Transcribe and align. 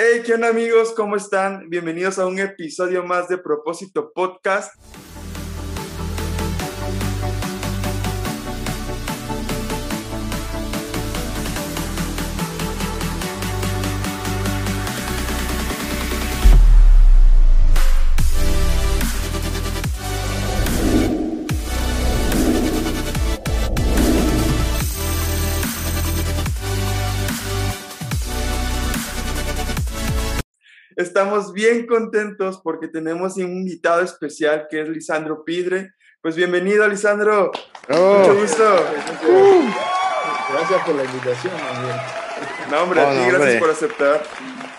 Hey, 0.00 0.22
¿qué 0.24 0.34
onda 0.34 0.46
amigos? 0.46 0.92
¿Cómo 0.94 1.16
están? 1.16 1.68
Bienvenidos 1.70 2.20
a 2.20 2.26
un 2.28 2.38
episodio 2.38 3.02
más 3.02 3.26
de 3.26 3.36
Propósito 3.36 4.12
Podcast. 4.14 4.72
Estamos 30.98 31.52
bien 31.52 31.86
contentos 31.86 32.60
porque 32.60 32.88
tenemos 32.88 33.36
un 33.36 33.58
invitado 33.58 34.00
especial 34.00 34.66
que 34.68 34.80
es 34.80 34.88
Lisandro 34.88 35.44
Pidre. 35.44 35.92
Pues 36.20 36.34
bienvenido, 36.34 36.88
Lisandro. 36.88 37.52
Mucho 37.88 38.34
gusto. 38.34 38.64
Gracias 40.50 40.84
por 40.84 40.96
la 40.96 41.04
invitación, 41.04 41.52
No, 42.68 42.82
hombre, 42.82 43.00
a 43.00 43.12
ti, 43.12 43.30
gracias 43.30 43.60
por 43.60 43.70
aceptar. 43.70 44.24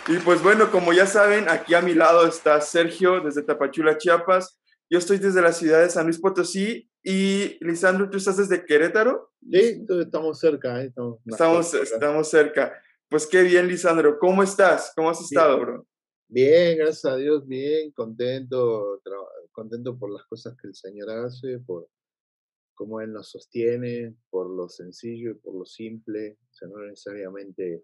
Y 0.10 0.18
pues 0.18 0.44
bueno, 0.44 0.70
como 0.72 0.92
ya 0.92 1.06
saben, 1.06 1.48
aquí 1.48 1.74
a 1.74 1.80
mi 1.80 1.94
lado 1.94 2.28
está 2.28 2.60
Sergio 2.60 3.22
desde 3.22 3.44
Tapachula, 3.44 3.98
Chiapas. 3.98 4.60
Yo 4.90 5.00
estoy 5.00 5.20
desde 5.20 5.42
la 5.42 5.54
ciudad 5.54 5.80
de 5.80 5.90
San 5.90 6.04
Luis 6.04 6.20
Potosí 6.20 6.92
y 7.02 7.58
Lisandro, 7.62 8.10
¿tú 8.10 8.18
estás 8.18 8.36
desde 8.36 8.66
Querétaro? 8.66 9.32
Sí, 9.50 9.86
estamos 10.02 10.38
cerca. 10.38 10.82
¿eh? 10.82 10.92
Estamos, 11.26 11.74
estamos, 11.76 12.30
cerca. 12.30 12.74
Pues 13.08 13.26
qué 13.26 13.42
bien, 13.42 13.70
Lisandro. 13.70 14.20
¿Cómo 14.20 14.44
estás? 14.44 14.92
¿Cómo 14.98 15.10
has 15.10 15.22
estado, 15.22 15.58
bro? 15.62 15.86
Bien, 16.32 16.78
gracias 16.78 17.12
a 17.12 17.16
Dios, 17.18 17.48
bien, 17.48 17.92
contento, 17.92 19.02
contento 19.52 19.98
por 19.98 20.12
las 20.14 20.24
cosas 20.28 20.56
que 20.62 20.68
el 20.68 20.76
Señor 20.76 21.10
hace, 21.10 21.58
por 21.58 21.90
cómo 22.76 23.02
Él 23.02 23.12
nos 23.12 23.32
sostiene, 23.32 24.16
por 24.30 24.48
lo 24.48 24.70
sencillo 24.70 25.32
y 25.32 25.34
por 25.34 25.56
lo 25.56 25.66
simple, 25.66 26.38
o 26.40 26.54
sea, 26.54 26.68
no 26.68 26.86
necesariamente, 26.86 27.84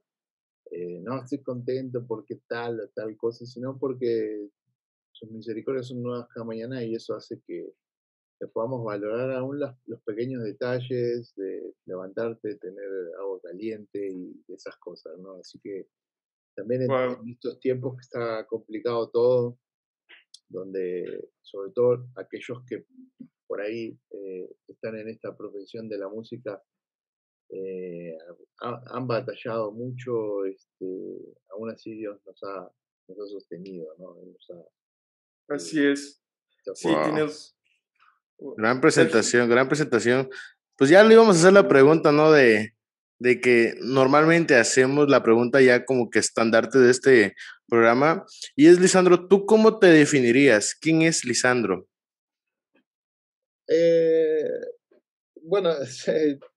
eh, 0.70 1.00
no 1.02 1.24
estoy 1.24 1.42
contento 1.42 2.06
porque 2.06 2.40
tal 2.48 2.82
o 2.82 2.90
tal 2.90 3.18
cosa, 3.18 3.48
sino 3.48 3.80
porque 3.80 4.48
sus 5.12 5.32
misericordias 5.32 5.88
son 5.88 6.04
nuevas 6.04 6.28
cada 6.32 6.46
mañana 6.46 6.84
y 6.84 6.94
eso 6.94 7.16
hace 7.16 7.42
que, 7.48 7.74
podamos 8.54 8.84
valorar 8.84 9.32
aún 9.32 9.60
los 9.60 10.02
pequeños 10.04 10.44
detalles 10.44 11.34
de 11.36 11.74
levantarte, 11.88 12.58
tener 12.58 12.90
agua 13.20 13.40
caliente 13.42 14.08
y 14.08 14.36
esas 14.50 14.78
cosas, 14.78 15.18
¿no? 15.18 15.38
Así 15.38 15.58
que 15.60 15.88
también 16.56 16.84
en, 16.84 17.30
estos 17.30 17.60
tiempos 17.60 17.96
que 17.96 18.02
está 18.02 18.46
complicado 18.48 19.10
todo, 19.10 19.60
donde 20.50 21.30
sobre 21.42 21.72
todo 21.72 22.08
aquellos 22.16 22.64
que 22.68 22.86
por 23.48 23.62
ahí 23.62 23.98
eh, 24.12 24.50
están 24.68 24.98
en 24.98 25.10
esta 25.10 25.36
profesión 25.36 25.88
de 25.88 25.98
la 25.98 26.10
música 26.10 26.62
eh, 27.50 28.18
han 28.60 29.08
batallado 29.08 29.72
mucho, 29.72 30.46
este, 30.46 30.86
aún 31.50 31.70
así 31.70 31.94
Dios 31.94 32.20
nos 32.26 32.42
ha, 32.44 32.72
nos 33.08 33.20
ha 33.20 33.28
sostenido, 33.28 33.88
¿no? 34.00 34.18
así 35.50 35.80
eh, 35.80 35.92
es. 35.92 36.22
Sí, 36.74 36.90
tienes... 37.04 37.56
Gran 38.58 38.82
presentación, 38.82 39.48
gran 39.50 39.68
presentación. 39.68 40.30
Pues 40.76 40.90
ya 40.90 41.04
le 41.04 41.14
íbamos 41.14 41.38
a 41.38 41.40
hacer 41.40 41.54
la 41.54 41.68
pregunta, 41.70 42.12
¿no? 42.12 42.32
De, 42.32 42.75
de 43.20 43.40
que 43.40 43.74
normalmente 43.82 44.56
hacemos 44.56 45.10
la 45.10 45.24
pregunta 45.24 45.62
ya 45.62 45.86
como 45.86 46.10
que 46.10 46.20
estandarte 46.20 46.80
de 46.80 46.92
este 46.92 47.36
programa. 47.68 48.26
Y 48.56 48.68
es, 48.68 48.80
Lisandro, 48.80 49.28
¿tú 49.28 49.46
cómo 49.46 49.80
te 49.80 49.88
definirías? 49.88 50.76
¿Quién 50.76 51.02
es 51.02 51.26
Lisandro? 51.26 51.88
Eh, 53.68 54.50
bueno, 55.42 55.72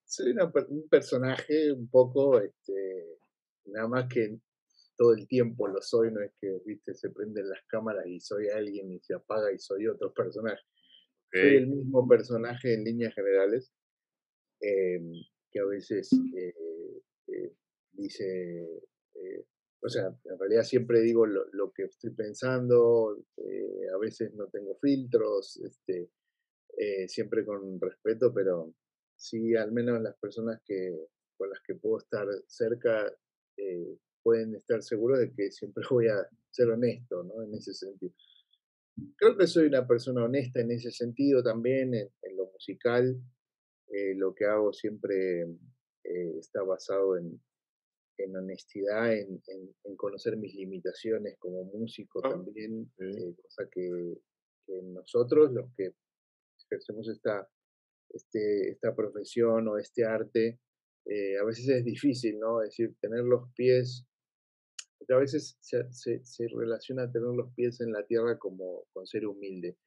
soy 0.05 0.35
un 0.69 0.89
personaje 0.89 1.73
un 1.73 1.89
poco, 1.89 2.41
este, 2.41 3.19
nada 3.67 3.89
más 3.89 4.07
que 4.09 4.39
todo 4.97 5.15
el 5.15 5.29
tiempo 5.29 5.69
lo 5.69 5.81
soy, 5.81 6.11
no 6.11 6.21
es 6.21 6.33
que, 6.41 6.61
viste, 6.67 6.93
se 6.95 7.11
prenden 7.11 7.49
las 7.49 7.61
cámaras 7.69 8.05
y 8.07 8.19
soy 8.19 8.49
alguien 8.49 8.91
y 8.93 8.99
se 9.01 9.15
apaga 9.15 9.53
y 9.53 9.59
soy 9.59 9.87
otro 9.87 10.13
personaje. 10.13 10.61
Soy 11.33 11.57
el 11.57 11.67
mismo 11.69 12.09
personaje 12.09 12.75
en 12.75 12.85
líneas 12.85 13.15
generales. 13.15 13.71
Em, 14.61 15.13
que 15.51 15.61
a 15.61 15.65
veces 15.65 16.11
eh, 16.37 16.55
eh, 17.29 17.53
dice, 17.93 18.83
eh, 19.15 19.45
o 19.81 19.89
sea, 19.89 20.07
en 20.25 20.39
realidad 20.39 20.63
siempre 20.63 21.01
digo 21.01 21.27
lo, 21.27 21.73
que 21.73 21.85
estoy 21.85 22.11
pensando, 22.11 23.17
a 23.95 23.99
veces 23.99 24.35
no 24.35 24.49
tengo 24.49 24.77
filtros, 24.81 25.57
este, 25.59 26.11
siempre 27.07 27.45
con 27.45 27.81
respeto, 27.81 28.33
pero 28.35 28.75
sí, 29.17 29.55
al 29.55 29.73
menos 29.73 30.01
las 30.03 30.17
personas 30.19 30.61
que, 30.65 30.97
con 31.37 31.51
las 31.51 31.61
que 31.63 31.75
puedo 31.75 31.99
estar 31.99 32.27
cerca 32.47 33.13
pueden 34.23 34.55
estar 34.57 34.83
seguros 34.83 35.21
de 35.21 35.33
que 35.33 35.51
siempre 35.51 35.85
voy 35.91 36.09
a 36.09 36.29
ser 36.51 36.69
honesto, 36.71 37.23
¿no? 37.23 37.43
En 37.43 37.55
ese 37.55 37.73
sentido. 37.73 38.13
Creo 39.17 39.37
que 39.37 39.47
soy 39.47 39.67
una 39.67 39.87
persona 39.87 40.25
honesta 40.25 40.61
en 40.61 40.73
ese 40.73 40.91
sentido 40.91 41.43
también, 41.43 41.95
en 41.95 42.37
lo 42.37 42.51
musical. 42.51 43.17
Eh, 43.99 44.15
lo 44.15 44.35
que 44.35 44.45
hago 44.45 44.73
siempre 44.73 45.43
eh, 45.43 46.39
está 46.39 46.63
basado 46.63 47.17
en, 47.17 47.41
honestidad, 48.37 49.13
en, 49.13 49.41
conocer 49.97 50.37
mis 50.37 50.55
limitaciones 50.55 51.37
como 51.39 51.65
músico 51.65 52.21
ah, 52.25 52.31
también, 52.31 52.91
eh, 52.99 53.35
cosa 53.43 53.69
que, 53.71 54.19
nosotros, 54.83 55.51
los 55.53 55.73
que 55.75 55.93
ejercemos 56.67 57.09
esta, 57.09 57.49
este, 58.11 58.71
esta 58.71 58.95
profesión 58.95 59.67
o 59.69 59.79
este 59.79 60.05
arte, 60.05 60.61
a 61.41 61.45
veces 61.45 61.67
es 61.69 61.85
difícil, 61.85 62.39
¿no? 62.39 62.63
Es 62.63 62.71
decir, 62.71 62.95
tener 63.01 63.25
los 63.25 63.51
pies, 63.55 64.05
a 65.09 65.17
veces 65.17 65.57
se, 65.61 65.91
se, 65.91 66.23
se, 66.23 66.49
relaciona 66.49 67.11
tener 67.11 67.31
los 67.31 67.51
pies 67.55 67.81
en 67.81 67.93
la 67.93 68.05
tierra 68.05 68.39
como 68.39 68.85
con 68.93 69.07
ser 69.07 69.27
humilde. 69.27 69.79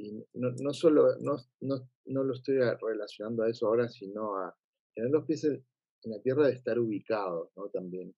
Y 0.00 0.12
no, 0.34 0.50
no 0.62 0.72
solo, 0.72 1.18
no, 1.20 1.36
no, 1.60 1.88
no, 2.06 2.24
lo 2.24 2.32
estoy 2.32 2.56
relacionando 2.56 3.42
a 3.42 3.50
eso 3.50 3.66
ahora, 3.66 3.88
sino 3.88 4.36
a 4.36 4.56
tener 4.94 5.10
los 5.10 5.26
pies 5.26 5.44
en 5.44 5.62
la 6.04 6.20
tierra 6.22 6.46
de 6.46 6.54
estar 6.54 6.78
ubicados, 6.78 7.50
¿no? 7.54 7.68
También, 7.68 8.14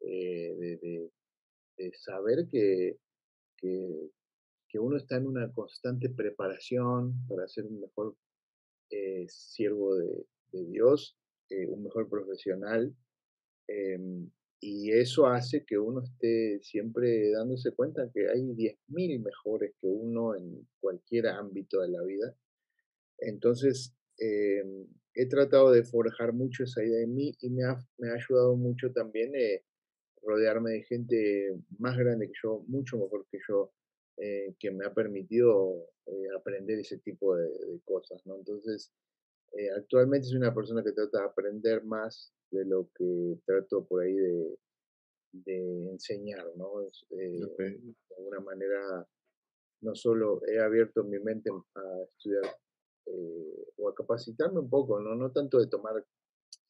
eh, 0.00 0.78
de, 1.76 1.92
saber 1.94 2.46
que, 2.48 2.98
que, 3.56 4.78
uno 4.78 4.96
está 4.96 5.16
en 5.16 5.26
una 5.26 5.52
constante 5.52 6.08
preparación 6.08 7.26
para 7.26 7.48
ser 7.48 7.66
un 7.66 7.80
mejor 7.80 8.14
eh, 8.90 9.26
siervo 9.28 9.96
de, 9.96 10.24
de 10.52 10.66
Dios, 10.66 11.18
eh, 11.50 11.66
un 11.66 11.82
mejor 11.82 12.08
profesional, 12.08 12.94
em, 13.66 14.30
y 14.60 14.90
eso 14.92 15.26
hace 15.26 15.64
que 15.64 15.78
uno 15.78 16.02
esté 16.02 16.60
siempre 16.62 17.30
dándose 17.30 17.72
cuenta 17.72 18.10
que 18.12 18.28
hay 18.28 18.42
10.000 18.42 19.22
mejores 19.22 19.72
que 19.80 19.86
uno 19.86 20.34
en 20.36 20.66
cualquier 20.80 21.28
ámbito 21.28 21.80
de 21.80 21.88
la 21.88 22.02
vida. 22.02 22.34
Entonces, 23.18 23.94
em, 24.18 24.86
he 25.14 25.26
tratado 25.26 25.70
de 25.70 25.84
forjar 25.84 26.32
mucho 26.32 26.64
esa 26.64 26.82
idea 26.82 27.02
en 27.02 27.14
mí 27.14 27.36
y 27.40 27.50
me 27.50 27.64
ha, 27.64 27.78
me 27.98 28.10
ha 28.10 28.14
ayudado 28.14 28.56
mucho 28.56 28.92
también 28.92 29.32
eh, 29.36 29.64
rodearme 30.22 30.72
de 30.72 30.82
gente 30.82 31.56
más 31.78 31.96
grande 31.96 32.26
que 32.26 32.34
yo, 32.42 32.64
mucho 32.66 32.98
mejor 32.98 33.26
que 33.30 33.38
yo, 33.48 33.72
eh, 34.16 34.54
que 34.58 34.72
me 34.72 34.84
ha 34.86 34.92
permitido 34.92 35.88
eh, 36.06 36.26
aprender 36.36 36.80
ese 36.80 36.98
tipo 36.98 37.36
de, 37.36 37.48
cosas. 37.84 38.24
¿no? 38.26 38.36
Entonces, 38.36 38.92
actualmente 39.76 40.26
soy 40.26 40.36
una 40.36 40.54
persona 40.54 40.84
que 40.84 40.92
trata 40.92 41.20
de 41.20 41.24
aprender 41.24 41.82
más 41.84 42.32
de 42.50 42.64
lo 42.64 42.88
que 42.94 43.38
trato 43.44 43.84
por 43.84 44.02
ahí 44.02 44.14
de, 44.14 44.58
de 45.32 45.90
enseñar, 45.90 46.46
¿no? 46.56 46.82
Eh, 46.82 47.40
de 47.58 48.16
alguna 48.16 48.40
manera, 48.40 49.06
no 49.82 49.94
solo 49.94 50.40
he 50.46 50.58
abierto 50.58 51.04
mi 51.04 51.18
mente 51.18 51.50
a 51.50 52.02
estudiar 52.04 52.44
eh, 53.06 53.66
o 53.76 53.88
a 53.88 53.94
capacitarme 53.94 54.60
un 54.60 54.70
poco, 54.70 55.00
¿no? 55.00 55.14
No 55.14 55.30
tanto 55.30 55.58
de 55.58 55.66
tomar 55.66 56.04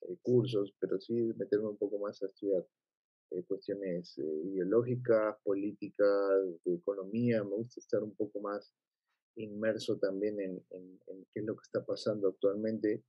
eh, 0.03 0.17
cursos, 0.23 0.75
pero 0.79 1.01
sí 1.01 1.15
meterme 1.37 1.69
un 1.69 1.79
poco 1.79 1.99
más 1.99 2.23
a 2.23 2.27
estudiar 2.27 2.67
cuestiones 3.47 4.17
ideológicas, 4.17 5.37
políticas, 5.45 6.09
de 6.65 6.75
economía. 6.75 7.45
Me 7.45 7.57
gusta 7.57 7.79
estar 7.79 8.03
un 8.03 8.15
poco 8.15 8.41
más 8.41 8.75
inmerso 9.37 9.99
también 9.99 10.41
en, 10.41 10.65
en 10.71 11.27
qué 11.35 11.41
es 11.41 11.45
lo 11.45 11.55
que 11.55 11.63
está 11.63 11.85
pasando 11.85 12.29
actualmente 12.29 13.05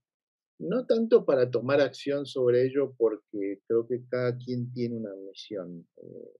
no 0.60 0.84
tanto 0.84 1.24
para 1.24 1.50
tomar 1.50 1.80
acción 1.80 2.26
sobre 2.26 2.66
ello, 2.66 2.94
porque 2.98 3.60
creo 3.66 3.86
que 3.86 4.04
cada 4.10 4.36
quien 4.36 4.70
tiene 4.72 4.96
una 4.96 5.14
misión. 5.14 5.86
Eh, 5.96 6.36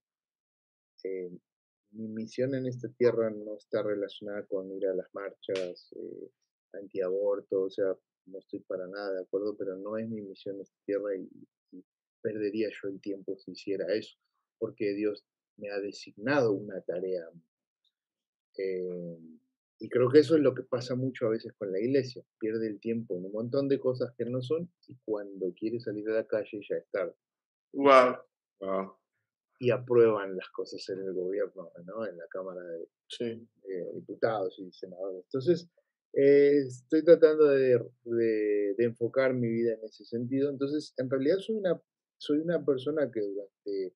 eh, 1.04 1.30
mi 1.92 2.06
misión 2.08 2.54
en 2.54 2.66
esta 2.66 2.88
tierra 2.90 3.30
no 3.30 3.56
está 3.56 3.82
relacionada 3.82 4.44
con 4.46 4.70
ir 4.72 4.86
a 4.86 4.94
las 4.94 5.06
marchas 5.14 5.90
eh, 5.96 6.30
antiaborto, 6.74 7.62
o 7.62 7.70
sea, 7.70 7.96
no 8.26 8.38
estoy 8.38 8.60
para 8.60 8.86
nada 8.86 9.14
de 9.14 9.22
acuerdo, 9.22 9.56
pero 9.56 9.76
no 9.76 9.96
es 9.96 10.06
mi 10.08 10.20
misión 10.20 10.56
en 10.56 10.62
esta 10.62 10.78
tierra 10.84 11.16
y, 11.16 11.28
perdería 12.22 12.68
yo 12.68 12.88
el 12.90 13.00
tiempo 13.00 13.34
si 13.38 13.52
hiciera 13.52 13.86
eso. 13.94 14.18
porque 14.58 14.92
Dios 14.92 15.24
me 15.56 15.70
ha 15.70 15.80
designado 15.80 16.52
una 16.52 16.78
tarea. 16.82 17.26
Y 19.80 19.88
creo 19.88 20.10
que 20.10 20.18
eso 20.18 20.36
es 20.36 20.42
lo 20.42 20.54
que 20.54 20.62
pasa 20.62 20.94
mucho 20.94 21.26
a 21.26 21.30
veces 21.30 21.54
con 21.54 21.72
la 21.72 21.80
iglesia. 21.80 22.22
Pierde 22.38 22.66
el 22.68 22.78
tiempo 22.80 23.16
en 23.16 23.24
un 23.24 23.32
montón 23.32 23.66
de 23.66 23.80
cosas 23.80 24.12
que 24.16 24.26
no 24.26 24.42
son 24.42 24.70
y 24.86 24.96
cuando 25.04 25.54
quiere 25.54 25.80
salir 25.80 26.06
a 26.10 26.16
la 26.16 26.26
calle 26.26 26.60
ya 26.68 26.76
está. 26.76 27.10
Wow. 27.72 28.94
Y 29.58 29.70
aprueban 29.70 30.36
las 30.36 30.50
cosas 30.50 30.86
en 30.90 30.98
el 31.00 31.14
gobierno, 31.14 31.72
¿no? 31.86 32.06
En 32.06 32.18
la 32.18 32.26
Cámara 32.28 32.60
de 32.62 33.46
Diputados 33.94 34.58
y 34.58 34.70
Senadores. 34.70 35.24
Entonces, 35.24 35.70
eh, 36.12 36.58
estoy 36.66 37.02
tratando 37.02 37.46
de, 37.46 37.78
de, 38.04 38.84
enfocar 38.84 39.32
mi 39.32 39.48
vida 39.48 39.74
en 39.74 39.84
ese 39.84 40.04
sentido. 40.04 40.50
Entonces, 40.50 40.92
en 40.98 41.08
realidad 41.08 41.38
soy 41.38 41.56
una, 41.56 41.80
soy 42.18 42.38
una 42.38 42.62
persona 42.64 43.10
que 43.10 43.20
durante 43.20 43.94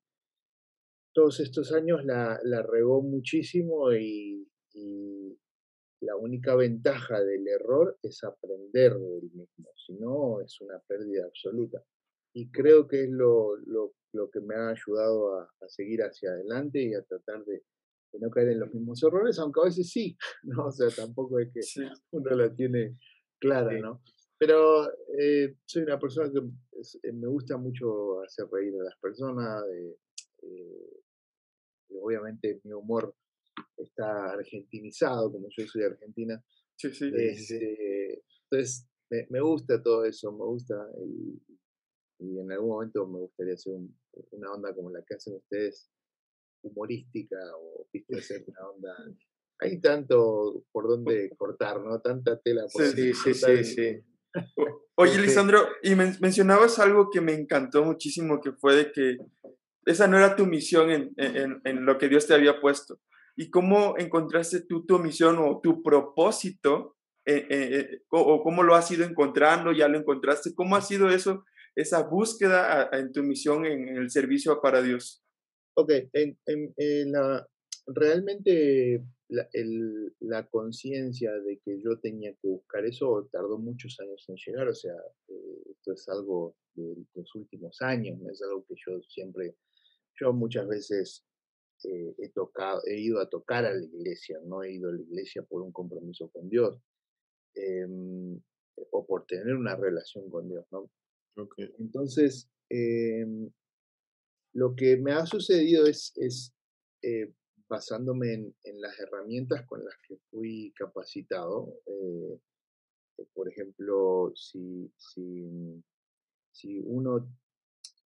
todos 1.13 1.41
estos 1.41 1.73
años 1.73 2.05
la, 2.05 2.41
la 2.43 2.63
regó 2.63 3.03
muchísimo 3.03 3.93
y, 3.93 4.49
y, 4.73 5.39
la 6.05 6.17
única 6.17 6.55
ventaja 6.55 7.23
del 7.23 7.47
error 7.49 7.99
es 8.03 8.23
aprender 8.25 8.95
del 8.95 9.31
mismo, 9.33 9.69
si 9.75 9.95
no 9.95 10.41
es 10.41 10.61
una 10.61 10.79
pérdida 10.87 11.25
absoluta. 11.25 11.83
Y 12.35 12.51
creo 12.51 12.87
que 12.87 13.05
es 13.05 13.11
lo, 13.11 13.57
lo, 13.67 13.95
lo 14.13 14.31
que 14.31 14.41
me 14.41 14.55
ha 14.55 14.71
ayudado 14.71 15.39
a, 15.39 15.43
a, 15.45 15.69
seguir 15.69 16.03
hacia 16.03 16.31
adelante 16.31 16.83
y 16.83 16.95
a 16.95 17.03
tratar 17.03 17.45
de, 17.45 17.63
de, 18.13 18.19
no 18.19 18.31
caer 18.31 18.49
en 18.49 18.61
los 18.61 18.75
mismos 18.75 19.03
errores, 19.03 19.39
aunque 19.39 19.61
a 19.61 19.65
veces 19.65 19.91
sí, 19.91 20.17
¿no? 20.43 20.67
O 20.67 20.73
sea, 20.73 20.89
tampoco 20.89 21.39
es 21.39 21.53
que 21.53 21.61
uno 22.11 22.31
la 22.31 22.55
tiene 22.55 22.99
clara, 23.39 23.79
¿no? 23.79 24.03
Pero 24.39 24.91
eh, 25.19 25.57
soy 25.65 25.83
una 25.83 25.99
persona 25.99 26.31
que 26.31 26.39
eh, 26.39 27.13
me 27.13 27.29
gusta 27.29 27.57
mucho 27.57 28.21
hacer 28.23 28.47
reír 28.51 28.75
a 28.81 28.85
las 28.85 28.97
personas, 28.99 29.65
eh, 29.71 29.97
obviamente 32.01 32.61
mi 32.65 32.73
humor 32.73 33.15
está 33.77 34.33
argentinizado, 34.33 35.33
como 35.33 35.49
yo 35.51 35.67
soy 35.67 35.83
de 35.83 35.89
Argentina. 35.89 36.45
Sí, 36.77 36.93
sí, 36.93 37.11
este, 37.15 38.23
Entonces, 38.51 38.89
me, 39.11 39.27
me, 39.31 39.41
gusta 39.41 39.83
todo 39.83 40.05
eso, 40.05 40.33
me 40.33 40.45
gusta. 40.45 40.75
Y, 41.07 41.43
y, 42.21 42.39
en 42.41 42.53
algún 42.53 42.71
momento 42.71 43.07
me 43.07 43.21
gustaría 43.21 43.55
hacer 43.55 43.73
un, 43.73 43.97
una 44.33 44.53
onda 44.53 44.75
como 44.75 44.91
la 44.91 45.03
que 45.07 45.15
hacen 45.15 45.37
ustedes, 45.37 45.91
humorística, 46.63 47.37
o 47.57 47.87
viste, 47.93 48.17
hacer 48.17 48.45
una 48.49 48.71
onda. 48.71 48.97
Hay 49.61 49.81
tanto 49.81 50.65
por 50.73 50.89
donde 50.89 51.31
cortar, 51.37 51.81
¿no? 51.81 52.01
Tanta 52.01 52.41
tela 52.41 52.65
por 52.73 52.85
Sí, 52.85 53.15
sí, 53.15 53.35
sí, 53.35 53.65
sí. 53.65 54.01
Oye, 54.97 55.21
Lisandro, 55.21 55.67
y 55.83 55.95
men 55.95 56.17
mencionabas 56.21 56.79
algo 56.79 57.09
que 57.11 57.21
me 57.21 57.33
encantó 57.35 57.85
muchísimo, 57.85 58.41
que 58.41 58.53
fue 58.53 58.77
de 58.77 58.93
que 58.93 59.17
esa 59.87 60.07
no 60.07 60.17
era 60.17 60.37
tu 60.37 60.47
misión 60.47 60.91
en, 60.91 61.15
en, 61.17 61.61
en, 61.65 61.85
lo 61.85 61.99
que 61.99 62.09
Dios 62.09 62.27
te 62.27 62.35
había 62.35 62.61
puesto. 62.61 63.01
¿Y 63.37 63.51
cómo 63.51 63.97
encontraste 63.99 64.61
tú 64.63 64.87
tu 64.87 64.99
misión 64.99 65.39
o 65.39 65.61
tu 65.61 65.83
propósito? 65.83 66.97
Eh, 67.27 67.47
eh, 67.49 67.69
eh 67.73 68.03
o, 68.11 68.43
cómo 68.43 68.63
lo 68.63 68.75
has 68.75 68.91
ido 68.91 69.05
encontrando? 69.05 69.73
¿Ya 69.73 69.89
lo 69.89 69.99
encontraste? 69.99 70.55
¿Cómo 70.55 70.77
ha 70.77 70.81
sido 70.81 71.09
eso, 71.09 71.45
esa 71.75 72.03
búsqueda 72.03 72.91
en 72.93 73.13
tu 73.13 73.23
misión 73.23 73.67
en, 73.67 73.89
el 73.89 74.11
servicio 74.11 74.61
para 74.61 74.83
Dios? 74.83 75.23
Ok, 75.77 75.91
en, 76.13 76.39
en 76.47 77.13
la, 77.13 77.47
realmente 77.87 79.03
la, 79.29 79.49
la 80.21 80.47
conciencia 80.49 81.33
de 81.33 81.59
que 81.65 81.81
yo 81.83 81.99
tenía 81.99 82.33
que 82.35 82.49
buscar 82.49 82.85
eso 82.85 83.29
tardó 83.33 83.59
muchos 83.59 83.99
años 84.01 84.25
en 84.29 84.37
llegar, 84.37 84.69
o 84.69 84.75
sea, 84.75 84.95
eh, 85.29 85.63
esto 85.71 85.93
es 85.93 86.09
algo 86.09 86.57
de 86.75 86.95
los 87.15 87.35
últimos 87.35 87.81
años, 87.81 88.19
es 88.31 88.43
algo 88.43 88.65
que 88.67 88.75
yo 88.87 89.01
siempre, 89.03 89.57
yo 90.21 90.33
muchas 90.33 90.69
veces 90.69 91.25
eh, 91.85 92.15
he 92.19 92.29
tocado, 92.31 92.83
he 92.87 92.99
ido 92.99 93.21
a 93.21 93.29
tocar 93.29 93.65
a 93.65 93.75
la 93.75 93.85
iglesia, 93.85 94.39
no 94.45 94.63
he 94.63 94.73
ido 94.73 94.91
a 94.91 94.93
la 94.93 95.03
iglesia 95.03 95.43
por 95.43 95.63
un 95.63 95.73
compromiso 95.73 96.29
con 96.31 96.49
Dios 96.49 96.81
eh, 97.55 97.87
o 98.91 99.07
por 99.07 99.27
tener 99.27 99.55
una 99.55 99.77
relación 99.77 100.29
con 100.29 100.49
Dios, 100.49 100.67
¿no? 100.71 100.91
Okay. 101.37 101.75
Entonces, 101.79 102.49
eh, 102.71 103.27
lo 104.53 104.75
que 104.77 104.97
me 104.97 105.13
ha 105.13 105.27
sucedido 105.27 105.87
es, 105.87 106.13
es 106.17 106.55
eh, 107.03 107.33
basándome 107.69 108.35
en, 108.35 108.57
en, 108.63 108.81
las 108.81 108.99
herramientas 109.01 109.67
con 109.67 109.85
las 109.85 109.95
que 110.07 110.17
fui 110.31 110.73
capacitado. 110.77 111.81
Eh, 111.87 112.39
por 113.33 113.49
ejemplo, 113.49 114.33
si, 114.35 114.93
si, 114.97 115.83
si 116.53 116.81
uno 116.85 117.29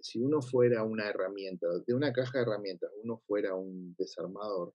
si 0.09 0.19
uno 0.19 0.41
fuera 0.41 0.83
una 0.85 1.07
herramienta, 1.07 1.67
de 1.87 1.95
una 1.95 2.13
caja 2.13 2.39
de 2.39 2.45
herramientas, 2.45 2.91
uno 3.03 3.19
fuera 3.27 3.55
un 3.55 3.95
desarmador, 3.99 4.73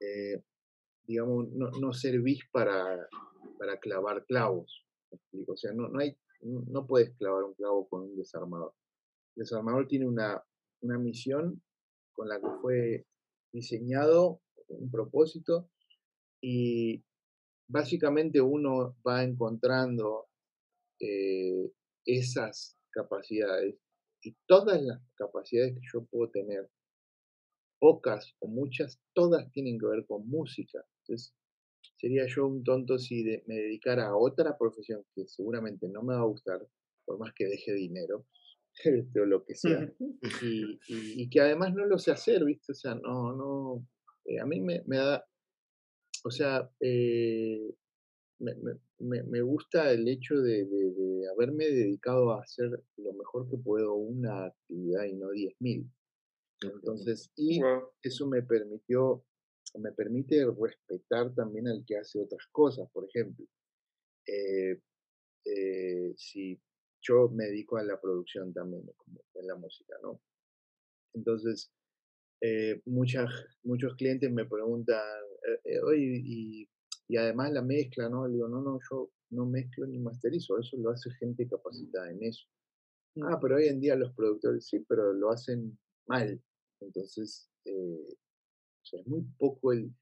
eh, 0.00 0.42
digamos, 1.06 1.48
no, 1.52 1.70
no 1.80 1.92
servís 1.94 2.40
para, 2.52 3.08
para, 3.58 3.78
clavar 3.78 4.26
clavos. 4.26 4.84
O 5.46 5.56
sea, 5.56 5.72
no, 5.72 5.88
no, 5.88 5.98
hay, 5.98 6.14
no 6.42 6.86
puedes 6.86 7.16
clavar 7.16 7.44
un 7.44 7.54
clavo 7.54 7.88
con 7.88 8.02
un 8.02 8.16
desarmador. 8.16 8.74
El 9.34 9.44
desarmador 9.44 9.86
tiene 9.86 10.06
una, 10.06 10.44
una 10.82 10.98
misión 10.98 11.62
con 12.12 12.28
la 12.28 12.38
que 12.38 12.50
fue 12.60 13.06
diseñado, 13.50 14.42
un 14.68 14.90
propósito, 14.90 15.70
y 16.42 17.02
básicamente 17.66 18.42
uno 18.42 18.94
va 19.06 19.22
encontrando 19.22 20.26
eh, 21.00 21.72
esas 22.04 22.76
capacidades 22.90 23.76
y 24.24 24.36
todas 24.46 24.82
las 24.82 25.00
capacidades 25.16 25.74
que 25.74 25.86
yo 25.92 26.04
puedo 26.04 26.30
tener, 26.30 26.70
pocas 27.78 28.34
o 28.40 28.48
muchas, 28.48 29.00
todas 29.12 29.50
tienen 29.52 29.78
que 29.78 29.86
ver 29.86 30.06
con 30.06 30.26
música. 30.26 30.84
Entonces, 31.02 31.34
sería 31.96 32.26
yo 32.26 32.46
un 32.46 32.64
tonto 32.64 32.98
si 32.98 33.24
me 33.46 33.54
dedicara 33.56 34.06
a 34.08 34.16
otra 34.16 34.56
profesión 34.56 35.04
que 35.14 35.26
seguramente 35.26 35.88
no 35.88 36.02
me 36.02 36.14
va 36.14 36.20
a 36.20 36.26
gustar, 36.26 36.66
por 37.04 37.18
más 37.18 37.32
que 37.34 37.46
deje 37.46 37.72
dinero, 37.74 38.26
este, 38.84 39.20
o 39.20 39.26
lo 39.26 39.44
que 39.44 39.54
sea, 39.54 39.92
y, 40.42 40.78
y, 40.88 41.28
que 41.28 41.40
además 41.40 41.74
no 41.74 41.84
lo 41.86 41.98
sé 41.98 42.10
hacer, 42.10 42.44
¿viste? 42.44 42.72
O 42.72 42.74
sea, 42.74 42.94
no, 42.94 43.34
no, 43.34 43.86
eh, 44.24 44.40
a 44.40 44.46
mí 44.46 44.60
me, 44.60 44.82
me, 44.86 44.96
da, 44.96 45.24
o 46.24 46.30
sea, 46.30 46.70
eh, 46.80 47.74
me, 48.38 48.54
me, 48.98 49.22
me, 49.22 49.42
gusta 49.42 49.92
el 49.92 50.08
hecho 50.08 50.36
de, 50.36 50.64
de, 50.64 50.90
de, 50.92 51.13
haberme 51.28 51.66
dedicado 51.66 52.32
a 52.32 52.42
hacer 52.42 52.70
lo 52.96 53.12
mejor 53.12 53.48
que 53.48 53.56
puedo 53.56 53.94
una 53.94 54.46
actividad 54.46 55.04
y 55.04 55.14
no 55.14 55.28
10.000. 55.28 55.90
Entonces, 56.62 57.30
y 57.36 57.60
wow. 57.60 57.90
eso 58.02 58.26
me 58.26 58.42
permitió, 58.42 59.24
me 59.78 59.92
permite 59.92 60.46
respetar 60.58 61.34
también 61.34 61.68
al 61.68 61.84
que 61.86 61.98
hace 61.98 62.20
otras 62.20 62.46
cosas. 62.52 62.88
Por 62.92 63.06
ejemplo, 63.08 63.46
eh, 64.26 64.80
eh, 65.44 66.14
si 66.16 66.60
yo 67.02 67.28
me 67.28 67.46
dedico 67.46 67.76
a 67.76 67.82
la 67.82 68.00
producción 68.00 68.52
también, 68.52 68.86
como 68.96 69.20
en 69.34 69.46
la 69.46 69.56
música, 69.56 69.94
¿no? 70.02 70.20
Entonces, 71.14 71.70
eh, 72.40 72.80
muchas, 72.86 73.30
muchos 73.62 73.94
clientes 73.96 74.30
me 74.32 74.46
preguntan, 74.46 75.02
eh, 75.64 75.80
oye, 75.80 76.22
y 76.24 76.68
y 77.08 77.16
además 77.16 77.52
la 77.52 77.62
mezcla, 77.62 78.08
¿no? 78.08 78.26
Le 78.26 78.34
digo, 78.34 78.48
no, 78.48 78.62
no, 78.62 78.78
yo 78.90 79.10
no 79.30 79.46
mezclo 79.46 79.86
ni 79.86 79.98
masterizo, 79.98 80.58
eso 80.58 80.76
lo 80.76 80.90
hace 80.90 81.10
gente 81.12 81.46
capacitada 81.48 82.10
en 82.10 82.22
eso. 82.22 82.46
Ah, 83.22 83.38
pero 83.40 83.56
hoy 83.56 83.68
en 83.68 83.80
día 83.80 83.96
los 83.96 84.12
productores 84.14 84.66
sí, 84.66 84.80
pero 84.88 85.12
lo 85.12 85.30
hacen 85.30 85.78
mal. 86.06 86.40
Entonces, 86.80 87.48
eh, 87.64 88.16
o 88.82 88.86
sea, 88.86 89.00
es 89.00 89.06
muy 89.06 89.22
poco 89.38 89.72
el... 89.72 89.92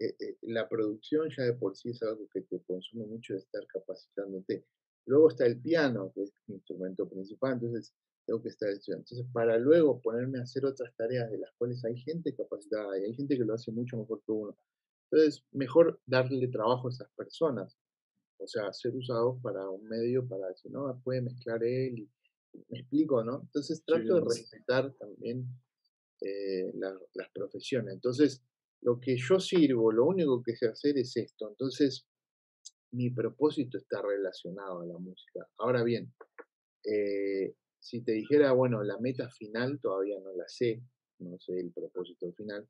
Eh, 0.00 0.14
eh, 0.20 0.36
la 0.42 0.68
producción 0.68 1.28
ya 1.36 1.42
de 1.42 1.54
por 1.54 1.76
sí 1.76 1.90
es 1.90 2.02
algo 2.02 2.28
que 2.28 2.42
te 2.42 2.62
consume 2.62 3.04
mucho 3.06 3.32
de 3.32 3.40
estar 3.40 3.66
capacitándote. 3.66 4.64
Luego 5.06 5.28
está 5.30 5.46
el 5.46 5.60
piano, 5.60 6.12
que 6.14 6.22
es 6.22 6.32
mi 6.46 6.56
instrumento 6.56 7.08
principal, 7.08 7.54
entonces 7.54 7.94
tengo 8.24 8.40
que 8.42 8.50
estar 8.50 8.68
estudiando. 8.68 9.06
Entonces, 9.08 9.26
para 9.32 9.58
luego 9.58 10.00
ponerme 10.00 10.38
a 10.38 10.42
hacer 10.42 10.64
otras 10.66 10.94
tareas 10.94 11.30
de 11.30 11.38
las 11.38 11.50
cuales 11.56 11.84
hay 11.84 11.96
gente 11.96 12.34
capacitada 12.36 12.96
y 12.98 13.04
hay 13.04 13.14
gente 13.14 13.36
que 13.36 13.44
lo 13.44 13.54
hace 13.54 13.72
mucho 13.72 13.96
mejor 13.96 14.22
que 14.24 14.32
uno, 14.32 14.56
entonces, 15.10 15.44
mejor 15.52 16.00
darle 16.06 16.48
trabajo 16.48 16.88
a 16.88 16.90
esas 16.90 17.08
personas, 17.16 17.76
o 18.38 18.46
sea, 18.46 18.72
ser 18.72 18.94
usados 18.94 19.40
para 19.42 19.68
un 19.68 19.86
medio 19.88 20.26
para 20.26 20.48
decir, 20.48 20.70
no, 20.70 21.00
puede 21.02 21.22
mezclar 21.22 21.62
él, 21.64 21.98
y, 21.98 22.10
me 22.70 22.80
explico, 22.80 23.22
¿no? 23.22 23.42
Entonces, 23.42 23.84
trato 23.84 24.14
de 24.16 24.20
respetar 24.22 24.92
también 24.94 25.46
eh, 26.22 26.72
la, 26.74 26.98
las 27.14 27.30
profesiones. 27.32 27.94
Entonces, 27.94 28.42
lo 28.80 28.98
que 28.98 29.16
yo 29.16 29.38
sirvo, 29.38 29.92
lo 29.92 30.06
único 30.06 30.42
que 30.42 30.56
sé 30.56 30.66
hacer 30.66 30.96
es 30.98 31.16
esto. 31.16 31.48
Entonces, 31.48 32.06
mi 32.92 33.10
propósito 33.10 33.78
está 33.78 34.00
relacionado 34.02 34.80
a 34.80 34.86
la 34.86 34.98
música. 34.98 35.46
Ahora 35.58 35.82
bien, 35.82 36.12
eh, 36.84 37.54
si 37.80 38.02
te 38.02 38.12
dijera, 38.12 38.52
bueno, 38.52 38.82
la 38.82 38.98
meta 38.98 39.28
final 39.30 39.78
todavía 39.80 40.18
no 40.20 40.34
la 40.34 40.48
sé, 40.48 40.82
no 41.18 41.38
sé 41.38 41.60
el 41.60 41.72
propósito 41.72 42.32
final, 42.32 42.66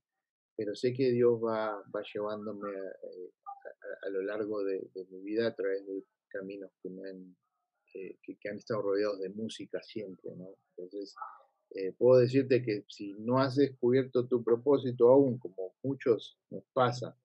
pero 0.59 0.75
sé 0.75 0.93
que 0.93 1.13
Dios 1.13 1.41
va, 1.41 1.81
va 1.95 2.03
llevándome 2.13 2.69
a, 2.69 2.91
eh, 2.91 4.11
lo 4.11 4.23
largo 4.23 4.65
de, 4.65 4.91
mi 5.09 5.23
vida 5.23 5.47
a 5.47 5.55
través 5.55 5.87
de 5.87 6.05
caminos 6.27 6.73
que 6.83 6.91
me 6.91 7.09
han, 7.09 7.37
eh, 7.95 8.19
que, 8.21 8.49
han 8.49 8.57
estado 8.57 8.83
rodeados 8.83 9.21
de 9.21 9.29
música 9.29 9.81
siempre, 9.85 10.35
¿no? 10.35 10.57
Entonces, 10.77 11.15
eh, 11.71 11.93
puedo 11.93 12.19
decirte 12.21 12.61
que 12.65 12.85
si 12.89 13.15
no 13.21 13.39
has 13.39 13.55
descubierto 13.55 14.27
tu 14.27 14.43
propósito 14.43 15.09
aún, 15.09 15.39
como 15.39 15.77
muchos 15.85 16.37
nos 16.51 16.65
pasa, 16.73 17.17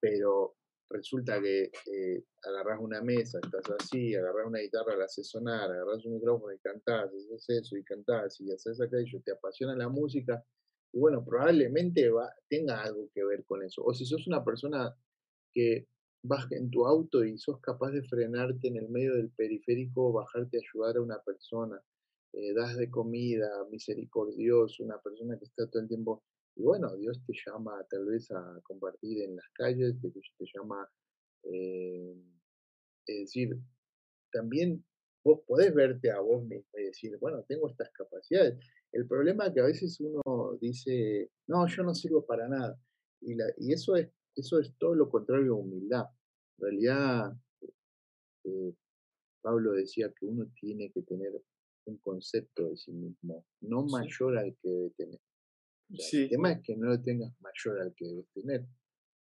pero 0.00 0.56
resulta 0.88 1.38
que 1.38 1.64
eh, 1.64 2.24
agarras 2.44 2.80
una 2.80 3.02
mesa, 3.02 3.40
estás 3.44 3.74
así, 3.78 4.14
agarras 4.14 4.46
una 4.46 4.60
guitarra, 4.60 4.96
la 4.96 5.04
haces 5.04 5.28
sonar, 5.28 5.70
agarras 5.70 6.06
un 6.06 6.14
micrófono 6.14 6.54
y 6.54 6.58
cantás, 6.60 7.10
haces 7.12 7.44
eso 7.50 7.76
y 7.76 7.84
cantás 7.84 8.40
y 8.40 8.50
haces 8.50 8.80
aquello, 8.80 9.20
te 9.22 9.32
apasiona 9.32 9.76
la 9.76 9.90
música, 9.90 10.42
y 10.92 10.98
bueno, 10.98 11.24
probablemente 11.24 12.10
va, 12.10 12.30
tenga 12.48 12.82
algo 12.82 13.08
que 13.14 13.24
ver 13.24 13.44
con 13.44 13.62
eso. 13.62 13.82
O 13.84 13.94
si 13.94 14.04
sos 14.04 14.26
una 14.26 14.44
persona 14.44 14.94
que 15.52 15.88
vas 16.22 16.50
en 16.52 16.70
tu 16.70 16.86
auto 16.86 17.24
y 17.24 17.38
sos 17.38 17.60
capaz 17.60 17.90
de 17.92 18.02
frenarte 18.02 18.68
en 18.68 18.76
el 18.76 18.88
medio 18.88 19.14
del 19.14 19.30
periférico, 19.30 20.12
bajarte 20.12 20.58
a 20.58 20.60
ayudar 20.60 20.96
a 20.96 21.02
una 21.02 21.18
persona, 21.22 21.82
eh, 22.34 22.52
das 22.54 22.76
de 22.76 22.90
comida, 22.90 23.48
misericordioso, 23.70 24.84
una 24.84 25.00
persona 25.00 25.38
que 25.38 25.46
está 25.46 25.66
todo 25.68 25.82
el 25.82 25.88
tiempo. 25.88 26.22
Y 26.54 26.62
bueno, 26.62 26.94
Dios 26.96 27.22
te 27.26 27.32
llama 27.46 27.84
tal 27.90 28.04
vez 28.04 28.30
a 28.30 28.60
compartir 28.62 29.22
en 29.22 29.36
las 29.36 29.48
calles, 29.54 29.98
te, 30.00 30.10
te 30.10 30.46
llama, 30.54 30.86
eh, 31.44 32.14
es 33.06 33.18
decir, 33.20 33.58
también 34.30 34.84
vos 35.24 35.40
podés 35.46 35.74
verte 35.74 36.10
a 36.10 36.20
vos 36.20 36.44
mismo 36.44 36.78
y 36.78 36.84
decir, 36.84 37.16
bueno, 37.18 37.42
tengo 37.48 37.68
estas 37.68 37.90
capacidades. 37.92 38.58
El 38.92 39.06
problema 39.06 39.46
es 39.46 39.54
que 39.54 39.60
a 39.60 39.64
veces 39.64 39.98
uno 40.00 40.58
dice, 40.60 41.30
no, 41.48 41.66
yo 41.66 41.82
no 41.82 41.94
sirvo 41.94 42.24
para 42.26 42.46
nada. 42.48 42.78
Y, 43.20 43.34
la, 43.34 43.46
y 43.56 43.72
eso, 43.72 43.96
es, 43.96 44.08
eso 44.36 44.58
es 44.60 44.74
todo 44.78 44.94
lo 44.94 45.08
contrario 45.08 45.54
a 45.54 45.58
humildad. 45.58 46.04
En 46.58 46.64
realidad, 46.64 47.32
eh, 48.44 48.74
Pablo 49.40 49.72
decía 49.72 50.12
que 50.18 50.26
uno 50.26 50.46
tiene 50.60 50.90
que 50.92 51.02
tener 51.02 51.32
un 51.86 51.98
concepto 51.98 52.68
de 52.68 52.76
sí 52.76 52.92
mismo, 52.92 53.44
no 53.60 53.84
mayor 53.84 54.38
al 54.38 54.56
que 54.62 54.68
debe 54.68 54.90
tener. 54.90 55.20
El 55.90 56.28
tema 56.28 56.52
es 56.52 56.62
que 56.62 56.76
no 56.76 56.88
lo 56.88 57.02
tengas 57.02 57.34
mayor 57.40 57.80
al 57.80 57.94
que 57.94 58.06
debes 58.06 58.28
tener, 58.32 58.66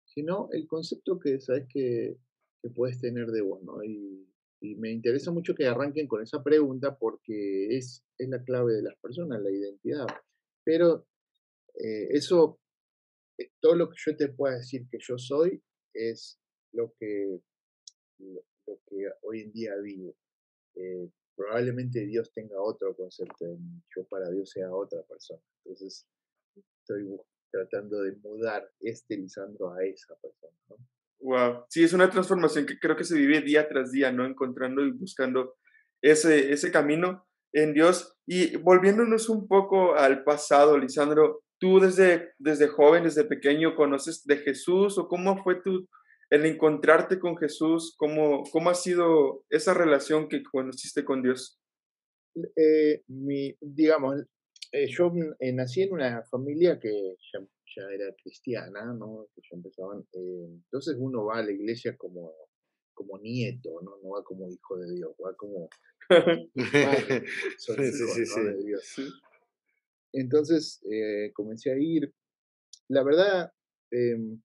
sino 0.04 0.48
el 0.52 0.66
concepto 0.66 1.18
que 1.18 1.40
sabes 1.40 1.66
que, 1.68 2.18
que 2.60 2.70
puedes 2.70 3.00
tener 3.00 3.28
de 3.28 3.40
vos, 3.40 3.62
¿no? 3.62 3.82
Y, 3.82 4.31
me 4.76 4.90
interesa 4.90 5.30
mucho 5.32 5.54
que 5.54 5.66
arranquen 5.66 6.06
con 6.06 6.22
esa 6.22 6.42
pregunta 6.42 6.96
porque 6.96 7.76
es, 7.76 8.04
es 8.18 8.28
la 8.28 8.42
clave 8.44 8.74
de 8.74 8.82
las 8.82 8.96
personas, 9.00 9.42
la 9.42 9.50
identidad. 9.50 10.06
Pero 10.64 11.06
eh, 11.74 12.08
eso, 12.10 12.60
eh, 13.38 13.50
todo 13.60 13.74
lo 13.74 13.88
que 13.88 13.96
yo 13.98 14.16
te 14.16 14.28
pueda 14.28 14.56
decir 14.56 14.86
que 14.90 14.98
yo 15.00 15.18
soy 15.18 15.62
es 15.92 16.38
lo 16.72 16.94
que, 16.98 17.40
lo, 18.18 18.44
que 18.86 19.08
hoy 19.22 19.40
en 19.40 19.52
día 19.52 19.74
vivo. 19.82 20.14
Eh, 20.74 21.10
probablemente 21.34 22.06
Dios 22.06 22.32
tenga 22.32 22.60
otro 22.60 22.94
concepto 22.94 23.44
de 23.44 23.58
yo 23.94 24.04
para 24.04 24.30
Dios 24.30 24.50
sea 24.50 24.72
otra 24.72 25.02
persona. 25.02 25.42
Entonces, 25.64 26.06
estoy 26.80 27.18
tratando 27.50 28.02
de 28.02 28.12
mudar 28.16 28.70
este 28.80 29.16
Lisandro 29.16 29.72
a 29.72 29.84
esa 29.84 30.14
persona. 30.16 30.54
Wow, 31.22 31.66
sí, 31.68 31.84
es 31.84 31.92
una 31.92 32.10
transformación 32.10 32.66
que 32.66 32.78
creo 32.78 32.96
que 32.96 33.04
se 33.04 33.16
vive 33.16 33.40
día 33.42 33.68
tras 33.68 33.92
día, 33.92 34.10
¿no? 34.10 34.26
Encontrando 34.26 34.84
y 34.84 34.90
buscando 34.90 35.54
ese, 36.02 36.52
ese 36.52 36.72
camino 36.72 37.24
en 37.52 37.74
Dios. 37.74 38.16
Y 38.26 38.56
volviéndonos 38.56 39.28
un 39.28 39.46
poco 39.46 39.94
al 39.94 40.24
pasado, 40.24 40.76
Lisandro, 40.76 41.44
tú 41.60 41.78
desde, 41.78 42.32
desde 42.38 42.66
joven, 42.66 43.04
desde 43.04 43.24
pequeño, 43.24 43.76
¿conoces 43.76 44.24
de 44.24 44.38
Jesús 44.38 44.98
o 44.98 45.06
cómo 45.06 45.40
fue 45.44 45.62
tu, 45.62 45.88
el 46.28 46.44
encontrarte 46.44 47.20
con 47.20 47.36
Jesús? 47.36 47.94
¿Cómo, 47.96 48.42
cómo 48.50 48.70
ha 48.70 48.74
sido 48.74 49.44
esa 49.48 49.74
relación 49.74 50.28
que 50.28 50.42
conociste 50.42 51.04
con 51.04 51.22
Dios? 51.22 51.60
Eh, 52.56 53.02
mi, 53.06 53.54
digamos, 53.60 54.24
eh, 54.72 54.88
yo 54.88 55.12
nací 55.52 55.82
en 55.82 55.92
una 55.92 56.24
familia 56.24 56.80
que 56.80 57.14
ya, 57.76 57.82
era 57.92 58.14
cristiana, 58.22 58.92
¿no? 58.94 59.28
Que 59.34 59.42
ya 59.42 59.56
empezaban, 59.56 60.06
eh, 60.12 60.48
entonces 60.64 60.96
uno 60.98 61.24
va 61.26 61.38
a 61.38 61.42
la 61.42 61.52
iglesia 61.52 61.96
como, 61.96 62.32
como 62.94 63.18
nieto, 63.18 63.80
¿no? 63.82 63.98
No 64.02 64.10
va 64.10 64.24
como 64.24 64.48
hijo 64.50 64.78
de 64.78 64.94
Dios, 64.94 65.14
va 65.24 65.34
como... 65.36 65.68
Entonces 70.12 70.80
comencé 71.32 71.72
a 71.72 71.78
ir. 71.78 72.12
La 72.88 73.02
verdad, 73.02 73.50
em, 73.90 74.40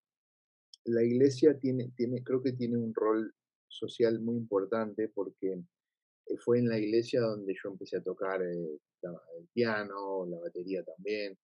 la 0.88 1.04
iglesia 1.04 1.58
tiene, 1.60 1.92
tiene, 1.96 2.24
creo 2.24 2.42
que 2.42 2.54
tiene 2.54 2.78
un 2.78 2.94
rol 2.94 3.34
social 3.68 4.20
muy 4.20 4.38
importante 4.38 5.10
porque 5.10 5.54
eh, 5.54 6.38
fue 6.38 6.60
en 6.60 6.70
la 6.70 6.80
iglesia 6.80 7.22
donde 7.22 7.54
yo 7.54 7.70
empecé 7.70 7.98
a 7.98 8.04
tocar 8.04 8.42
eh, 8.42 8.80
el 9.04 9.48
piano, 9.54 10.26
la 10.26 10.40
batería 10.40 10.84
también. 10.84 11.38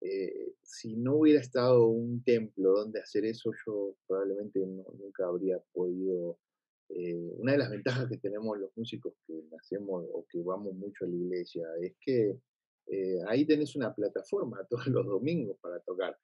Eh, 0.00 0.54
si 0.62 0.96
no 0.96 1.16
hubiera 1.16 1.40
estado 1.40 1.88
un 1.88 2.22
templo 2.22 2.72
donde 2.72 3.00
hacer 3.00 3.24
eso, 3.24 3.50
yo 3.66 3.96
probablemente 4.06 4.60
nunca 4.60 5.26
habría 5.26 5.58
podido. 5.72 6.38
una 7.38 7.52
de 7.52 7.58
las 7.58 7.70
ventajas 7.70 8.08
que 8.08 8.18
tenemos 8.18 8.58
los 8.58 8.70
músicos 8.76 9.14
que 9.26 9.42
nacemos 9.50 10.04
o 10.12 10.24
que 10.30 10.40
vamos 10.42 10.74
mucho 10.74 11.04
a 11.04 11.08
la 11.08 11.16
iglesia 11.16 11.66
es 11.80 11.94
que 12.00 12.38
ahí 13.26 13.44
tenés 13.44 13.74
una 13.74 13.92
plataforma 13.92 14.64
todos 14.70 14.86
los 14.86 15.04
domingos 15.06 15.58
para 15.60 15.80
tocar 15.80 16.16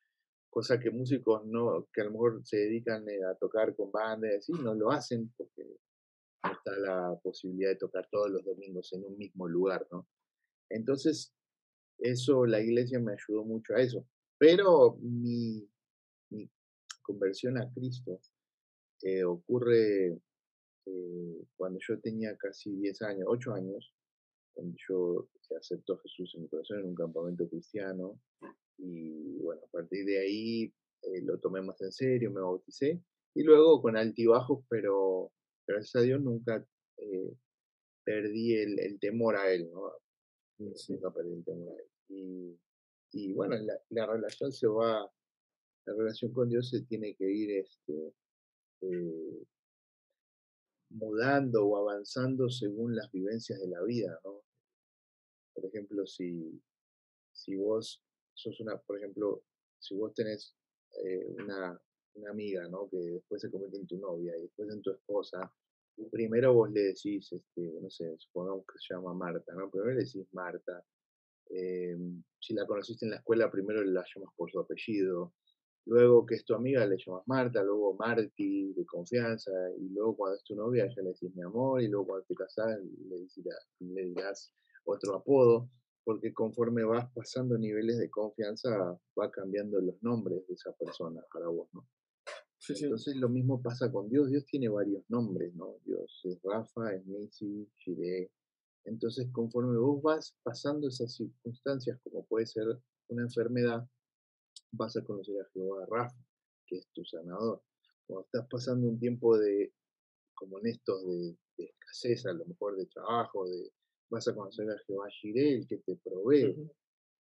cosa 0.52 0.79
que 0.79 0.91
músicos 0.91 1.47
no, 1.47 1.88
que 1.95 2.02
a 2.02 2.05
lo 2.05 2.11
mejor 2.11 2.43
se 2.45 2.59
dedican 2.59 3.09
eh, 3.09 3.25
a 3.25 3.35
tocar 3.37 3.75
con 3.75 3.91
bandas 3.91 4.47
y 4.50 4.52
no 4.52 4.75
lo 4.75 4.91
hacen 4.91 5.33
porque 5.35 5.64
no 5.64 6.52
está 6.52 6.76
la 6.76 7.19
posibilidad 7.23 7.71
de 7.71 7.76
tocar 7.76 8.07
todos 8.11 8.31
los 8.31 8.45
domingos 8.45 8.93
en 8.93 9.02
un 9.02 9.17
mismo 9.17 9.49
lugar, 9.49 9.87
¿no? 9.91 10.07
Entonces, 10.71 11.35
eso, 12.03 12.47
la 12.47 12.61
iglesia 12.61 12.99
me 12.99 13.13
ayudó 13.13 13.45
mucho 13.45 13.75
a 13.75 13.81
eso. 13.81 14.07
Pero 14.39 14.97
mi, 15.01 15.69
mi 16.31 16.51
conversión 17.03 17.59
a 17.59 17.71
Cristo 17.73 18.21
eh, 19.03 19.25
ocurre 19.25 20.19
eh, 20.87 21.45
cuando 21.57 21.79
yo 21.87 21.99
tenía 22.01 22.37
casi 22.37 22.75
10 22.75 23.03
años, 23.03 23.27
8 23.29 23.55
años, 23.55 23.95
cuando 24.53 24.77
yo 24.89 25.29
aceptó 25.59 25.99
Jesús 25.99 26.35
en 26.35 26.43
mi 26.43 26.49
corazón 26.49 26.81
en 26.81 26.87
un 26.87 26.95
campamento 26.95 27.49
cristiano 27.49 28.21
y 28.79 29.39
bueno, 29.39 29.63
a 29.65 29.71
partir 29.71 30.05
de 30.05 30.19
ahí 30.19 30.75
eh, 31.03 31.23
lo 31.23 31.39
tomé 31.39 31.63
más 31.63 31.81
en 31.83 31.93
serio, 31.93 32.31
me 32.31 32.41
bauticé 32.41 33.01
y 33.35 33.43
luego 33.43 33.81
con 33.81 33.97
altibajos, 33.97 34.65
pero 34.69 35.33
gracias 35.67 35.97
a 35.97 36.05
Dios 36.05 36.21
nunca 36.21 36.65
eh, 36.99 37.33
perdí 38.05 38.57
el, 38.57 38.99
temor 39.01 39.37
a 39.37 39.53
Él, 39.53 39.71
¿no? 39.71 39.93
Nunca 40.59 41.13
perdí 41.13 41.33
el 41.35 41.45
temor 41.45 41.71
a 41.71 41.83
Él. 41.83 41.92
Y, 42.09 42.59
y 43.13 43.33
bueno, 43.33 43.57
la, 43.57 43.81
la, 43.91 44.07
relación 44.07 44.53
se 44.53 44.67
va, 44.67 45.11
la 45.87 45.95
relación 45.95 46.33
con 46.33 46.49
Dios 46.49 46.71
se 46.71 46.83
tiene 46.83 47.15
que 47.15 47.31
ir 47.31 47.51
este, 47.59 48.15
eh, 48.83 49.47
mudando 50.91 51.67
o 51.67 51.77
avanzando 51.77 52.49
según 52.51 52.95
las 52.95 53.11
vivencias 53.11 53.61
de 53.61 53.69
la 53.69 53.83
vida, 53.83 54.19
¿no? 54.25 54.43
Por 55.55 55.67
ejemplo, 55.67 56.07
si, 56.07 56.61
si 57.33 57.57
vos 57.57 58.03
sos 58.35 58.61
una, 58.61 58.79
por 58.79 58.99
ejemplo, 58.99 59.43
si 59.79 59.97
vos 59.97 60.15
tenés 60.15 60.55
eh, 61.05 61.27
una, 61.39 61.81
una, 62.15 62.31
amiga, 62.31 62.67
¿no? 62.69 62.89
Que 62.89 62.99
después 62.99 63.41
se 63.43 63.51
convierte 63.51 63.79
en 63.79 63.87
tu 63.87 63.99
novia 63.99 64.37
y 64.37 64.43
después 64.43 64.71
en 64.71 64.83
tu 64.83 64.91
esposa, 64.91 65.53
primero 66.11 66.55
vos 66.55 66.71
le 66.71 66.81
decís, 66.81 67.33
este, 67.33 67.81
no 67.81 67.91
sé, 67.91 68.17
supongamos 68.19 68.65
que 68.67 68.79
se 68.79 68.95
llama 68.95 69.15
Marta, 69.15 69.55
¿no? 69.55 69.71
Primero 69.71 69.93
le 69.93 70.05
decís 70.05 70.27
Marta. 70.33 70.85
Em, 71.55 72.23
si 72.41 72.55
la 72.55 72.67
conociste 72.67 73.05
en 73.05 73.11
la 73.11 73.19
escuela, 73.19 73.51
primero 73.51 73.83
la 73.85 74.05
llamas 74.15 74.35
por 74.37 74.51
su 74.51 74.59
apellido. 74.59 75.35
Luego 75.85 76.25
que 76.25 76.37
es 76.37 76.45
tu 76.45 76.55
amiga, 76.55 76.87
le 76.87 76.97
llamas 76.97 77.23
Marta, 77.27 77.63
luego 77.63 77.95
Marti, 77.95 78.73
de 78.73 78.87
confianza, 78.87 79.51
y 79.79 79.89
luego 79.91 80.17
cuando 80.17 80.37
es 80.37 80.45
tu 80.45 80.55
novia, 80.55 80.87
ya 80.87 81.03
le 81.03 81.11
decís 81.11 81.35
mi 81.35 81.43
amor, 81.43 81.83
y 81.83 81.89
luego 81.89 82.07
cuando 82.07 82.27
te 82.27 82.35
casás, 82.35 82.79
le, 83.09 83.27
le 83.81 84.05
dirás 84.07 84.53
otro 84.85 85.17
apodo 85.17 85.69
porque 86.05 86.33
conforme 86.33 86.85
vas 86.85 87.11
pasando 87.15 87.57
niveles 87.59 87.99
de 87.99 88.11
confianza, 88.11 88.99
va 89.19 89.31
cambiando 89.31 89.81
los 89.81 90.03
nombres 90.03 90.47
de 90.49 90.55
esa 90.55 90.73
persona 90.73 91.23
para 91.33 91.49
vos, 91.49 91.69
¿no? 91.73 91.87
Entonces 92.69 93.17
lo 93.17 93.29
mismo 93.29 93.61
pasa 93.61 93.91
con 93.91 94.09
Dios. 94.09 94.31
Dios 94.31 94.45
tiene 94.47 94.69
varios 94.69 95.03
nombres, 95.09 95.53
¿no? 95.55 95.79
Dios 95.85 96.21
es 96.25 96.41
Rafa, 96.45 96.95
es 96.95 97.05
Missy, 97.07 97.69
Shire. 97.79 98.31
Entonces, 98.85 99.29
conforme 99.33 99.79
vos 99.79 100.03
vas 100.03 100.37
pasando 100.43 100.89
esas 100.89 101.15
circunstancias, 101.15 102.01
como 102.03 102.25
puede 102.27 102.47
ser 102.47 102.65
una 103.09 103.23
enfermedad, 103.23 103.89
vas 104.73 104.97
a 104.97 105.05
conocer 105.05 105.41
a 105.41 105.49
Jehová 105.53 105.87
Rafa, 105.89 106.17
que 106.67 106.79
es 106.79 106.89
tu 106.93 107.05
sanador. 107.05 107.62
Cuando 108.07 108.25
estás 108.25 108.47
pasando 108.49 108.89
un 108.89 108.99
tiempo 108.99 109.39
de, 109.39 109.73
como 110.35 110.59
en 110.59 110.67
estos, 110.67 111.07
de, 111.07 111.37
de 111.59 111.65
escasez, 111.65 112.27
a 112.27 112.33
lo 112.33 112.45
mejor 112.47 112.77
de 112.77 112.87
trabajo, 112.87 113.47
de, 113.47 113.73
vas 114.11 114.29
a 114.29 114.35
conocer 114.35 114.69
a 114.71 114.79
Jehová 114.87 115.09
Jireh, 115.09 115.55
el 115.55 115.67
que 115.67 115.79
te 115.79 115.97
provee. 115.97 116.71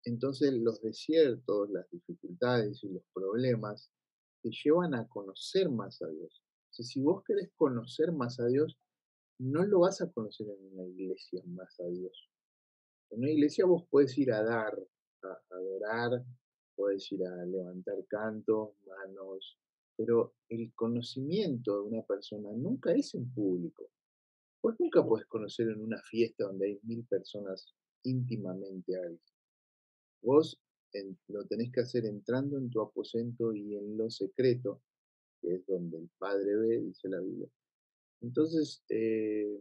Entonces 0.04 0.52
los 0.52 0.82
desiertos, 0.82 1.70
las 1.70 1.88
dificultades 1.90 2.82
y 2.84 2.88
los 2.88 3.02
problemas 3.14 3.90
te 4.42 4.50
llevan 4.50 4.94
a 4.94 5.08
conocer 5.08 5.70
más 5.70 6.02
a 6.02 6.08
Dios. 6.08 6.42
O 6.78 6.82
si 6.82 7.00
vos 7.00 7.22
querés 7.24 7.50
conocer 7.54 8.12
más 8.12 8.40
a 8.40 8.46
Dios, 8.46 8.78
no 9.42 9.64
lo 9.64 9.80
vas 9.80 10.00
a 10.00 10.10
conocer 10.12 10.46
en 10.48 10.72
una 10.72 10.84
iglesia 10.84 11.42
más 11.46 11.78
a 11.80 11.86
Dios. 11.88 12.30
En 13.10 13.20
una 13.20 13.30
iglesia 13.30 13.66
vos 13.66 13.84
puedes 13.90 14.16
ir 14.16 14.32
a 14.32 14.42
dar, 14.42 14.78
a 15.22 15.40
adorar, 15.50 16.24
puedes 16.76 17.10
ir 17.10 17.26
a 17.26 17.44
levantar 17.44 17.96
cantos, 18.06 18.70
manos, 18.86 19.58
pero 19.96 20.34
el 20.48 20.72
conocimiento 20.74 21.74
de 21.74 21.88
una 21.88 22.02
persona 22.02 22.52
nunca 22.52 22.92
es 22.94 23.14
en 23.14 23.28
público. 23.32 23.90
Vos 24.62 24.76
nunca 24.78 25.04
puedes 25.04 25.26
conocer 25.26 25.68
en 25.68 25.82
una 25.82 26.00
fiesta 26.02 26.44
donde 26.44 26.66
hay 26.66 26.80
mil 26.84 27.04
personas 27.06 27.74
íntimamente 28.04 28.94
a 28.94 29.00
alguien. 29.00 29.20
Vos 30.22 30.62
lo 31.28 31.44
tenés 31.46 31.72
que 31.72 31.80
hacer 31.80 32.06
entrando 32.06 32.58
en 32.58 32.70
tu 32.70 32.80
aposento 32.80 33.52
y 33.52 33.74
en 33.74 33.96
lo 33.96 34.08
secreto, 34.08 34.82
que 35.40 35.56
es 35.56 35.66
donde 35.66 35.98
el 35.98 36.10
Padre 36.16 36.54
ve, 36.54 36.80
dice 36.80 37.08
la 37.08 37.18
Biblia. 37.20 37.48
Entonces, 38.22 38.84
eh, 38.88 39.58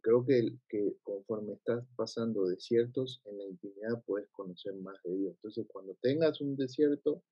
creo 0.00 0.24
que, 0.24 0.56
que 0.68 0.96
conforme 1.02 1.54
estás 1.54 1.84
pasando 1.96 2.46
desiertos, 2.46 3.22
en 3.26 3.38
la 3.38 3.44
intimidad 3.44 4.02
puedes 4.06 4.28
conocer 4.30 4.74
más 4.74 5.00
de 5.04 5.16
Dios. 5.16 5.34
Entonces, 5.36 5.66
cuando 5.68 5.94
tengas 6.00 6.40
un 6.40 6.56
desierto, 6.56 7.22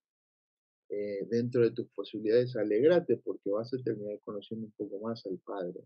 eh, 0.91 1.27
dentro 1.29 1.61
de 1.61 1.71
tus 1.73 1.87
posibilidades, 1.89 2.57
alegrate 2.57 3.19
porque 3.19 3.51
vas 3.51 3.73
a 3.75 3.83
terminar 3.83 4.19
conociendo 4.25 4.67
un 4.67 4.73
poco 4.73 5.07
más 5.07 5.25
al 5.27 5.39
Padre. 5.45 5.81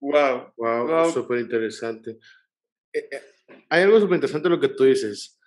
Wow, 0.00 0.52
wow, 0.58 1.10
súper 1.10 1.38
interesante. 1.38 2.18
Eh, 2.92 3.08
eh, 3.10 3.22
hay 3.70 3.84
algo 3.84 4.00
súper 4.00 4.16
interesante 4.16 4.50
lo 4.50 4.60
que 4.60 4.68
tú 4.68 4.84
dices. 4.84 5.40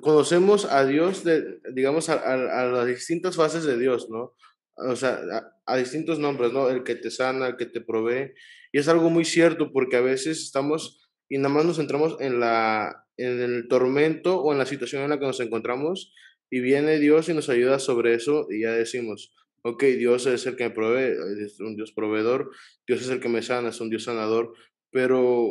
Conocemos 0.00 0.64
a 0.64 0.86
Dios, 0.86 1.22
de, 1.24 1.60
digamos, 1.74 2.08
a, 2.08 2.14
a, 2.14 2.66
las 2.66 2.86
distintas 2.86 3.36
fases 3.36 3.64
de 3.64 3.76
Dios, 3.76 4.08
¿no? 4.08 4.34
O 4.76 4.96
sea, 4.96 5.20
a, 5.66 5.76
distintos 5.76 6.18
nombres, 6.18 6.52
¿no? 6.52 6.68
El 6.68 6.84
que 6.84 6.94
te 6.94 7.10
sana, 7.10 7.48
el 7.48 7.56
que 7.56 7.66
te 7.66 7.80
provee. 7.80 8.32
Y 8.72 8.78
es 8.78 8.88
algo 8.88 9.10
muy 9.10 9.24
cierto 9.24 9.72
porque 9.72 9.96
a 9.96 10.00
veces 10.00 10.40
estamos 10.40 11.10
y 11.28 11.38
nada 11.38 11.54
más 11.54 11.64
nos 11.64 11.76
centramos 11.76 12.16
en, 12.20 12.40
la, 12.40 13.06
en 13.16 13.40
el 13.40 13.68
tormento 13.68 14.40
o 14.40 14.52
en 14.52 14.58
la 14.58 14.66
situación 14.66 15.02
en 15.02 15.10
la 15.10 15.18
que 15.18 15.26
nos 15.26 15.40
encontramos 15.40 16.12
y 16.50 16.60
viene 16.60 16.98
Dios 16.98 17.28
y 17.28 17.34
nos 17.34 17.48
ayuda 17.48 17.78
sobre 17.78 18.14
eso 18.14 18.48
y 18.50 18.62
ya 18.62 18.72
decimos, 18.72 19.32
ok, 19.62 19.82
Dios 19.84 20.26
es 20.26 20.46
el 20.46 20.56
que 20.56 20.64
me 20.64 20.74
provee, 20.74 21.14
es 21.44 21.60
un 21.60 21.76
Dios 21.76 21.92
proveedor, 21.92 22.50
Dios 22.86 23.02
es 23.02 23.08
el 23.08 23.20
que 23.20 23.28
me 23.28 23.42
sana, 23.42 23.68
es 23.68 23.80
un 23.80 23.90
Dios 23.90 24.04
sanador, 24.04 24.52
pero 24.90 25.48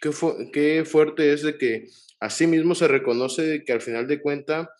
qué, 0.00 0.10
qué 0.52 0.84
fuerte 0.84 1.32
es 1.32 1.42
de 1.42 1.56
que 1.56 1.86
así 2.20 2.46
mismo 2.46 2.74
se 2.74 2.88
reconoce 2.88 3.64
que 3.64 3.72
al 3.72 3.80
final 3.80 4.06
de 4.06 4.20
cuenta, 4.20 4.70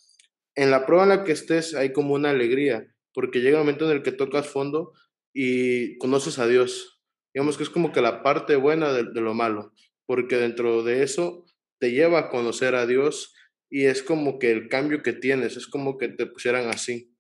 en 0.55 0.71
la 0.71 0.85
prueba 0.85 1.05
en 1.05 1.09
la 1.09 1.25
que 1.25 1.33
estés 1.33 1.75
hay 1.75 1.93
como 1.93 2.13
una 2.13 2.31
alegría, 2.31 2.87
porque 3.15 3.41
llega 3.41 3.59
un 3.59 3.65
momento 3.65 3.91
en 3.91 3.97
el 3.97 4.03
que 4.03 4.13
tocas 4.13 4.49
fondo 4.49 4.93
y 5.33 5.97
conoces 5.99 6.39
a 6.39 6.47
Dios. 6.47 7.01
Digamos 7.35 7.57
que 7.57 7.63
es 7.63 7.71
como 7.71 7.93
que 7.93 8.01
la 8.01 8.23
parte 8.23 8.57
buena 8.57 8.93
de, 8.93 9.05
de 9.05 9.21
lo 9.21 9.35
malo, 9.35 9.73
porque 10.07 10.37
dentro 10.37 10.83
de 10.83 11.03
eso 11.03 11.47
te 11.79 11.91
lleva 11.93 12.19
a 12.19 12.31
conocer 12.31 12.75
a 12.75 12.87
Dios 12.87 13.35
y 13.71 13.87
es 13.87 14.03
como 14.03 14.39
que 14.39 14.51
el 14.51 14.69
cambio 14.69 15.03
que 15.03 15.15
tienes, 15.15 15.57
es 15.57 15.67
como 15.67 15.97
que 15.97 16.09
te 16.09 16.27
pusieran 16.27 16.69
así. 16.69 17.13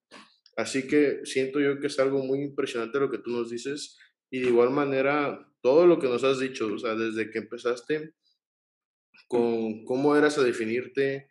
Así 0.56 0.86
que 0.86 1.20
siento 1.24 1.60
yo 1.60 1.80
que 1.80 1.86
es 1.86 1.98
algo 1.98 2.22
muy 2.24 2.42
impresionante 2.42 3.00
lo 3.00 3.10
que 3.10 3.18
tú 3.18 3.30
nos 3.30 3.50
dices 3.50 3.98
y 4.30 4.40
de 4.40 4.48
igual 4.48 4.70
manera 4.70 5.48
todo 5.62 5.86
lo 5.86 5.98
que 5.98 6.08
nos 6.08 6.24
has 6.24 6.40
dicho, 6.40 6.66
o 6.66 6.78
sea, 6.78 6.94
desde 6.94 7.30
que 7.30 7.38
empezaste 7.38 8.14
con 9.28 9.84
cómo 9.84 10.14
eras 10.14 10.36
a 10.36 10.42
definirte, 10.42 11.28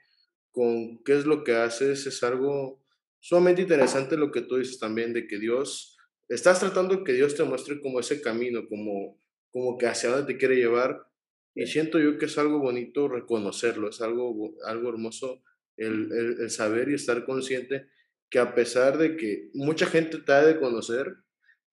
con 0.51 1.03
qué 1.03 1.13
es 1.17 1.25
lo 1.25 1.43
que 1.43 1.53
haces, 1.53 2.07
es 2.07 2.23
algo 2.23 2.80
sumamente 3.21 3.61
interesante 3.61 4.17
lo 4.17 4.31
que 4.31 4.41
tú 4.41 4.57
dices 4.57 4.79
también 4.79 5.13
de 5.13 5.27
que 5.27 5.39
Dios, 5.39 5.97
estás 6.27 6.59
tratando 6.59 7.03
que 7.03 7.13
Dios 7.13 7.35
te 7.35 7.43
muestre 7.43 7.79
como 7.79 7.99
ese 7.99 8.21
camino, 8.21 8.67
como, 8.67 9.17
como 9.51 9.77
que 9.77 9.87
hacia 9.87 10.09
dónde 10.09 10.33
te 10.33 10.39
quiere 10.39 10.57
llevar 10.57 11.07
y 11.53 11.67
siento 11.67 11.99
yo 11.99 12.17
que 12.17 12.25
es 12.25 12.37
algo 12.37 12.59
bonito 12.59 13.07
reconocerlo, 13.07 13.89
es 13.89 14.01
algo, 14.01 14.53
algo 14.65 14.89
hermoso 14.89 15.43
el, 15.77 16.11
el, 16.39 16.49
saber 16.49 16.89
y 16.89 16.95
estar 16.95 17.25
consciente 17.25 17.87
que 18.29 18.39
a 18.39 18.55
pesar 18.55 18.97
de 18.97 19.17
que 19.17 19.49
mucha 19.53 19.85
gente 19.85 20.17
te 20.19 20.31
ha 20.31 20.45
de 20.45 20.59
conocer 20.59 21.15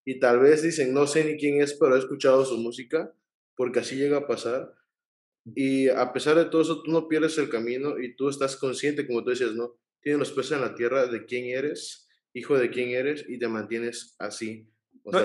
y 0.05 0.19
tal 0.19 0.41
vez 0.41 0.63
dicen, 0.63 0.93
no 0.93 1.07
sé 1.07 1.25
ni 1.25 1.37
quién 1.39 1.61
es, 1.61 1.75
pero 1.75 1.95
he 1.95 1.99
escuchado 1.99 2.45
su 2.45 2.59
música, 2.59 3.15
porque 3.57 3.81
así 3.81 3.97
llega 3.97 4.17
a 4.17 4.27
pasar. 4.27 4.75
Y 5.55 5.89
a 5.89 6.13
pesar 6.13 6.37
de 6.37 6.47
todo 6.47 6.63
eso, 6.63 6.83
tú 6.83 6.91
no 6.91 7.09
pierdes 7.09 7.37
el 7.39 7.51
camino 7.51 7.99
y 7.99 8.17
tú 8.17 8.29
estás 8.29 8.57
consciente, 8.57 9.07
como 9.07 9.23
tú 9.23 9.31
decías, 9.31 9.55
¿no? 9.55 9.79
Tienes 10.03 10.19
los 10.19 10.33
pies 10.33 10.53
en 10.53 10.61
la 10.61 10.75
tierra 10.75 11.07
de 11.07 11.25
quién 11.27 11.47
eres, 11.47 12.09
hijo 12.33 12.59
de 12.59 12.71
quién 12.71 12.91
eres 12.91 13.25
y 13.29 13.39
te 13.39 13.49
mantienes 13.49 14.15
así 14.19 14.69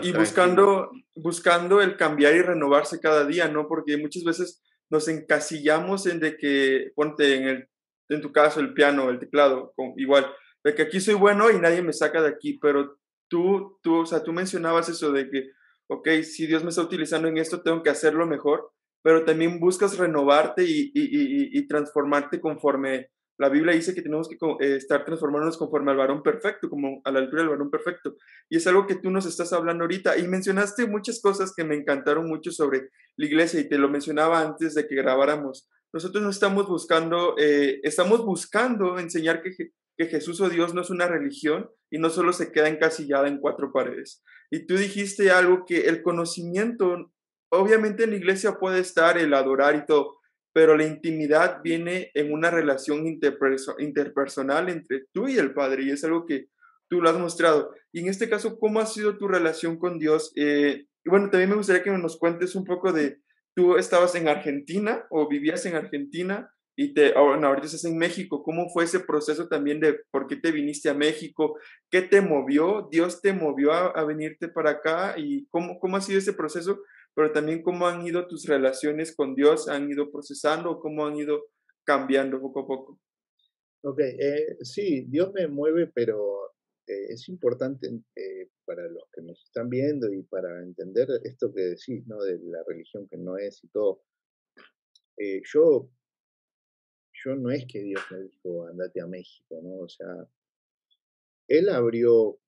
y 0.02 0.14
buscando, 0.14 0.92
buscando 1.16 1.82
el 1.82 1.98
cambiar 1.98 2.36
y 2.36 2.42
renovarse 2.42 3.00
cada 3.00 3.26
día, 3.26 3.48
¿no? 3.48 3.68
Porque 3.68 3.98
muchas 3.98 4.24
veces 4.24 4.62
nos 4.90 5.08
encasillamos 5.08 6.06
en 6.06 6.20
de 6.20 6.38
que, 6.38 6.92
ponte 6.96 7.36
en, 7.36 7.48
el, 7.48 7.70
en 8.10 8.22
tu 8.22 8.32
caso 8.32 8.60
el 8.60 8.74
piano, 8.74 9.10
el 9.10 9.20
teclado, 9.20 9.74
con, 9.76 9.94
igual, 9.98 10.32
de 10.64 10.76
que 10.76 10.84
aquí 10.84 11.00
soy 11.02 11.16
bueno 11.16 11.52
y 11.52 11.60
nadie 11.60 11.82
me 11.82 11.94
saca 11.94 12.22
de 12.22 12.30
aquí, 12.30 12.58
pero 12.62 12.98
tú, 13.28 13.80
tú, 13.82 14.02
o 14.02 14.06
sea, 14.06 14.24
tú 14.24 14.32
mencionabas 14.32 14.90
eso 14.90 15.12
de 15.12 15.30
que, 15.30 15.50
ok, 15.88 16.08
si 16.24 16.48
Dios 16.48 16.64
me 16.64 16.70
está 16.70 16.82
utilizando 16.82 17.28
en 17.28 17.38
esto, 17.38 17.62
tengo 17.62 17.84
que 17.84 17.90
hacerlo 17.90 18.26
mejor, 18.26 18.72
pero 19.02 19.26
también 19.26 19.60
buscas 19.60 19.98
renovarte 19.98 20.64
y, 20.64 20.92
y, 20.94 21.02
y, 21.02 21.60
y 21.60 21.68
transformarte 21.68 22.40
conforme 22.40 23.10
la 23.38 23.50
Biblia 23.50 23.74
dice 23.74 23.96
que 23.96 24.02
tenemos 24.02 24.30
que 24.30 24.36
eh, 24.36 24.76
estar 24.76 25.06
transformándonos 25.06 25.58
conforme 25.58 25.92
al 25.92 25.98
varón 25.98 26.22
perfecto, 26.22 26.70
como 26.70 27.02
a 27.04 27.12
la 27.12 27.20
altura 27.20 27.42
del 27.42 27.50
varón 27.50 27.72
perfecto. 27.72 28.16
Y 28.50 28.58
es 28.58 28.68
algo 28.68 28.86
que 28.86 28.96
tú 28.96 29.10
nos 29.10 29.26
estás 29.26 29.54
hablando 29.54 29.84
ahorita. 29.84 30.18
Y 30.18 30.28
mencionaste 30.28 30.86
muchas 30.86 31.20
cosas 31.22 31.54
que 31.56 31.64
me 31.64 31.76
encantaron 31.76 32.28
mucho 32.28 32.52
sobre 32.52 32.90
la 33.18 33.26
iglesia 33.26 33.60
y 33.60 33.68
te 33.68 33.78
lo 33.78 33.90
mencionaba 33.90 34.42
antes 34.42 34.76
de 34.76 34.88
que 34.88 34.96
grabáramos. 34.96 35.68
Nosotros 35.92 36.24
no 36.24 36.30
estamos 36.30 36.68
buscando, 36.68 37.36
eh, 37.38 37.80
estamos 37.84 38.24
buscando 38.24 39.00
enseñar 39.00 39.42
que, 39.42 39.52
que 39.98 40.06
Jesús 40.06 40.40
o 40.42 40.50
Dios 40.50 40.74
no 40.74 40.82
es 40.82 40.90
una 40.90 41.08
religión 41.08 41.70
y 41.92 42.00
no 42.00 42.10
solo 42.10 42.34
se 42.34 42.52
queda 42.52 42.70
encasillada 42.70 43.28
en 43.28 43.40
cuatro 43.40 43.72
paredes. 43.72 44.24
Y 44.52 44.66
tú 44.66 44.76
dijiste 44.76 45.32
algo 45.32 45.66
que 45.66 45.88
el 45.88 46.02
conocimiento, 46.04 47.12
obviamente 47.52 48.04
en 48.04 48.12
la 48.12 48.18
iglesia 48.18 48.60
puede 48.60 48.80
estar 48.80 49.18
el 49.18 49.34
adorar 49.34 49.76
y 49.76 49.86
todo, 49.86 50.20
pero 50.54 50.78
la 50.78 50.86
intimidad 50.86 51.62
viene 51.64 52.12
en 52.14 52.32
una 52.32 52.52
relación 52.52 53.08
interpersonal 53.08 54.70
entre 54.70 55.06
tú 55.12 55.28
y 55.28 55.38
el 55.38 55.54
Padre, 55.54 55.84
y 55.84 55.90
es 55.90 56.04
algo 56.04 56.26
que 56.26 56.48
tú 56.88 57.02
lo 57.02 57.10
has 57.10 57.18
mostrado. 57.18 57.74
Y 57.92 58.02
en 58.02 58.10
este 58.10 58.30
caso, 58.30 58.60
¿cómo 58.60 58.80
ha 58.80 58.86
sido 58.86 59.18
tu 59.18 59.28
relación 59.28 59.78
con 59.78 59.98
Dios? 59.98 60.32
Eh, 60.36 60.86
y 61.04 61.10
bueno, 61.10 61.30
también 61.30 61.50
me 61.50 61.56
gustaría 61.56 61.84
que 61.84 61.92
nos 61.92 62.18
cuentes 62.18 62.56
un 62.56 62.66
poco 62.66 62.94
de, 62.94 63.18
tú 63.56 63.78
estabas 63.78 64.14
en 64.16 64.28
Argentina 64.28 65.06
o 65.10 65.28
vivías 65.28 65.66
en 65.66 65.76
Argentina 65.76 66.50
y 66.76 66.94
te, 66.94 67.14
bueno, 67.14 67.48
ahorita 67.48 67.68
estás 67.68 67.86
en 67.86 67.98
México, 67.98 68.44
¿cómo 68.44 68.70
fue 68.70 68.86
ese 68.86 69.00
proceso 69.00 69.48
también 69.48 69.80
de 69.80 70.00
por 70.12 70.28
qué 70.28 70.36
te 70.36 70.52
viniste 70.52 70.90
a 70.90 70.96
México? 70.96 71.58
¿Qué 71.92 72.02
te 72.02 72.22
movió? 72.22 72.88
¿Dios 72.92 73.22
te 73.22 73.34
movió 73.34 73.74
a, 73.74 73.88
a 73.88 74.04
venirte 74.06 74.48
para 74.48 74.72
acá? 74.72 75.16
¿Y 75.18 75.48
cómo, 75.50 75.80
cómo 75.80 75.98
ha 75.98 76.02
sido 76.02 76.20
ese 76.20 76.34
proceso? 76.34 76.80
Pero 77.16 77.32
también 77.32 77.62
cómo 77.62 77.88
han 77.88 78.06
ido 78.06 78.28
tus 78.28 78.46
relaciones 78.46 79.16
con 79.16 79.36
Dios, 79.36 79.68
han 79.68 79.90
ido 79.90 80.12
procesando, 80.12 80.80
cómo 80.80 81.06
han 81.06 81.16
ido 81.16 81.46
cambiando 81.86 82.42
poco 82.42 82.62
a 82.62 82.68
poco. 82.68 83.00
Ok, 83.84 84.00
eh, 84.00 84.58
sí, 84.62 85.06
Dios 85.10 85.32
me 85.34 85.48
mueve, 85.48 85.92
pero 85.94 86.54
eh, 86.88 87.08
es 87.10 87.28
importante 87.30 87.88
eh, 88.16 88.50
para 88.66 88.88
los 88.88 89.04
que 89.12 89.22
nos 89.22 89.44
están 89.44 89.70
viendo 89.70 90.12
y 90.12 90.24
para 90.24 90.64
entender 90.64 91.08
esto 91.24 91.54
que 91.54 91.62
decís, 91.62 92.08
¿no? 92.08 92.22
De 92.24 92.40
la 92.44 92.64
religión 92.66 93.08
que 93.10 93.18
no 93.18 93.38
es 93.38 93.64
y 93.64 93.68
todo. 93.68 94.04
yo, 95.54 95.90
yo 97.26 97.36
no 97.36 97.52
es 97.52 97.66
que 97.68 97.84
Dios 97.84 98.02
me 98.10 98.24
dijo, 98.24 98.68
andate 98.68 99.02
a 99.02 99.08
México, 99.08 99.60
¿no? 99.62 99.80
O 99.80 99.90
sea, 99.90 100.08
Él 101.48 101.70
abrió, 101.70 102.40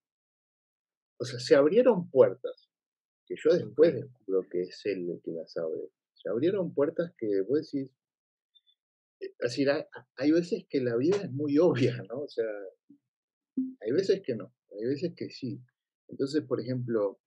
o 1.17 1.25
sea, 1.25 1.39
se 1.39 1.55
abrieron 1.55 2.09
puertas 2.09 2.64
que 3.25 3.35
yo 3.37 3.53
después 3.53 3.93
descubro 3.93 4.47
que 4.49 4.61
es 4.61 4.81
él 4.85 5.09
el 5.09 5.21
que 5.21 5.31
las 5.31 5.55
abre. 5.57 5.89
Se 6.13 6.29
abrieron 6.29 6.73
puertas 6.73 7.13
que 7.17 7.41
vos 7.41 7.59
decís, 7.61 7.91
eh, 9.21 9.33
así, 9.41 9.65
hay 10.17 10.31
veces 10.31 10.65
que 10.69 10.81
la 10.81 10.95
vida 10.95 11.17
es 11.17 11.31
muy 11.31 11.57
obvia, 11.57 11.95
¿no? 12.09 12.21
O 12.21 12.29
sea, 12.29 12.45
hay 13.81 13.91
veces 13.91 14.21
que 14.23 14.35
no, 14.35 14.53
hay 14.71 14.85
veces 14.85 15.13
que 15.15 15.29
sí. 15.29 15.59
Entonces, 16.07 16.43
por 16.43 16.61
ejemplo, 16.61 17.19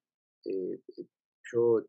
eh, 0.45 0.81
eh, 0.97 1.07
yo 1.53 1.85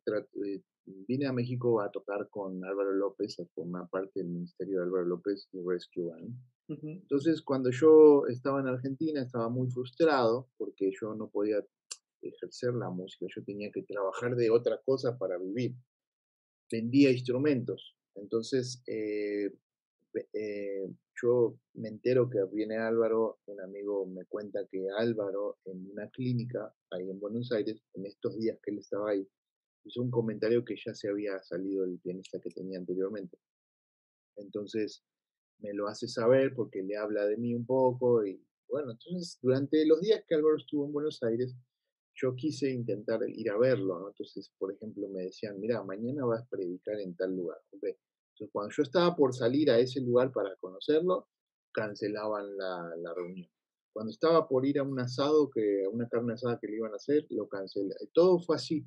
vine 1.08 1.28
a 1.28 1.34
México 1.34 1.82
a 1.82 1.92
tocar 1.92 2.30
con 2.30 2.64
Álvaro 2.64 2.94
López, 2.94 3.40
a 3.40 3.46
formar 3.54 3.90
parte 3.90 4.22
del 4.22 4.30
ministerio 4.30 4.78
de 4.78 4.86
Álvaro 4.86 5.06
López 5.06 5.48
de 5.52 5.62
Rescue 5.66 6.06
Band. 6.06 6.36
Entonces, 6.68 7.42
cuando 7.42 7.72
yo 7.72 8.28
estaba 8.28 8.60
en 8.60 8.68
Argentina, 8.68 9.22
estaba 9.22 9.50
muy 9.50 9.70
frustrado 9.72 10.50
porque 10.58 10.92
yo 11.00 11.16
no 11.16 11.28
podía 11.28 11.66
ejercer 12.22 12.74
la 12.74 12.90
música, 12.90 13.26
yo 13.34 13.44
tenía 13.44 13.72
que 13.72 13.84
trabajar 13.84 14.36
de 14.36 14.50
otra 14.50 14.80
cosa 14.84 15.18
para 15.18 15.38
vivir. 15.38 15.76
Vendía 16.72 17.12
instrumentos. 17.12 17.96
Entonces, 18.16 18.84
eh, 18.88 19.52
eh, 20.34 20.90
yo 21.22 21.58
me 21.74 21.90
entero 21.90 22.30
que 22.30 22.40
viene 22.52 22.78
Álvaro, 22.78 23.40
un 23.46 23.62
amigo 23.62 24.06
me 24.06 24.26
cuenta 24.26 24.66
que 24.72 24.88
Álvaro 24.98 25.58
en 25.66 25.90
una 25.92 26.10
clínica 26.10 26.74
ahí 26.92 27.10
en 27.10 27.20
Buenos 27.20 27.52
Aires, 27.52 27.82
en 27.94 28.06
estos 28.06 28.38
días 28.38 28.58
que 28.64 28.72
él 28.72 28.80
estaba 28.80 29.12
ahí, 29.12 29.28
hizo 29.86 30.02
un 30.02 30.12
comentario 30.12 30.64
que 30.64 30.76
ya 30.84 30.94
se 30.94 31.10
había 31.10 31.42
salido 31.44 31.84
el 31.86 32.00
pianista 32.00 32.40
que 32.40 32.50
tenía 32.50 32.80
anteriormente. 32.80 33.38
Entonces 34.38 35.04
me 35.60 35.74
lo 35.74 35.88
hace 35.88 36.08
saber 36.08 36.54
porque 36.56 36.82
le 36.82 36.96
habla 36.96 37.26
de 37.26 37.38
mí 37.38 37.54
un 37.54 37.66
poco 37.66 38.26
y 38.26 38.42
bueno, 38.70 38.92
entonces 38.92 39.40
durante 39.42 39.86
los 39.86 40.00
días 40.02 40.24
que 40.28 40.36
Álvaro 40.36 40.58
estuvo 40.58 40.86
en 40.86 40.94
Buenos 40.94 41.22
Aires, 41.24 41.56
yo 42.22 42.36
quise 42.36 42.70
intentar 42.70 43.20
ir 43.28 43.50
a 43.50 43.58
verlo, 43.58 44.00
¿no? 44.00 44.08
Entonces, 44.10 44.52
por 44.58 44.74
ejemplo, 44.74 45.08
me 45.10 45.24
decían, 45.24 45.60
mira, 45.60 45.84
mañana 45.84 46.26
vas 46.26 46.44
a 46.44 46.50
predicar 46.50 47.00
en 47.00 47.16
tal 47.16 47.36
lugar. 47.36 47.58
Entonces, 47.72 47.98
cuando 48.52 48.74
yo 48.76 48.84
estaba 48.84 49.16
por 49.16 49.34
salir 49.34 49.70
a 49.72 49.80
ese 49.80 50.02
lugar 50.02 50.32
para 50.32 50.56
conocerlo, 50.58 51.28
cancelaban 51.72 52.58
la, 52.58 52.96
la 52.98 53.14
reunión. 53.14 53.50
Cuando 53.94 54.12
estaba 54.12 54.48
por 54.48 54.66
ir 54.66 54.80
a 54.80 54.84
un 54.84 55.00
asado, 55.00 55.50
que, 55.50 55.84
a 55.86 55.90
una 55.90 56.08
carne 56.08 56.34
asada 56.34 56.60
que 56.60 56.68
le 56.68 56.78
iban 56.78 56.94
a 56.94 56.98
hacer, 56.98 57.26
lo 57.30 57.48
cancelé. 57.48 57.96
Todo 58.14 58.40
fue 58.40 58.56
así. 58.56 58.86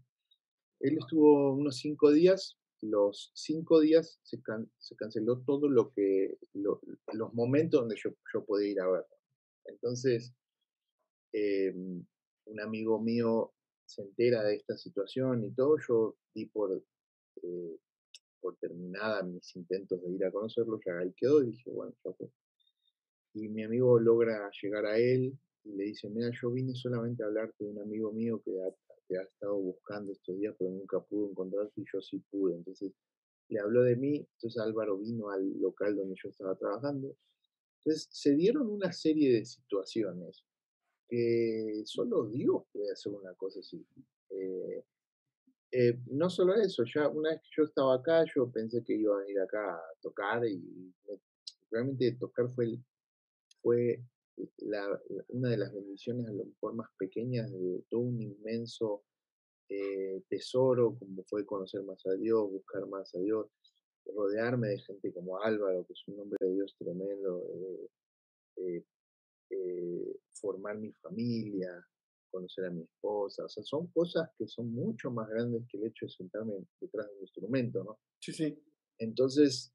Él 0.80 0.98
estuvo 0.98 1.52
unos 1.52 1.76
cinco 1.76 2.10
días, 2.10 2.58
los 2.80 3.30
cinco 3.34 3.80
días 3.80 4.18
se, 4.22 4.40
se 4.78 4.96
canceló 4.96 5.40
todo 5.46 5.68
lo 5.68 5.92
que, 5.92 6.38
los 6.54 7.34
momentos 7.34 7.80
donde 7.80 7.96
yo, 8.02 8.10
yo 8.32 8.44
podía 8.44 8.70
ir 8.72 8.80
a 8.80 8.90
verlo. 8.90 9.16
Entonces, 9.66 10.34
em, 11.32 12.04
un 12.46 12.60
amigo 12.60 13.00
mío 13.00 13.52
se 13.84 14.02
entera 14.02 14.42
de 14.42 14.56
esta 14.56 14.76
situación 14.76 15.44
y 15.44 15.50
todo, 15.52 15.76
yo 15.86 16.16
di 16.34 16.46
por, 16.46 16.82
eh, 17.42 17.76
por 18.40 18.56
terminada 18.56 19.22
mis 19.22 19.54
intentos 19.56 20.02
de 20.02 20.10
ir 20.10 20.24
a 20.24 20.32
conocerlo, 20.32 20.80
ya 20.84 20.98
ahí 20.98 21.12
quedó 21.12 21.42
y 21.42 21.46
dije, 21.46 21.70
bueno, 21.70 21.94
ya 22.04 22.12
fue. 22.12 22.28
Y 23.34 23.48
mi 23.48 23.62
amigo 23.64 23.98
logra 23.98 24.50
llegar 24.62 24.86
a 24.86 24.98
él 24.98 25.36
y 25.64 25.72
le 25.72 25.84
dice, 25.84 26.08
mira, 26.08 26.30
yo 26.40 26.50
vine 26.50 26.74
solamente 26.74 27.22
a 27.22 27.26
hablarte 27.26 27.64
de 27.64 27.70
un 27.70 27.78
amigo 27.80 28.12
mío 28.12 28.42
que 28.44 28.60
ha, 28.60 28.66
ha 29.18 29.22
estado 29.22 29.56
buscando 29.56 30.12
estos 30.12 30.38
días, 30.38 30.54
pero 30.58 30.70
nunca 30.70 31.00
pudo 31.00 31.30
encontrarte 31.30 31.80
y 31.80 31.84
yo 31.92 32.00
sí 32.00 32.18
pude. 32.30 32.54
Entonces 32.56 32.92
le 33.48 33.60
habló 33.60 33.82
de 33.82 33.96
mí, 33.96 34.16
entonces 34.16 34.58
Álvaro 34.60 34.98
vino 34.98 35.30
al 35.30 35.60
local 35.60 35.96
donde 35.96 36.14
yo 36.22 36.28
estaba 36.28 36.56
trabajando. 36.56 37.16
Entonces 37.78 38.08
se 38.10 38.34
dieron 38.34 38.68
una 38.68 38.92
serie 38.92 39.32
de 39.32 39.44
situaciones 39.44 40.44
que 41.12 41.82
solo 41.84 42.24
Dios 42.24 42.62
puede 42.72 42.90
hacer 42.90 43.12
una 43.12 43.34
cosa 43.34 43.60
así. 43.60 43.84
Eh, 44.30 44.82
eh, 45.70 45.98
no 46.06 46.30
solo 46.30 46.54
eso, 46.54 46.84
ya 46.84 47.06
una 47.08 47.30
vez 47.30 47.40
que 47.42 47.50
yo 47.58 47.64
estaba 47.64 47.96
acá, 47.96 48.24
yo 48.34 48.50
pensé 48.50 48.82
que 48.82 48.94
iba 48.94 49.20
a 49.20 49.30
ir 49.30 49.38
acá 49.38 49.74
a 49.74 49.82
tocar 50.00 50.46
y 50.46 50.94
realmente 51.70 52.12
tocar 52.12 52.48
fue 52.48 52.78
fue 53.60 54.02
una 55.28 55.50
de 55.50 55.58
las 55.58 55.72
bendiciones 55.74 56.26
a 56.26 56.32
lo 56.32 56.46
mejor 56.46 56.74
más 56.74 56.88
pequeñas 56.98 57.52
de 57.52 57.84
todo 57.90 58.00
un 58.00 58.20
inmenso 58.20 59.04
eh, 59.68 60.22
tesoro, 60.30 60.96
como 60.98 61.22
fue 61.24 61.44
conocer 61.44 61.82
más 61.82 62.04
a 62.06 62.14
Dios, 62.14 62.50
buscar 62.50 62.86
más 62.86 63.14
a 63.14 63.18
Dios, 63.18 63.48
rodearme 64.06 64.68
de 64.68 64.78
gente 64.78 65.12
como 65.12 65.40
Álvaro, 65.42 65.84
que 65.86 65.92
es 65.92 66.08
un 66.08 66.20
hombre 66.20 66.38
de 66.40 66.54
Dios 66.54 66.74
tremendo, 66.78 67.42
eh, 68.56 68.82
eh, 69.52 70.16
formar 70.32 70.78
mi 70.78 70.92
familia, 70.92 71.86
conocer 72.30 72.64
a 72.64 72.70
mi 72.70 72.82
esposa, 72.82 73.44
o 73.44 73.48
sea, 73.48 73.62
son 73.62 73.88
cosas 73.88 74.30
que 74.38 74.48
son 74.48 74.72
mucho 74.72 75.10
más 75.10 75.28
grandes 75.28 75.64
que 75.68 75.78
el 75.78 75.86
hecho 75.86 76.06
de 76.06 76.12
sentarme 76.12 76.54
detrás 76.80 77.06
de 77.06 77.14
un 77.14 77.20
instrumento, 77.20 77.84
¿no? 77.84 77.98
Sí, 78.18 78.32
sí. 78.32 78.58
Entonces, 78.98 79.74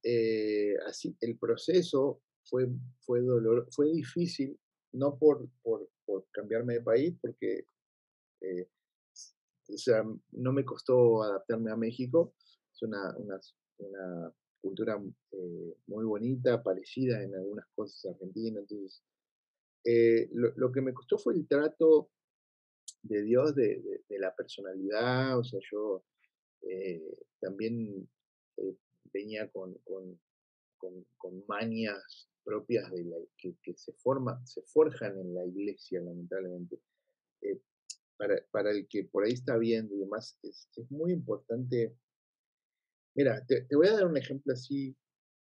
así, 0.88 1.16
el 1.22 1.38
proceso 1.38 2.22
fue, 2.46 2.68
fue, 3.02 3.22
dolor, 3.22 3.68
fue 3.72 3.88
difícil, 3.92 4.58
no 4.94 5.18
por, 5.18 5.48
por, 5.62 5.90
por 6.06 6.26
cambiarme 6.32 6.76
de 6.76 6.82
país, 6.82 7.16
porque 7.22 7.68
eh, 8.42 8.68
o 9.70 9.78
sea, 9.78 10.04
no 10.32 10.54
me 10.54 10.64
costó 10.64 11.24
adaptarme 11.24 11.72
a 11.72 11.76
México, 11.76 12.34
es 12.74 12.82
una, 12.82 13.16
una, 13.18 13.40
una 13.80 14.34
cultura 14.62 15.02
eh, 15.32 15.78
muy 15.88 16.06
bonita, 16.06 16.64
parecida 16.64 17.22
en 17.22 17.36
algunas 17.36 17.66
cosas 17.76 18.06
a 18.06 18.12
Argentina, 18.12 18.60
entonces 18.60 19.04
eh, 19.84 20.30
lo, 20.34 20.54
lo, 20.56 20.72
que 20.72 20.82
me 20.82 20.94
costó 20.94 21.18
fue 21.18 21.34
el 21.34 21.48
trato 21.48 22.10
de 23.04 23.24
Dios, 23.24 23.56
de, 23.56 24.04
de, 24.08 24.20
la 24.20 24.36
personalidad, 24.36 25.38
o 25.38 25.44
sea, 25.44 25.60
yo 25.72 26.04
también 27.40 28.10
venía 29.14 29.50
con, 29.50 29.74
con, 29.84 30.20
con, 30.78 31.06
con, 31.18 31.44
mañas 31.48 32.30
propias 32.44 32.90
de 32.92 33.04
la, 33.04 33.18
que, 33.38 33.56
se, 33.76 33.94
forma, 33.94 34.40
se 34.46 34.62
forjan 34.64 35.18
en 35.20 35.34
la 35.34 35.46
iglesia, 35.46 36.02
lamentablemente. 36.02 36.80
Eh, 37.42 37.60
para, 38.18 38.36
para, 38.52 38.72
el 38.72 38.88
que 38.88 39.04
por 39.04 39.24
ahí 39.24 39.34
está 39.34 39.58
viendo 39.58 39.94
y 39.96 40.00
demás, 40.00 40.40
es, 40.44 40.70
es 40.76 40.92
muy 40.92 41.12
importante. 41.12 41.96
Mira, 43.16 43.44
te, 43.46 43.62
te, 43.62 43.76
voy 43.76 43.88
a 43.88 43.94
dar 43.94 44.08
un 44.08 44.18
ejemplo 44.18 44.54
así 44.54 44.96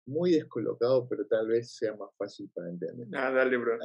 muy 0.07 0.31
descolocado, 0.31 1.07
pero 1.07 1.25
tal 1.27 1.47
vez 1.47 1.75
sea 1.75 1.95
más 1.95 2.09
fácil 2.17 2.49
para 2.53 2.69
entender. 2.69 3.07
Ah, 3.13 3.31
dale, 3.31 3.57
bro. 3.57 3.77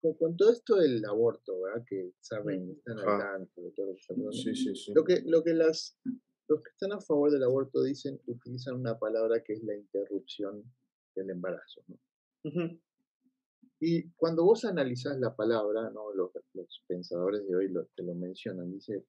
Con, 0.00 0.14
con 0.14 0.36
todo 0.36 0.52
esto 0.52 0.76
del 0.76 1.04
aborto, 1.04 1.60
¿verdad? 1.62 1.84
Que 1.86 2.12
saben, 2.20 2.70
están 2.70 2.98
al 2.98 3.18
tanto 3.18 3.62
de 3.62 3.70
todo 3.72 3.86
lo 3.86 3.94
que 3.94 4.36
sí, 4.36 4.54
sí, 4.54 4.74
sí. 4.74 4.92
Lo 4.94 5.04
que, 5.04 5.22
lo 5.24 5.42
que 5.42 5.54
las, 5.54 5.98
los 6.48 6.62
que 6.62 6.70
están 6.70 6.92
a 6.92 7.00
favor 7.00 7.30
del 7.30 7.42
aborto 7.42 7.82
dicen, 7.82 8.20
utilizan 8.26 8.76
una 8.76 8.98
palabra 8.98 9.42
que 9.42 9.54
es 9.54 9.62
la 9.64 9.74
interrupción 9.74 10.62
del 11.14 11.30
embarazo. 11.30 11.82
¿no? 11.88 11.98
Y 13.80 14.10
cuando 14.12 14.44
vos 14.44 14.64
analizás 14.64 15.18
la 15.18 15.34
palabra, 15.34 15.90
¿no? 15.90 16.12
los, 16.14 16.30
los 16.54 16.84
pensadores 16.86 17.46
de 17.46 17.56
hoy 17.56 17.68
lo, 17.68 17.86
te 17.94 18.02
lo 18.02 18.14
mencionan, 18.14 18.72
dice, 18.72 19.04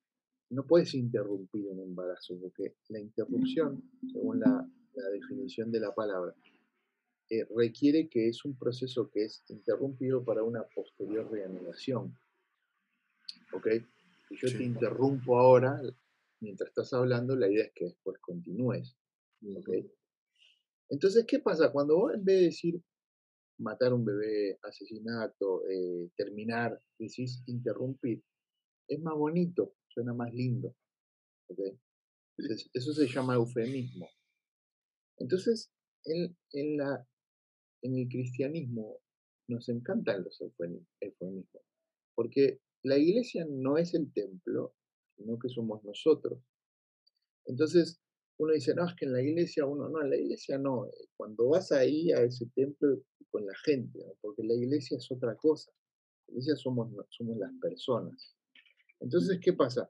no 0.49 0.65
puedes 0.65 0.93
interrumpir 0.93 1.67
un 1.67 1.79
embarazo, 1.79 2.37
porque 2.39 2.75
la 2.89 2.99
interrupción, 2.99 3.83
según 4.11 4.39
la, 4.39 4.67
la 4.93 5.09
definición 5.09 5.71
de 5.71 5.79
la 5.79 5.93
palabra, 5.93 6.33
eh, 7.29 7.45
requiere 7.55 8.07
que 8.09 8.27
es 8.27 8.45
un 8.45 8.57
proceso 8.57 9.09
que 9.09 9.25
es 9.25 9.43
interrumpido 9.49 10.23
para 10.23 10.43
una 10.43 10.63
posterior 10.63 11.29
reanudación. 11.29 12.17
¿Ok? 13.53 13.67
Si 14.29 14.37
yo 14.37 14.57
te 14.57 14.63
interrumpo 14.63 15.37
ahora, 15.37 15.81
mientras 16.39 16.69
estás 16.69 16.93
hablando, 16.93 17.35
la 17.35 17.49
idea 17.49 17.65
es 17.65 17.71
que 17.73 17.85
después 17.85 18.17
continúes. 18.19 18.97
¿Ok? 19.57 19.69
Entonces, 20.89 21.25
¿qué 21.27 21.39
pasa? 21.39 21.71
Cuando 21.71 21.97
vos 21.97 22.13
en 22.13 22.23
vez 22.23 22.37
de 22.37 22.45
decir 22.45 22.81
matar 23.59 23.93
un 23.93 24.05
bebé, 24.05 24.59
asesinato, 24.63 25.67
eh, 25.67 26.09
terminar, 26.15 26.79
decís 26.97 27.43
interrumpir, 27.47 28.23
es 28.87 29.01
más 29.01 29.15
bonito, 29.15 29.75
suena 29.87 30.13
más 30.13 30.33
lindo. 30.33 30.75
eso 32.37 32.93
se 32.93 33.07
llama 33.07 33.35
eufemismo. 33.35 34.07
Entonces, 35.17 35.71
en, 36.05 36.37
en, 36.53 36.77
la, 36.77 37.07
en 37.81 37.97
el 37.97 38.07
cristianismo 38.07 38.99
nos 39.47 39.69
encantan 39.69 40.23
los 40.23 40.41
eufemismos, 40.41 41.63
porque 42.15 42.59
la 42.83 42.97
iglesia 42.97 43.45
no 43.49 43.77
es 43.77 43.93
el 43.93 44.11
templo, 44.11 44.73
sino 45.15 45.39
que 45.39 45.49
somos 45.49 45.83
nosotros. 45.83 46.39
Entonces, 47.45 48.01
uno 48.39 48.53
dice, 48.53 48.75
no, 48.75 48.85
es 48.85 48.93
que 48.95 49.05
en 49.05 49.13
la 49.13 49.21
iglesia 49.21 49.65
uno, 49.65 49.89
no, 49.89 50.01
en 50.01 50.09
la 50.09 50.17
iglesia 50.17 50.57
no, 50.57 50.85
eh, 50.87 51.07
cuando 51.15 51.49
vas 51.49 51.71
ahí 51.71 52.11
a 52.11 52.21
ese 52.21 52.45
templo 52.53 53.01
con 53.31 53.45
la 53.45 53.55
gente, 53.65 53.99
porque 54.21 54.43
la 54.43 54.53
iglesia 54.53 54.97
es 54.97 55.11
otra 55.11 55.35
cosa, 55.35 55.71
la 56.27 56.33
iglesia 56.33 56.55
somos, 56.55 56.91
somos 57.09 57.37
las 57.37 57.51
personas. 57.61 58.35
Entonces, 58.99 59.39
¿qué 59.41 59.53
pasa? 59.53 59.89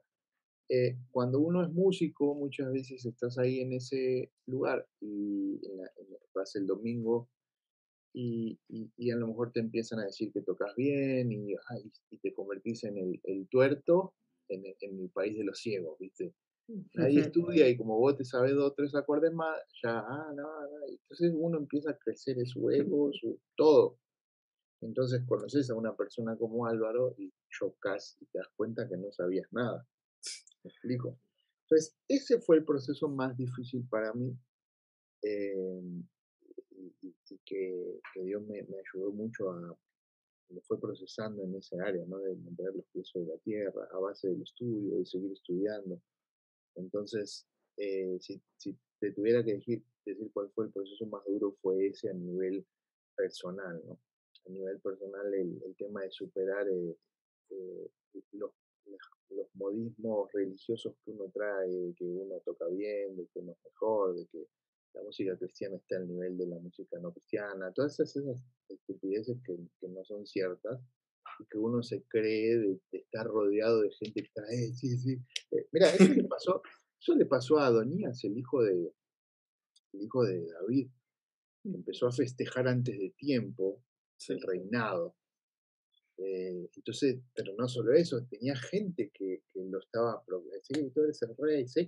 Eh, 0.70 0.98
cuando 1.10 1.40
uno 1.40 1.64
es 1.64 1.72
músico, 1.72 2.34
muchas 2.34 2.70
veces 2.72 3.04
estás 3.04 3.38
ahí 3.38 3.60
en 3.60 3.72
ese 3.72 4.30
lugar 4.46 4.86
y 5.00 5.60
en 5.66 5.78
vas 6.34 6.54
el 6.56 6.66
domingo 6.66 7.28
y, 8.12 8.58
y, 8.68 9.10
a 9.10 9.16
lo 9.16 9.28
mejor 9.28 9.52
te 9.52 9.60
empiezan 9.60 10.00
a 10.00 10.06
decir 10.06 10.32
que 10.32 10.42
tocas 10.42 10.74
bien 10.76 11.30
y, 11.30 11.54
y 12.10 12.18
te 12.18 12.32
convertís 12.32 12.84
en 12.84 12.98
el, 12.98 13.20
el 13.24 13.48
tuerto 13.48 14.14
en, 14.48 14.64
en 14.80 15.00
el 15.00 15.10
país 15.10 15.36
de 15.36 15.44
los 15.44 15.60
ciegos, 15.60 15.98
¿viste? 15.98 16.34
Nadie 16.94 17.20
estudia 17.20 17.68
y 17.68 17.76
como 17.76 17.98
vos 17.98 18.16
te 18.16 18.24
sabes 18.24 18.54
dos 18.54 18.72
o 18.72 18.74
tres 18.74 18.94
acordes 18.94 19.32
más, 19.32 19.58
ya, 19.82 19.98
ah, 19.98 20.32
no, 20.34 20.42
no. 20.42 20.86
Entonces 20.88 21.32
uno 21.34 21.58
empieza 21.58 21.90
a 21.90 21.98
crecer 21.98 22.36
su 22.46 22.70
ego, 22.70 23.10
su 23.20 23.40
todo. 23.56 23.98
Entonces 24.80 25.22
conoces 25.26 25.70
a 25.70 25.74
una 25.74 25.96
persona 25.96 26.36
como 26.36 26.66
Álvaro 26.66 27.14
y 27.18 27.32
chocas 27.50 28.16
y 28.20 28.26
te 28.26 28.38
das 28.38 28.48
cuenta 28.56 28.88
que 28.88 28.96
no 28.96 29.10
sabías 29.12 29.48
nada. 29.52 29.86
¿Me 30.64 30.70
explico? 30.70 31.18
Entonces, 31.62 31.96
ese 32.08 32.40
fue 32.40 32.56
el 32.56 32.64
proceso 32.64 33.08
más 33.08 33.36
difícil 33.36 33.86
para 33.90 34.12
mí 34.14 34.34
em, 35.22 36.06
y, 37.30 37.38
que, 37.44 38.00
Dios 38.22 38.42
me, 38.42 38.62
me, 38.64 38.76
ayudó 38.78 39.12
mucho 39.12 39.50
a, 39.50 39.78
me 40.50 40.60
fue 40.62 40.80
procesando 40.80 41.42
en 41.42 41.54
esa 41.56 41.76
área, 41.84 42.04
¿no? 42.06 42.18
De 42.18 42.34
mantener 42.36 42.74
los 42.74 42.86
pies 42.86 43.08
sobre 43.08 43.26
la 43.26 43.38
tierra, 43.38 43.88
a 43.92 43.98
base 43.98 44.28
del 44.28 44.42
estudio, 44.42 44.98
de 44.98 45.04
seguir 45.04 45.32
estudiando. 45.32 46.00
Entonces, 46.76 47.46
eh, 47.76 48.16
si, 48.20 48.40
si, 48.56 48.76
te 49.00 49.12
tuviera 49.12 49.44
que 49.44 49.54
decir, 49.54 49.82
decir 50.04 50.30
cuál 50.32 50.50
fue 50.50 50.66
el 50.66 50.72
proceso 50.72 51.06
más 51.06 51.24
duro, 51.26 51.56
fue 51.60 51.86
ese 51.86 52.10
a 52.10 52.14
nivel 52.14 52.66
personal, 53.16 53.80
¿no? 53.86 53.98
A 54.46 54.50
nivel 54.50 54.80
personal, 54.80 55.34
el, 55.34 55.62
el 55.64 55.76
tema 55.76 56.02
de 56.02 56.10
superar 56.10 56.66
eh, 56.68 56.96
eh, 57.50 57.90
los, 58.32 58.52
los 59.30 59.48
modismos 59.54 60.32
religiosos 60.32 60.94
que 61.04 61.10
uno 61.10 61.30
trae, 61.32 61.68
de 61.68 61.94
que 61.94 62.04
uno 62.04 62.40
toca 62.44 62.66
bien, 62.68 63.16
de 63.16 63.26
que 63.26 63.38
uno 63.40 63.52
es 63.52 63.64
mejor, 63.64 64.16
de 64.16 64.26
que 64.26 64.46
la 64.94 65.02
música 65.02 65.36
cristiana 65.36 65.76
está 65.76 65.96
al 65.96 66.08
nivel 66.08 66.36
de 66.36 66.46
la 66.46 66.58
música 66.58 66.98
no 66.98 67.12
cristiana, 67.12 67.72
todas 67.72 67.98
esas, 68.00 68.44
estupideces 68.68 69.38
que, 69.44 69.56
no 69.88 70.04
son 70.04 70.26
ciertas 70.26 70.80
y 71.40 71.46
que 71.46 71.58
uno 71.58 71.82
se 71.82 72.02
cree 72.04 72.56
de, 72.58 72.80
estar 72.92 73.26
rodeado 73.26 73.82
de 73.82 73.90
gente 73.90 74.20
que 74.22 74.26
está, 74.26 74.42
eh, 74.50 74.72
sí, 74.74 74.96
sí. 74.98 75.16
Eh, 75.52 75.68
mira, 75.72 75.90
eso 75.94 76.12
le 76.12 76.24
pasó, 76.24 76.62
eso 77.00 77.14
le 77.14 77.26
pasó 77.26 77.58
a 77.58 77.66
Adonías, 77.66 78.22
el 78.24 78.36
hijo 78.36 78.62
de, 78.62 78.92
el 79.92 80.02
hijo 80.02 80.24
de 80.24 80.46
David, 80.46 80.90
que 81.62 81.70
empezó 81.70 82.06
a 82.06 82.12
festejar 82.12 82.68
antes 82.68 82.98
de 82.98 83.10
tiempo 83.10 83.82
el 84.28 84.40
reinado. 84.42 85.16
Eh, 86.16 86.68
entonces, 86.74 87.20
pero 87.32 87.54
no 87.56 87.68
solo 87.68 87.92
eso, 87.92 88.26
tenía 88.28 88.56
gente 88.56 89.10
que, 89.14 89.44
lo 89.54 89.78
estaba, 89.78 90.24
sí, 90.62 90.90
tú 90.90 91.02
eres 91.02 91.22
el 91.22 91.36
rey. 91.36 91.68
Sí. 91.68 91.86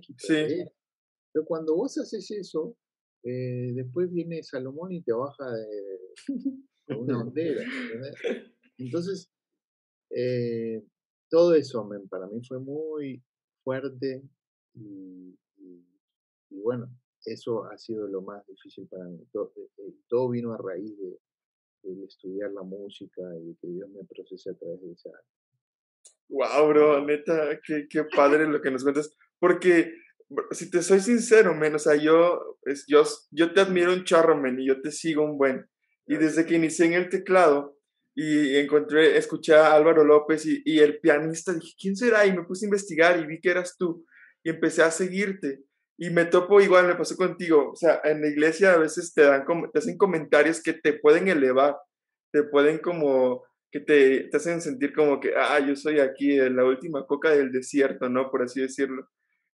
Pero 1.33 1.45
cuando 1.45 1.75
vos 1.75 1.97
haces 1.97 2.29
eso, 2.31 2.77
eh, 3.23 3.71
después 3.73 4.11
viene 4.11 4.43
Salomón 4.43 4.91
y 4.91 5.01
te 5.01 5.13
baja 5.13 5.51
de, 5.51 6.95
una 6.95 7.19
hondera. 7.21 7.63
Entonces, 8.77 9.31
eh, 10.09 10.83
todo 11.29 11.55
eso 11.55 11.87
para 12.09 12.27
mí 12.27 12.41
fue 12.45 12.59
muy 12.59 13.23
fuerte 13.63 14.23
y, 14.73 15.35
bueno, 16.49 16.89
eso 17.25 17.65
ha 17.65 17.77
sido 17.77 18.07
lo 18.07 18.21
más 18.21 18.45
difícil 18.47 18.87
para 18.87 19.05
mí. 19.05 19.23
Todo, 19.31 19.53
todo 20.07 20.29
vino 20.29 20.53
a 20.53 20.57
raíz 20.57 20.97
de, 20.97 21.17
estudiar 22.05 22.51
la 22.51 22.61
música 22.61 23.21
y 23.41 23.55
que 23.55 23.67
Dios 23.67 23.89
me 23.89 24.03
procese 24.03 24.51
a 24.51 24.53
través 24.53 24.81
de 24.81 24.91
esa 24.91 25.09
Wow, 26.29 26.69
bro, 26.69 27.05
neta, 27.05 27.59
qué, 27.65 27.87
qué 27.89 28.05
padre 28.05 28.47
lo 28.47 28.61
que 28.61 28.71
nos 28.71 28.83
cuentas. 28.83 29.13
Porque, 29.39 29.93
si 30.51 30.69
te 30.69 30.81
soy 30.81 30.99
sincero, 30.99 31.53
men, 31.55 31.75
o 31.75 31.79
sea, 31.79 31.95
yo, 31.95 32.57
es, 32.63 32.85
yo, 32.87 33.03
yo 33.31 33.53
te 33.53 33.61
admiro 33.61 33.93
un 33.93 34.03
charro, 34.03 34.37
men, 34.37 34.59
y 34.59 34.67
yo 34.67 34.81
te 34.81 34.91
sigo 34.91 35.23
un 35.23 35.37
buen. 35.37 35.69
Y 36.07 36.17
desde 36.17 36.45
que 36.45 36.55
inicié 36.55 36.85
en 36.87 36.93
el 36.93 37.09
teclado 37.09 37.77
y 38.15 38.57
encontré, 38.57 39.17
escuché 39.17 39.53
a 39.53 39.73
Álvaro 39.73 40.03
López 40.03 40.45
y, 40.45 40.61
y 40.65 40.79
el 40.79 40.99
pianista, 40.99 41.53
dije, 41.53 41.73
¿quién 41.79 41.95
será? 41.95 42.25
Y 42.25 42.35
me 42.35 42.43
puse 42.43 42.65
a 42.65 42.67
investigar 42.67 43.19
y 43.19 43.25
vi 43.25 43.39
que 43.39 43.51
eras 43.51 43.75
tú. 43.77 44.05
Y 44.43 44.49
empecé 44.49 44.83
a 44.83 44.91
seguirte. 44.91 45.63
Y 45.97 46.09
me 46.09 46.25
topo 46.25 46.59
igual, 46.59 46.87
me 46.87 46.95
pasó 46.95 47.15
contigo. 47.15 47.71
O 47.71 47.75
sea, 47.75 48.01
en 48.03 48.21
la 48.21 48.27
iglesia 48.27 48.73
a 48.73 48.77
veces 48.77 49.13
te 49.13 49.21
dan 49.21 49.45
te 49.71 49.79
hacen 49.79 49.97
comentarios 49.97 50.61
que 50.61 50.73
te 50.73 50.93
pueden 50.93 51.27
elevar, 51.27 51.77
te 52.31 52.43
pueden 52.43 52.79
como 52.79 53.43
que 53.71 53.79
te, 53.79 54.27
te, 54.29 54.37
hacen 54.37 54.61
sentir 54.61 54.93
como 54.93 55.19
que, 55.19 55.33
ah, 55.35 55.59
yo 55.59 55.75
soy 55.75 55.99
aquí 55.99 56.39
en 56.39 56.57
la 56.57 56.65
última 56.65 57.05
coca 57.05 57.29
del 57.29 57.51
desierto, 57.51 58.09
¿no? 58.09 58.29
Por 58.29 58.43
así 58.43 58.59
decirlo. 58.59 59.07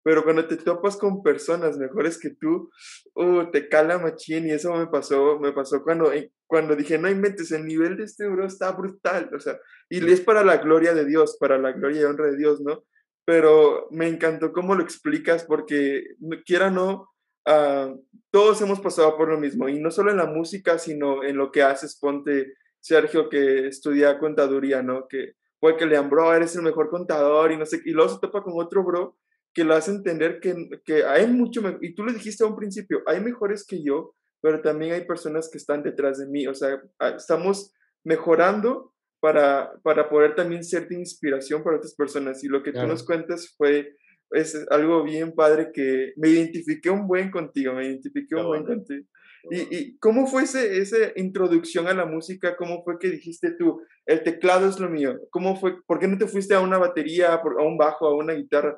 Pero 0.04 0.24
cuando 0.24 0.46
te 0.46 0.56
topas 0.56 0.96
con 0.96 1.22
personas 1.22 1.78
mejores 1.78 2.18
que 2.18 2.30
tú, 2.30 2.70
uh, 3.14 3.50
te 3.50 3.68
cala 3.68 3.98
machín 3.98 4.46
y 4.46 4.50
eso 4.50 4.74
me 4.74 4.86
pasó, 4.86 5.38
me 5.38 5.52
pasó 5.52 5.82
cuando, 5.82 6.12
eh, 6.12 6.32
cuando 6.46 6.74
dije, 6.74 6.98
no 6.98 7.08
inventes, 7.08 7.52
el 7.52 7.66
nivel 7.66 7.96
de 7.96 8.04
este 8.04 8.26
bro 8.26 8.46
está 8.46 8.72
brutal, 8.72 9.30
o 9.34 9.40
sea, 9.40 9.58
y 9.88 10.04
es 10.10 10.20
para 10.20 10.42
la 10.42 10.56
gloria 10.56 10.92
de 10.92 11.04
Dios, 11.04 11.36
para 11.38 11.56
la 11.58 11.72
gloria 11.72 12.02
y 12.02 12.04
honra 12.04 12.26
de 12.30 12.36
Dios, 12.36 12.60
¿no? 12.60 12.84
pero 13.24 13.88
me 13.90 14.08
encantó 14.08 14.52
cómo 14.52 14.74
lo 14.74 14.82
explicas 14.82 15.44
porque 15.44 16.04
quiera 16.44 16.68
o 16.68 16.70
no, 16.70 17.08
ah, 17.46 17.94
todos 18.30 18.60
hemos 18.62 18.80
pasado 18.80 19.16
por 19.16 19.28
lo 19.28 19.38
mismo 19.38 19.68
y 19.68 19.80
no 19.80 19.90
solo 19.90 20.10
en 20.10 20.16
la 20.16 20.26
música, 20.26 20.78
sino 20.78 21.22
en 21.22 21.36
lo 21.36 21.50
que 21.52 21.62
haces. 21.62 21.98
Ponte 22.00 22.54
Sergio 22.80 23.28
que 23.28 23.68
estudia 23.68 24.18
contaduría, 24.18 24.82
¿no? 24.82 25.06
Que 25.08 25.34
puede 25.60 25.76
que 25.76 25.86
le 25.86 26.00
bro, 26.00 26.34
eres 26.34 26.56
el 26.56 26.62
mejor 26.62 26.90
contador 26.90 27.52
y 27.52 27.56
no 27.56 27.66
sé, 27.66 27.80
y 27.84 27.92
luego 27.92 28.10
se 28.10 28.20
topa 28.20 28.42
con 28.42 28.54
otro 28.56 28.82
bro 28.84 29.16
que 29.54 29.64
lo 29.64 29.74
hace 29.74 29.90
entender 29.90 30.40
que, 30.40 30.54
que 30.84 31.04
hay 31.04 31.26
mucho, 31.26 31.62
y 31.80 31.94
tú 31.94 32.04
le 32.04 32.14
dijiste 32.14 32.44
a 32.44 32.48
un 32.48 32.56
principio, 32.56 33.02
hay 33.06 33.20
mejores 33.20 33.66
que 33.66 33.82
yo, 33.82 34.14
pero 34.40 34.60
también 34.60 34.92
hay 34.92 35.06
personas 35.06 35.48
que 35.50 35.58
están 35.58 35.82
detrás 35.82 36.18
de 36.18 36.26
mí, 36.26 36.46
o 36.46 36.54
sea, 36.54 36.80
estamos 37.16 37.72
mejorando 38.04 38.92
para, 39.20 39.72
para 39.84 40.08
poder 40.08 40.34
también 40.34 40.64
ser 40.64 40.88
de 40.88 40.96
inspiración 40.96 41.62
para 41.62 41.76
otras 41.76 41.94
personas. 41.94 42.42
Y 42.42 42.48
lo 42.48 42.62
que 42.62 42.72
tú 42.72 42.84
nos 42.86 43.04
cuentas 43.04 43.54
fue 43.56 43.94
es 44.32 44.66
algo 44.70 45.04
bien 45.04 45.32
padre 45.34 45.70
que 45.72 46.12
me 46.16 46.28
identifiqué 46.28 46.90
un 46.90 47.06
buen 47.06 47.30
contigo, 47.30 47.74
me 47.74 47.86
identifiqué 47.86 48.34
un 48.34 48.46
buen 48.46 48.64
contigo. 48.64 49.06
¿Y, 49.50 49.76
¿Y, 49.76 49.98
cómo 49.98 50.26
fue 50.26 50.44
ese, 50.44 50.78
esa 50.78 50.96
introducción 51.16 51.86
a 51.86 51.94
la 51.94 52.06
música? 52.06 52.56
¿Cómo 52.56 52.82
fue 52.84 52.98
que 52.98 53.10
dijiste 53.10 53.52
tú, 53.52 53.82
el 54.06 54.22
teclado 54.22 54.68
es 54.68 54.80
lo 54.80 54.88
mío? 54.88 55.18
¿Cómo 55.30 55.56
fue, 55.56 55.82
¿Por 55.84 55.98
qué 55.98 56.08
no 56.08 56.16
te 56.16 56.28
fuiste 56.28 56.54
a 56.54 56.60
una 56.60 56.78
batería, 56.78 57.34
a 57.34 57.62
un 57.62 57.76
bajo, 57.76 58.06
a 58.06 58.16
una 58.16 58.34
guitarra? 58.34 58.76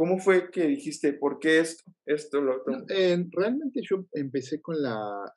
¿Cómo 0.00 0.18
fue 0.18 0.50
que 0.50 0.66
dijiste, 0.66 1.12
por 1.12 1.38
qué 1.38 1.58
esto, 1.58 1.84
esto, 2.06 2.40
lo 2.40 2.56
otro? 2.56 2.72
Eh, 2.88 3.22
realmente 3.32 3.82
yo 3.82 4.06
empecé 4.12 4.62
con 4.62 4.80
la, 4.80 5.30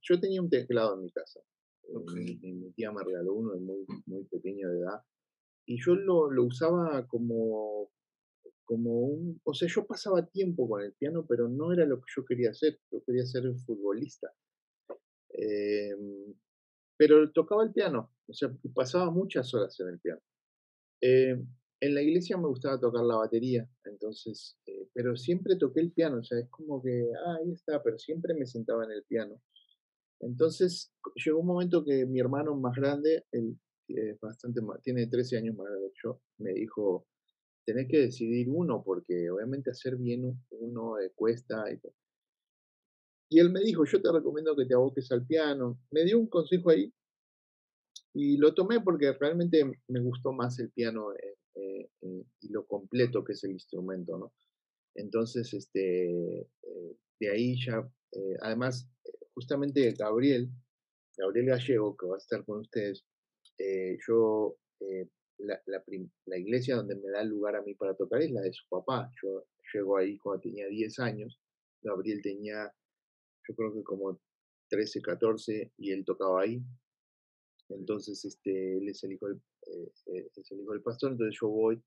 yo 0.00 0.18
tenía 0.18 0.40
un 0.40 0.48
teclado 0.48 0.94
en 0.94 1.02
mi 1.02 1.10
casa. 1.10 1.40
Mi, 2.14 2.72
tía 2.72 2.92
me 2.92 3.04
regaló 3.04 3.34
uno 3.34 3.52
de 3.52 3.60
muy, 3.60 3.84
muy 4.06 4.24
pequeño 4.24 4.70
de 4.70 4.78
edad. 4.78 5.02
Y 5.66 5.76
yo 5.84 5.96
lo, 5.96 6.30
lo 6.30 6.44
usaba 6.44 7.06
como, 7.06 7.90
como 8.64 9.00
un... 9.00 9.38
O 9.44 9.52
sea, 9.52 9.68
yo 9.68 9.86
pasaba 9.86 10.24
tiempo 10.24 10.66
con 10.66 10.82
el 10.82 10.94
piano, 10.94 11.26
pero 11.28 11.46
no 11.50 11.74
era 11.74 11.84
lo 11.84 11.98
que 11.98 12.10
yo 12.16 12.24
quería 12.24 12.52
hacer. 12.52 12.80
Yo 12.90 13.04
quería 13.04 13.26
ser 13.26 13.46
un 13.46 13.58
futbolista. 13.58 14.32
Em, 15.28 16.32
pero 16.96 17.30
tocaba 17.32 17.64
el 17.64 17.72
piano. 17.74 18.14
O 18.26 18.32
sea, 18.32 18.50
pasaba 18.74 19.10
muchas 19.10 19.52
horas 19.52 19.78
en 19.78 19.88
el 19.88 20.00
piano. 20.00 20.22
Em, 21.02 21.46
en 21.80 21.94
la 21.94 22.02
iglesia 22.02 22.36
me 22.36 22.48
gustaba 22.48 22.80
tocar 22.80 23.04
la 23.04 23.16
batería, 23.16 23.68
entonces, 23.84 24.56
eh, 24.66 24.88
pero 24.94 25.16
siempre 25.16 25.56
toqué 25.56 25.80
el 25.80 25.92
piano, 25.92 26.18
o 26.18 26.24
sea, 26.24 26.38
es 26.38 26.48
como 26.48 26.82
que, 26.82 27.10
ah, 27.26 27.36
ahí 27.40 27.52
está, 27.52 27.82
pero 27.82 27.98
siempre 27.98 28.34
me 28.34 28.46
sentaba 28.46 28.84
en 28.84 28.92
el 28.92 29.04
piano. 29.04 29.40
Entonces 30.20 30.92
llegó 31.16 31.40
un 31.40 31.46
momento 31.46 31.84
que 31.84 32.06
mi 32.06 32.20
hermano 32.20 32.56
más 32.56 32.74
grande, 32.74 33.24
él 33.32 33.58
bastante 34.20 34.60
tiene 34.82 35.06
13 35.06 35.36
años 35.36 35.56
más 35.56 35.66
grande 35.68 35.88
que 35.88 36.00
yo, 36.02 36.20
me 36.38 36.52
dijo, 36.54 37.06
tenés 37.64 37.88
que 37.88 38.00
decidir 38.00 38.48
uno 38.48 38.82
porque 38.82 39.30
obviamente 39.30 39.70
hacer 39.70 39.96
bien 39.96 40.40
uno 40.50 40.98
eh, 40.98 41.12
cuesta. 41.14 41.64
Y, 41.70 41.78
y 43.28 43.40
él 43.40 43.50
me 43.50 43.60
dijo, 43.60 43.84
yo 43.84 44.00
te 44.00 44.10
recomiendo 44.10 44.56
que 44.56 44.66
te 44.66 44.74
aboques 44.74 45.10
al 45.12 45.26
piano. 45.26 45.78
Me 45.90 46.04
dio 46.04 46.18
un 46.18 46.28
consejo 46.28 46.70
ahí 46.70 46.92
y 48.14 48.38
lo 48.38 48.54
tomé 48.54 48.80
porque 48.80 49.12
realmente 49.12 49.62
me 49.88 50.00
gustó 50.00 50.32
más 50.32 50.58
el 50.58 50.70
piano 50.70 51.08
eh, 51.56 51.90
eh, 52.02 52.24
y 52.40 52.48
lo 52.50 52.66
completo 52.66 53.24
que 53.24 53.32
es 53.32 53.44
el 53.44 53.52
instrumento, 53.52 54.18
¿no? 54.18 54.32
Entonces, 54.94 55.52
este, 55.52 56.48
de 57.20 57.30
ahí 57.30 57.56
ya, 57.62 57.86
además, 58.40 58.88
justamente 59.34 59.92
Gabriel, 59.92 60.50
Gabriel 61.18 61.46
Gallego, 61.46 61.96
que 61.96 62.06
va 62.06 62.14
a 62.14 62.18
estar 62.18 62.44
con 62.44 62.60
ustedes, 62.60 63.04
eh, 63.58 63.96
yo, 64.06 64.56
eh, 64.80 65.08
la, 65.38 65.60
la, 65.66 66.38
iglesia 66.38 66.76
donde 66.76 66.96
me 66.96 67.10
da 67.10 67.22
lugar 67.24 67.56
a 67.56 67.62
mí 67.62 67.74
para 67.74 67.94
tocar 67.94 68.22
es 68.22 68.30
la 68.30 68.40
de 68.40 68.52
su 68.52 68.66
papá. 68.68 69.10
Yo 69.22 69.46
llego 69.72 69.96
ahí 69.96 70.18
cuando 70.18 70.42
tenía 70.42 70.66
10 70.68 70.98
años, 71.00 71.40
Gabriel 71.82 72.20
tenía, 72.22 72.72
yo 73.48 73.54
creo 73.54 73.74
que 73.74 73.82
como 73.82 74.20
13, 74.70 75.00
14, 75.02 75.72
y 75.76 75.92
él 75.92 76.04
tocaba 76.04 76.42
ahí. 76.42 76.62
Entonces, 77.68 78.24
este, 78.24 78.78
él 78.78 78.88
es 78.88 79.02
el 79.04 79.12
hijo 79.12 79.28
del, 79.28 79.40
eh, 79.66 80.28
es 80.34 80.52
el 80.52 80.60
hijo 80.60 80.72
del 80.72 80.82
pastor, 80.82 81.12
entonces 81.12 81.38
yo 81.40 81.48
voy 81.48 81.82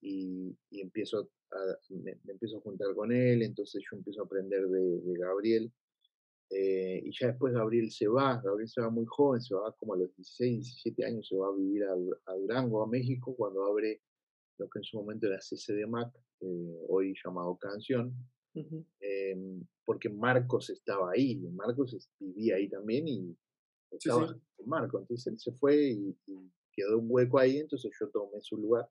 y, 0.00 0.54
empiezo 0.70 1.30
a, 1.50 1.56
me, 1.90 2.18
empiezo 2.28 2.58
a 2.58 2.60
juntar 2.60 2.94
con 2.94 3.12
él, 3.12 3.42
entonces 3.42 3.82
yo 3.88 3.96
empiezo 3.96 4.20
a 4.20 4.24
aprender 4.24 4.66
de, 4.68 5.00
de 5.00 5.18
Gabriel. 5.18 5.72
Eh, 6.50 7.02
y 7.04 7.10
ya 7.10 7.28
después 7.28 7.52
Gabriel 7.52 7.90
se 7.90 8.06
va, 8.06 8.40
Gabriel 8.40 8.68
se 8.68 8.80
va 8.80 8.88
muy 8.88 9.04
joven, 9.06 9.40
se 9.40 9.54
va 9.54 9.72
como 9.72 9.94
a 9.94 9.96
los 9.96 10.14
16, 10.16 10.58
17 10.58 11.04
años, 11.04 11.26
se 11.28 11.36
va 11.36 11.48
a 11.48 11.56
vivir 11.56 11.84
a, 11.84 12.34
Durango, 12.34 12.82
a 12.82 12.86
México, 12.86 13.34
cuando 13.34 13.64
abre 13.64 14.00
lo 14.58 14.68
que 14.68 14.78
en 14.78 14.84
su 14.84 14.96
momento 14.98 15.26
era 15.26 15.38
CCD 15.38 15.86
Mac, 15.88 16.12
eh, 16.40 16.78
hoy 16.88 17.14
llamado 17.22 17.56
Canción, 17.56 18.14
em, 18.54 19.66
porque 19.84 20.08
Marcos 20.08 20.70
estaba 20.70 21.10
ahí, 21.10 21.36
Marcos 21.36 22.08
vivía 22.20 22.56
ahí 22.56 22.68
también 22.68 23.08
y 23.08 23.36
estaba 23.90 24.36
Marcos, 24.64 25.02
entonces 25.02 25.26
él 25.26 25.38
se 25.38 25.52
fue 25.52 25.76
y, 25.76 26.16
quedó 26.72 26.98
un 26.98 27.06
hueco 27.08 27.38
ahí, 27.38 27.58
entonces 27.58 27.90
yo 27.98 28.10
tomé 28.10 28.38
su 28.42 28.58
lugar 28.58 28.86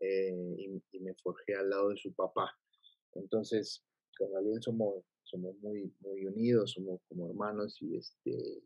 eh, 0.00 0.80
y, 0.92 0.98
me 0.98 1.14
forjé 1.14 1.54
al 1.54 1.70
lado 1.70 1.90
de 1.90 1.96
su 1.96 2.12
papá. 2.12 2.50
Entonces, 3.12 3.84
con 4.18 4.32
Gabriel 4.32 4.60
somos 4.60 5.04
somos 5.24 5.56
muy, 5.60 5.92
muy 6.00 6.26
unidos, 6.26 6.72
somos 6.72 7.00
como 7.08 7.28
hermanos 7.28 7.76
y, 7.80 7.96
este, 7.96 8.62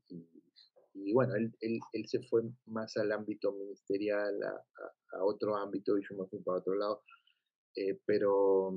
y, 0.94 1.12
bueno, 1.12 1.34
él, 1.36 1.52
él, 1.60 1.78
él, 1.92 2.08
se 2.08 2.20
fue 2.22 2.42
más 2.66 2.96
al 2.96 3.12
ámbito 3.12 3.52
ministerial, 3.52 4.42
a, 4.42 5.16
a, 5.16 5.24
otro 5.24 5.56
ámbito 5.56 5.96
y 5.96 6.02
yo 6.02 6.16
me 6.16 6.26
fui 6.26 6.40
para 6.40 6.58
otro 6.58 6.74
lado, 6.74 7.02
eh, 7.76 7.98
pero 8.04 8.74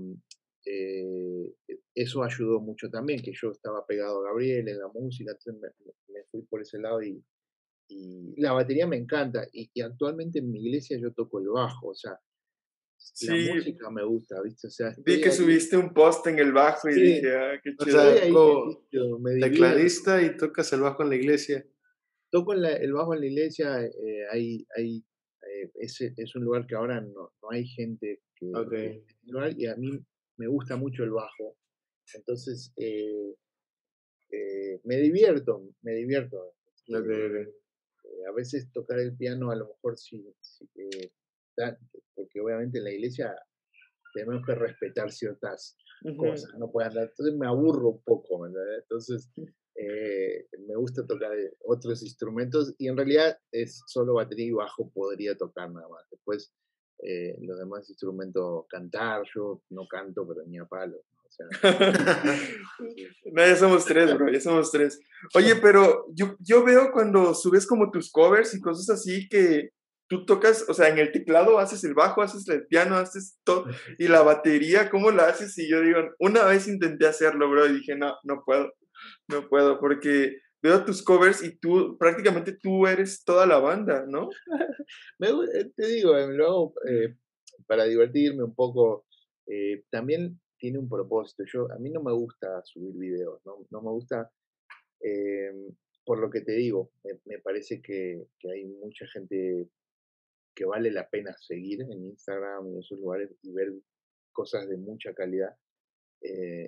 eh, 0.66 1.56
eso 1.96 2.24
ayudó 2.24 2.60
mucho 2.60 2.90
también, 2.90 3.22
que 3.22 3.34
yo 3.34 3.52
estaba 3.52 3.86
pegado 3.86 4.20
a 4.20 4.30
Gabriel 4.30 4.68
en 4.68 4.80
la 4.80 4.88
música, 4.88 5.32
entonces 5.32 5.74
me, 6.08 6.24
fui 6.32 6.44
por 6.44 6.62
ese 6.62 6.80
lado 6.80 7.02
y, 7.02 7.24
y 7.90 8.40
la 8.40 8.54
batería 8.54 8.88
me 8.88 8.98
encanta. 8.98 9.48
Y, 9.52 9.70
actualmente 9.82 10.40
en 10.40 10.52
mi 10.52 10.60
iglesia 10.60 10.98
yo 11.00 11.12
toco 11.14 11.40
el 11.40 11.50
bajo, 11.50 11.90
o 11.90 11.96
sea, 11.96 12.18
la 13.22 13.56
música 13.56 13.90
me 13.90 14.06
gusta, 14.06 14.42
¿viste? 14.44 14.68
O 14.68 14.70
sea, 14.70 14.96
Vi 15.04 15.20
que 15.20 15.32
subiste 15.32 15.76
un 15.76 15.94
post 15.94 16.28
en 16.28 16.38
el 16.38 16.54
bajo 16.54 16.90
y 16.90 16.94
dije, 16.94 17.36
ah, 17.36 17.60
qué 17.62 17.76
chido. 17.76 18.84
tecladista 19.40 20.22
y 20.22 20.38
tocas 20.38 20.72
el 20.74 20.82
bajo 20.82 21.02
en 21.04 21.10
la 21.10 21.16
iglesia. 21.16 21.66
Toco 22.32 22.54
el 22.54 22.94
bajo 22.94 23.14
en 23.14 23.20
la 23.20 23.26
iglesia, 23.26 23.84
eh, 23.84 24.26
hay, 24.32 24.66
hay, 24.78 25.04
eh, 25.42 25.72
es, 25.76 26.00
es, 26.00 26.36
un 26.36 26.46
lugar 26.46 26.66
que 26.66 26.76
ahora 26.76 27.02
no, 27.02 27.34
no 27.42 27.50
hay 27.50 27.66
gente 27.66 28.22
que... 28.36 28.52
Okay. 28.56 29.04
y 29.58 29.66
a 29.66 29.76
mí 29.76 30.00
me 30.42 30.48
gusta 30.48 30.76
mucho 30.76 31.04
el 31.04 31.12
bajo. 31.12 31.56
Entonces, 32.16 32.74
eh, 32.78 33.36
me 34.84 34.98
divierto, 34.98 35.70
me 35.84 35.94
divierto. 35.94 36.56
Eh, 38.04 38.26
a 38.28 38.32
veces 38.34 38.72
tocar 38.72 39.00
el 39.00 39.16
piano 39.16 39.52
a 39.52 39.56
lo 39.56 39.68
mejor 39.68 39.98
sí, 39.98 40.26
eh, 40.76 41.12
porque 42.16 42.42
obviamente 42.42 42.80
en 42.80 42.86
la 42.86 42.92
iglesia 42.92 43.36
tenemos 44.14 44.44
que 44.46 44.56
respetar 44.56 45.12
ciertas 45.12 45.78
cosas, 46.18 46.52
no 46.58 46.72
puede 46.72 46.88
andar, 46.88 47.10
entonces 47.10 47.36
me 47.38 47.48
aburro 47.48 47.90
un 47.90 48.04
poco, 48.04 48.48
entonces 48.48 49.30
eh, 49.76 50.48
me 50.68 50.76
gusta 50.76 51.06
tocar 51.06 51.32
otros 51.60 52.02
instrumentos 52.02 52.74
y 52.80 52.88
en 52.88 52.98
realidad 52.98 53.38
es 53.52 53.82
solo 53.86 54.16
batería 54.16 54.48
y 54.48 54.52
bajo 54.52 54.92
podría 54.92 55.38
tocar 55.38 55.72
nada 55.72 55.88
más, 55.88 56.10
después 56.10 56.52
los 57.42 57.58
demás 57.58 57.90
instrumentos 57.90 58.66
cantar, 58.70 59.24
yo 59.34 59.62
no 59.70 59.88
canto 59.88 60.28
pero 60.28 60.44
ni 60.46 60.60
a 60.60 60.66
palo. 60.66 60.98
no, 63.32 63.46
ya 63.46 63.56
somos 63.56 63.86
tres, 63.86 64.14
bro, 64.14 64.32
ya 64.32 64.40
somos 64.40 64.72
tres. 64.72 65.00
Oye, 65.34 65.56
pero 65.56 66.06
yo, 66.14 66.36
yo 66.40 66.64
veo 66.64 66.92
cuando 66.92 67.34
subes 67.34 67.66
como 67.66 67.90
tus 67.90 68.12
covers 68.12 68.54
y 68.54 68.62
cosas 68.62 68.90
así 68.90 69.28
que 69.30 69.72
tú 70.08 70.26
tocas, 70.26 70.66
o 70.68 70.74
sea, 70.74 70.90
en 70.90 71.00
el 71.00 71.12
teclado 71.12 71.58
haces 71.58 71.84
el 71.86 71.94
bajo, 71.94 72.22
haces 72.22 72.48
el 72.50 72.68
piano, 72.68 72.98
haces 72.98 73.38
todo, 73.46 73.66
y 73.98 74.08
la 74.10 74.22
batería, 74.22 74.90
¿cómo 74.90 75.10
la 75.12 75.28
haces? 75.28 75.58
Y 75.58 75.70
yo 75.70 75.82
digo, 75.82 76.00
una 76.20 76.44
vez 76.44 76.68
intenté 76.68 77.08
hacerlo, 77.08 77.50
bro, 77.50 77.66
y 77.66 77.76
dije, 77.76 77.96
no, 77.96 78.16
no 78.24 78.44
puedo, 78.46 78.74
no 79.30 79.48
puedo, 79.48 79.80
porque 79.80 80.36
veo 80.62 80.86
tus 80.86 81.02
covers 81.04 81.44
y 81.44 81.58
tú, 81.58 81.98
prácticamente 81.98 82.54
tú 82.54 82.86
eres 82.86 83.24
toda 83.24 83.46
la 83.46 83.58
banda, 83.58 84.06
¿no? 84.08 84.30
Me, 85.20 85.30
eh, 85.30 85.72
te 85.76 85.88
digo, 85.88 86.16
eh, 86.18 86.28
lo 86.32 86.46
hago 86.46 86.74
eh, 86.88 87.16
para 87.68 87.86
divertirme 87.86 88.44
un 88.44 88.56
poco. 88.56 89.06
también 89.90 90.40
tiene 90.58 90.78
un 90.78 90.88
propósito. 90.88 91.44
Yo, 91.52 91.72
a 91.72 91.80
mí 91.80 91.90
no 91.90 92.02
me 92.02 92.14
gusta 92.14 92.62
subir 92.64 92.96
videos, 92.96 93.42
no, 93.46 93.82
me 93.82 93.90
gusta, 93.90 94.32
em, 95.02 95.76
por 96.06 96.20
lo 96.20 96.30
que 96.30 96.42
te 96.42 96.54
digo, 96.54 96.92
me, 97.26 97.40
parece 97.40 97.82
que, 97.82 98.24
hay 98.44 98.66
mucha 98.66 99.06
gente 99.08 99.68
que 100.56 100.66
vale 100.66 100.92
la 100.92 101.10
pena 101.10 101.36
seguir 101.40 101.82
en 101.82 102.06
Instagram 102.06 102.68
y 102.68 102.74
en 102.74 102.80
esos 102.80 103.00
lugares 103.00 103.30
y 103.42 103.52
ver 103.52 103.74
cosas 104.32 104.70
de 104.70 104.78
mucha 104.78 105.14
calidad. 105.14 105.56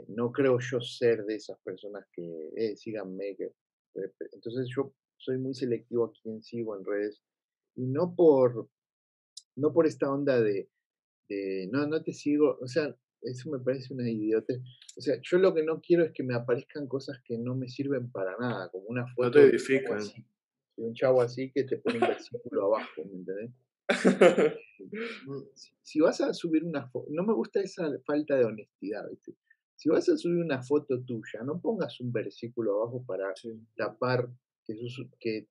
No 0.07 0.31
creo 0.31 0.57
yo 0.59 0.81
ser 0.81 1.25
de 1.25 1.35
esas 1.35 1.59
personas 1.61 2.05
que 2.11 2.75
síganme. 2.75 3.35
Que, 3.35 3.51
entonces 3.95 4.67
yo 4.75 4.93
soy 5.17 5.37
muy 5.37 5.53
selectivo 5.53 6.05
a 6.05 6.11
quien 6.11 6.41
sigo 6.43 6.77
en 6.77 6.85
redes 6.85 7.21
y 7.75 7.85
no 7.85 8.15
por, 8.15 8.69
no 9.55 9.73
por 9.73 9.87
esta 9.87 10.11
onda 10.11 10.41
de, 10.41 10.69
de 11.29 11.69
no, 11.71 11.87
no 11.87 12.03
te 12.03 12.13
sigo, 12.13 12.57
o 12.61 12.67
sea, 12.67 12.95
eso 13.23 13.49
me 13.49 13.59
parece 13.59 13.93
una 13.93 14.09
idiota. 14.09 14.53
O 14.97 15.01
sea, 15.01 15.15
yo 15.21 15.37
lo 15.37 15.53
que 15.53 15.63
no 15.63 15.81
quiero 15.81 16.03
es 16.03 16.11
que 16.11 16.23
me 16.23 16.35
aparezcan 16.35 16.87
cosas 16.87 17.19
que 17.25 17.37
no 17.37 17.55
me 17.55 17.67
sirven 17.67 18.11
para 18.11 18.37
nada, 18.37 18.69
como 18.69 18.85
una 18.87 19.07
foto 19.07 19.39
de, 19.39 19.57
un 20.75 20.93
chavo 20.93 21.21
así 21.21 21.51
que 21.51 21.63
te 21.63 21.77
pone 21.77 21.99
un 21.99 22.07
versículo 22.07 22.65
abajo, 22.65 23.03
¿me 23.05 23.19
entendés? 23.19 23.51
si, 25.83 25.99
vas 25.99 26.21
a 26.21 26.33
subir 26.33 26.63
una 26.63 26.87
foto, 26.89 27.07
no 27.11 27.23
me 27.23 27.33
gusta 27.33 27.61
esa 27.61 27.87
falta 28.05 28.35
de 28.35 28.45
honestidad, 28.45 29.07
¿viste? 29.09 29.35
Si 29.83 29.89
vas 29.89 30.07
a 30.07 30.15
subir 30.15 30.37
una 30.37 30.63
foto 30.63 31.03
tuya, 31.03 31.43
no 31.43 31.59
pongas 31.59 31.99
un 31.99 32.13
versículo 32.13 32.75
abajo 32.75 33.03
para 33.05 33.33
tapar 33.75 34.29
que, 34.65 34.77
que 35.19 35.49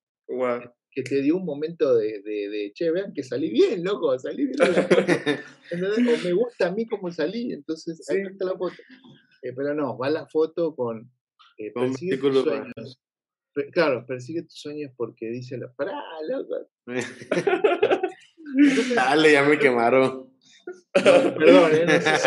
que 0.89 1.03
te 1.03 1.21
dio 1.21 1.37
un 1.37 1.45
momento 1.45 1.95
de, 1.95 2.23
de, 2.23 2.71
che, 2.73 2.89
vean 2.89 3.13
que 3.13 3.21
salí 3.21 3.51
bien, 3.51 3.83
loco, 3.83 4.17
salí 4.17 4.47
bien. 4.47 4.57
o 5.71 5.77
me 6.23 6.33
gusta 6.33 6.69
a 6.69 6.71
mí 6.71 6.87
cómo 6.87 7.11
salí, 7.11 7.53
entonces 7.53 8.09
ahí 8.09 8.21
está 8.21 8.45
la 8.45 8.57
foto. 8.57 8.73
Eh, 9.43 9.53
pero 9.55 9.75
no, 9.75 9.99
va 9.99 10.09
la 10.09 10.25
foto 10.25 10.75
con, 10.75 11.11
eh, 11.59 11.71
persigue 11.71 12.17
tus 12.17 12.41
sueños. 12.41 12.99
claro, 13.71 14.03
persigue 14.07 14.41
tus 14.41 14.59
sueños 14.59 14.91
porque 14.97 15.27
dice 15.27 15.59
la, 15.59 15.71
pará, 15.71 15.93
loco. 16.27 16.55
Dale, 18.95 19.31
ya 19.31 19.43
me 19.43 19.59
quemaron. 19.59 20.33
perdón, 20.93 21.71
¿eh? 21.73 21.85
no 21.85 22.01
sé 22.01 22.17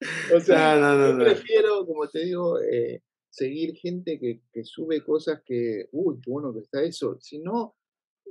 O 0.36 0.40
sea, 0.40 0.78
no, 0.78 0.96
no, 0.96 1.10
yo 1.10 1.24
prefiero, 1.24 1.86
como 1.86 2.08
te 2.08 2.24
digo, 2.24 2.60
eh, 2.60 3.02
seguir 3.30 3.74
gente 3.76 4.18
que, 4.18 4.42
que, 4.52 4.64
sube 4.64 5.02
cosas 5.02 5.42
que, 5.44 5.88
uy, 5.92 6.20
qué 6.22 6.30
bueno 6.30 6.52
que 6.52 6.60
está 6.60 6.82
eso, 6.82 7.18
sino, 7.20 7.76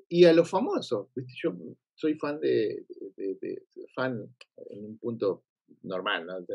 y 0.07 0.25
a 0.25 0.33
los 0.33 0.49
famosos, 0.49 1.09
¿viste? 1.13 1.33
yo 1.43 1.55
soy 1.93 2.15
fan 2.15 2.39
de, 2.39 2.85
de, 3.17 3.63
fan 3.93 4.33
en 4.69 4.85
un 4.85 4.97
punto 4.97 5.43
normal, 5.83 6.25
¿no? 6.25 6.45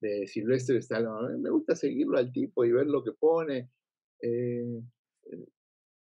de 0.00 0.26
Silvestre 0.26 0.78
Stallone, 0.78 1.38
me 1.38 1.50
gusta 1.50 1.76
seguirlo 1.76 2.18
al 2.18 2.32
tipo 2.32 2.64
y 2.64 2.72
ver 2.72 2.86
lo 2.86 3.04
que 3.04 3.12
pone. 3.12 3.70
Eh, 4.20 4.80
eh 5.24 5.46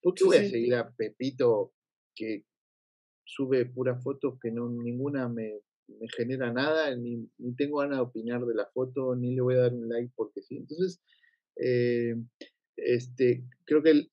¿Por 0.01 0.15
qué 0.15 0.25
voy 0.25 0.37
a 0.37 0.49
seguir 0.49 0.75
a 0.75 0.91
Pepito 0.91 1.73
que 2.15 2.45
sube 3.25 3.65
puras 3.67 4.03
fotos 4.03 4.39
que 4.41 4.51
no 4.51 4.69
ninguna 4.69 5.29
me, 5.29 5.63
me 5.89 6.09
genera 6.17 6.53
nada, 6.53 6.95
ni, 6.97 7.29
ni, 7.39 7.55
tengo 7.55 7.79
ganas 7.79 7.99
de 7.99 8.03
opinar 8.03 8.45
de 8.45 8.55
la 8.55 8.67
foto, 8.67 9.15
ni 9.15 9.35
le 9.35 9.43
voy 9.43 9.55
a 9.55 9.59
dar 9.61 9.75
un 9.75 9.89
like 9.89 10.13
porque 10.17 10.43
sí. 10.43 10.57
Entonces, 10.57 11.01
eh, 11.57 12.17
este, 12.77 13.45
creo 13.65 13.83
que 13.83 14.09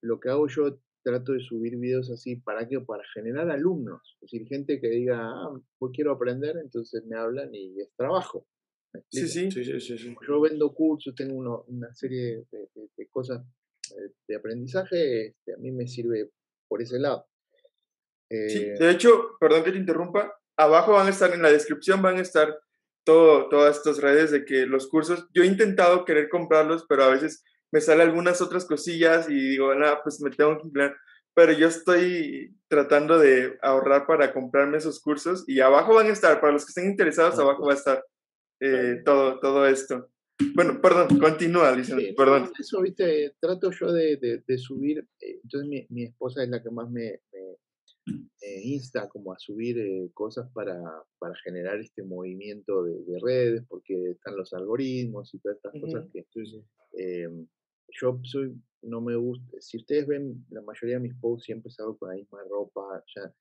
lo 0.00 0.20
que 0.20 0.28
hago 0.28 0.48
yo 0.48 0.80
trato 1.02 1.32
de 1.32 1.40
subir 1.40 1.76
videos 1.76 2.10
así, 2.10 2.36
¿para 2.36 2.68
qué? 2.68 2.80
Para 2.80 3.02
generar 3.14 3.50
alumnos, 3.50 4.16
es 4.20 4.30
decir, 4.30 4.46
gente 4.48 4.80
que 4.80 4.88
diga, 4.88 5.18
ah, 5.20 5.60
pues 5.78 5.92
quiero 5.94 6.12
aprender, 6.12 6.56
entonces 6.62 7.04
me 7.06 7.16
hablan 7.16 7.54
y 7.54 7.80
es 7.80 7.90
trabajo. 7.96 8.46
Sí, 9.08 9.28
sí, 9.28 9.50
sí, 9.50 9.80
sí, 9.80 10.16
Yo 10.26 10.40
vendo 10.40 10.74
cursos, 10.74 11.14
tengo 11.14 11.64
una 11.68 11.94
serie 11.94 12.44
de, 12.50 13.06
cosas 13.08 13.40
eh, 13.92 14.12
de 14.26 14.36
aprendizaje, 14.36 15.28
este, 15.28 15.54
a 15.54 15.56
mí 15.58 15.70
me 15.70 15.86
sirve 15.86 16.30
por 16.68 16.82
ese 16.82 16.98
lado. 16.98 17.26
Eh, 18.28 18.74
de 18.78 18.90
hecho, 18.90 19.36
perdón 19.38 19.64
que 19.64 19.72
te 19.72 19.78
interrumpa, 19.78 20.39
abajo 20.62 20.92
van 20.92 21.06
a 21.06 21.10
estar, 21.10 21.32
en 21.32 21.42
la 21.42 21.50
descripción 21.50 22.02
van 22.02 22.18
a 22.18 22.22
estar 22.22 22.58
todo, 23.04 23.48
todas 23.48 23.78
estas 23.78 23.98
redes 23.98 24.30
de 24.30 24.44
que 24.44 24.66
los 24.66 24.88
cursos, 24.88 25.26
yo 25.32 25.42
he 25.42 25.46
intentado 25.46 26.04
querer 26.04 26.28
comprarlos, 26.28 26.84
pero 26.88 27.04
a 27.04 27.10
veces 27.10 27.42
me 27.72 27.80
salen 27.80 28.08
algunas 28.08 28.40
otras 28.40 28.64
cosillas 28.64 29.28
y 29.28 29.34
digo, 29.34 29.74
nada, 29.74 30.02
pues 30.02 30.20
me 30.20 30.30
tengo 30.30 30.56
que 30.58 30.64
emplear. 30.64 30.96
Pero 31.34 31.52
yo 31.52 31.68
estoy 31.68 32.56
tratando 32.68 33.18
de 33.18 33.56
ahorrar 33.62 34.06
para 34.06 34.32
comprarme 34.32 34.78
esos 34.78 35.00
cursos 35.00 35.44
y 35.46 35.60
abajo 35.60 35.94
van 35.94 36.08
a 36.08 36.12
estar, 36.12 36.40
para 36.40 36.52
los 36.52 36.64
que 36.64 36.70
estén 36.70 36.90
interesados, 36.90 37.38
ah, 37.38 37.42
abajo 37.42 37.66
va 37.66 37.72
a 37.72 37.76
estar 37.76 38.04
eh, 38.60 39.00
todo, 39.04 39.38
todo 39.40 39.66
esto. 39.66 40.10
Bueno, 40.54 40.80
perdón, 40.80 41.18
continúa, 41.18 41.76
perdón. 42.16 42.50
Eso, 42.58 42.80
viste, 42.80 43.34
trato 43.40 43.70
yo 43.70 43.92
de, 43.92 44.42
de, 44.46 44.58
subir, 44.58 45.06
eh, 45.20 45.40
entonces 45.42 45.68
mi, 45.68 45.86
mi, 45.90 46.04
esposa 46.04 46.42
es 46.42 46.48
la 46.48 46.62
que 46.62 46.70
más 46.70 46.90
me, 46.90 47.20
eh, 48.06 48.60
insta 48.64 49.08
como 49.08 49.32
a 49.32 49.38
subir 49.38 49.78
eh, 49.78 50.10
cosas 50.14 50.50
para, 50.52 50.80
para, 51.18 51.34
generar 51.44 51.78
este 51.78 52.02
movimiento 52.02 52.84
de, 52.84 53.18
redes, 53.22 53.64
porque 53.68 54.12
están 54.12 54.36
los 54.36 54.52
algoritmos 54.52 55.34
y 55.34 55.38
todas 55.40 55.56
estas 55.56 55.80
cosas 55.80 56.08
que 56.12 56.24
em, 56.92 57.46
yo 58.00 58.20
soy, 58.22 58.54
no 58.82 59.00
me 59.00 59.16
gusta, 59.16 59.60
si 59.60 59.76
ustedes 59.76 60.06
ven, 60.06 60.44
la 60.50 60.62
mayoría 60.62 60.96
de 60.96 61.02
mis 61.02 61.14
posts 61.16 61.44
siempre 61.44 61.70
salgo 61.70 61.98
con 61.98 62.08
la 62.08 62.16
misma 62.16 62.42
ropa, 62.48 63.04
ya 63.14 63.34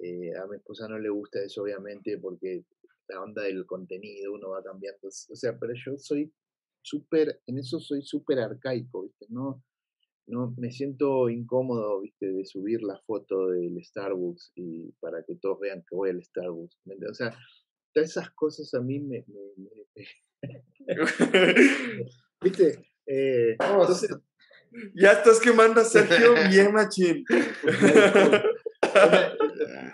eh, 0.00 0.36
a 0.36 0.46
mi 0.46 0.56
esposa 0.56 0.88
no 0.88 0.98
le 0.98 1.08
gusta 1.08 1.42
eso 1.42 1.62
obviamente 1.62 2.18
porque 2.18 2.64
la 3.08 3.22
onda 3.22 3.42
del 3.42 3.64
contenido 3.66 4.32
uno 4.32 4.50
va 4.50 4.62
cambiando, 4.62 5.08
o 5.08 5.10
sea, 5.10 5.58
pero 5.58 5.72
yo 5.74 5.96
soy 5.98 6.32
súper, 6.82 7.40
en 7.46 7.58
eso 7.58 7.78
soy 7.80 8.02
súper 8.02 8.40
arcaico, 8.40 9.02
¿viste? 9.02 9.26
No, 9.28 9.62
no 10.32 10.54
me 10.56 10.72
siento 10.72 11.28
incómodo, 11.28 12.00
viste, 12.00 12.32
de 12.32 12.46
subir 12.46 12.82
la 12.82 12.98
foto 13.06 13.48
del 13.48 13.78
Starbucks 13.84 14.52
y 14.56 14.90
para 14.98 15.22
que 15.24 15.36
todos 15.36 15.60
vean 15.60 15.84
que 15.88 15.94
voy 15.94 16.08
al 16.08 16.24
Starbucks. 16.24 16.78
O 17.10 17.14
sea, 17.14 17.36
todas 17.92 18.10
esas 18.10 18.30
cosas 18.30 18.72
a 18.74 18.80
mí 18.80 18.98
me... 18.98 19.26
viste, 22.42 22.82
eh, 23.06 23.56
ya 24.94 25.12
estás 25.12 25.38
quemando 25.38 25.82
a 25.82 25.84
Sergio 25.84 26.34
bien 26.50 26.72
machín. 26.72 27.24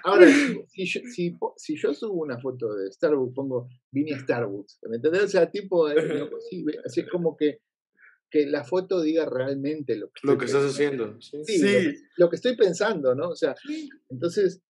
Ahora, 0.04 0.26
si 0.68 0.86
yo, 0.86 1.00
si, 1.12 1.36
si 1.56 1.76
yo, 1.76 1.92
subo 1.92 2.22
una 2.22 2.38
foto 2.38 2.74
de 2.74 2.92
Starbucks, 2.92 3.34
pongo 3.34 3.68
vine 3.90 4.14
a 4.14 4.20
Starbucks, 4.20 4.78
¿me 4.88 4.96
entendés? 4.96 5.24
O 5.24 5.28
sea, 5.28 5.50
tipo, 5.50 5.86
así 5.88 6.64
es 7.00 7.08
como 7.10 7.36
que 7.36 7.58
que 8.30 8.46
la 8.46 8.64
foto 8.64 9.00
diga 9.00 9.24
realmente 9.26 9.96
lo 9.96 10.08
que, 10.08 10.20
lo 10.22 10.36
que 10.36 10.46
estás 10.46 10.64
haciendo. 10.64 11.20
Sí, 11.20 11.42
sí. 11.44 11.94
Lo, 12.16 12.28
que, 12.28 12.36
estoy 12.36 12.56
pensando, 12.56 13.14
¿no? 13.14 13.30
O 13.30 13.36
sea, 13.36 13.54
entonces, 14.10 14.62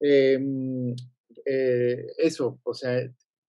em, 0.00 0.94
eh, 1.44 2.06
eso, 2.18 2.60
o 2.62 2.74
sea, 2.74 3.00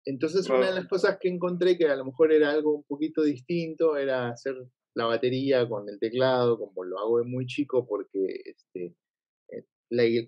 entonces 0.06 0.50
una 0.50 0.68
de 0.68 0.76
las 0.76 0.88
cosas 0.88 1.18
que 1.20 1.30
encontré 1.30 1.78
que 1.78 1.88
a 1.88 1.96
lo 1.96 2.06
mejor 2.06 2.32
era 2.32 2.52
algo 2.52 2.76
un 2.76 2.84
poquito 2.84 3.24
distinto 3.24 3.98
era 3.98 4.30
hacer 4.30 4.56
la 4.96 5.06
batería 5.06 5.68
con 5.68 5.88
el 5.89 6.00
teclado, 6.00 6.58
como 6.58 6.84
lo 6.84 7.00
hago 7.00 7.20
de 7.20 7.26
muy 7.26 7.46
chico, 7.46 7.88
porque 7.88 8.42
este, 8.46 8.96
eh, 9.50 9.66
la, 9.89 10.04
eh, 10.04 10.26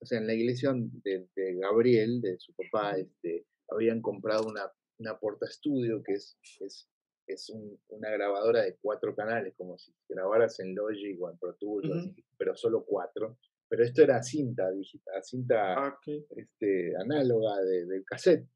o 0.00 0.06
sea, 0.06 0.18
en 0.18 0.26
la 0.26 0.34
iglesia 0.34 0.74
de, 0.74 1.28
Gabriel, 1.60 2.20
de 2.20 2.38
su 2.38 2.52
papá, 2.54 2.96
este, 2.98 3.46
habían 3.68 4.02
comprado 4.02 4.46
una, 4.46 4.70
una 4.98 5.18
porta 5.18 5.46
estudio 5.46 6.02
que 6.02 6.14
es, 6.14 6.36
es 6.60 6.88
es 7.26 7.50
una 7.88 8.10
grabadora 8.10 8.62
de 8.62 8.76
cuatro 8.80 9.14
canales, 9.14 9.54
como 9.56 9.78
si 9.78 9.92
grabaras 10.08 10.60
en 10.60 10.74
Logic 10.74 11.20
o 11.20 11.30
en 11.30 11.38
Pro 11.38 11.54
Tools, 11.54 12.10
pero 12.36 12.54
solo 12.54 12.84
cuatro. 12.84 13.38
Pero 13.68 13.84
esto 13.84 14.02
era 14.02 14.22
cinta 14.22 14.70
digital, 14.70 15.22
cinta 15.24 15.74
ah, 15.74 15.98
este, 16.36 16.94
análoga 16.96 17.60
del 17.62 18.04
cassette. 18.04 18.46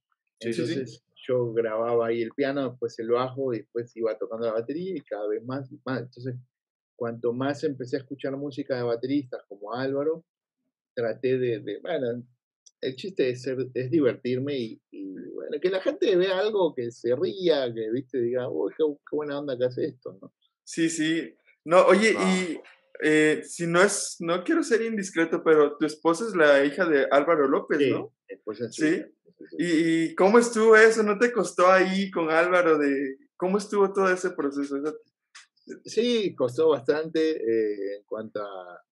Entonces 0.40 1.02
yo 1.26 1.52
grababa 1.52 2.06
ahí 2.06 2.22
el 2.22 2.30
piano, 2.30 2.70
después 2.70 2.98
el 2.98 3.10
bajo 3.10 3.52
y 3.52 3.58
después 3.58 3.94
iba 3.96 4.16
tocando 4.16 4.46
la 4.46 4.52
batería 4.52 4.94
y 4.96 5.00
cada 5.00 5.26
vez 5.26 5.44
más 5.44 5.70
y 5.72 5.80
más. 5.84 6.02
Entonces, 6.02 6.36
cuanto 6.94 7.32
más 7.32 7.64
empecé 7.64 7.96
a 7.96 8.00
escuchar 8.00 8.36
música 8.36 8.76
de 8.76 8.82
bateristas 8.82 9.42
como 9.48 9.74
Álvaro, 9.74 10.24
traté 10.94 11.38
de, 11.38 11.60
de 11.60 11.80
bueno, 11.80 12.22
el 12.80 12.96
chiste 12.96 13.30
es, 13.30 13.42
ser, 13.42 13.58
es 13.74 13.90
divertirme 13.90 14.56
y, 14.56 14.80
bueno, 15.32 15.58
que 15.60 15.70
la 15.70 15.80
gente 15.80 16.14
vea 16.16 16.38
algo 16.38 16.74
que 16.74 16.90
se 16.90 17.14
ría, 17.16 17.72
que 17.72 17.90
viste, 17.90 18.20
diga, 18.20 18.48
uy, 18.48 18.72
qué, 18.76 18.84
buena 19.10 19.38
onda 19.38 19.56
que 19.56 19.64
hace 19.64 19.86
esto, 19.86 20.18
¿no? 20.20 20.32
Sí, 20.64 20.88
sí. 20.90 21.34
No, 21.64 21.86
oye, 21.86 22.12
y 22.12 22.60
eh, 23.02 23.42
si 23.44 23.66
no 23.66 23.82
es, 23.82 24.16
no 24.20 24.44
quiero 24.44 24.62
ser 24.62 24.82
indiscreto, 24.82 25.42
pero 25.42 25.76
tu 25.76 25.86
esposa 25.86 26.24
es 26.26 26.34
la 26.34 26.64
hija 26.64 26.86
de 26.86 27.06
Álvaro 27.10 27.48
López, 27.48 27.80
¿no? 27.90 28.14
sí. 28.70 29.04
¿Y, 29.58 30.14
cómo 30.14 30.38
estuvo 30.38 30.76
eso? 30.76 31.02
¿No 31.02 31.18
te 31.18 31.32
costó 31.32 31.68
ahí 31.68 32.10
con 32.10 32.30
Álvaro 32.30 32.76
de 32.76 33.16
cómo 33.36 33.58
estuvo 33.58 33.92
todo 33.92 34.10
ese 34.10 34.30
proceso? 34.30 34.76
Sí, 35.84 36.34
costó 36.34 36.70
bastante 36.70 37.30
eh, 37.30 37.96
en 37.96 38.04
cuanto 38.04 38.42
a, 38.42 38.82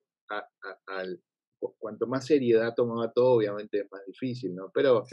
al, 0.86 1.20
cuanto 1.58 2.06
más 2.06 2.26
seriedad 2.26 2.74
tomaba 2.74 3.12
todo, 3.12 3.32
obviamente 3.32 3.80
es 3.80 3.90
más 3.90 4.04
difícil, 4.06 4.54
¿no? 4.54 4.70
Pero 4.74 5.04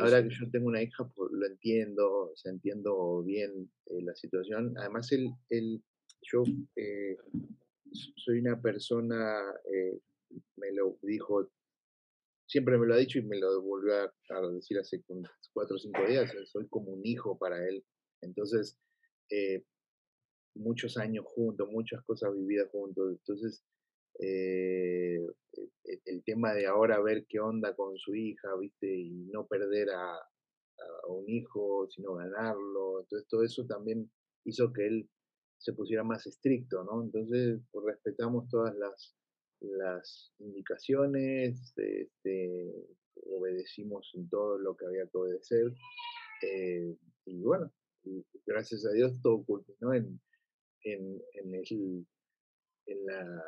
ahora 0.00 0.22
que 0.22 0.30
yo 0.30 0.50
tengo 0.50 0.68
una 0.68 0.82
hija, 0.82 1.08
pues, 1.14 1.30
lo 1.32 1.46
entiendo, 1.46 2.32
o 2.32 2.34
entiendo 2.44 3.22
bien 3.22 3.70
eh, 3.86 4.02
la 4.02 4.14
situación. 4.14 4.74
Además, 4.78 5.10
él, 5.12 5.30
él 5.50 5.82
yo 6.22 6.44
eh, 6.76 7.16
soy 8.16 8.38
una 8.38 8.60
persona, 8.60 9.40
eh, 9.72 9.98
me 10.56 10.72
lo 10.72 10.98
dijo, 11.02 11.50
siempre 12.46 12.78
me 12.78 12.86
lo 12.86 12.94
ha 12.94 12.98
dicho 12.98 13.18
y 13.18 13.22
me 13.22 13.38
lo 13.38 13.60
volvió 13.62 13.94
a, 13.94 14.14
a 14.30 14.48
decir 14.52 14.78
hace 14.78 15.02
cuatro 15.52 15.76
o 15.76 15.78
cinco 15.78 16.06
días, 16.06 16.32
soy 16.46 16.68
como 16.68 16.92
un 16.92 17.04
hijo 17.04 17.36
para 17.38 17.66
él. 17.68 17.84
Entonces, 18.20 18.78
muchos 20.54 20.96
años 20.96 21.24
juntos, 21.26 21.68
muchas 21.70 22.02
cosas 22.04 22.34
vividas 22.34 22.68
juntos. 22.70 23.12
Entonces, 23.12 23.64
eh, 24.18 25.26
e, 25.84 26.00
el 26.06 26.22
tema 26.24 26.52
de 26.54 26.66
ahora 26.66 27.00
ver 27.00 27.26
qué 27.28 27.40
onda 27.40 27.74
con 27.74 27.96
su 27.98 28.14
hija, 28.14 28.48
¿viste? 28.60 28.86
Y 28.86 29.10
no 29.32 29.46
perder 29.46 29.90
a, 29.90 30.18
un 31.08 31.28
hijo, 31.28 31.86
sino 31.90 32.14
ganarlo. 32.14 33.00
Entonces 33.00 33.28
todo 33.28 33.44
eso 33.44 33.64
también 33.66 34.10
hizo 34.44 34.72
que 34.72 34.86
él 34.86 35.08
se 35.58 35.72
pusiera 35.74 36.02
más 36.02 36.26
estricto, 36.26 36.82
¿no? 36.82 37.04
Entonces 37.04 37.60
pues, 37.70 37.86
respetamos 37.86 38.48
todas 38.48 38.74
las, 38.74 39.14
las 39.60 40.32
indicaciones, 40.38 41.72
este, 41.76 42.72
obedecimos 43.30 44.10
en 44.14 44.28
todo 44.28 44.58
lo 44.58 44.76
que 44.76 44.86
había 44.86 45.06
que 45.06 45.18
obedecer. 45.18 45.72
Eh, 46.42 46.96
y 47.26 47.42
bueno, 47.42 47.72
gracias 48.46 48.84
a 48.84 48.92
Dios 48.92 49.20
todo 49.22 49.44
culminó 49.44 49.94
en, 49.94 50.20
en, 50.84 51.22
en, 51.34 51.54
el, 51.54 52.06
en 52.86 53.06
la 53.06 53.42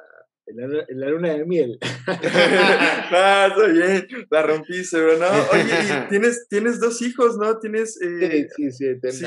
en 0.47 1.01
la, 1.01 1.11
luna 1.11 1.35
de 1.35 1.45
miel. 1.45 1.79
ah, 2.07 3.49
está 3.51 3.67
bien, 3.69 4.07
la 4.31 4.43
rompiste, 4.43 4.99
pero 4.99 5.19
no. 5.19 5.27
Oye, 5.53 6.07
tienes, 6.11 6.47
tienes 6.49 6.81
dos 6.81 7.01
hijos, 7.03 7.37
¿no? 7.39 7.59
Tienes. 7.59 8.01
Eh, 8.01 8.49
sí, 8.55 8.71
sí, 8.71 8.87
sí, 9.11 9.27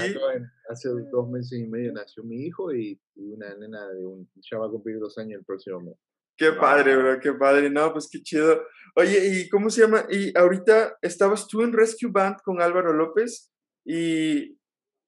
hace 0.70 0.90
dos 1.12 1.30
meses 1.30 1.60
y 1.60 1.68
medio 1.68 1.92
nació 1.94 2.24
mi 2.24 2.46
hijo 2.46 2.74
y, 2.74 3.00
una 3.16 3.54
nena 3.56 3.88
de 3.90 4.06
un. 4.06 4.30
Ya 4.36 4.58
va 4.58 4.68
a 4.68 4.70
cumplir 4.70 5.00
dos 5.00 5.18
años 5.18 5.40
el 5.40 5.46
próximo 5.46 5.82
mes. 5.82 5.96
Qué 6.38 6.52
padre, 6.52 6.96
bro, 6.96 7.20
qué 7.20 7.34
padre. 7.34 7.70
No, 7.70 7.92
pues 7.92 8.08
qué 8.12 8.22
chido. 8.22 8.62
Oye, 8.96 9.28
¿y 9.28 9.50
cómo 9.50 9.72
se 9.72 9.82
llama? 9.82 10.06
Y 10.10 10.38
ahorita 10.38 10.98
estabas 11.02 11.48
tú 11.48 11.64
en 11.64 11.74
Rescue 11.74 12.12
Band 12.12 12.38
con 12.44 12.62
Álvaro 12.62 12.94
López 12.94 13.52
y 13.84 14.56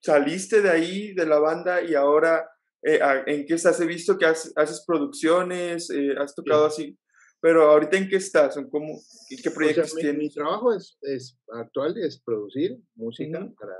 saliste 0.02 0.60
de 0.60 0.70
ahí, 0.70 1.14
de 1.14 1.26
la 1.26 1.38
banda, 1.38 1.82
y 1.82 1.94
ahora 1.94 2.48
eh, 2.82 2.98
en 3.26 3.46
qué 3.46 3.54
estás, 3.54 3.80
he 3.80 3.86
visto 3.86 4.16
que 4.16 4.26
haces 4.26 4.84
producciones, 4.86 5.90
eh, 5.90 6.14
has 6.18 6.34
tocado 6.34 6.64
así, 6.64 6.98
pero 7.40 7.70
ahorita 7.70 7.96
en 7.98 8.08
qué 8.08 8.16
estás, 8.16 8.56
¿En 8.56 8.70
cómo, 8.70 9.00
qué 9.28 9.50
proyectos 9.50 9.94
tienes? 9.94 10.18
Mi, 10.18 10.30
trabajo 10.30 10.74
es, 10.74 10.96
es, 11.02 11.38
actual 11.52 11.96
es 11.98 12.20
producir 12.22 12.78
música 12.94 13.38
para 13.58 13.74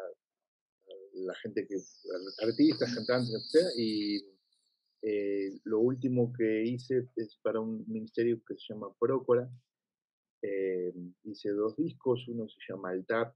la 1.15 1.35
gente 1.37 1.67
que, 1.67 1.77
artistas, 2.43 2.95
cantantes, 2.95 3.35
etc. 3.35 3.67
Y 3.77 4.23
eh, 5.03 5.59
lo 5.65 5.81
último 5.81 6.33
que 6.33 6.65
hice 6.65 7.09
es 7.17 7.39
para 7.43 7.61
un 7.61 7.85
ministerio 7.87 8.43
que 8.47 8.55
se 8.57 8.73
llama 8.75 8.95
Prócora. 8.99 9.51
hice 11.25 11.51
dos 11.51 11.77
discos, 11.77 12.27
uno 12.29 12.49
se 12.49 12.59
llama 12.69 12.91
Altar 12.91 13.35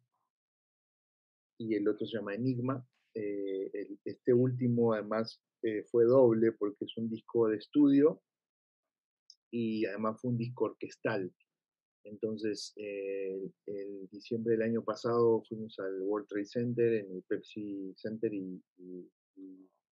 y 1.58 1.74
el 1.74 1.88
otro 1.88 2.06
se 2.06 2.16
llama 2.16 2.34
Enigma. 2.34 2.86
Este 3.14 4.34
último 4.34 4.92
además 4.92 5.40
eh, 5.62 5.82
fue 5.90 6.04
doble 6.04 6.52
porque 6.52 6.84
es 6.84 6.96
un 6.98 7.08
disco 7.08 7.48
de 7.48 7.56
estudio 7.56 8.20
y 9.50 9.86
además 9.86 10.20
fue 10.20 10.32
un 10.32 10.36
disco 10.36 10.66
orquestal. 10.66 11.32
Entonces, 12.04 12.74
eh, 12.76 13.50
el 13.66 14.08
diciembre 14.10 14.52
del 14.52 14.62
año 14.62 14.84
pasado 14.84 15.42
fuimos 15.48 15.78
al 15.78 16.02
World 16.02 16.28
Trade 16.28 16.44
Center, 16.44 16.92
en 16.92 17.16
el 17.16 17.22
Pepsi 17.22 17.94
Center, 17.96 18.30
y, 18.34 18.62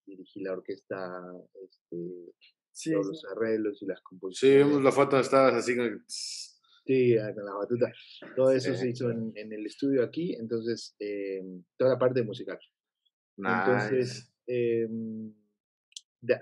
dirigí 0.05 0.43
la 0.43 0.53
orquesta, 0.53 1.23
este, 1.65 2.93
todos 2.93 3.07
los 3.07 3.25
arreglos 3.35 3.81
y 3.81 3.87
las 3.87 4.01
composiciones. 4.03 4.63
Sí, 4.63 4.69
vimos 4.69 4.85
la 4.85 4.93
foto, 4.93 5.19
estabas 5.19 5.55
así 5.55 5.77
con... 5.77 6.05
Sí, 6.09 7.17
ah, 7.17 7.33
con 7.33 7.45
la 7.45 7.55
batuta. 7.55 7.93
Todo 8.35 8.51
eso 8.51 8.75
se 8.75 8.91
hizo 8.91 9.11
en, 9.11 9.33
el 9.35 9.65
estudio 9.65 10.03
aquí, 10.03 10.35
entonces, 10.35 10.95
eh, 10.99 11.41
toda 11.79 11.93
la 11.93 11.99
parte 11.99 12.23
musical. 12.25 12.59
Entonces, 13.37 14.33
em, 14.47 15.33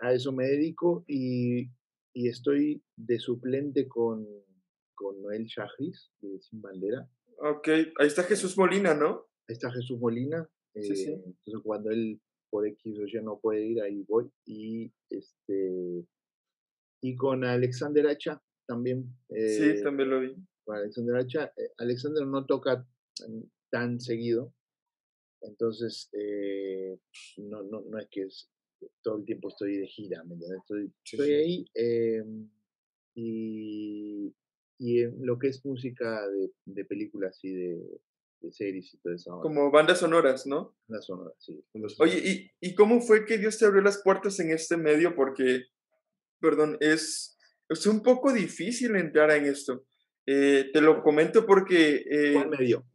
a 0.03 0.12
eso 0.12 0.32
me 0.32 0.47
dedico 0.47 1.05
y, 1.07 1.70
estoy 2.12 2.82
de 2.97 3.18
suplente 3.18 3.88
con, 3.88 4.26
con 4.95 5.22
Noel 5.22 5.47
Shahris, 5.47 6.11
de 6.20 6.41
Sin 6.41 6.61
Bandera. 6.61 7.09
Ok, 7.38 7.68
ahí 7.68 8.07
está 8.07 8.24
Jesús 8.24 8.59
Molina, 8.59 8.95
¿no? 8.95 9.26
Ahí 9.49 9.55
está 9.55 9.70
Jesús 9.70 9.99
Molina. 9.99 10.47
Sí, 10.74 10.95
sí. 10.95 11.11
Eh, 11.11 11.22
entonces 11.24 11.62
cuando 11.62 11.91
él 11.91 12.20
por 12.51 12.66
X 12.66 12.99
o 12.99 13.07
Y 13.07 13.22
no 13.22 13.38
puede 13.41 13.64
ir, 13.64 13.80
ahí 13.80 14.05
voy. 14.07 14.30
Y 14.45 14.93
este 15.09 16.05
y 17.03 17.16
con 17.16 17.45
Alexander 17.45 18.07
Hacha 18.09 18.43
también. 18.66 19.16
sí, 19.28 19.62
eh, 19.62 19.80
también 19.82 20.11
lo 20.11 20.20
vi. 20.20 20.36
Con 20.64 20.76
Alexander 20.76 21.16
Hacha. 21.16 21.53
Eh, 21.57 21.70
Alexander 21.78 22.26
no 22.26 22.45
toca 22.45 22.86
tan 23.70 24.01
seguido. 24.01 24.53
Entonces, 25.43 26.11
no, 27.36 27.62
no, 27.62 27.82
no 27.82 27.99
es 27.99 28.09
que 28.11 28.22
es 28.22 28.51
todo 29.03 29.18
el 29.18 29.24
tiempo 29.24 29.49
estoy 29.49 29.76
de 29.78 29.86
gira, 29.86 30.22
¿me 30.24 30.34
entiendes? 30.34 30.61
Estoy, 30.61 30.93
estoy 31.05 31.34
ahí 31.34 31.64
em, 31.74 32.49
y, 33.14 34.34
y 34.78 35.01
en 35.03 35.26
lo 35.26 35.38
que 35.38 35.49
es 35.49 35.64
música 35.64 36.26
de, 36.28 36.51
de 36.64 36.84
películas 36.84 37.38
y 37.43 37.53
de, 37.53 38.01
de, 38.41 38.53
series 38.53 38.95
y 38.95 38.99
todo 38.99 39.14
eso. 39.14 39.41
Como 39.41 39.70
bandas 39.70 39.99
sonoras, 39.99 40.47
¿no? 40.47 40.76
Bandas 40.88 41.07
sonoras, 41.07 41.34
sí. 41.38 41.62
Oye, 41.99 42.51
¿y, 42.61 42.68
¿y 42.68 42.74
cómo 42.74 43.01
fue 43.01 43.24
que 43.24 43.38
Dios 43.38 43.59
te 43.59 43.66
abrió 43.66 43.82
las 43.82 44.03
puertas 44.03 44.38
en 44.41 44.51
este 44.51 44.76
medio? 44.76 45.14
Porque, 45.14 45.64
perdón, 46.41 46.76
es, 46.80 47.38
es 47.68 47.86
un 47.86 48.03
poco 48.03 48.32
difícil 48.32 48.97
entrar 48.97 49.30
en 49.32 49.47
esto. 49.47 49.84
Eh, 50.26 50.70
te 50.72 50.80
lo 50.80 51.03
comento 51.03 51.45
porque... 51.47 52.05
Eh, 52.11 52.47
medio? 52.47 52.86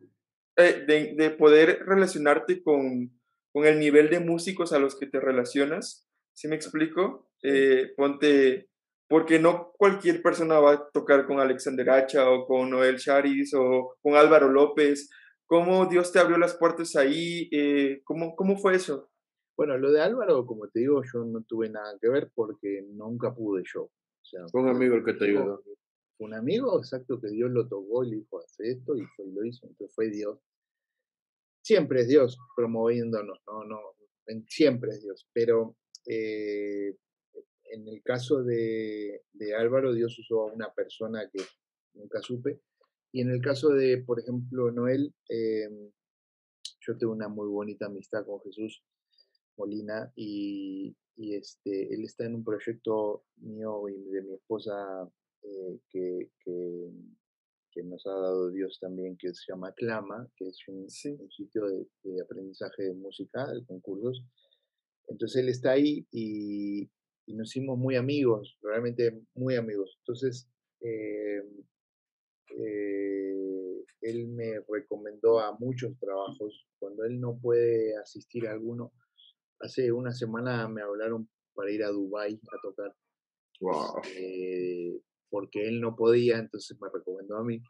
Eh, 0.58 0.86
de, 0.88 1.16
de 1.16 1.30
poder 1.32 1.80
relacionarte 1.86 2.64
con 2.64 3.12
con 3.56 3.66
el 3.66 3.80
nivel 3.80 4.10
de 4.10 4.20
músicos 4.20 4.74
a 4.74 4.80
los 4.80 5.00
que 5.00 5.08
te 5.08 5.18
relacionas. 5.18 6.06
¿Sí 6.34 6.50
me 6.50 6.58
explico? 6.58 7.30
Eh, 7.42 7.94
ponte, 7.96 8.70
porque 9.08 9.40
no 9.40 9.72
cualquier 9.78 10.22
persona 10.22 10.60
va 10.60 10.74
a 10.74 10.90
tocar 10.90 11.26
con 11.26 11.40
Alexander 11.40 11.90
Hacha 11.90 12.30
o 12.30 12.46
con 12.48 12.70
Noel 12.70 12.98
Charis 12.98 13.54
o 13.54 13.96
con 14.02 14.16
Álvaro 14.16 14.50
López. 14.50 15.10
¿Cómo 15.46 15.86
Dios 15.86 16.12
te 16.12 16.20
abrió 16.20 16.38
las 16.38 16.56
puertas 16.56 16.98
ahí? 16.98 17.48
Eh, 17.50 18.02
¿cómo, 18.04 18.36
¿Cómo 18.36 18.58
fue 18.58 18.76
eso? 18.76 19.10
Bueno, 19.56 19.78
lo 19.78 19.90
de 19.94 20.02
Álvaro, 20.02 20.46
como 20.46 20.68
te 20.68 20.82
digo, 20.82 21.02
yo 21.14 21.24
no 21.24 21.42
tuve 21.48 21.70
nada 21.70 21.98
que 22.02 22.10
ver 22.10 22.32
porque 22.36 22.84
nunca 22.90 23.34
pude 23.34 23.64
yo. 23.74 23.90
fue 24.52 24.64
un 24.64 24.68
amigo 24.68 24.96
el 24.96 25.06
que 25.06 25.14
te 25.14 25.30
ayudó. 25.30 25.64
Un 26.20 26.34
amigo, 26.34 26.78
exacto, 26.78 27.20
que 27.20 27.30
Dios 27.30 27.52
lo 27.52 27.68
tocó 27.68 28.04
y 28.04 28.12
le 28.12 28.16
dijo, 28.18 28.40
hace 28.40 28.72
esto, 28.72 28.96
y 28.96 29.06
fue, 29.16 29.26
lo 29.28 29.44
hizo. 29.46 29.68
Entonces 29.68 29.94
fue 29.94 30.10
Dios. 30.10 30.40
Siempre 31.62 32.02
es 32.02 32.08
Dios 32.08 32.38
promoviéndonos, 32.56 33.42
no, 33.48 33.66
no, 33.66 33.80
siempre 34.48 34.92
es 34.92 35.04
Dios. 35.04 35.28
Pero 35.34 35.76
eh, 36.08 36.96
en 37.72 37.88
el 37.88 38.02
caso 38.04 38.44
de, 38.44 39.22
Álvaro, 39.58 39.94
Dios 39.94 40.18
usó 40.20 40.42
a 40.42 40.54
una 40.54 40.74
persona 40.74 41.30
que 41.30 41.44
nunca 41.94 42.22
supe. 42.22 42.62
Y 43.12 43.22
en 43.22 43.32
el 43.32 43.42
caso 43.42 43.70
de, 43.70 43.98
por 43.98 44.20
ejemplo, 44.20 44.72
Noel, 44.72 45.14
em, 45.30 45.92
yo 46.82 46.98
tengo 46.98 47.14
una 47.14 47.28
muy 47.28 47.48
bonita 47.48 47.88
amistad 47.88 48.26
con 48.26 48.42
Jesús 48.42 48.84
Molina 49.58 50.12
y, 50.16 50.96
este, 51.18 51.94
él 51.94 52.04
está 52.04 52.26
en 52.26 52.36
un 52.36 52.44
proyecto 52.44 53.24
mío 53.38 53.88
y 53.88 54.04
de 54.12 54.22
mi 54.22 54.34
esposa 54.34 54.74
eh, 55.56 55.80
que, 55.90 56.30
que, 56.44 57.84
nos 57.84 58.06
ha 58.08 58.12
dado 58.12 58.52
Dios 58.52 58.78
también, 58.80 59.18
que 59.18 59.34
se 59.34 59.52
llama 59.52 59.74
Clama, 59.74 60.30
que 60.38 60.48
es 60.48 60.58
un, 60.68 60.90
sitio 60.90 61.68
de, 61.68 61.86
de, 62.04 62.22
aprendizaje 62.22 62.84
de 62.84 62.94
música, 62.94 63.52
de 63.52 63.66
concursos. 63.66 64.24
Entonces 65.08 65.42
él 65.42 65.50
está 65.50 65.72
ahí 65.72 66.08
y, 66.12 66.90
y 67.28 67.34
nos 67.34 67.50
hicimos 67.50 67.78
muy 67.78 67.96
amigos, 67.96 68.58
realmente 68.62 69.22
muy 69.34 69.56
amigos. 69.56 69.96
Entonces, 70.00 70.48
eh, 70.82 71.44
eh, 72.58 73.84
él 74.02 74.28
me 74.28 74.60
recomendó 74.70 75.40
a 75.40 75.58
muchos 75.58 75.98
trabajos. 76.00 76.68
Cuando 76.80 77.04
él 77.06 77.20
no 77.20 77.38
puede 77.40 77.98
asistir 77.98 78.48
a 78.48 78.52
alguno, 78.52 78.94
hace 79.60 79.92
una 79.92 80.12
semana 80.12 80.68
me 80.68 80.82
hablaron 80.82 81.28
para 81.54 81.72
ir 81.72 81.84
a 81.84 81.90
Dubai 81.90 82.40
a 82.52 82.62
tocar. 82.62 82.96
Este, 84.04 85.02
porque 85.30 85.68
él 85.68 85.82
no 85.82 85.96
podía, 85.96 86.38
entonces 86.38 86.78
me 86.80 86.90
recomendó 86.94 87.38
a 87.38 87.44
mí. 87.44 87.62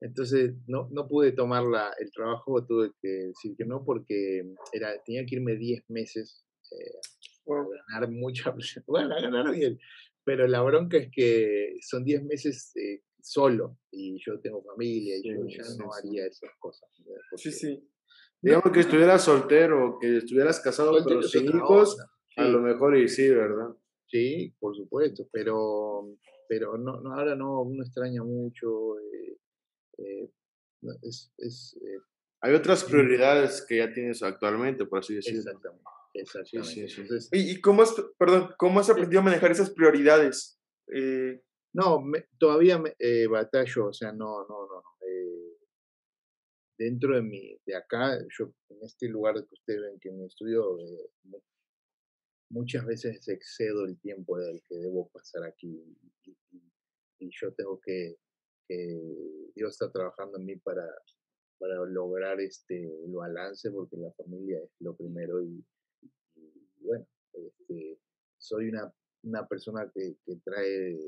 Entonces 0.00 0.54
no, 0.66 0.88
no 0.90 1.08
pude 1.08 1.32
tomar 1.32 1.62
la, 1.64 1.92
el 1.98 2.10
trabajo, 2.12 2.64
tuve 2.66 2.92
que 3.00 3.08
decir 3.08 3.56
que 3.56 3.64
no 3.64 3.84
porque 3.84 4.44
era, 4.72 5.02
tenía 5.04 5.24
que 5.24 5.36
irme 5.36 5.56
10 5.56 5.88
meses 5.88 6.44
eh, 6.70 7.00
ganar 7.46 8.10
mucha 8.10 8.54
Bueno, 8.86 9.14
a 9.14 9.20
ganar 9.20 9.54
bien, 9.54 9.78
pero 10.24 10.46
la 10.46 10.62
bronca 10.62 10.96
es 10.96 11.08
que 11.10 11.76
son 11.80 12.04
10 12.04 12.24
meses 12.24 12.72
eh, 12.76 13.02
solo 13.20 13.78
y 13.90 14.18
yo 14.24 14.40
tengo 14.40 14.62
familia 14.62 15.16
y 15.16 15.22
yo 15.28 15.46
ya 15.48 15.64
no 15.78 15.92
haría 15.92 16.26
esas 16.26 16.50
cosas. 16.58 16.88
Sí, 17.36 17.50
sí. 17.50 17.88
Digamos 18.42 18.72
que 18.72 18.80
estuvieras 18.80 19.22
soltero, 19.22 19.98
que 19.98 20.18
estuvieras 20.18 20.60
casado 20.60 20.92
pero 21.02 21.22
sin 21.22 21.46
hijos, 21.46 21.96
a 22.36 22.44
lo 22.44 22.60
mejor 22.60 22.96
y 22.98 23.08
sí, 23.08 23.30
¿verdad? 23.30 23.74
Sí, 24.06 24.54
por 24.60 24.76
supuesto, 24.76 25.26
pero, 25.32 26.18
pero 26.54 26.78
no, 26.78 27.00
no 27.00 27.14
ahora 27.14 27.34
no, 27.34 27.62
uno 27.62 27.82
extraña 27.82 28.22
mucho. 28.22 29.00
Eh, 29.00 29.38
eh, 29.98 30.30
es, 31.02 31.32
es 31.38 31.76
Hay 32.42 32.54
otras 32.54 32.84
prioridades 32.84 33.64
que 33.66 33.78
ya 33.78 33.92
tienes 33.92 34.22
actualmente, 34.22 34.84
por 34.84 35.00
así 35.00 35.16
decirlo. 35.16 35.40
Exactamente. 35.40 35.84
Exactamente. 36.14 37.28
¿Y, 37.32 37.60
cómo, 37.60 37.82
has, 37.82 37.92
perdón, 38.16 38.50
cómo 38.56 38.78
has 38.78 38.88
aprendido 38.88 39.20
a 39.20 39.24
manejar 39.24 39.50
esas 39.50 39.70
prioridades? 39.70 40.60
Eh, 40.94 41.42
no, 41.74 42.04
todavía 42.38 42.78
me, 42.78 42.94
eh, 43.00 43.26
batallo, 43.26 43.86
o 43.88 43.92
sea, 43.92 44.12
no, 44.12 44.46
no, 44.46 44.66
no. 44.68 44.82
Eh, 45.08 45.56
dentro 46.78 47.16
de 47.16 47.22
mi, 47.22 47.58
de 47.66 47.74
acá, 47.74 48.16
yo 48.38 48.52
en 48.68 48.78
este 48.84 49.08
lugar 49.08 49.34
que 49.34 49.54
ustedes 49.54 49.80
ven 49.80 49.98
que 49.98 50.10
en 50.10 50.20
mi 50.20 50.26
estudio, 50.26 50.76
muchas 52.50 52.84
veces 52.84 53.26
excedo 53.28 53.84
el 53.84 53.98
tiempo 53.98 54.38
del 54.38 54.62
que 54.62 54.76
debo 54.76 55.08
pasar 55.08 55.44
aquí 55.44 55.82
y, 56.24 56.36
yo 57.40 57.54
tengo 57.54 57.80
que, 57.80 58.18
que, 58.68 59.00
Dios 59.54 59.72
está 59.72 59.90
trabajando 59.90 60.36
en 60.36 60.44
mí 60.44 60.56
para, 60.56 60.86
para 61.58 61.74
lograr 61.86 62.38
este 62.38 62.84
el 63.04 63.12
balance 63.12 63.70
porque 63.70 63.96
la 63.96 64.12
familia 64.12 64.58
es 64.62 64.70
lo 64.80 64.94
primero 64.94 65.42
y, 65.42 65.64
bueno, 66.80 67.06
este, 67.32 67.98
soy 68.36 68.68
una, 68.68 68.92
una 69.22 69.48
persona 69.48 69.90
que, 69.94 70.16
trae 70.44 70.98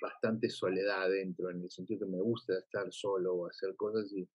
bastante 0.00 0.48
soledad 0.48 1.10
dentro, 1.10 1.50
en 1.50 1.62
el 1.62 1.70
sentido 1.70 2.06
que 2.06 2.12
me 2.12 2.20
gusta 2.20 2.58
estar 2.58 2.90
solo 2.92 3.34
o 3.34 3.46
hacer 3.46 3.76
cosas 3.76 4.10
y, 4.12 4.26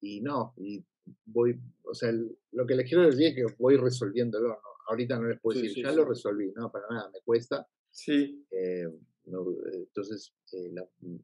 y 0.00 0.20
no, 0.20 0.54
y 0.58 0.84
voy, 1.24 1.58
o 1.84 1.94
sea, 1.94 2.12
lo 2.12 2.66
que 2.66 2.74
les 2.74 2.88
quiero 2.88 3.06
decir 3.06 3.28
es 3.28 3.34
que 3.34 3.54
voy 3.58 3.76
resolviéndolo, 3.76 4.48
¿no? 4.48 4.75
Ahorita 4.86 5.18
no 5.18 5.28
les 5.28 5.40
puedo 5.40 5.60
decir, 5.60 5.84
ya 5.84 5.92
lo 5.92 6.04
resolví, 6.04 6.52
no, 6.54 6.70
para 6.70 6.86
nada, 6.88 7.10
me 7.10 7.20
cuesta. 7.20 7.66
Sí. 7.90 8.46
Eh, 8.50 8.88
entonces, 9.24 10.34
eh, 10.52 10.72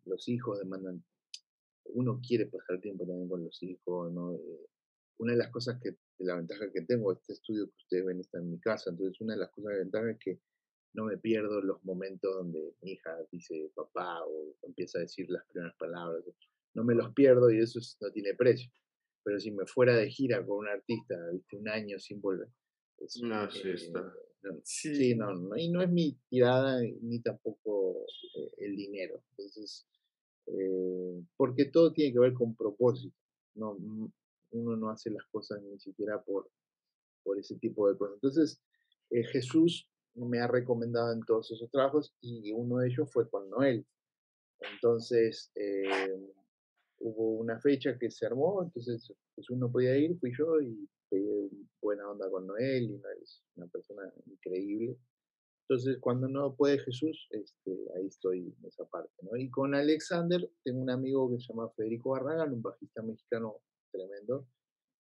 los 0.04 0.28
hijos 0.28 0.58
demandan, 0.58 1.04
uno 1.84 2.20
quiere 2.26 2.46
pasar 2.46 2.80
tiempo 2.80 3.06
también 3.06 3.28
con 3.28 3.44
los 3.44 3.62
hijos, 3.62 4.12
¿no? 4.12 4.34
Eh, 4.34 4.66
una 5.18 5.32
de 5.32 5.38
las 5.38 5.50
cosas 5.50 5.78
que, 5.80 5.96
la 6.18 6.36
ventaja 6.36 6.70
que 6.72 6.82
tengo, 6.82 7.12
este 7.12 7.32
estudio 7.32 7.66
que 7.66 7.76
ustedes 7.76 8.04
ven 8.04 8.20
está 8.20 8.38
en 8.38 8.50
mi 8.50 8.58
casa, 8.58 8.90
entonces 8.90 9.20
una 9.20 9.34
de 9.34 9.40
las 9.40 9.50
cosas 9.50 9.72
de 9.72 9.78
ventaja 9.78 10.10
es 10.10 10.18
que 10.18 10.40
no 10.94 11.04
me 11.04 11.16
pierdo 11.18 11.60
los 11.62 11.82
momentos 11.84 12.34
donde 12.34 12.74
mi 12.82 12.92
hija 12.92 13.16
dice 13.30 13.70
papá 13.74 14.22
o 14.24 14.54
empieza 14.62 14.98
a 14.98 15.02
decir 15.02 15.26
las 15.30 15.44
primeras 15.46 15.74
palabras, 15.76 16.24
no 16.74 16.84
me 16.84 16.94
los 16.94 17.12
pierdo 17.14 17.50
y 17.50 17.60
eso 17.60 17.80
no 18.00 18.10
tiene 18.10 18.34
precio. 18.34 18.70
Pero 19.24 19.38
si 19.38 19.52
me 19.52 19.66
fuera 19.66 19.96
de 19.96 20.10
gira 20.10 20.44
con 20.44 20.58
un 20.58 20.68
artista, 20.68 21.14
viste, 21.32 21.56
un 21.56 21.68
año 21.68 21.98
sin 21.98 22.20
volver. 22.20 22.48
Sí, 23.08 23.22
eh, 23.68 23.74
está. 23.74 24.12
sí, 24.64 25.14
no, 25.14 25.34
no, 25.34 25.56
y 25.56 25.68
no 25.68 25.82
es 25.82 25.90
mi 25.90 26.16
tirada 26.28 26.80
ni 27.00 27.20
tampoco 27.20 28.06
eh, 28.36 28.50
el 28.58 28.76
dinero. 28.76 29.22
Entonces, 29.30 29.86
eh, 30.46 31.22
porque 31.36 31.66
todo 31.66 31.92
tiene 31.92 32.12
que 32.12 32.18
ver 32.18 32.32
con 32.34 32.54
propósito. 32.54 33.16
No, 33.54 33.76
uno 34.52 34.76
no 34.76 34.90
hace 34.90 35.10
las 35.10 35.24
cosas 35.26 35.62
ni 35.62 35.78
siquiera 35.78 36.22
por, 36.22 36.50
por 37.22 37.38
ese 37.38 37.56
tipo 37.56 37.88
de 37.90 37.96
cosas. 37.96 38.14
Entonces, 38.14 38.60
eh, 39.10 39.24
Jesús 39.24 39.88
me 40.14 40.40
ha 40.40 40.46
recomendado 40.46 41.12
en 41.12 41.22
todos 41.22 41.50
esos 41.50 41.70
trabajos 41.70 42.14
y 42.20 42.52
uno 42.52 42.78
de 42.78 42.88
ellos 42.88 43.10
fue 43.10 43.28
con 43.28 43.48
Noel. 43.48 43.86
Entonces, 44.74 45.50
hubo 46.98 47.40
una 47.40 47.58
fecha 47.58 47.98
que 47.98 48.10
se 48.10 48.26
armó, 48.26 48.62
entonces 48.62 49.12
Jesús 49.34 49.56
no 49.56 49.70
podía 49.70 49.96
ir, 49.96 50.16
fui 50.18 50.32
yo 50.36 50.60
y 50.60 50.88
pegué 51.12 51.50
buena 51.82 52.08
onda 52.08 52.30
con 52.30 52.46
Noel 52.46 52.84
y 52.84 52.98
Noel 52.98 53.18
es 53.22 53.42
una 53.54 53.66
persona 53.66 54.02
increíble. 54.26 54.96
Entonces, 55.68 55.98
cuando 56.00 56.26
no 56.28 56.54
puede 56.54 56.78
Jesús, 56.78 57.28
este, 57.30 57.70
ahí 57.94 58.06
estoy 58.06 58.54
en 58.58 58.66
esa 58.66 58.84
parte. 58.86 59.12
Y 59.38 59.50
con 59.50 59.74
Alexander, 59.74 60.50
tengo 60.64 60.80
un 60.80 60.90
amigo 60.90 61.30
que 61.30 61.38
se 61.38 61.48
llama 61.48 61.70
Federico 61.76 62.10
Barragán, 62.10 62.52
un 62.52 62.62
bajista 62.62 63.02
mexicano 63.02 63.58
tremendo, 63.90 64.46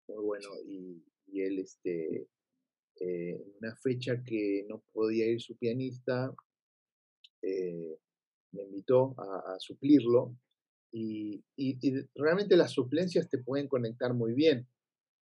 muy 0.07 0.23
bueno, 0.23 0.49
y, 0.65 1.03
él, 1.33 1.59
este, 1.59 2.27
eh, 2.99 3.41
una 3.59 3.75
fecha 3.77 4.21
que 4.23 4.65
no 4.67 4.83
podía 4.91 5.27
ir 5.27 5.41
su 5.41 5.57
pianista, 5.57 6.33
eh, 7.41 7.97
me 8.51 8.63
invitó 8.63 9.15
a, 9.17 9.57
suplirlo, 9.59 10.35
y, 10.93 11.43
realmente 12.15 12.57
las 12.57 12.71
suplencias 12.71 13.29
te 13.29 13.37
pueden 13.37 13.67
conectar 13.67 14.13
muy 14.13 14.33
bien. 14.33 14.67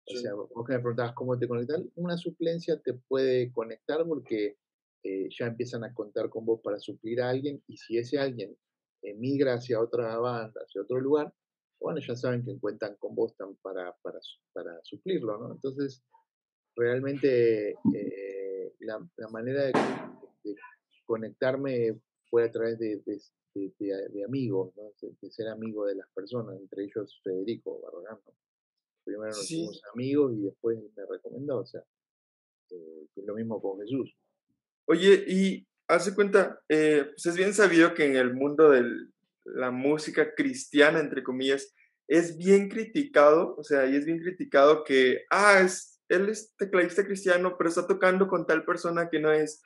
O 0.09 0.17
sea, 0.17 0.33
vos 0.33 0.65
que 0.65 0.73
me 0.73 0.79
preguntabas 0.79 1.13
cómo 1.13 1.37
te 1.37 1.47
conectas, 1.47 1.83
una 1.95 2.17
suplencia 2.17 2.79
te 2.79 2.93
puede 2.93 3.51
conectar 3.51 4.05
porque 4.05 4.57
eh, 5.03 5.27
ya 5.37 5.47
empiezan 5.47 5.83
a 5.83 5.93
contar 5.93 6.29
con 6.29 6.45
vos 6.45 6.61
para 6.63 6.79
suplir 6.79 7.21
a 7.21 7.29
alguien 7.29 7.61
y 7.67 7.77
si 7.77 7.97
ese 7.97 8.17
alguien 8.17 8.57
emigra 9.01 9.55
hacia 9.55 9.79
otra 9.79 10.17
banda, 10.17 10.61
hacia 10.61 10.81
otro 10.81 10.99
lugar, 10.99 11.33
bueno, 11.79 11.99
ya 11.99 12.15
saben 12.15 12.43
que 12.43 12.57
cuentan 12.59 12.95
con 12.95 13.15
vos 13.15 13.33
para, 13.61 13.95
para, 14.01 14.19
para 14.53 14.79
suplirlo, 14.83 15.37
¿no? 15.37 15.53
Entonces, 15.53 16.03
realmente 16.75 17.71
eh, 17.93 18.73
la, 18.79 19.29
manera 19.29 19.65
de, 19.65 19.73
conectarme 21.05 21.99
fue 22.29 22.45
a 22.45 22.51
través 22.51 22.79
de, 22.79 23.01
de, 23.03 24.23
amigos, 24.25 24.73
¿no? 24.75 24.91
de, 25.01 25.31
ser 25.31 25.47
amigo 25.47 25.85
de 25.85 25.95
las 25.95 26.07
personas, 26.13 26.59
entre 26.59 26.85
ellos 26.85 27.19
Federico 27.23 27.81
Barragán. 27.81 28.19
Primero 29.07 29.27
nos 29.27 29.43
hicimos 29.43 29.81
amigos 29.93 30.33
y 30.35 30.41
después 30.43 30.77
me 30.77 31.05
recomendó, 31.09 31.59
o 31.59 31.65
sea, 31.65 31.81
eh, 32.71 33.07
lo 33.15 33.35
mismo 33.35 33.61
con 33.61 33.79
Jesús. 33.79 34.13
Oye, 34.85 35.23
y 35.25 35.65
hace 35.87 36.13
cuenta, 36.13 36.59
eh, 36.67 37.05
pues 37.05 37.25
es 37.25 37.37
bien 37.37 37.53
sabido 37.53 37.93
que 37.93 38.03
en 38.03 38.17
el 38.17 38.33
mundo 38.33 38.69
del, 38.69 39.13
la 39.45 39.71
música 39.71 40.35
cristiana, 40.35 40.99
entre 40.99 41.23
comillas, 41.23 41.73
es 42.09 42.37
bien 42.37 42.67
criticado, 42.67 43.55
o 43.57 43.63
sea, 43.63 43.85
y 43.87 43.95
es 43.95 44.05
bien 44.05 44.19
criticado 44.19 44.83
que, 44.83 45.23
ah, 45.29 45.61
es, 45.61 46.01
él 46.09 46.27
es 46.27 46.53
tecladista 46.57 47.05
cristiano, 47.05 47.55
pero 47.57 47.69
está 47.69 47.87
tocando 47.87 48.27
con 48.27 48.45
tal 48.45 48.65
persona 48.65 49.09
que 49.09 49.21
no 49.21 49.31
es. 49.31 49.61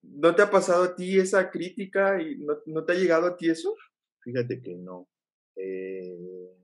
¿No 0.00 0.36
te 0.36 0.42
ha 0.42 0.50
pasado 0.50 0.84
a 0.84 0.94
ti 0.94 1.18
esa 1.18 1.50
crítica 1.50 2.22
y 2.22 2.38
no, 2.66 2.84
te 2.84 2.92
ha 2.92 2.96
llegado 2.96 3.26
a 3.26 3.36
ti 3.36 3.50
eso? 3.50 3.74
Fíjate 4.22 4.62
que 4.62 4.76
no. 4.76 5.08
Eh, 5.56 6.56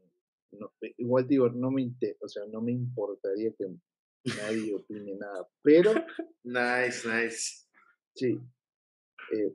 igual 0.98 1.26
digo, 1.26 1.48
no 1.48 1.70
me, 1.70 1.94
o 2.20 2.28
sea, 2.28 2.44
no 2.46 2.60
me 2.60 2.72
importaría 2.72 3.52
que 3.52 3.66
nadie 4.24 4.74
opine 4.74 5.14
nada. 5.16 5.48
Pero. 5.62 5.92
Nice, 6.44 7.08
nice. 7.08 7.68
Sí. 8.16 8.36
Eh, 9.32 9.54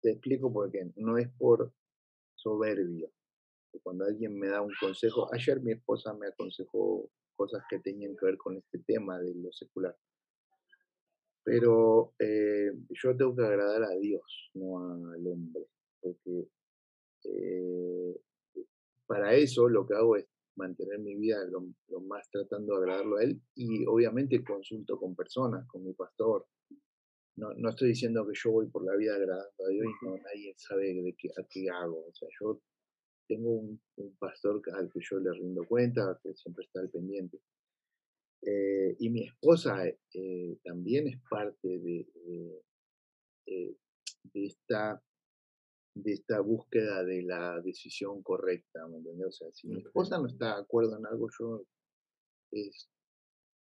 te 0.00 0.12
explico 0.12 0.50
por 0.50 0.70
qué. 0.70 0.90
No 0.96 1.18
es 1.18 1.28
por 1.36 1.70
soberbia. 2.34 3.10
Cuando 3.82 4.06
alguien 4.06 4.38
me 4.38 4.48
da 4.48 4.62
un 4.62 4.72
consejo, 4.80 5.32
ayer 5.34 5.60
mi 5.60 5.72
esposa 5.72 6.14
me 6.14 6.28
aconsejó 6.28 7.10
cosas 7.36 7.62
que 7.68 7.78
tenían 7.78 8.16
que 8.16 8.26
ver 8.26 8.38
con 8.38 8.56
este 8.56 8.78
tema 8.80 9.18
de 9.20 9.34
lo 9.34 9.52
secular. 9.52 9.94
Pero 11.44 12.14
eh, 12.18 12.72
yo 12.90 13.16
tengo 13.16 13.36
que 13.36 13.44
agradar 13.44 13.84
a 13.84 13.94
Dios, 13.96 14.50
no 14.54 14.78
al 15.12 15.26
hombre, 15.26 15.66
porque 16.00 16.48
eh, 17.24 18.20
para 19.08 19.34
eso 19.34 19.68
lo 19.68 19.86
que 19.86 19.94
hago 19.94 20.16
es 20.16 20.26
mantener 20.54 20.98
mi 20.98 21.16
vida 21.16 21.38
lo, 21.46 22.00
más 22.02 22.28
tratando 22.30 22.74
de 22.74 22.82
agradarlo 22.82 23.16
a 23.16 23.22
Él 23.24 23.40
y 23.54 23.86
obviamente 23.86 24.44
consulto 24.44 24.98
con 24.98 25.16
personas, 25.16 25.66
con 25.66 25.84
mi 25.84 25.94
pastor. 25.94 26.46
No, 27.36 27.54
no 27.54 27.70
estoy 27.70 27.90
diciendo 27.90 28.26
que 28.26 28.34
yo 28.34 28.50
voy 28.50 28.66
por 28.66 28.84
la 28.84 28.96
vida 28.96 29.14
agradando 29.14 29.64
a 29.64 29.68
Dios 29.68 29.86
y 29.86 30.04
no, 30.04 30.16
nadie 30.16 30.54
sabe 30.56 30.92
de 30.92 31.14
qué, 31.16 31.28
a 31.28 31.46
qué 31.48 31.70
hago. 31.70 32.08
O 32.08 32.12
sea, 32.12 32.28
yo 32.40 32.60
tengo 33.28 33.50
un, 33.50 33.80
pastor 34.18 34.60
al 34.74 34.90
que 34.90 35.00
yo 35.00 35.18
le 35.20 35.32
rindo 35.32 35.64
cuenta, 35.64 36.18
que 36.22 36.34
siempre 36.34 36.64
está 36.64 36.80
al 36.80 36.90
pendiente. 36.90 37.38
Eh, 38.42 38.96
y 38.98 39.10
mi 39.10 39.24
esposa 39.24 39.86
eh, 39.86 40.58
también 40.64 41.06
es 41.08 41.20
parte 41.30 41.68
de, 41.68 42.06
de, 43.46 44.44
esta, 44.44 45.00
de 45.94 46.12
esta 46.12 46.40
búsqueda 46.40 47.04
de 47.04 47.22
la 47.22 47.60
decisión 47.60 48.22
correcta, 48.22 48.86
¿me 48.88 48.98
entiendes? 48.98 49.26
O 49.28 49.32
sea, 49.32 49.48
si 49.52 49.68
mi 49.68 49.78
esposa 49.78 50.18
no 50.18 50.26
está 50.26 50.56
de 50.56 50.62
acuerdo 50.62 50.96
en 50.96 51.06
algo, 51.06 51.28
yo 51.38 51.64
es 52.52 52.88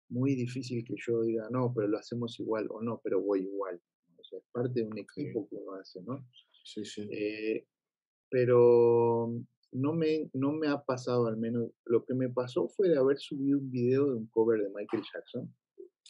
muy 0.09 0.35
difícil 0.35 0.85
que 0.85 0.95
yo 0.97 1.23
diga, 1.23 1.49
no, 1.51 1.73
pero 1.75 1.89
lo 1.89 1.99
hacemos 1.99 2.39
igual, 2.39 2.69
o 2.71 2.81
no, 2.83 3.01
pero 3.03 3.21
voy 3.21 3.43
igual. 3.43 3.81
O 4.19 4.25
sea, 4.25 4.39
es 4.39 4.45
parte 4.53 4.81
de 4.81 4.87
un 4.87 4.99
equipo 4.99 5.49
que 5.49 5.57
uno 5.57 5.75
hace, 5.75 6.03
¿no? 6.03 6.27
Sí, 6.65 6.85
sí. 6.85 7.09
Eh, 7.11 7.67
pero 8.29 9.33
no 9.73 9.93
me, 9.93 10.31
no 10.33 10.53
me 10.53 10.69
ha 10.69 10.83
pasado 10.83 11.27
al 11.27 11.37
menos. 11.37 11.71
Lo 11.85 12.05
que 12.05 12.15
me 12.15 12.29
pasó 12.29 12.69
fue 12.69 12.89
de 12.89 12.99
haber 12.99 13.19
subido 13.19 13.59
un 13.59 13.71
video 13.71 14.07
de 14.07 14.15
un 14.15 14.27
cover 14.27 14.61
de 14.61 14.71
Michael 14.71 15.03
Jackson. 15.13 15.55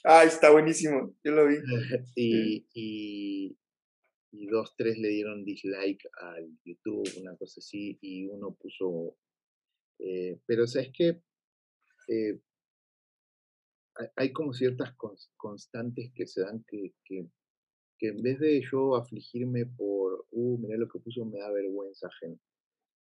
Ah, 0.05 0.25
está 0.25 0.51
buenísimo, 0.51 1.15
yo 1.25 1.33
lo 1.33 1.47
vi. 1.47 1.57
y, 2.15 2.67
y, 2.75 3.57
y, 4.33 4.47
dos, 4.47 4.75
tres 4.77 4.99
le 4.99 5.09
dieron 5.09 5.45
dislike 5.45 6.09
al 6.21 6.49
YouTube, 6.65 7.09
una 7.21 7.37
cosa 7.37 7.61
así, 7.61 7.99
y 8.01 8.27
uno 8.27 8.55
puso... 8.55 9.17
Eh, 9.99 10.39
pero 10.47 10.67
sabes 10.67 10.91
que 10.93 11.23
eh, 12.09 12.41
hay 14.15 14.33
como 14.33 14.53
ciertas 14.53 14.95
constantes 15.37 16.13
que 16.15 16.27
se 16.27 16.43
dan 16.43 16.63
que, 16.69 16.93
que, 17.05 17.27
que, 17.99 18.09
en 18.09 18.23
vez 18.23 18.39
de 18.39 18.61
yo 18.71 18.95
afligirme 18.95 19.65
por, 19.65 20.27
uh, 20.31 20.59
mira 20.59 20.77
lo 20.77 20.89
que 20.89 20.99
puso, 20.99 21.25
me 21.25 21.39
da 21.39 21.51
vergüenza 21.51 22.11
gente 22.21 22.43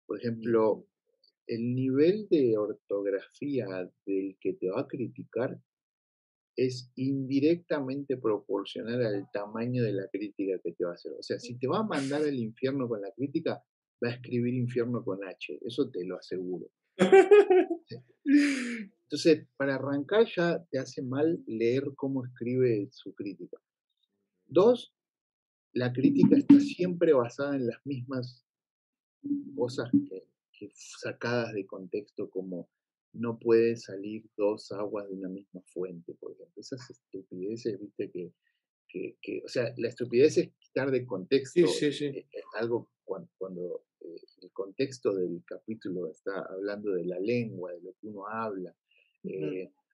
por 0.05 0.19
ejemplo, 0.19 0.87
el 1.47 1.75
nivel 1.75 2.27
de 2.29 2.57
ortografía 2.57 3.65
del 4.05 4.37
que 4.39 4.53
te 4.53 4.69
va 4.69 4.81
a 4.81 4.87
criticar 4.87 5.59
es 6.55 6.91
indirectamente 6.95 8.17
proporcional 8.17 9.05
al 9.05 9.29
tamaño 9.31 9.83
de 9.83 9.93
la 9.93 10.07
crítica 10.07 10.59
que 10.63 10.71
te 10.71 10.85
va 10.85 10.91
a 10.91 10.95
hacer. 10.95 11.11
O 11.19 11.23
sea, 11.23 11.39
si 11.39 11.57
te 11.57 11.67
va 11.67 11.79
a 11.79 11.83
mandar 11.83 12.21
al 12.21 12.39
infierno 12.39 12.87
con 12.87 13.01
la 13.01 13.11
crítica, 13.11 13.63
va 14.03 14.09
a 14.09 14.13
escribir 14.13 14.53
infierno 14.53 15.03
con 15.03 15.23
H, 15.23 15.59
eso 15.65 15.89
te 15.89 16.05
lo 16.05 16.17
aseguro. 16.17 16.69
Entonces, 19.03 19.47
para 19.57 19.75
arrancar 19.75 20.25
ya 20.35 20.63
te 20.71 20.79
hace 20.79 21.01
mal 21.01 21.43
leer 21.45 21.93
cómo 21.95 22.25
escribe 22.25 22.87
su 22.91 23.13
crítica. 23.13 23.57
Dos, 24.47 24.93
la 25.73 25.91
crítica 25.91 26.37
está 26.37 26.59
siempre 26.59 27.13
basada 27.13 27.55
en 27.55 27.67
las 27.67 27.85
mismas 27.85 28.45
cosas 29.55 29.89
que, 29.91 30.27
sacadas 30.73 31.53
de 31.53 31.65
contexto 31.65 32.29
como 32.29 32.69
no 33.15 33.39
pueden 33.39 33.77
salir 33.77 34.25
dos 34.37 34.71
aguas 34.71 35.07
de 35.07 35.15
una 35.15 35.29
misma 35.29 35.61
fuente, 35.73 36.13
por 36.15 36.33
ejemplo. 36.33 36.61
Esas 36.61 36.89
estupideces, 36.89 37.79
viste, 37.79 38.11
que, 38.11 39.17
que, 39.21 39.41
o 39.43 39.47
sea, 39.47 39.73
la 39.77 39.89
estupidez 39.89 40.37
es 40.37 40.51
quitar 40.57 40.89
de 40.91 41.05
contexto 41.05 41.67
sí, 41.67 41.91
sí, 41.91 42.05
eh, 42.05 42.27
eh, 42.31 42.41
algo 42.53 42.89
cuando, 43.03 43.85
eh, 44.01 44.15
el 44.41 44.51
contexto 44.51 45.13
del 45.13 45.43
capítulo 45.45 46.09
está 46.09 46.45
hablando 46.49 46.93
de 46.93 47.05
la 47.05 47.19
lengua, 47.19 47.73
de 47.73 47.81
lo 47.81 47.93
que 47.93 48.07
uno 48.07 48.27
habla. 48.27 48.75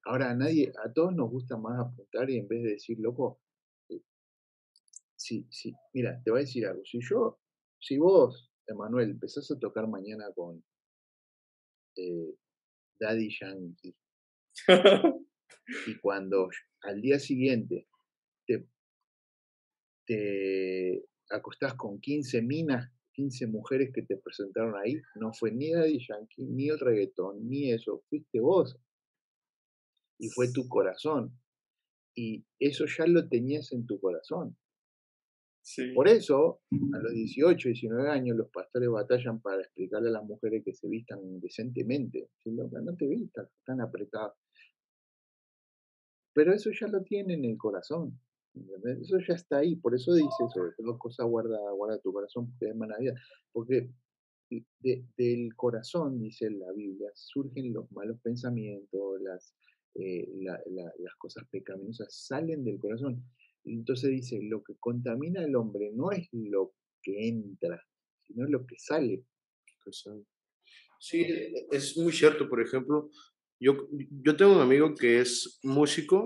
ahora, 0.06 0.32
a 0.32 0.36
nadie, 0.36 0.72
a 0.84 0.92
todos 0.92 1.14
nos 1.16 1.30
gusta 1.30 1.58
más 1.58 1.80
apuntar 1.80 2.30
y 2.30 2.38
en 2.38 2.48
vez 2.48 2.64
de 2.64 2.70
decir, 2.72 3.00
loco, 3.00 3.40
sí, 5.16 5.48
sí, 5.50 5.74
mira, 5.94 6.22
te 6.24 6.32
voy 6.32 6.40
a 6.40 6.42
decir 6.42 6.66
algo. 6.66 6.84
Si 6.86 7.00
yo, 7.02 7.40
si 7.80 7.98
vos 7.98 8.52
Emanuel, 8.68 9.12
empezás 9.12 9.50
a 9.52 9.60
tocar 9.60 9.88
mañana 9.88 10.32
con 10.34 10.64
Daddy 13.02 13.30
Yankee. 13.40 13.96
y 15.88 15.98
cuando 16.00 16.50
al 16.84 17.02
día 17.02 17.20
siguiente 17.20 17.88
te, 18.46 18.68
te 20.06 21.04
acostás 21.30 21.74
con 21.74 22.00
15 22.00 22.42
minas, 22.44 22.92
15 23.14 23.48
mujeres 23.48 23.92
que 23.94 24.04
te 24.04 24.18
presentaron 24.18 24.76
ahí, 24.76 25.02
no 25.16 25.34
fue 25.34 25.52
ni 25.52 25.72
Daddy 25.72 26.00
Yankee, 26.08 26.44
ni 26.44 26.70
el 26.70 26.80
reggaetón, 26.80 27.48
ni 27.50 27.72
eso, 27.72 28.04
fuiste 28.10 28.40
vos. 28.40 28.78
Y 30.20 30.30
fue 30.30 30.52
tu 30.52 30.68
corazón. 30.68 31.38
Y 32.16 32.46
eso 32.60 32.86
ya 32.86 33.08
lo 33.08 33.28
tenías 33.28 33.72
en 33.72 33.88
tu 33.88 34.00
corazón. 34.00 34.58
Por 35.94 36.08
eso, 36.08 36.62
a 36.72 36.98
los 36.98 37.14
18, 37.14 37.70
19 37.70 38.10
años, 38.10 38.38
los 38.38 38.50
pastores 38.50 38.90
batallan 38.90 39.42
para 39.42 39.62
explicarle 39.62 40.10
a 40.10 40.14
las 40.14 40.24
mujeres 40.24 40.64
que 40.66 40.74
se 40.74 40.88
vistan 40.88 41.40
decentemente. 41.40 42.30
no 42.46 42.96
te 42.96 43.08
vistas 43.08 43.48
tan 43.66 43.80
apretadas. 43.82 44.34
Pero 46.34 46.54
eso 46.54 46.72
ya 46.72 46.88
lo 46.88 47.04
tiene 47.04 47.36
en 47.36 47.46
el 47.46 47.58
corazón. 47.58 48.20
Eso 49.02 49.18
ya 49.28 49.36
está 49.36 49.58
ahí. 49.58 49.76
Por 49.76 49.96
eso 49.96 50.14
dice, 50.14 50.46
sobre 50.54 50.72
todo 50.78 50.98
cosas 50.98 51.28
guarda, 51.28 51.58
guarda 51.72 52.00
tu 52.00 52.12
corazón 52.12 52.50
porque 52.50 52.70
es 52.70 53.00
vida. 53.00 53.14
Porque 53.52 53.90
del 55.20 55.56
corazón, 55.56 56.20
dice 56.20 56.50
la 56.50 56.72
Biblia, 56.74 57.10
surgen 57.14 57.74
los 57.74 57.90
malos 57.92 58.20
pensamientos, 58.22 59.22
las, 59.22 59.56
eh, 59.96 60.28
las 60.40 61.16
cosas 61.18 61.46
pecaminosas, 61.50 62.14
salen 62.14 62.64
del 62.66 62.80
corazón. 62.80 63.24
Entonces 63.64 64.10
dice, 64.10 64.40
lo 64.42 64.64
que 64.64 64.76
contamina 64.80 65.42
al 65.42 65.56
hombre 65.56 65.92
no 65.94 66.12
es 66.12 66.28
lo 66.32 66.74
que 67.02 67.28
entra, 67.28 67.84
sino 68.26 68.48
lo 68.48 68.66
que 68.66 68.76
sale. 68.78 69.24
Sí, 71.00 71.22
e, 71.22 71.68
es 71.72 71.98
muy 71.98 72.12
cierto. 72.12 72.48
Por 72.50 72.62
ejemplo, 72.62 73.10
yo, 73.60 73.88
yo 74.24 74.36
tengo 74.36 74.54
un 74.54 74.62
amigo 74.62 74.94
que 74.96 75.20
es 75.20 75.60
músico 75.64 76.26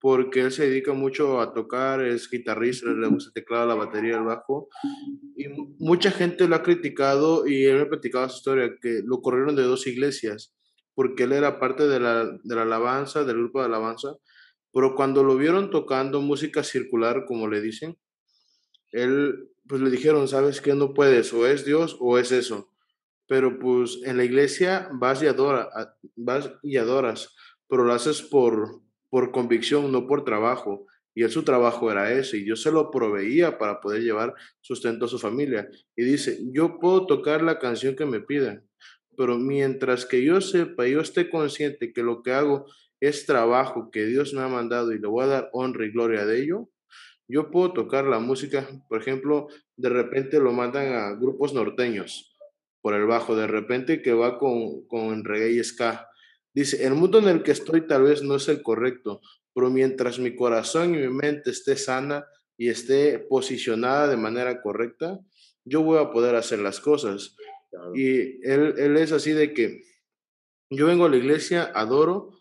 porque 0.00 0.40
él 0.40 0.52
se 0.52 0.68
dedica 0.68 0.92
mucho 0.92 1.40
a 1.40 1.52
tocar, 1.52 2.00
es 2.00 2.30
guitarrista, 2.30 2.90
le 2.90 3.08
gusta 3.08 3.28
el 3.28 3.34
teclado, 3.34 3.66
la 3.66 3.74
batería, 3.74 4.16
el 4.16 4.24
bajo. 4.24 4.68
Y 5.36 5.48
mucha 5.78 6.10
gente 6.10 6.48
lo 6.48 6.56
ha 6.56 6.62
criticado 6.62 7.46
y 7.46 7.64
él 7.64 7.76
me 7.76 7.82
ha 7.82 7.88
platicado 7.88 8.28
su 8.28 8.38
historia, 8.38 8.74
que 8.80 9.02
lo 9.04 9.20
corrieron 9.20 9.56
de 9.56 9.62
dos 9.62 9.86
iglesias, 9.86 10.54
porque 10.94 11.24
él 11.24 11.32
era 11.32 11.60
parte 11.60 11.86
de 11.86 12.00
la, 12.00 12.24
de 12.24 12.54
la 12.54 12.62
alabanza, 12.62 13.24
del 13.24 13.38
grupo 13.38 13.60
de 13.60 13.66
alabanza, 13.66 14.16
pero 14.72 14.94
cuando 14.94 15.24
lo 15.24 15.36
vieron 15.36 15.70
tocando 15.70 16.20
música 16.20 16.62
circular, 16.62 17.24
como 17.26 17.48
le 17.48 17.60
dicen, 17.60 17.98
él, 18.92 19.50
pues 19.66 19.80
le 19.80 19.90
dijeron, 19.90 20.28
¿sabes 20.28 20.60
qué? 20.60 20.74
No 20.74 20.94
puedes, 20.94 21.32
o 21.32 21.46
es 21.46 21.64
Dios 21.64 21.96
o 22.00 22.18
es 22.18 22.32
eso. 22.32 22.72
Pero 23.26 23.58
pues 23.58 24.00
en 24.04 24.16
la 24.16 24.24
iglesia 24.24 24.88
vas 24.92 25.22
y, 25.22 25.26
adora, 25.26 25.68
vas 26.16 26.50
y 26.62 26.76
adoras, 26.76 27.34
pero 27.68 27.84
lo 27.84 27.92
haces 27.92 28.22
por, 28.22 28.80
por 29.10 29.32
convicción, 29.32 29.92
no 29.92 30.06
por 30.06 30.24
trabajo. 30.24 30.86
Y 31.14 31.24
él 31.24 31.30
su 31.30 31.42
trabajo 31.42 31.90
era 31.90 32.12
ese, 32.12 32.38
y 32.38 32.46
yo 32.46 32.54
se 32.54 32.70
lo 32.70 32.90
proveía 32.90 33.58
para 33.58 33.80
poder 33.80 34.02
llevar 34.02 34.34
sustento 34.60 35.06
a 35.06 35.08
su 35.08 35.18
familia. 35.18 35.68
Y 35.96 36.04
dice, 36.04 36.38
yo 36.52 36.78
puedo 36.78 37.06
tocar 37.06 37.42
la 37.42 37.58
canción 37.58 37.96
que 37.96 38.06
me 38.06 38.20
piden, 38.20 38.64
pero 39.16 39.36
mientras 39.36 40.06
que 40.06 40.24
yo 40.24 40.40
sepa, 40.40 40.86
yo 40.86 41.00
esté 41.00 41.28
consciente 41.28 41.92
que 41.92 42.04
lo 42.04 42.22
que 42.22 42.32
hago 42.32 42.66
es 43.00 43.26
trabajo 43.26 43.90
que 43.90 44.06
Dios 44.06 44.34
me 44.34 44.42
ha 44.42 44.48
mandado 44.48 44.92
y 44.92 44.98
le 44.98 45.06
voy 45.06 45.24
a 45.24 45.28
dar 45.28 45.50
honra 45.52 45.86
y 45.86 45.90
gloria 45.90 46.26
de 46.26 46.42
ello, 46.42 46.68
yo 47.28 47.50
puedo 47.50 47.72
tocar 47.72 48.04
la 48.04 48.18
música, 48.18 48.66
por 48.88 49.00
ejemplo, 49.00 49.48
de 49.76 49.90
repente 49.90 50.40
lo 50.40 50.52
mandan 50.52 50.94
a 50.94 51.14
grupos 51.14 51.52
norteños 51.52 52.34
por 52.80 52.94
el 52.94 53.04
bajo, 53.04 53.36
de 53.36 53.46
repente 53.46 54.00
que 54.00 54.14
va 54.14 54.38
con, 54.38 54.86
con 54.86 55.24
reggae 55.24 55.52
y 55.52 55.62
ska. 55.62 56.08
Dice, 56.54 56.86
el 56.86 56.94
mundo 56.94 57.18
en 57.18 57.28
el 57.28 57.42
que 57.42 57.52
estoy 57.52 57.86
tal 57.86 58.04
vez 58.04 58.22
no 58.22 58.36
es 58.36 58.48
el 58.48 58.62
correcto, 58.62 59.20
pero 59.54 59.68
mientras 59.68 60.18
mi 60.18 60.34
corazón 60.34 60.94
y 60.94 60.98
mi 60.98 61.08
mente 61.08 61.50
esté 61.50 61.76
sana 61.76 62.24
y 62.56 62.70
esté 62.70 63.18
posicionada 63.18 64.08
de 64.08 64.16
manera 64.16 64.62
correcta, 64.62 65.20
yo 65.64 65.82
voy 65.82 65.98
a 65.98 66.10
poder 66.10 66.34
hacer 66.34 66.60
las 66.60 66.80
cosas. 66.80 67.36
Y 67.94 68.42
él, 68.48 68.74
él 68.78 68.96
es 68.96 69.12
así 69.12 69.32
de 69.32 69.52
que 69.52 69.82
yo 70.70 70.86
vengo 70.86 71.04
a 71.04 71.10
la 71.10 71.16
iglesia, 71.16 71.70
adoro, 71.74 72.37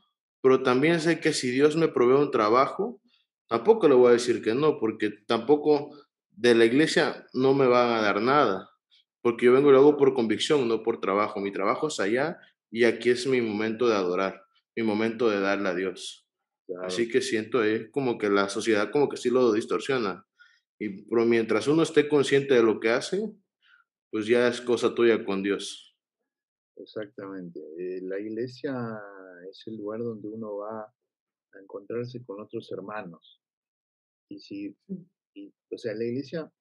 pero 0.48 0.64
también 0.64 1.02
sé 1.02 1.20
que 1.20 1.34
si 1.34 1.52
Dios 1.52 1.76
me 1.76 1.90
provee 1.90 2.24
un 2.24 2.32
trabajo, 2.32 3.02
tampoco 3.50 3.90
le 3.90 3.96
voy 3.96 4.12
a 4.12 4.14
decir 4.14 4.42
que 4.42 4.56
no, 4.56 4.80
porque 4.80 5.10
tampoco 5.28 5.94
de 6.32 6.56
la 6.56 6.64
iglesia 6.64 7.28
no 7.34 7.54
me 7.54 7.68
van 7.68 7.92
a 7.92 8.02
dar 8.02 8.22
nada, 8.22 8.70
porque 9.22 9.48
yo 9.48 9.52
vengo 9.52 9.72
luego 9.72 9.98
por 9.98 10.14
convicción, 10.14 10.66
no 10.70 10.84
por 10.84 11.02
trabajo. 11.02 11.42
Mi 11.42 11.52
trabajo 11.52 11.90
es 11.90 12.00
allá 12.00 12.40
y 12.72 12.86
aquí 12.86 13.10
es 13.10 13.28
mi 13.28 13.42
momento 13.42 13.90
de 13.90 13.96
adorar, 13.96 14.42
mi 14.74 14.84
momento 14.84 15.30
de 15.30 15.42
darle 15.42 15.68
a 15.68 15.76
Dios. 15.76 16.26
Así 16.82 17.10
que 17.10 17.20
siento 17.20 17.62
es 17.62 17.92
como 17.92 18.18
que 18.18 18.30
la 18.30 18.48
sociedad 18.48 18.90
como 18.90 19.10
que 19.10 19.18
sí 19.18 19.30
lo 19.30 19.52
distorsiona. 19.52 20.26
Y 20.80 21.04
pero 21.10 21.26
mientras 21.26 21.68
uno 21.68 21.84
esté 21.84 22.08
consciente 22.08 22.54
de 22.54 22.64
lo 22.64 22.80
que 22.80 22.92
hace, 22.92 23.34
pues 24.12 24.28
ya 24.28 24.48
es 24.48 24.62
cosa 24.62 24.96
tuya 24.96 25.26
con 25.26 25.44
Dios. 25.44 25.94
Exactamente. 26.78 27.60
Eh, 27.60 28.00
la 28.04 28.18
iglesia 28.18 28.74
es 29.50 29.64
el 29.68 29.78
lugar 29.78 30.00
donde 30.00 30.28
uno 30.28 30.58
va 30.58 30.84
a 30.84 31.60
encontrarse 31.62 32.24
con 32.26 32.42
otros 32.42 32.72
hermanos. 32.72 33.42
Y 34.30 34.40
si, 34.40 34.76
o 35.72 35.78
sea, 35.78 35.94
la 35.94 36.04
iglesia, 36.04 36.52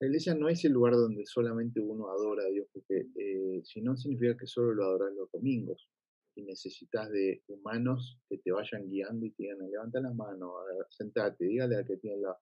la 0.00 0.06
iglesia 0.06 0.34
no 0.34 0.48
es 0.48 0.64
el 0.64 0.72
lugar 0.72 0.94
donde 0.94 1.24
solamente 1.26 1.80
uno 1.80 2.08
adora 2.08 2.44
a 2.44 2.50
Dios, 2.50 2.68
porque 2.72 3.06
eh, 3.16 3.62
si 3.64 3.80
no 3.82 3.96
significa 3.96 4.36
que 4.36 4.46
solo 4.46 4.74
lo 4.74 4.84
adoras 4.84 5.14
los 5.14 5.30
domingos 5.30 5.88
y 6.34 6.42
necesitas 6.42 7.10
de 7.10 7.42
humanos 7.48 8.18
que 8.28 8.38
te 8.38 8.52
vayan 8.52 8.88
guiando 8.88 9.24
y 9.24 9.30
te 9.30 9.44
digan, 9.44 9.70
levanta 9.70 10.00
las 10.00 10.14
manos, 10.14 10.52
sentate, 10.90 11.46
dígale 11.46 11.76
a 11.76 11.84
que 11.84 11.96
tiene 11.96 12.18
la... 12.18 12.38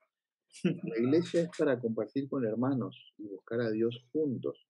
La 0.63 0.99
iglesia 0.99 1.43
es 1.43 1.51
para 1.59 1.81
compartir 1.81 2.29
con 2.29 2.45
hermanos 2.45 3.13
y 3.19 3.27
buscar 3.27 3.61
a 3.61 3.71
Dios 3.71 4.07
juntos. 4.13 4.69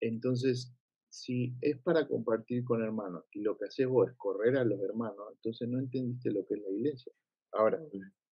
Entonces, 0.00 0.72
si 1.10 1.52
es 1.60 1.76
para 1.78 2.06
compartir 2.06 2.64
con 2.64 2.82
hermanos 2.82 3.24
y 3.32 3.40
lo 3.40 3.58
que 3.58 3.66
haces 3.66 3.86
vos 3.86 4.08
es 4.08 4.16
correr 4.16 4.56
a 4.56 4.64
los 4.64 4.80
hermanos, 4.80 5.26
entonces 5.32 5.68
no 5.68 5.78
entendiste 5.78 6.30
lo 6.30 6.46
que 6.46 6.54
es 6.54 6.62
la 6.62 6.70
iglesia. 6.70 7.12
Ahora, 7.52 7.82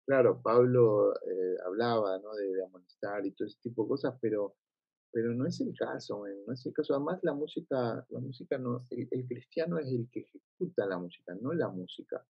claro, 0.06 0.40
Pablo 0.40 1.12
eh, 1.14 1.56
hablaba 1.66 2.18
¿no? 2.20 2.32
de, 2.34 2.64
amonestar 2.64 3.26
y 3.26 3.32
todo 3.32 3.48
ese 3.48 3.58
tipo 3.60 3.82
de 3.82 3.88
cosas, 3.88 4.14
pero, 4.20 4.54
pero 5.12 5.34
no 5.34 5.46
es 5.46 5.60
el 5.60 5.74
caso, 5.76 6.24
no 6.46 6.52
es 6.52 6.64
el 6.64 6.72
caso. 6.72 6.94
Además, 6.94 7.18
la 7.22 7.34
música, 7.34 8.06
la 8.08 8.20
música 8.20 8.56
no, 8.56 8.86
el, 8.90 9.26
cristiano 9.26 9.78
es 9.78 9.88
el 9.88 10.08
que 10.12 10.20
ejecuta 10.20 10.86
la 10.86 10.98
música, 10.98 11.34
no 11.40 11.52
la 11.52 11.68
música. 11.68 12.24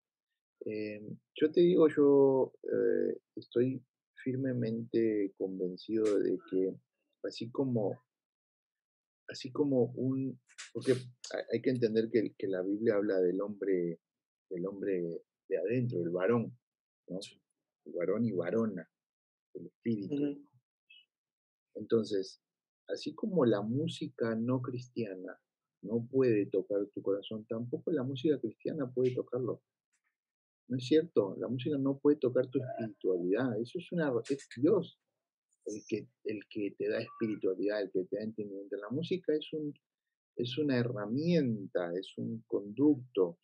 Eh, 0.66 1.02
yo 1.34 1.50
te 1.50 1.60
digo, 1.60 1.88
yo 1.88 2.52
eh, 2.62 3.18
estoy 3.36 3.82
firmemente 4.22 5.32
convencido 5.38 6.18
de 6.18 6.38
que 6.50 6.74
así 7.22 7.50
como 7.50 8.02
así 9.36 9.52
como 9.52 9.92
un, 9.96 10.40
porque 10.72 10.94
hay 11.52 11.60
que 11.60 11.70
entender 11.70 12.08
que, 12.10 12.34
que 12.36 12.48
la 12.48 12.62
Biblia 12.62 12.94
habla 12.94 13.20
del 13.20 13.40
hombre, 13.42 14.00
del 14.48 14.66
hombre 14.66 15.22
de 15.48 15.58
adentro, 15.58 16.00
el 16.00 16.10
varón, 16.10 16.58
¿no? 17.08 17.20
El 17.84 17.92
varón 17.92 18.24
y 18.24 18.32
varona, 18.32 18.90
el 19.54 19.66
espíritu. 19.66 20.42
Entonces, 21.74 22.40
así 22.88 23.14
como 23.14 23.44
la 23.44 23.60
música 23.60 24.34
no 24.34 24.62
cristiana 24.62 25.38
no 25.82 26.08
puede 26.10 26.46
tocar 26.46 26.86
tu 26.94 27.02
corazón, 27.02 27.44
tampoco 27.46 27.92
la 27.92 28.02
música 28.02 28.40
cristiana 28.40 28.90
puede 28.90 29.14
tocarlo. 29.14 29.62
¿No 30.68 30.78
es 30.78 30.86
cierto? 30.86 31.36
La 31.38 31.46
música 31.46 31.76
no 31.78 31.98
puede 31.98 32.16
tocar 32.16 32.48
tu 32.48 32.58
espiritualidad. 32.58 33.60
Eso 33.60 33.78
es 33.78 33.92
una 33.92 34.12
es 34.28 34.48
Dios 34.56 34.98
el 35.66 35.84
que, 35.86 36.08
el 36.24 36.40
que 36.48 36.74
te 36.78 36.88
da 36.88 37.00
espiritualidad, 37.00 37.82
el 37.82 37.90
que 37.90 38.04
te 38.04 38.16
da 38.16 38.22
entendimiento. 38.22 38.76
La 38.76 38.90
música 38.90 39.34
es, 39.34 39.52
un, 39.52 39.74
es 40.36 40.56
una 40.58 40.78
herramienta, 40.78 41.92
es 41.98 42.16
un 42.16 42.42
conducto, 42.46 43.38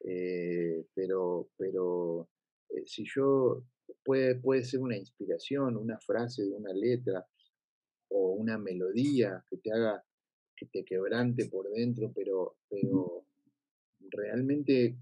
eh, 0.00 0.86
pero, 0.94 1.48
pero 1.56 2.28
eh, 2.68 2.82
si 2.86 3.04
yo, 3.04 3.64
puede, 4.04 4.36
puede 4.36 4.64
ser 4.64 4.80
una 4.80 4.96
inspiración, 4.96 5.76
una 5.76 5.98
frase 6.00 6.44
de 6.44 6.52
una 6.52 6.72
letra 6.72 7.26
o 8.08 8.32
una 8.32 8.58
melodía 8.58 9.44
que 9.48 9.56
te 9.58 9.72
haga, 9.72 10.04
que 10.56 10.66
te 10.66 10.84
quebrante 10.84 11.48
por 11.48 11.70
dentro, 11.70 12.12
pero, 12.14 12.56
pero 12.68 13.26
realmente 14.10 14.98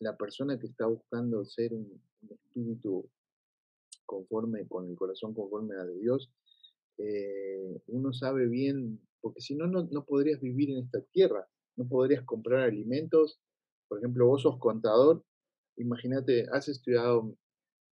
la 0.00 0.16
persona 0.16 0.58
que 0.58 0.66
está 0.66 0.86
buscando 0.86 1.44
ser 1.44 1.72
un 1.72 2.00
espíritu 2.28 3.08
conforme, 4.06 4.66
con 4.68 4.88
el 4.88 4.96
corazón 4.96 5.34
conforme 5.34 5.76
a 5.76 5.84
de 5.84 5.98
Dios, 5.98 6.30
eh, 6.98 7.80
uno 7.88 8.12
sabe 8.12 8.46
bien, 8.46 9.00
porque 9.20 9.40
si 9.40 9.54
no, 9.54 9.66
no 9.66 10.04
podrías 10.04 10.40
vivir 10.40 10.70
en 10.70 10.84
esta 10.84 11.00
tierra, 11.12 11.46
no 11.76 11.88
podrías 11.88 12.24
comprar 12.24 12.60
alimentos. 12.60 13.40
Por 13.88 13.98
ejemplo, 13.98 14.26
vos 14.26 14.42
sos 14.42 14.58
contador, 14.58 15.24
imagínate, 15.76 16.46
has 16.52 16.68
estudiado 16.68 17.36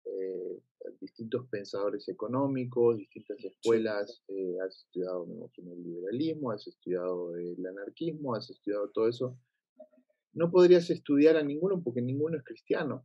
eh, 0.05 0.59
distintos 1.01 1.47
pensadores 1.49 2.09
económicos, 2.09 2.97
distintas 2.97 3.45
escuelas, 3.45 4.23
eh, 4.29 4.57
has 4.65 4.85
estudiado 4.85 5.27
el 5.57 5.83
liberalismo, 5.83 6.51
has 6.51 6.67
estudiado 6.67 7.37
el 7.37 7.67
anarquismo, 7.67 8.35
has 8.35 8.51
estudiado 8.51 8.91
todo 8.91 9.09
eso. 9.09 9.37
No 10.33 10.51
podrías 10.51 10.89
estudiar 10.91 11.37
a 11.37 11.43
ninguno 11.43 11.83
porque 11.83 12.01
ninguno 12.01 12.39
es 12.39 12.45
cristiano. 12.45 13.05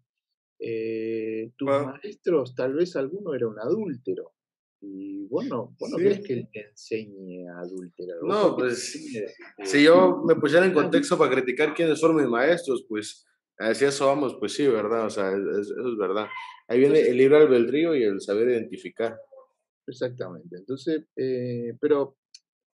Eh, 0.59 1.51
tus 1.55 1.67
maestros, 1.67 2.55
tal 2.55 2.73
vez 2.73 2.95
alguno 2.95 3.33
era 3.33 3.47
un 3.47 3.59
adúltero. 3.59 4.33
Y 4.79 5.25
bueno, 5.27 5.75
vos 5.79 5.89
no 5.89 5.97
crees 5.97 6.21
que 6.21 6.33
él 6.33 6.49
te 6.51 6.69
enseñe 6.69 7.47
a 7.49 7.61
adulterar. 7.61 8.17
No, 8.21 8.55
pues 8.55 8.91
si 9.63 9.83
yo 9.83 10.21
me 10.23 10.35
pusiera 10.35 10.65
en 10.65 10.73
contexto 10.73 11.17
para 11.17 11.31
criticar 11.31 11.73
quiénes 11.73 11.99
son 11.99 12.15
mis 12.15 12.27
maestros, 12.27 12.85
pues 12.87 13.25
así 13.57 13.85
eso 13.85 14.05
vamos, 14.05 14.35
pues 14.39 14.53
sí, 14.53 14.67
¿verdad? 14.67 15.07
O 15.07 15.09
sea, 15.09 15.31
eso 15.31 15.73
es 15.89 15.97
verdad. 15.97 16.27
Ahí 16.67 16.79
viene 16.79 16.99
el 16.99 17.17
libro 17.17 17.37
albedrío 17.37 17.95
y 17.95 18.03
el 18.03 18.21
saber 18.21 18.49
identificar. 18.49 19.17
Exactamente. 19.87 20.57
Entonces, 20.57 21.05
eh, 21.15 21.75
pero 21.79 22.17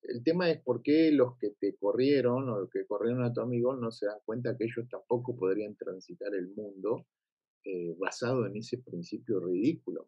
el 0.03 0.25
tema 0.25 0.51
es 0.51 0.61
por 0.61 0.83
qué 0.83 1.13
los 1.13 1.37
que 1.39 1.51
te 1.61 1.77
corrieron 1.77 2.49
o 2.49 2.61
los 2.61 2.71
que 2.71 2.85
corrieron 2.87 3.23
a 3.23 3.33
tu 3.33 3.43
amigo 3.43 3.77
no 3.77 3.93
se 3.93 4.07
dan 4.07 4.19
cuenta 4.25 4.57
que 4.57 4.65
ellos 4.65 4.89
tampoco 4.91 5.37
podrían 5.37 5.77
transitar 5.77 6.35
el 6.35 6.49
mundo 6.49 7.07
eh, 7.65 7.95
basado 7.99 8.47
en 8.47 8.57
ese 8.57 8.79
principio 8.79 9.41
ridículo. 9.41 10.07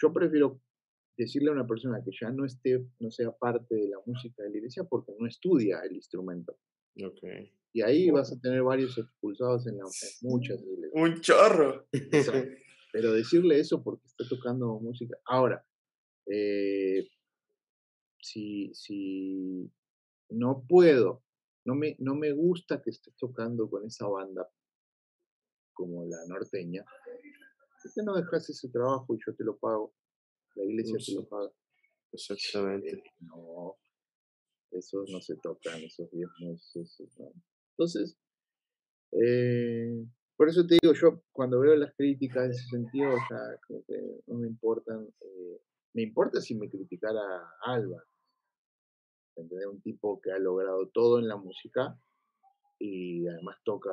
Yo 0.00 0.12
prefiero 0.12 0.60
decirle 1.16 1.50
a 1.50 1.52
una 1.52 1.66
persona 1.66 2.02
que 2.02 2.10
ya 2.18 2.30
no 2.30 2.44
esté, 2.44 2.86
no 2.98 3.10
sea 3.10 3.30
parte 3.30 3.74
de 3.74 3.88
la 3.88 3.98
música 4.06 4.42
de 4.42 4.50
la 4.50 4.56
iglesia 4.56 4.84
porque 4.84 5.12
no 5.18 5.26
estudia 5.26 5.80
el 5.80 5.94
instrumento. 5.96 6.56
Okay. 6.96 7.52
Y 7.74 7.82
ahí 7.82 8.10
vas 8.10 8.32
a 8.32 8.40
tener 8.40 8.62
varios 8.62 8.96
expulsados 8.98 9.66
en, 9.66 9.78
muchas 10.22 10.62
iglesias. 10.62 10.92
Un 10.94 11.20
chorro. 11.20 11.86
Pero 12.92 13.12
decirle 13.12 13.58
eso 13.58 13.82
porque 13.82 14.06
está 14.06 14.24
tocando 14.28 14.78
música. 14.78 15.16
Ahora, 15.24 15.64
eh, 16.26 17.08
si, 18.20 18.70
si 18.74 19.70
no 20.30 20.64
puedo, 20.68 21.22
no 21.64 21.74
me, 21.74 21.96
no 21.98 22.14
me 22.14 22.32
gusta 22.32 22.82
que 22.82 22.90
estés 22.90 23.16
tocando 23.16 23.70
con 23.70 23.86
esa 23.86 24.06
banda 24.06 24.48
como 25.82 26.04
la 26.04 26.24
norteña, 26.28 26.84
¿por 26.84 27.92
qué 27.92 28.02
no 28.04 28.14
dejas 28.14 28.48
ese 28.48 28.68
trabajo 28.68 29.14
y 29.14 29.18
yo 29.26 29.34
te 29.34 29.42
lo 29.42 29.56
pago? 29.56 29.92
La 30.54 30.64
iglesia 30.64 30.96
te 31.04 31.14
lo 31.14 31.28
paga. 31.28 31.50
Exactamente. 32.12 33.02
no, 33.20 33.76
esos 34.70 35.10
no 35.10 35.20
se 35.20 35.36
tocan, 35.36 35.82
esos 35.82 36.08
diezmos, 36.12 36.76
esos 36.76 37.18
no. 37.18 37.32
Entonces, 37.70 38.16
eh, 39.10 40.06
por 40.36 40.48
eso 40.48 40.64
te 40.66 40.78
digo, 40.80 40.94
yo 40.94 41.24
cuando 41.32 41.58
veo 41.58 41.74
las 41.74 41.92
críticas 41.96 42.44
en 42.44 42.50
ese 42.52 42.68
sentido, 42.68 43.10
o 43.12 43.26
sea, 43.28 43.40
no 44.26 44.38
me 44.38 44.46
importan. 44.46 45.08
Eh, 45.20 45.60
me 45.94 46.02
importa 46.02 46.40
si 46.40 46.54
me 46.54 46.70
criticara 46.70 47.20
Alba, 47.64 48.04
¿entendés? 49.36 49.66
Un 49.66 49.82
tipo 49.82 50.20
que 50.20 50.30
ha 50.30 50.38
logrado 50.38 50.88
todo 50.90 51.18
en 51.18 51.28
la 51.28 51.36
música 51.36 51.98
y 52.78 53.26
además 53.26 53.56
toca 53.64 53.90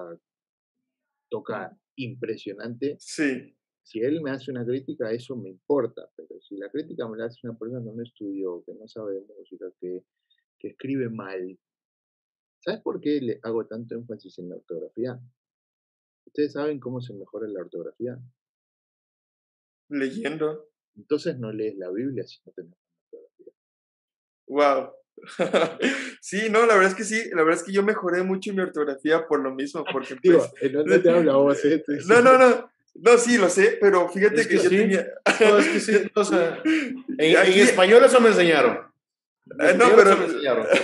toca 1.29 1.77
impresionante. 1.95 2.97
Sí. 2.99 3.55
Si 3.83 3.99
él 3.99 4.21
me 4.21 4.31
hace 4.31 4.51
una 4.51 4.65
crítica, 4.65 5.11
eso 5.11 5.35
me 5.35 5.49
importa, 5.49 6.09
pero 6.15 6.39
si 6.41 6.57
la 6.57 6.69
crítica 6.69 7.07
me 7.07 7.17
la 7.17 7.25
hace 7.25 7.39
una 7.47 7.57
persona 7.57 7.83
que 7.83 7.95
no 7.95 8.03
estudió, 8.03 8.63
que 8.65 8.73
no 8.75 8.87
sabe 8.87 9.15
de 9.15 9.25
música, 9.37 9.65
que, 9.79 10.03
que 10.59 10.67
escribe 10.69 11.09
mal, 11.09 11.57
¿sabes 12.59 12.81
por 12.81 13.01
qué 13.01 13.19
le 13.19 13.39
hago 13.41 13.65
tanto 13.65 13.95
énfasis 13.95 14.37
en 14.39 14.49
la 14.49 14.57
ortografía? 14.57 15.19
¿Ustedes 16.27 16.53
saben 16.53 16.79
cómo 16.79 17.01
se 17.01 17.13
mejora 17.13 17.47
la 17.47 17.61
ortografía? 17.61 18.19
Leyendo. 19.89 20.69
Entonces 20.95 21.39
no 21.39 21.51
lees 21.51 21.75
la 21.77 21.89
Biblia 21.89 22.23
si 22.25 22.37
no 22.45 22.51
tenés 22.51 22.77
ortografía. 23.11 23.53
Wow. 24.47 24.98
sí, 26.21 26.49
no, 26.49 26.65
la 26.65 26.75
verdad 26.75 26.91
es 26.91 26.95
que 26.95 27.03
sí, 27.03 27.29
la 27.31 27.43
verdad 27.43 27.59
es 27.59 27.63
que 27.63 27.71
yo 27.71 27.83
mejoré 27.83 28.23
mucho 28.23 28.53
mi 28.53 28.61
ortografía 28.61 29.27
por 29.27 29.41
lo 29.41 29.53
mismo, 29.53 29.83
porque 29.91 30.15
Digo, 30.21 30.45
pues, 30.59 30.73
no 30.73 31.01
te 31.01 31.09
habla 31.09 31.35
vos, 31.35 31.63
¿eh? 31.65 31.83
No, 32.07 32.21
no, 32.21 32.37
no, 32.37 32.69
no, 32.95 33.17
sí, 33.17 33.37
lo 33.37 33.49
sé, 33.49 33.77
pero 33.79 34.09
fíjate 34.09 34.47
que, 34.47 34.57
yo 34.57 34.69
tenía... 34.69 35.07
No, 35.39 35.57
es 35.57 35.67
que 35.67 35.79
sí, 35.79 35.93
o 36.15 36.23
sea, 36.23 36.61
en, 36.63 37.59
español 37.59 38.03
eso 38.03 38.19
me 38.19 38.29
enseñaron. 38.29 38.79
Eh, 39.59 39.73
no, 39.77 39.95
pero... 39.95 40.17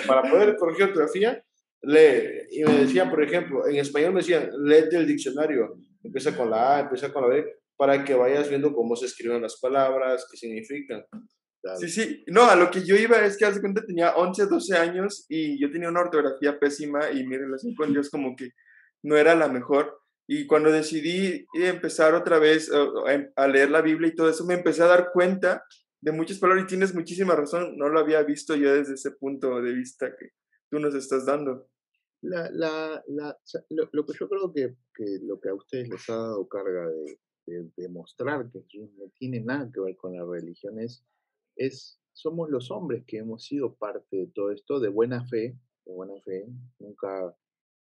Para 0.08 0.24
poder 0.30 0.56
corregir 0.58 0.86
ortografía, 0.86 1.44
lee. 1.82 2.48
Y 2.52 2.64
me 2.64 2.80
decían, 2.80 3.10
por 3.10 3.24
ejemplo, 3.24 3.68
en 3.68 3.78
español 3.78 4.14
me 4.14 4.20
decían, 4.20 4.50
léete 4.64 4.98
el 4.98 5.08
diccionario. 5.08 5.78
Empieza 6.04 6.36
con 6.36 6.50
la 6.50 6.78
A, 6.78 6.80
empieza 6.82 7.12
con 7.12 7.24
la 7.24 7.30
B, 7.30 7.46
para 7.76 8.04
que 8.04 8.14
vayas 8.14 8.50
viendo 8.50 8.74
cómo 8.74 8.96
se 8.96 9.08
escriben 9.08 9.42
las 9.42 9.60
palabras, 9.60 10.28
qué 10.30 10.38
significan. 10.38 11.06
Sí, 11.80 11.90
sí. 11.90 12.24
No, 12.28 12.44
a 12.44 12.56
lo 12.56 12.70
que 12.70 12.84
yo 12.84 12.96
iba 12.96 13.26
es 13.26 13.38
que 13.38 13.46
hace 13.46 13.60
cuenta 13.60 13.86
tenía 13.86 14.16
11, 14.16 14.46
12 14.46 14.78
años 14.78 15.26
y 15.30 15.60
yo 15.60 15.72
tenía 15.72 15.90
una 15.90 16.02
ortografía 16.02 16.60
pésima 16.60 17.12
y 17.12 17.26
mi 17.26 17.38
relación 17.38 17.74
con 17.76 17.92
Dios 17.92 18.10
como 18.10 18.36
que 18.36 18.52
no 19.04 19.18
era 19.18 19.36
la 19.36 19.48
mejor. 19.48 20.00
Y 20.28 20.48
cuando 20.48 20.72
decidí 20.72 21.46
empezar 21.54 22.14
otra 22.14 22.40
vez 22.40 22.72
em, 23.08 23.32
a 23.36 23.48
leer 23.48 23.70
la 23.72 23.82
Biblia 23.82 24.10
y 24.10 24.16
todo 24.16 24.30
eso, 24.30 24.46
me 24.46 24.56
empecé 24.56 24.84
a 24.84 24.88
dar 24.88 25.12
cuenta 25.12 25.64
de 26.02 26.12
muchas 26.12 26.40
palabras 26.40 26.66
y 26.66 26.68
tienes 26.68 26.94
muchísima 26.94 27.36
razón. 27.36 27.78
No 27.78 27.90
lo 27.90 28.00
había 28.00 28.22
visto 28.24 28.56
yo 28.56 28.74
desde 28.74 28.94
ese 28.94 29.12
punto 29.12 29.62
de 29.62 29.74
vista 29.74 30.16
que 30.16 30.30
tú 30.70 30.80
nos 30.80 30.94
estás 30.94 31.26
dando. 31.26 31.70
La, 32.22 32.50
la, 32.52 33.04
la, 33.08 33.38
lo, 33.70 34.06
que 34.06 34.14
yo 34.20 34.28
creo 34.28 34.52
que, 34.54 34.76
que, 34.94 35.20
lo 35.24 35.40
que 35.40 35.50
a 35.50 35.54
ustedes 35.54 35.90
les 35.90 36.10
ha 36.10 36.16
dado 36.16 36.48
carga 36.48 36.88
de, 36.88 37.20
de 37.46 37.70
demostrar 37.78 38.50
que 38.52 38.64
no 38.98 39.12
tiene 39.20 39.42
nada 39.42 39.70
que 39.72 39.80
ver 39.80 39.96
con 39.96 40.16
la 40.16 40.26
religión 40.26 40.80
es 40.80 41.06
es, 41.56 42.00
somos 42.14 42.50
los 42.50 42.72
hombres 42.72 43.04
que 43.06 43.18
hemos 43.18 43.44
sido 43.44 43.76
parte 43.76 44.18
de 44.18 44.28
todo 44.28 44.52
esto 44.52 44.80
de 44.80 44.90
buena 44.90 45.26
fe, 45.28 45.58
de 45.86 45.94
buena 45.94 46.20
fe, 46.22 46.48
nunca, 46.80 47.36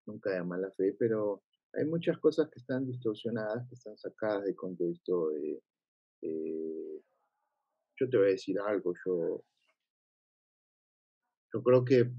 nunca 0.06 0.32
de 0.32 0.44
mala 0.44 0.72
fe, 0.72 0.96
pero 0.98 1.44
hay 1.74 1.86
muchas 1.86 2.18
cosas 2.20 2.50
que 2.50 2.60
están 2.60 2.86
distorsionadas, 2.86 3.68
que 3.68 3.76
están 3.76 3.98
sacadas 3.98 4.46
de 4.46 4.56
contexto. 4.56 5.30
De, 5.30 5.62
yo 8.00 8.10
te 8.10 8.18
voy 8.18 8.28
a 8.28 8.32
decir 8.32 8.60
algo, 8.60 8.94
yo, 9.06 9.44
yo 11.54 11.64
creo 11.64 11.84
que 11.84 12.12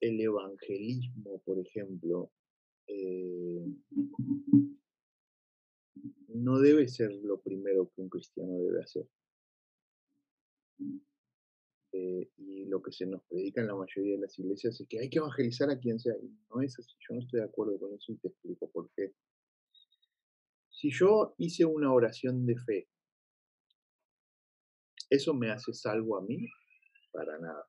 el 0.00 0.20
evangelismo, 0.20 1.40
por 1.44 1.58
ejemplo, 1.58 2.30
eh, 2.86 3.64
no 6.28 6.58
debe 6.58 6.88
ser 6.88 7.12
lo 7.12 7.40
primero 7.40 7.90
que 7.94 8.02
un 8.02 8.08
cristiano 8.08 8.58
debe 8.58 8.82
hacer. 8.82 9.08
Eh, 11.92 12.28
y 12.36 12.64
lo 12.66 12.82
que 12.82 12.90
se 12.90 13.06
nos 13.06 13.22
predica 13.24 13.60
en 13.60 13.68
la 13.68 13.76
mayoría 13.76 14.16
de 14.16 14.22
las 14.22 14.38
iglesias 14.38 14.80
es 14.80 14.88
que 14.88 14.98
hay 14.98 15.08
que 15.08 15.18
evangelizar 15.18 15.70
a 15.70 15.78
quien 15.78 15.98
sea. 16.00 16.14
Y 16.20 16.28
no 16.50 16.60
es 16.60 16.78
así, 16.78 16.94
yo 17.08 17.14
no 17.14 17.20
estoy 17.20 17.40
de 17.40 17.46
acuerdo 17.46 17.78
con 17.78 17.94
eso 17.94 18.12
y 18.12 18.16
te 18.16 18.28
explico 18.28 18.70
por 18.70 18.90
qué. 18.96 19.14
Si 20.70 20.90
yo 20.90 21.34
hice 21.38 21.64
una 21.64 21.92
oración 21.92 22.44
de 22.46 22.58
fe, 22.58 22.88
¿eso 25.08 25.32
me 25.34 25.50
hace 25.50 25.72
salvo 25.72 26.18
a 26.18 26.22
mí? 26.22 26.48
Para 27.12 27.38
nada. 27.38 27.64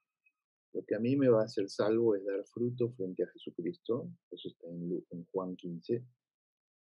Lo 0.74 0.84
que 0.86 0.96
a 0.96 1.00
mí 1.00 1.16
me 1.16 1.30
va 1.30 1.42
a 1.42 1.46
hacer 1.46 1.70
salvo 1.70 2.16
es 2.16 2.26
dar 2.26 2.44
fruto 2.48 2.92
frente 2.98 3.24
a 3.24 3.28
Jesucristo. 3.28 4.12
Eso 4.32 4.50
está 4.50 4.68
en, 4.68 5.26
Juan 5.32 5.56
15. 5.56 6.04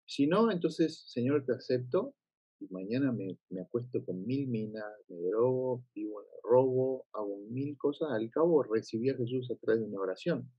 Si 0.05 0.27
no, 0.27 0.51
entonces, 0.51 1.05
Señor, 1.09 1.47
te 1.47 1.53
acepto, 1.53 2.15
y 2.61 2.67
mañana 2.69 3.13
me, 3.13 3.39
me, 3.51 3.61
acuesto 3.61 4.05
con 4.05 4.27
mil 4.27 4.49
minas, 4.49 4.85
me 5.09 5.17
drogo, 5.21 5.85
vivo 5.95 6.23
robo, 6.43 7.07
hago 7.13 7.39
mil 7.51 7.77
cosas, 7.77 8.11
al 8.11 8.31
cabo 8.31 8.63
recibí 8.63 9.11
a 9.11 9.17
Jesús 9.17 9.51
a 9.51 9.57
través 9.57 9.81
de 9.81 9.87
una 9.87 10.01
oración. 10.01 10.51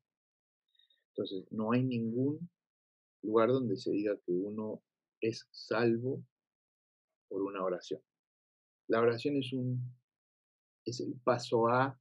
Entonces, 1.10 1.46
no 1.52 1.72
hay 1.72 1.84
ningún 1.84 2.50
lugar 3.22 3.50
donde 3.50 3.76
se 3.76 3.92
diga 3.92 4.18
que 4.26 4.32
uno 4.32 4.82
es 5.20 5.48
salvo 5.52 6.24
por 7.28 7.42
una 7.42 7.64
oración. 7.64 8.02
La 8.88 9.02
oración 9.02 9.36
es 9.38 9.52
un 9.54 10.00
es 10.86 11.00
el 11.02 11.14
paso 11.24 11.68
A 11.68 12.00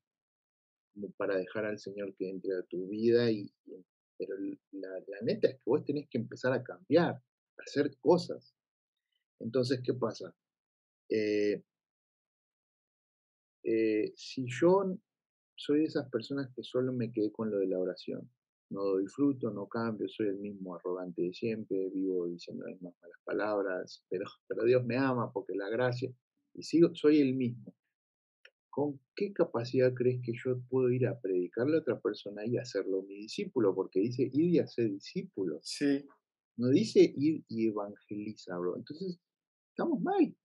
para 1.16 1.36
dejar 1.36 1.64
al 1.64 1.78
Señor 1.78 2.14
que 2.14 2.28
entre 2.28 2.56
a 2.56 2.62
tu 2.62 2.88
vida 2.88 3.30
y, 3.30 3.52
pero 4.16 4.34
la, 4.72 4.88
la 5.06 5.20
neta 5.22 5.48
es 5.48 5.56
que 5.56 5.62
vos 5.66 5.84
tenés 5.84 6.08
que 6.08 6.18
empezar 6.18 6.52
a 6.52 6.62
cambiar, 6.62 7.14
a 7.14 7.62
hacer 7.64 7.96
cosas. 7.98 8.54
Entonces, 9.40 9.80
¿qué 9.84 9.94
pasa? 9.94 10.34
Eh, 11.08 11.62
eh, 13.64 14.12
si 14.16 14.46
yo 14.48 14.98
soy 15.54 15.80
de 15.80 15.84
esas 15.86 16.08
personas 16.10 16.50
que 16.54 16.62
solo 16.62 16.92
me 16.92 17.10
quedé 17.12 17.32
con 17.32 17.50
lo 17.50 17.58
de 17.58 17.66
la 17.66 17.78
oración, 17.78 18.30
no 18.70 18.82
doy 18.84 19.06
fruto, 19.06 19.50
no 19.50 19.66
cambio, 19.66 20.08
soy 20.08 20.28
el 20.28 20.38
mismo 20.38 20.74
arrogante 20.74 21.22
de 21.22 21.32
siempre, 21.32 21.88
vivo 21.90 22.26
diciendo 22.26 22.64
las 22.64 22.74
mismas 22.74 22.94
malas 23.00 23.20
palabras, 23.24 24.04
pero, 24.08 24.24
pero 24.48 24.64
Dios 24.64 24.84
me 24.84 24.96
ama 24.96 25.32
porque 25.32 25.54
la 25.54 25.68
gracia, 25.68 26.12
y 26.54 26.62
sigo, 26.62 26.94
soy 26.94 27.20
el 27.20 27.34
mismo. 27.34 27.74
¿Con 28.70 29.00
qué 29.16 29.32
capacidad 29.32 29.92
crees 29.92 30.20
que 30.22 30.32
yo 30.32 30.60
puedo 30.68 30.90
ir 30.90 31.06
a 31.06 31.18
predicarle 31.20 31.76
a 31.76 31.80
otra 31.80 32.00
persona 32.00 32.46
y 32.46 32.58
hacerlo 32.58 33.02
mi 33.02 33.16
discípulo? 33.16 33.74
Porque 33.74 34.00
dice 34.00 34.22
ir 34.32 34.54
y 34.54 34.58
hacer 34.60 34.90
discípulos. 34.90 35.60
Sí. 35.64 36.06
No 36.56 36.68
dice 36.68 37.00
ir 37.00 37.44
y 37.48 37.68
evangelizar, 37.68 38.58
Entonces, 38.76 39.18
Estamos 39.78 40.02
mal. 40.02 40.36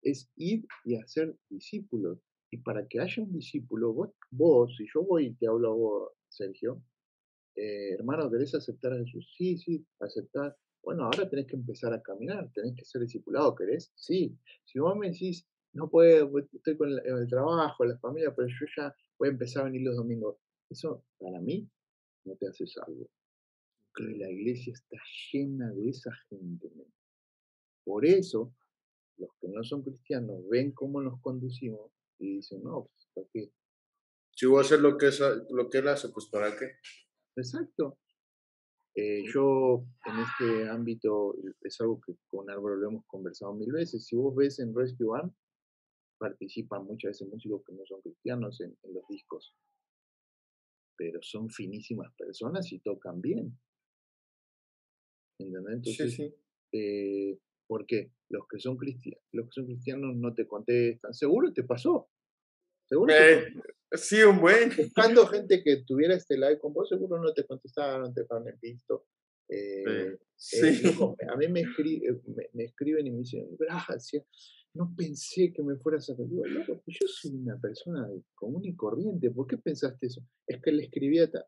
Es 0.00 0.30
ir 0.36 0.66
y 0.86 0.96
hacer 0.96 1.36
discípulos. 1.50 2.18
Y 2.50 2.56
para 2.56 2.88
que 2.88 2.98
haya 2.98 3.22
un 3.22 3.30
discípulo, 3.34 4.14
vos, 4.30 4.74
si 4.78 4.86
yo 4.94 5.02
voy 5.02 5.26
y 5.26 5.34
te 5.34 5.46
hablo 5.46 5.70
a 5.70 5.74
vos, 5.74 6.12
Sergio, 6.30 6.82
eh, 7.54 7.92
hermano, 7.92 8.30
¿querés 8.30 8.54
aceptar 8.54 8.94
a 8.94 8.96
Jesús? 8.96 9.30
Sí, 9.36 9.58
sí, 9.58 9.86
aceptar. 10.00 10.56
Bueno, 10.82 11.04
ahora 11.04 11.28
tenés 11.28 11.48
que 11.48 11.56
empezar 11.56 11.92
a 11.92 12.00
caminar, 12.00 12.50
tenés 12.54 12.74
que 12.74 12.86
ser 12.86 13.02
discipulado, 13.02 13.54
¿querés? 13.54 13.92
Sí. 13.94 14.34
Si 14.64 14.78
vos 14.78 14.96
me 14.96 15.10
decís, 15.10 15.46
no 15.74 15.90
puedo, 15.90 16.32
estoy 16.50 16.78
con 16.78 16.88
el, 16.92 17.28
trabajo, 17.28 17.84
la 17.84 17.98
familia, 17.98 18.34
pero 18.34 18.48
yo 18.48 18.66
ya 18.74 18.96
voy 19.18 19.28
a 19.28 19.32
empezar 19.32 19.62
a 19.62 19.64
venir 19.66 19.82
los 19.82 19.96
domingos. 19.96 20.38
Eso, 20.70 21.04
para 21.18 21.42
mí, 21.42 21.68
no 22.24 22.34
te 22.36 22.48
hace 22.48 22.66
salvo. 22.66 23.06
Porque 23.94 24.16
la 24.16 24.30
iglesia 24.30 24.72
está 24.72 24.96
llena 25.30 25.70
de 25.72 25.90
esa 25.90 26.10
gente. 26.30 26.70
Por 27.84 28.06
eso, 28.06 28.54
los 29.18 29.30
que 29.40 29.48
no 29.48 29.62
son 29.62 29.82
cristianos 29.82 30.48
ven 30.48 30.72
cómo 30.72 31.00
nos 31.00 31.20
conducimos 31.20 31.92
y 32.18 32.36
dicen, 32.36 32.62
no, 32.62 32.88
pues, 32.90 33.08
¿para 33.14 33.26
qué? 33.32 33.52
Si 34.36 34.46
voy 34.46 34.58
a 34.58 34.60
hacer 34.62 34.80
lo 34.80 34.96
que, 34.96 35.08
es, 35.08 35.20
lo 35.50 35.70
que 35.70 35.78
él 35.78 35.88
hace, 35.88 36.08
pues 36.08 36.26
¿para 36.26 36.56
qué? 36.56 36.66
Exacto. 37.36 37.98
Eh, 38.96 39.24
yo 39.32 39.84
en 40.06 40.20
este 40.20 40.68
ámbito 40.68 41.36
es 41.62 41.80
algo 41.80 42.00
que 42.00 42.14
con 42.28 42.48
Álvaro 42.48 42.76
lo 42.76 42.90
hemos 42.90 43.06
conversado 43.06 43.54
mil 43.54 43.72
veces. 43.72 44.06
Si 44.06 44.16
vos 44.16 44.34
ves 44.34 44.58
en 44.60 44.74
Rescue 44.74 45.06
Band, 45.06 45.32
participan 46.18 46.84
muchas 46.84 47.10
veces 47.10 47.28
músicos 47.28 47.62
que 47.66 47.74
no 47.74 47.84
son 47.86 48.00
cristianos 48.02 48.60
en, 48.60 48.76
los 48.92 49.04
discos, 49.08 49.54
pero 50.96 51.20
son 51.22 51.50
finísimas 51.50 52.12
personas 52.16 52.70
y 52.72 52.78
tocan 52.80 53.20
bien. 53.20 53.58
¿Entendés? 55.40 55.74
Entonces, 55.74 56.14
sí, 56.14 56.28
sí. 56.28 56.34
Eh, 56.72 57.38
porque 57.66 58.12
los 58.28 58.46
que 58.48 58.58
son 58.58 58.76
cristianos, 58.76 59.22
los 59.32 59.46
que 59.46 59.52
son 59.52 59.66
cristianos 59.66 60.16
no 60.16 60.34
te 60.34 60.46
contestan. 60.46 61.14
Seguro 61.14 61.52
te 61.52 61.64
pasó. 61.64 62.08
Seguro 62.86 63.14
eh, 63.14 63.52
Sí, 63.92 64.22
un 64.22 64.40
buen. 64.40 64.70
Buscando 64.76 65.26
gente 65.26 65.62
que 65.62 65.84
tuviera 65.86 66.14
este 66.14 66.36
like 66.36 66.60
con 66.60 66.72
vos, 66.72 66.88
seguro 66.88 67.20
no 67.20 67.32
te 67.32 67.46
contestaban, 67.46 68.02
no 68.02 68.12
te 68.12 68.26
habían 68.28 68.58
visto. 68.60 69.06
Eh, 69.48 70.18
sí. 70.36 70.82
Eh, 70.84 70.94
a 71.32 71.36
mí 71.36 71.48
me, 71.48 71.64
me, 72.52 72.64
escriben 72.64 73.06
y 73.06 73.10
me 73.10 73.18
dicen, 73.18 73.46
gracias, 73.58 74.24
no 74.74 74.92
pensé 74.96 75.52
que 75.52 75.62
me 75.62 75.76
fueras 75.76 76.10
a 76.10 76.14
Digo, 76.14 76.42
pues 76.84 76.98
yo 77.00 77.06
soy 77.06 77.32
una 77.32 77.58
persona 77.60 78.08
común 78.34 78.64
y 78.64 78.74
corriente, 78.74 79.30
¿por 79.30 79.46
qué 79.46 79.58
pensaste 79.58 80.06
eso? 80.06 80.22
Es 80.46 80.60
que 80.62 80.72
le 80.72 80.84
escribía 80.84 81.30
tal. 81.30 81.44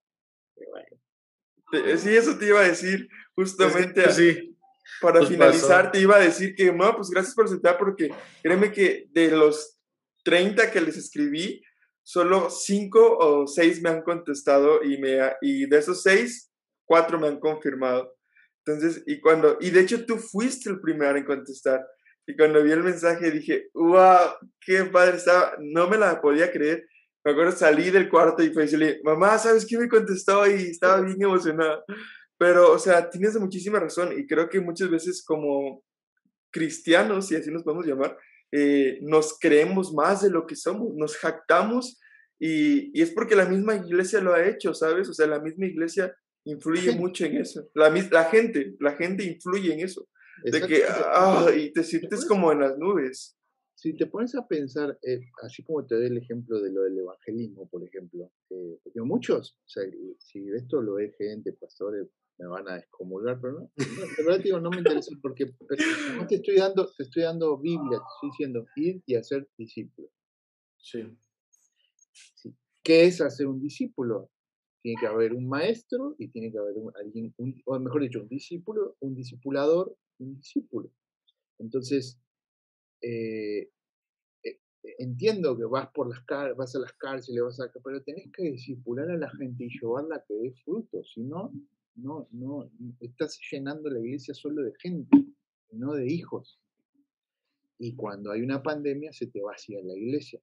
Bueno. 0.54 1.98
Sí, 1.98 2.10
eso 2.10 2.38
te 2.38 2.46
iba 2.46 2.60
a 2.60 2.68
decir 2.68 3.08
justamente 3.34 4.02
así 4.02 4.55
para 5.00 5.20
pues 5.20 5.30
finalizar, 5.30 5.90
te 5.92 6.00
iba 6.00 6.16
a 6.16 6.20
decir 6.20 6.54
que, 6.54 6.72
no, 6.72 6.94
pues 6.96 7.10
gracias 7.10 7.34
por 7.34 7.46
aceptar, 7.46 7.78
porque 7.78 8.10
créeme 8.42 8.72
que 8.72 9.06
de 9.10 9.30
los 9.30 9.78
30 10.24 10.70
que 10.70 10.80
les 10.80 10.96
escribí, 10.96 11.62
solo 12.02 12.50
5 12.50 13.18
o 13.18 13.46
6 13.46 13.82
me 13.82 13.90
han 13.90 14.02
contestado 14.02 14.82
y, 14.82 14.98
me, 14.98 15.18
y 15.42 15.66
de 15.66 15.78
esos 15.78 16.02
6, 16.02 16.52
4 16.84 17.18
me 17.18 17.28
han 17.28 17.40
confirmado. 17.40 18.16
Entonces, 18.64 19.02
y 19.06 19.20
cuando, 19.20 19.58
y 19.60 19.70
de 19.70 19.80
hecho 19.80 20.04
tú 20.04 20.16
fuiste 20.16 20.70
el 20.70 20.80
primero 20.80 21.16
en 21.16 21.24
contestar. 21.24 21.86
Y 22.26 22.36
cuando 22.36 22.62
vi 22.62 22.72
el 22.72 22.82
mensaje 22.82 23.30
dije, 23.30 23.68
wow, 23.74 24.34
qué 24.60 24.84
padre 24.84 25.16
estaba, 25.16 25.56
no 25.60 25.88
me 25.88 25.96
la 25.96 26.20
podía 26.20 26.50
creer. 26.50 26.84
Me 27.24 27.32
acuerdo, 27.32 27.52
salí 27.52 27.90
del 27.90 28.08
cuarto 28.08 28.42
y 28.42 28.52
fue 28.52 28.62
decirle, 28.62 29.00
mamá, 29.04 29.38
¿sabes 29.38 29.66
qué 29.66 29.78
me 29.78 29.88
contestó? 29.88 30.46
Y 30.48 30.70
estaba 30.70 31.00
bien 31.00 31.22
emocionada. 31.22 31.84
Pero, 32.38 32.72
o 32.72 32.78
sea, 32.78 33.08
tienes 33.08 33.38
muchísima 33.38 33.80
razón 33.80 34.18
y 34.18 34.26
creo 34.26 34.48
que 34.48 34.60
muchas 34.60 34.90
veces 34.90 35.24
como 35.24 35.82
cristianos, 36.50 37.28
si 37.28 37.36
así 37.36 37.50
nos 37.50 37.62
podemos 37.62 37.86
llamar, 37.86 38.16
eh, 38.52 38.98
nos 39.02 39.38
creemos 39.38 39.92
más 39.92 40.22
de 40.22 40.30
lo 40.30 40.46
que 40.46 40.56
somos, 40.56 40.94
nos 40.94 41.16
jactamos 41.16 41.98
y, 42.38 42.98
y, 42.98 43.02
es 43.02 43.10
porque 43.10 43.34
la 43.34 43.46
misma 43.46 43.76
iglesia 43.76 44.20
lo 44.20 44.34
ha 44.34 44.46
hecho, 44.46 44.74
¿sabes? 44.74 45.08
O 45.08 45.14
sea, 45.14 45.26
la 45.26 45.40
misma 45.40 45.66
iglesia 45.66 46.14
influye 46.44 46.92
mucho 46.96 47.24
en 47.24 47.38
eso. 47.38 47.68
La, 47.74 47.90
la 47.90 48.24
gente, 48.24 48.74
la 48.80 48.92
gente 48.96 49.24
influye 49.24 49.72
en 49.72 49.80
eso. 49.80 50.08
De 50.42 50.60
que, 50.66 50.82
ah, 50.86 51.48
y 51.56 51.72
te 51.72 51.82
sientes 51.82 52.26
como 52.26 52.52
en 52.52 52.60
las 52.60 52.76
nubes. 52.76 53.36
Si 53.76 53.94
te 53.94 54.06
pones 54.06 54.34
a 54.34 54.48
pensar, 54.48 54.98
eh, 55.02 55.20
así 55.42 55.62
como 55.62 55.84
te 55.84 55.96
doy 55.96 56.06
el 56.06 56.16
ejemplo 56.16 56.60
de 56.60 56.72
lo 56.72 56.82
del 56.82 56.98
evangelismo, 56.98 57.68
por 57.68 57.84
ejemplo, 57.84 58.32
eh, 58.50 58.78
porque 58.82 59.02
muchos, 59.02 59.52
o 59.52 59.68
sea, 59.68 59.82
si 60.18 60.48
esto 60.54 60.80
lo 60.80 60.94
ve 60.94 61.14
gente, 61.18 61.52
pastores, 61.52 62.08
me 62.38 62.46
van 62.46 62.68
a 62.68 62.78
excomulgar, 62.78 63.38
pero 63.40 63.52
no, 63.52 63.70
de 63.76 64.24
verdad 64.24 64.42
digo, 64.42 64.60
no 64.60 64.70
me 64.70 64.78
interesa 64.78 65.14
porque 65.20 65.52
te 66.28 66.34
estoy 66.34 66.56
dando, 66.56 66.90
te 66.96 67.02
estoy 67.02 67.22
dando 67.22 67.58
Biblia, 67.58 67.98
te 67.98 68.04
estoy 68.14 68.30
diciendo 68.30 68.66
ir 68.76 69.02
y 69.06 69.14
hacer 69.14 69.46
discípulos. 69.58 70.10
Sí. 70.78 71.02
sí. 72.34 72.54
¿Qué 72.82 73.04
es 73.04 73.20
hacer 73.20 73.46
un 73.46 73.60
discípulo? 73.60 74.30
Tiene 74.82 75.00
que 75.00 75.06
haber 75.06 75.34
un 75.34 75.48
maestro 75.48 76.14
y 76.18 76.28
tiene 76.28 76.50
que 76.50 76.58
haber 76.58 76.76
un, 76.76 76.92
alguien, 76.96 77.34
o 77.66 77.78
mejor 77.78 78.02
dicho, 78.02 78.22
un 78.22 78.28
discípulo, 78.28 78.96
un 79.00 79.14
discipulador, 79.14 79.96
un 80.18 80.36
discípulo. 80.36 80.90
Entonces, 81.58 82.20
eh, 83.00 83.70
eh, 84.42 84.58
entiendo 84.98 85.56
que 85.56 85.64
vas 85.64 85.88
por 85.92 86.08
las 86.08 86.56
vas 86.56 86.74
a 86.74 86.80
las 86.80 86.92
cárceles, 86.94 87.42
vas 87.42 87.60
a, 87.60 87.70
pero 87.84 88.02
tenés 88.02 88.30
que 88.32 88.44
discipular 88.44 89.10
a 89.10 89.16
la 89.16 89.30
gente 89.30 89.64
y 89.64 89.68
llevarla 89.68 90.16
a 90.16 90.24
que 90.26 90.34
dé 90.34 90.54
frutos, 90.64 91.10
si 91.14 91.22
no, 91.22 91.52
no, 91.96 92.28
no, 92.32 92.70
estás 93.00 93.38
llenando 93.50 93.90
la 93.90 94.00
iglesia 94.00 94.34
solo 94.34 94.62
de 94.62 94.72
gente, 94.78 95.16
no 95.72 95.94
de 95.94 96.06
hijos. 96.06 96.60
Y 97.78 97.94
cuando 97.94 98.30
hay 98.30 98.40
una 98.40 98.62
pandemia 98.62 99.12
se 99.12 99.26
te 99.26 99.42
vacía 99.42 99.82
la 99.82 99.94
iglesia. 99.94 100.40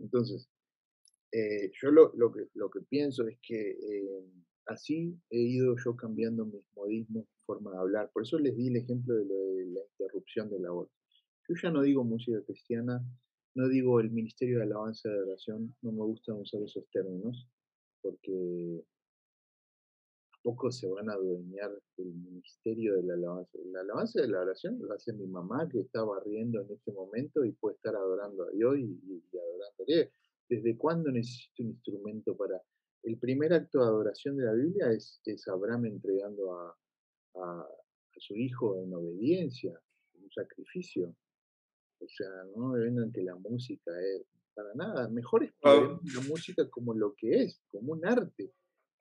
Entonces, 0.00 0.48
eh, 1.30 1.70
yo 1.80 1.90
lo, 1.90 2.12
lo, 2.16 2.32
que, 2.32 2.48
lo 2.54 2.68
que 2.68 2.80
pienso 2.80 3.26
es 3.28 3.38
que 3.40 3.76
así 4.66 5.16
he 5.30 5.38
ido 5.38 5.76
yo 5.84 5.96
cambiando 5.96 6.44
mis 6.44 6.64
modismos, 6.74 7.26
forma 7.44 7.72
de 7.72 7.78
hablar. 7.78 8.10
Por 8.12 8.22
eso 8.22 8.38
les 8.38 8.56
di 8.56 8.68
el 8.68 8.76
ejemplo 8.76 9.14
de, 9.14 9.24
lo 9.24 9.34
de 9.34 9.66
la 9.66 9.80
interrupción 9.80 10.50
de 10.50 10.60
la 10.60 10.70
voz. 10.70 10.88
Yo 11.52 11.60
ya 11.60 11.70
no 11.70 11.82
digo 11.82 12.02
música 12.02 12.40
cristiana, 12.46 13.04
no 13.54 13.68
digo 13.68 14.00
el 14.00 14.10
ministerio 14.10 14.56
de 14.56 14.64
alabanza 14.64 15.10
de 15.10 15.20
oración, 15.20 15.76
no 15.82 15.92
me 15.92 16.02
gustan 16.02 16.36
usar 16.36 16.62
esos 16.62 16.88
términos, 16.90 17.46
porque 18.00 18.82
poco 20.42 20.72
se 20.72 20.88
van 20.88 21.10
a 21.10 21.12
adueñar 21.12 21.70
del 21.98 22.14
ministerio 22.14 22.94
de 22.94 23.02
la 23.02 23.14
alabanza. 23.14 23.58
La 23.66 23.80
alabanza 23.80 24.22
de 24.22 24.28
la 24.28 24.40
oración 24.40 24.78
lo 24.80 24.94
hace 24.94 25.12
mi 25.12 25.26
mamá 25.26 25.68
que 25.68 25.80
está 25.80 26.02
barriendo 26.02 26.62
en 26.62 26.72
este 26.72 26.90
momento 26.90 27.44
y 27.44 27.52
puede 27.52 27.76
estar 27.76 27.94
adorando 27.96 28.44
a 28.44 28.50
Dios 28.52 28.78
y, 28.78 28.84
y, 28.84 29.22
adorándole. 29.36 30.10
¿Desde 30.48 30.78
cuándo 30.78 31.10
necesito 31.10 31.64
un 31.64 31.68
instrumento 31.68 32.34
para...? 32.34 32.62
El 33.02 33.18
primer 33.18 33.52
acto 33.52 33.80
de 33.80 33.84
adoración 33.84 34.38
de 34.38 34.44
la 34.44 34.54
Biblia 34.54 34.90
es, 34.90 35.20
Abraham 35.48 35.84
entregando 35.84 36.54
a, 36.54 36.78
a, 37.34 37.68
su 38.16 38.36
hijo 38.36 38.78
en 38.78 38.94
obediencia, 38.94 39.78
un 40.14 40.30
sacrificio. 40.30 41.14
O 42.02 42.08
sea, 42.08 42.28
no 42.56 42.68
me 42.68 42.80
vengan 42.80 43.12
que 43.12 43.22
la 43.22 43.36
música 43.36 43.92
es 44.00 44.26
para 44.54 44.74
nada. 44.74 45.08
Mejor 45.08 45.44
es 45.44 45.52
la 45.62 46.20
música 46.28 46.68
como 46.68 46.94
lo 46.94 47.14
que 47.14 47.44
es, 47.44 47.62
como 47.68 47.92
un 47.92 48.04
arte. 48.06 48.52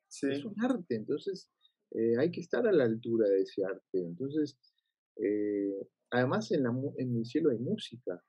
Es 0.08 0.43
un 0.43 0.56
arte, 0.62 0.95
entonces 0.95 1.49
eh, 1.91 2.18
hay 2.20 2.32
que 2.32 2.41
estar 2.41 2.68
a 2.68 2.72
la 2.72 2.84
altura 2.84 3.28
de 3.30 3.41
ese 3.41 3.64
arte. 3.64 3.99
Entonces, 3.99 4.58
eh, 5.18 5.88
además 6.10 6.52
en, 6.52 6.64
la, 6.64 6.74
en 6.97 7.16
el 7.16 7.26
cielo 7.26 7.52
hay 7.52 7.60
música. 7.60 8.22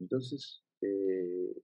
Entonces, 0.00 0.62
eh, 0.80 1.54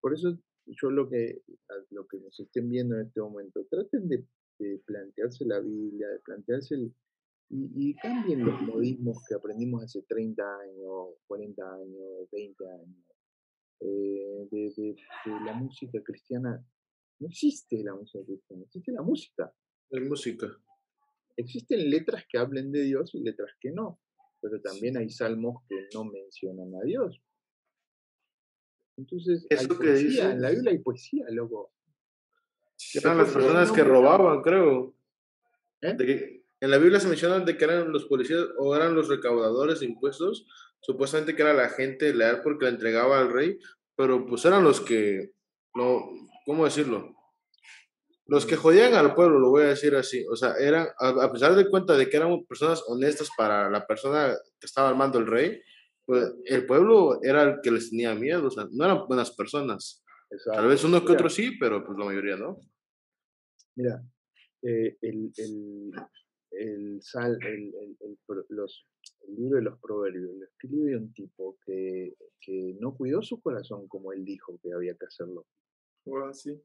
por 0.00 0.14
eso 0.14 0.38
yo 0.66 0.90
lo 0.90 1.08
que, 1.08 1.42
lo 1.90 2.06
que 2.06 2.18
nos 2.18 2.38
estén 2.38 2.68
viendo 2.68 2.96
en 2.96 3.06
este 3.06 3.20
momento, 3.20 3.64
traten 3.70 4.08
de, 4.08 4.24
plantearse 4.84 5.44
la 5.44 5.60
Biblia, 5.60 6.08
de 6.08 6.18
plantearse 6.20 6.74
el, 6.74 6.92
y, 7.50 7.94
cambien 7.96 8.44
los 8.44 8.60
modismos 8.62 9.24
que 9.26 9.34
aprendimos 9.34 9.84
hace 9.84 10.02
30 10.02 10.42
años, 10.42 11.16
40 11.26 11.62
años, 11.74 12.30
20 12.32 12.64
años. 12.68 13.08
Eh, 13.80 14.48
de, 14.50 14.96
la 15.44 15.52
música 15.54 16.02
cristiana. 16.02 16.64
No 17.20 17.28
existe 17.28 17.82
la 17.82 17.94
música 17.94 18.24
cristiana, 18.24 18.64
existe 18.64 18.92
la 18.92 19.02
música. 19.02 19.54
La 19.90 20.00
música. 20.00 20.46
Existen 21.36 21.88
letras 21.90 22.24
que 22.28 22.38
hablen 22.38 22.72
de 22.72 22.82
Dios 22.82 23.14
y 23.14 23.22
letras 23.22 23.52
que 23.60 23.70
no, 23.70 24.00
pero 24.40 24.60
también 24.60 24.96
hay 24.96 25.08
salmos 25.10 25.64
que 25.68 25.88
no 25.94 26.04
mencionan 26.04 26.74
a 26.74 26.84
Dios. 26.84 27.22
Entonces, 28.96 29.46
Eso 29.48 29.78
que 29.78 29.92
dice... 29.92 30.22
en 30.22 30.42
la 30.42 30.50
Biblia 30.50 30.72
hay 30.72 30.78
poesía, 30.78 31.26
loco. 31.30 31.72
Eran 32.94 33.18
las 33.18 33.32
personas 33.32 33.70
que 33.70 33.84
robaban, 33.84 34.42
creo. 34.42 34.96
¿Eh? 35.82 36.37
En 36.60 36.70
la 36.70 36.78
Biblia 36.78 37.00
se 37.00 37.08
mencionan 37.08 37.44
de 37.44 37.56
que 37.56 37.64
eran 37.64 37.92
los 37.92 38.06
policías 38.06 38.46
o 38.58 38.74
eran 38.74 38.94
los 38.94 39.08
recaudadores 39.08 39.80
de 39.80 39.86
impuestos, 39.86 40.46
supuestamente 40.80 41.36
que 41.36 41.42
era 41.42 41.54
la 41.54 41.68
gente 41.68 42.12
leal 42.12 42.42
porque 42.42 42.64
la 42.64 42.70
entregaba 42.70 43.20
al 43.20 43.32
rey, 43.32 43.58
pero 43.96 44.26
pues 44.26 44.44
eran 44.44 44.64
los 44.64 44.80
que, 44.80 45.32
no, 45.74 46.10
¿cómo 46.44 46.64
decirlo? 46.64 47.14
Los 48.26 48.44
que 48.44 48.56
jodían 48.56 48.94
al 48.94 49.14
pueblo, 49.14 49.38
lo 49.38 49.50
voy 49.50 49.62
a 49.62 49.68
decir 49.68 49.94
así, 49.94 50.24
o 50.30 50.36
sea, 50.36 50.54
eran, 50.54 50.88
a, 50.98 51.32
pesar 51.32 51.54
de 51.54 51.68
cuenta 51.68 51.96
de 51.96 52.08
que 52.08 52.16
eran 52.16 52.44
personas 52.44 52.82
honestas 52.86 53.30
para 53.36 53.70
la 53.70 53.86
persona 53.86 54.36
que 54.60 54.66
estaba 54.66 54.88
armando 54.88 55.18
el 55.18 55.26
rey, 55.26 55.62
pues 56.04 56.34
el 56.44 56.66
pueblo 56.66 57.20
era 57.22 57.42
el 57.42 57.60
que 57.62 57.70
les 57.70 57.90
tenía 57.90 58.14
miedo, 58.14 58.46
o 58.46 58.50
sea, 58.50 58.66
no 58.70 58.84
eran 58.84 59.06
buenas 59.06 59.30
personas. 59.30 60.02
Tal 60.44 60.66
vez 60.66 60.84
uno 60.84 61.04
que 61.04 61.12
otro 61.12 61.30
sí, 61.30 61.56
pero 61.58 61.84
pues 61.84 61.98
la 61.98 62.04
mayoría 62.04 62.36
no. 62.36 62.58
Mira, 63.76 64.02
eh, 64.62 64.96
el, 65.00 65.32
el, 65.36 65.92
sal, 67.00 67.38
el, 67.42 67.72
los, 68.48 68.86
el 69.26 69.34
libro 69.36 69.56
de 69.56 69.64
los 69.64 69.78
proverbios 69.80 70.34
lo 70.34 70.44
escribe 70.44 70.96
un 70.96 71.12
tipo 71.12 71.58
que, 71.64 72.14
que, 72.40 72.76
no 72.80 72.94
cuidó 72.94 73.22
su 73.22 73.40
corazón 73.40 73.88
como 73.88 74.12
él 74.12 74.24
dijo 74.24 74.58
que 74.62 74.72
había 74.72 74.94
que 74.94 75.06
hacerlo. 75.06 75.46
Bueno, 76.04 76.32
sí. 76.32 76.60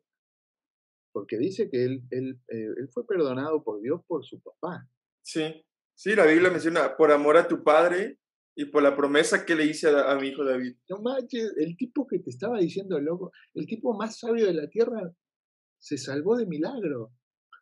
Porque 1.12 1.38
dice 1.38 1.70
que 1.70 1.84
él, 1.84 2.04
él, 2.10 2.40
eh, 2.48 2.74
él 2.78 2.90
fue 2.92 3.06
perdonado 3.06 3.64
por 3.64 3.82
Dios 3.82 4.02
por 4.08 4.26
su 4.26 4.42
papá. 4.42 4.88
Sí, 5.22 5.64
sí, 5.96 6.16
la 6.16 6.26
Biblia 6.26 6.50
menciona 6.50 6.98
por 6.98 7.12
amor 7.12 7.38
a 7.38 7.48
tu 7.48 7.64
padre 7.64 8.20
y 8.56 8.66
por 8.66 8.84
la 8.84 8.96
promesa 8.96 9.46
que 9.46 9.56
le 9.56 9.66
hice 9.66 9.90
a, 9.90 10.16
mi 10.16 10.30
hijo 10.30 10.44
David. 10.44 10.76
No 10.90 11.00
manches, 11.00 11.54
el 11.58 11.76
tipo 11.76 12.08
que 12.08 12.20
te 12.20 12.30
estaba 12.30 12.60
diciendo, 12.60 13.00
loco, 13.00 13.32
el 13.54 13.66
tipo 13.66 13.96
más 13.96 14.20
sabio 14.20 14.46
de 14.46 14.54
la 14.54 14.68
tierra 14.68 15.14
se 15.80 15.98
salvó 15.98 16.38
de 16.38 16.46
milagro. 16.46 17.12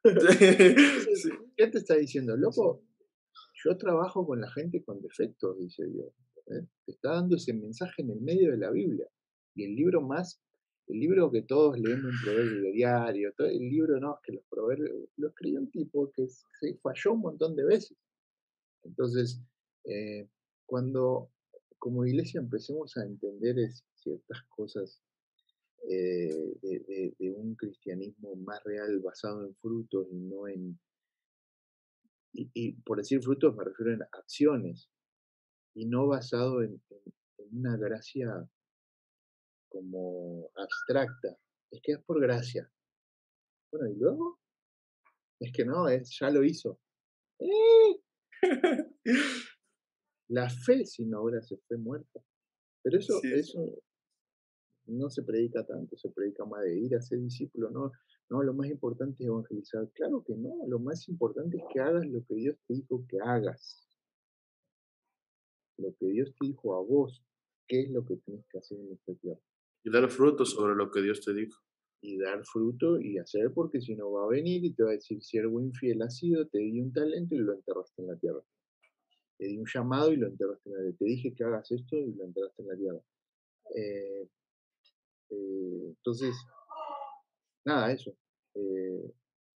¿Qué 1.57 1.67
te 1.67 1.77
está 1.77 1.95
diciendo, 1.95 2.35
loco? 2.35 2.83
Yo 3.63 3.77
trabajo 3.77 4.25
con 4.25 4.41
la 4.41 4.51
gente 4.51 4.83
con 4.83 5.01
defectos, 5.01 5.59
dice 5.59 5.85
Dios. 5.85 6.11
¿eh? 6.47 6.65
Te 6.85 6.91
está 6.91 7.13
dando 7.13 7.35
ese 7.35 7.53
mensaje 7.53 8.01
en 8.01 8.09
el 8.09 8.21
medio 8.21 8.51
de 8.51 8.57
la 8.57 8.71
Biblia. 8.71 9.07
Y 9.53 9.65
el 9.65 9.75
libro 9.75 10.01
más, 10.01 10.41
el 10.87 10.99
libro 10.99 11.31
que 11.31 11.43
todos 11.43 11.79
leemos 11.79 12.11
en 12.11 12.21
proverbio 12.23 12.71
diario, 12.71 13.33
todo 13.37 13.47
el 13.47 13.69
libro 13.69 13.99
no, 13.99 14.15
es 14.15 14.19
que 14.23 14.33
los 14.33 14.43
proverbios, 14.49 14.91
lo 15.17 15.27
escribió 15.27 15.59
un 15.59 15.69
tipo 15.69 16.11
que 16.11 16.27
se 16.27 16.77
falló 16.81 17.13
un 17.13 17.21
montón 17.21 17.55
de 17.55 17.65
veces. 17.65 17.97
Entonces, 18.83 19.39
eh, 19.83 20.27
cuando 20.65 21.29
como 21.77 22.05
iglesia 22.05 22.39
empecemos 22.39 22.97
a 22.97 23.03
entender 23.03 23.55
ciertas 23.95 24.43
cosas 24.49 25.01
eh, 25.89 26.53
de, 26.61 27.31
un 27.35 27.55
cristianismo 27.55 28.35
más 28.35 28.63
real 28.63 28.99
basado 28.99 29.45
en 29.45 29.55
frutos 29.55 30.07
y 30.11 30.15
no 30.15 30.47
en... 30.47 30.79
Y, 32.33 32.73
por 32.83 32.97
decir 32.97 33.21
frutos 33.21 33.53
me 33.55 33.65
refiero 33.65 33.91
a 33.91 34.17
acciones 34.17 34.89
y 35.75 35.85
no 35.85 36.07
basado 36.07 36.61
en, 36.61 36.81
una 37.51 37.75
gracia 37.75 38.49
como 39.69 40.49
abstracta. 40.55 41.37
Es 41.71 41.81
que 41.81 41.93
es 41.93 42.03
por 42.03 42.21
gracia. 42.21 42.71
Bueno, 43.71 43.89
y 43.89 43.95
luego 43.97 44.39
es 45.39 45.51
que 45.51 45.65
no, 45.65 45.89
es, 45.89 46.17
ya 46.19 46.29
lo 46.29 46.43
hizo. 46.43 46.79
¡Eh! 47.39 48.01
La 50.29 50.49
fe 50.49 50.85
sin 50.85 51.13
obras 51.13 51.51
es 51.51 51.61
fe 51.67 51.75
muerta. 51.75 52.23
Pero 52.83 52.99
eso, 52.99 53.19
eso 53.23 53.83
no 54.87 55.09
se 55.09 55.23
predica 55.23 55.65
tanto, 55.65 55.97
se 55.97 56.09
predica 56.09 56.45
más 56.45 56.63
de 56.63 56.77
ir 56.77 56.95
a 56.95 57.01
ser 57.01 57.19
discípulo, 57.19 57.69
no, 57.69 57.91
no, 58.29 58.43
lo 58.43 58.53
más 58.53 58.69
importante 58.69 59.23
es 59.23 59.27
evangelizar. 59.29 59.89
Claro 59.93 60.23
que 60.25 60.35
no, 60.35 60.55
lo 60.67 60.79
más 60.79 61.07
importante 61.09 61.57
es 61.57 61.63
que 61.71 61.79
hagas 61.79 62.05
lo 62.05 62.23
que 62.25 62.35
Dios 62.35 62.57
te 62.67 62.73
dijo 62.73 63.05
que 63.07 63.19
hagas. 63.19 63.87
Lo 65.77 65.93
que 65.95 66.07
Dios 66.07 66.33
te 66.39 66.47
dijo 66.47 66.75
a 66.75 66.81
vos, 66.81 67.23
qué 67.67 67.81
es 67.81 67.91
lo 67.91 68.05
que 68.05 68.17
tienes 68.17 68.45
que 68.47 68.57
hacer 68.57 68.79
en 68.79 68.93
esta 68.93 69.13
tierra. 69.15 69.39
Y 69.83 69.91
dar 69.91 70.09
fruto 70.09 70.45
sobre 70.45 70.75
lo 70.75 70.91
que 70.91 71.01
Dios 71.01 71.21
te 71.21 71.33
dijo. 71.33 71.59
Y 72.01 72.17
dar 72.17 72.43
fruto 72.45 72.99
y 72.99 73.17
hacer, 73.17 73.51
porque 73.53 73.79
si 73.79 73.95
no 73.95 74.11
va 74.11 74.25
a 74.25 74.29
venir 74.29 74.63
y 74.65 74.73
te 74.73 74.83
va 74.83 74.89
a 74.89 74.93
decir, 74.93 75.21
siervo 75.21 75.61
infiel 75.61 76.01
has 76.01 76.17
sido, 76.17 76.47
te 76.47 76.59
di 76.59 76.81
un 76.81 76.91
talento 76.91 77.35
y 77.35 77.39
lo 77.39 77.53
enterraste 77.53 78.01
en 78.01 78.07
la 78.07 78.17
tierra 78.17 78.41
te 79.41 79.47
di 79.47 79.57
un 79.57 79.65
llamado 79.65 80.13
y 80.13 80.17
lo 80.17 80.27
enterraste 80.27 80.69
en 80.69 80.75
la 80.75 80.81
tierra. 80.83 80.97
Te 80.99 81.05
dije 81.05 81.33
que 81.33 81.43
hagas 81.43 81.71
esto 81.71 81.97
y 81.97 82.13
lo 82.13 82.25
enterraste 82.25 82.61
en 82.61 82.67
la 82.67 82.75
tierra. 82.75 82.99
Eh, 83.75 84.27
eh, 85.31 85.87
entonces, 85.87 86.35
nada, 87.65 87.91
eso. 87.91 88.11
Eh, 88.55 89.11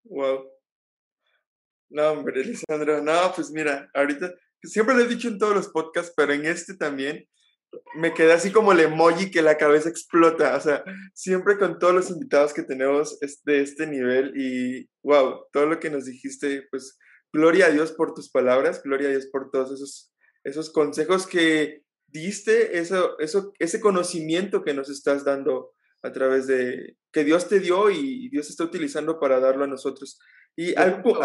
wow. 0.06 0.50
No, 1.90 2.12
hombre, 2.12 2.44
Lisandro, 2.46 3.02
no, 3.04 3.34
pues 3.36 3.52
mira, 3.52 3.90
ahorita, 3.94 4.34
siempre 4.62 4.96
lo 4.96 5.02
he 5.02 5.08
dicho 5.08 5.28
en 5.28 5.38
todos 5.38 5.56
los 5.56 5.68
podcasts, 5.70 6.14
pero 6.16 6.34
en 6.34 6.46
este 6.46 6.76
también, 6.76 7.28
me 7.96 8.14
quedé 8.14 8.34
así 8.34 8.52
como 8.52 8.72
el 8.72 8.80
emoji 8.80 9.32
que 9.32 9.42
la 9.42 9.58
cabeza 9.58 9.90
explota, 9.90 10.56
o 10.56 10.60
sea, 10.60 10.84
siempre 11.14 11.58
con 11.58 11.80
todos 11.80 11.94
los 11.94 12.10
invitados 12.10 12.54
que 12.54 12.64
tenemos 12.64 13.20
de 13.46 13.62
este 13.62 13.88
nivel 13.88 14.34
y 14.36 14.90
wow, 15.04 15.46
todo 15.52 15.66
lo 15.66 15.80
que 15.80 15.90
nos 15.90 16.06
dijiste, 16.06 16.68
pues 16.70 16.98
gloria 17.32 17.68
a 17.68 17.70
Dios 17.70 17.92
por 17.92 18.14
tus 18.14 18.30
palabras, 18.30 18.82
gloria 18.84 19.08
a 19.08 19.12
Dios 19.12 19.28
por 19.28 19.50
todos 19.50 19.72
esos, 19.72 20.14
esos 20.44 20.72
consejos 20.72 21.26
que 21.26 21.84
diste, 22.14 22.78
eso, 22.78 23.18
eso, 23.20 23.54
ese 23.60 23.82
conocimiento 23.82 24.64
que 24.64 24.74
nos 24.74 24.90
estás 24.90 25.26
dando 25.26 25.74
a 26.04 26.12
través 26.12 26.48
de, 26.48 26.98
que 27.12 27.24
Dios 27.24 27.48
te 27.48 27.60
dio 27.60 27.90
y 27.90 28.30
Dios 28.30 28.50
está 28.50 28.64
utilizando 28.64 29.20
para 29.20 29.40
darlo 29.40 29.64
a 29.64 29.68
nosotros. 29.68 30.20
Y 30.56 30.76
algo... 30.76 31.20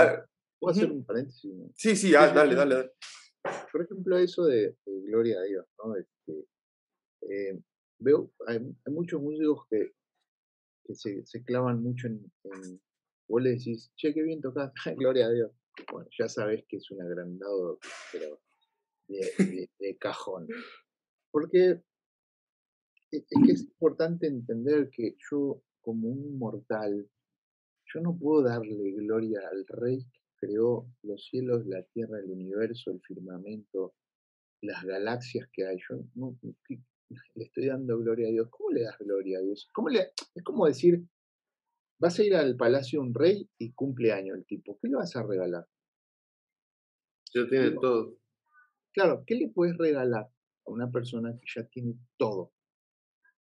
¿Puedo 0.61 0.72
hacer 0.72 0.91
un 0.91 1.05
paréntesis? 1.05 1.53
Sí, 1.76 1.95
sí, 1.95 2.14
ah, 2.14 2.32
dale, 2.32 2.55
dale, 2.55 2.74
dale. 2.74 2.91
Por 3.70 3.82
ejemplo, 3.82 4.18
eso 4.18 4.45
de, 4.45 4.76
gloria 4.84 5.39
a 5.39 5.43
Dios, 5.45 5.66
¿no? 5.78 5.97
Este, 5.97 6.47
eh, 7.22 7.61
veo, 8.01 8.32
hay, 8.47 8.59
muchos 8.86 9.20
músicos 9.20 9.66
que, 9.70 9.93
que 10.84 10.95
se, 10.95 11.24
se, 11.26 11.45
clavan 11.45 11.80
mucho 11.80 12.09
en, 12.09 12.32
en, 12.45 12.80
vos 13.28 13.43
le 13.43 13.51
decís, 13.51 13.93
che, 13.97 14.12
qué 14.12 14.22
bien 14.22 14.41
tocas, 14.41 14.72
gloria 14.97 15.26
a 15.26 15.30
Dios. 15.30 15.53
Bueno, 15.93 16.09
ya 16.18 16.28
sabes 16.28 16.64
que 16.68 16.78
es 16.78 16.91
un 16.91 17.01
agrandado, 17.03 17.78
pero 18.12 18.41
de, 19.09 19.69
de, 19.79 19.97
cajón. 19.99 20.47
Porque 21.31 21.83
e, 23.11 23.17
es 23.17 23.25
que 23.47 23.53
es 23.53 23.63
importante 23.73 24.27
entender 24.27 24.91
que 24.91 25.17
yo, 25.31 25.63
como 25.81 26.09
un 26.09 26.39
mortal, 26.39 27.09
yo 27.93 28.01
no 28.01 28.17
puedo 28.17 28.43
darle 28.43 28.93
gloria 28.93 29.41
al 29.51 29.67
rey 29.67 30.07
creó 30.39 30.87
los 31.03 31.27
cielos, 31.27 31.67
la 31.67 31.83
tierra, 31.83 32.19
el 32.19 32.31
universo, 32.31 32.91
el 32.91 33.01
firmamento, 33.01 33.95
las 34.63 34.85
galaxias 34.85 35.49
que 35.53 35.67
hay. 35.67 35.79
Yo 35.89 36.05
no, 36.15 36.39
le 36.43 37.45
estoy 37.45 37.67
dando 37.67 37.99
gloria 37.99 38.29
a 38.29 38.31
Dios. 38.31 38.49
¿Cómo 38.51 38.71
le 38.71 38.83
das 38.83 38.99
gloria 38.99 39.39
a 39.39 39.43
Dios? 39.43 39.69
¿Cómo 39.73 39.89
le, 39.89 40.13
es 40.35 40.43
como 40.45 40.67
decir, 40.67 41.03
vas 42.01 42.19
a 42.19 42.25
ir 42.25 42.35
al 42.35 42.57
palacio 42.57 43.01
de 43.01 43.09
un 43.09 43.15
rey 43.15 43.49
y 43.59 43.73
cumple 43.73 44.13
año 44.13 44.35
el 44.35 44.45
tipo. 44.47 44.79
¿Qué 44.81 44.89
le 44.89 44.97
vas 44.97 45.15
a 45.17 45.23
regalar? 45.23 45.67
Ya 47.35 47.47
tiene 47.49 47.73
todo. 47.73 48.17
Claro, 48.99 49.23
¿qué 49.25 49.37
le 49.37 49.47
puedes 49.47 49.79
regalar 49.79 50.25
a 50.25 50.71
una 50.73 50.91
persona 50.91 51.33
que 51.39 51.47
ya 51.55 51.65
tiene 51.69 51.95
todo? 52.17 52.51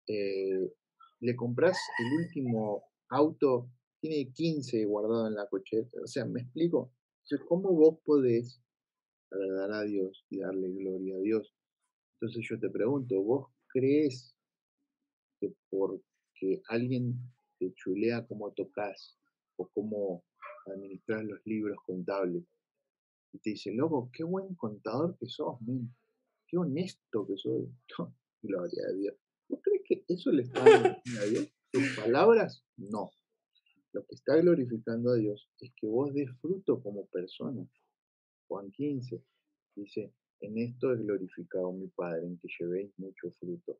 Eh, 0.08 0.72
le 1.20 1.36
compras 1.36 1.78
el 2.00 2.24
último 2.24 2.86
auto 3.10 3.70
tiene 4.00 4.32
15 4.32 4.86
guardado 4.86 5.28
en 5.28 5.36
la 5.36 5.48
cocheta. 5.48 6.00
O 6.02 6.08
sea, 6.08 6.24
¿me 6.24 6.40
explico? 6.40 6.94
Entonces, 7.26 7.46
¿cómo 7.50 7.74
vos 7.74 8.00
podés 8.06 8.62
agradar 9.30 9.74
a 9.74 9.84
Dios 9.84 10.26
y 10.30 10.40
darle 10.40 10.70
gloria 10.70 11.18
a 11.18 11.20
Dios? 11.20 11.54
Entonces 12.14 12.48
yo 12.50 12.58
te 12.58 12.70
pregunto, 12.70 13.22
¿vos 13.22 13.48
crees 13.68 14.34
que 15.42 15.54
porque 15.70 16.62
alguien 16.70 17.20
te 17.60 17.74
chulea 17.74 18.26
cómo 18.26 18.54
tocas 18.54 19.20
o 19.58 19.68
cómo 19.68 20.24
administrar 20.66 21.26
los 21.26 21.46
libros 21.46 21.78
contables 21.86 22.46
y 23.34 23.40
te 23.40 23.52
dice, 23.52 23.72
loco, 23.74 24.10
qué 24.14 24.24
buen 24.24 24.56
contador 24.56 25.18
que 25.18 25.28
sos, 25.28 25.58
qué 26.48 26.58
honesto 26.58 27.26
que 27.26 27.38
sos, 27.38 27.64
gloria 28.42 28.84
a 28.90 28.94
Dios. 28.94 29.16
¿Vos 29.48 29.60
crees 29.64 29.82
que 29.86 30.06
eso 30.08 30.32
le 30.32 30.44
está 30.44 30.64
dando 30.64 30.90
a 31.22 31.26
Dios? 31.26 31.54
¿Tus 31.72 31.96
palabras? 31.96 32.66
No. 32.78 33.12
Lo 33.94 34.06
que 34.06 34.16
está 34.16 34.38
glorificando 34.38 35.12
a 35.12 35.16
Dios 35.16 35.50
es 35.60 35.72
que 35.76 35.88
vos 35.88 36.14
des 36.14 36.30
fruto 36.40 36.82
como 36.82 37.08
persona. 37.08 37.66
Juan 38.48 38.72
15 38.72 39.24
dice, 39.76 40.14
en 40.42 40.58
esto 40.58 40.94
es 40.94 41.00
glorificado 41.02 41.72
mi 41.72 41.88
Padre, 41.88 42.26
en 42.26 42.38
que 42.38 42.48
llevéis 42.60 42.92
mucho 42.98 43.32
fruto. 43.32 43.80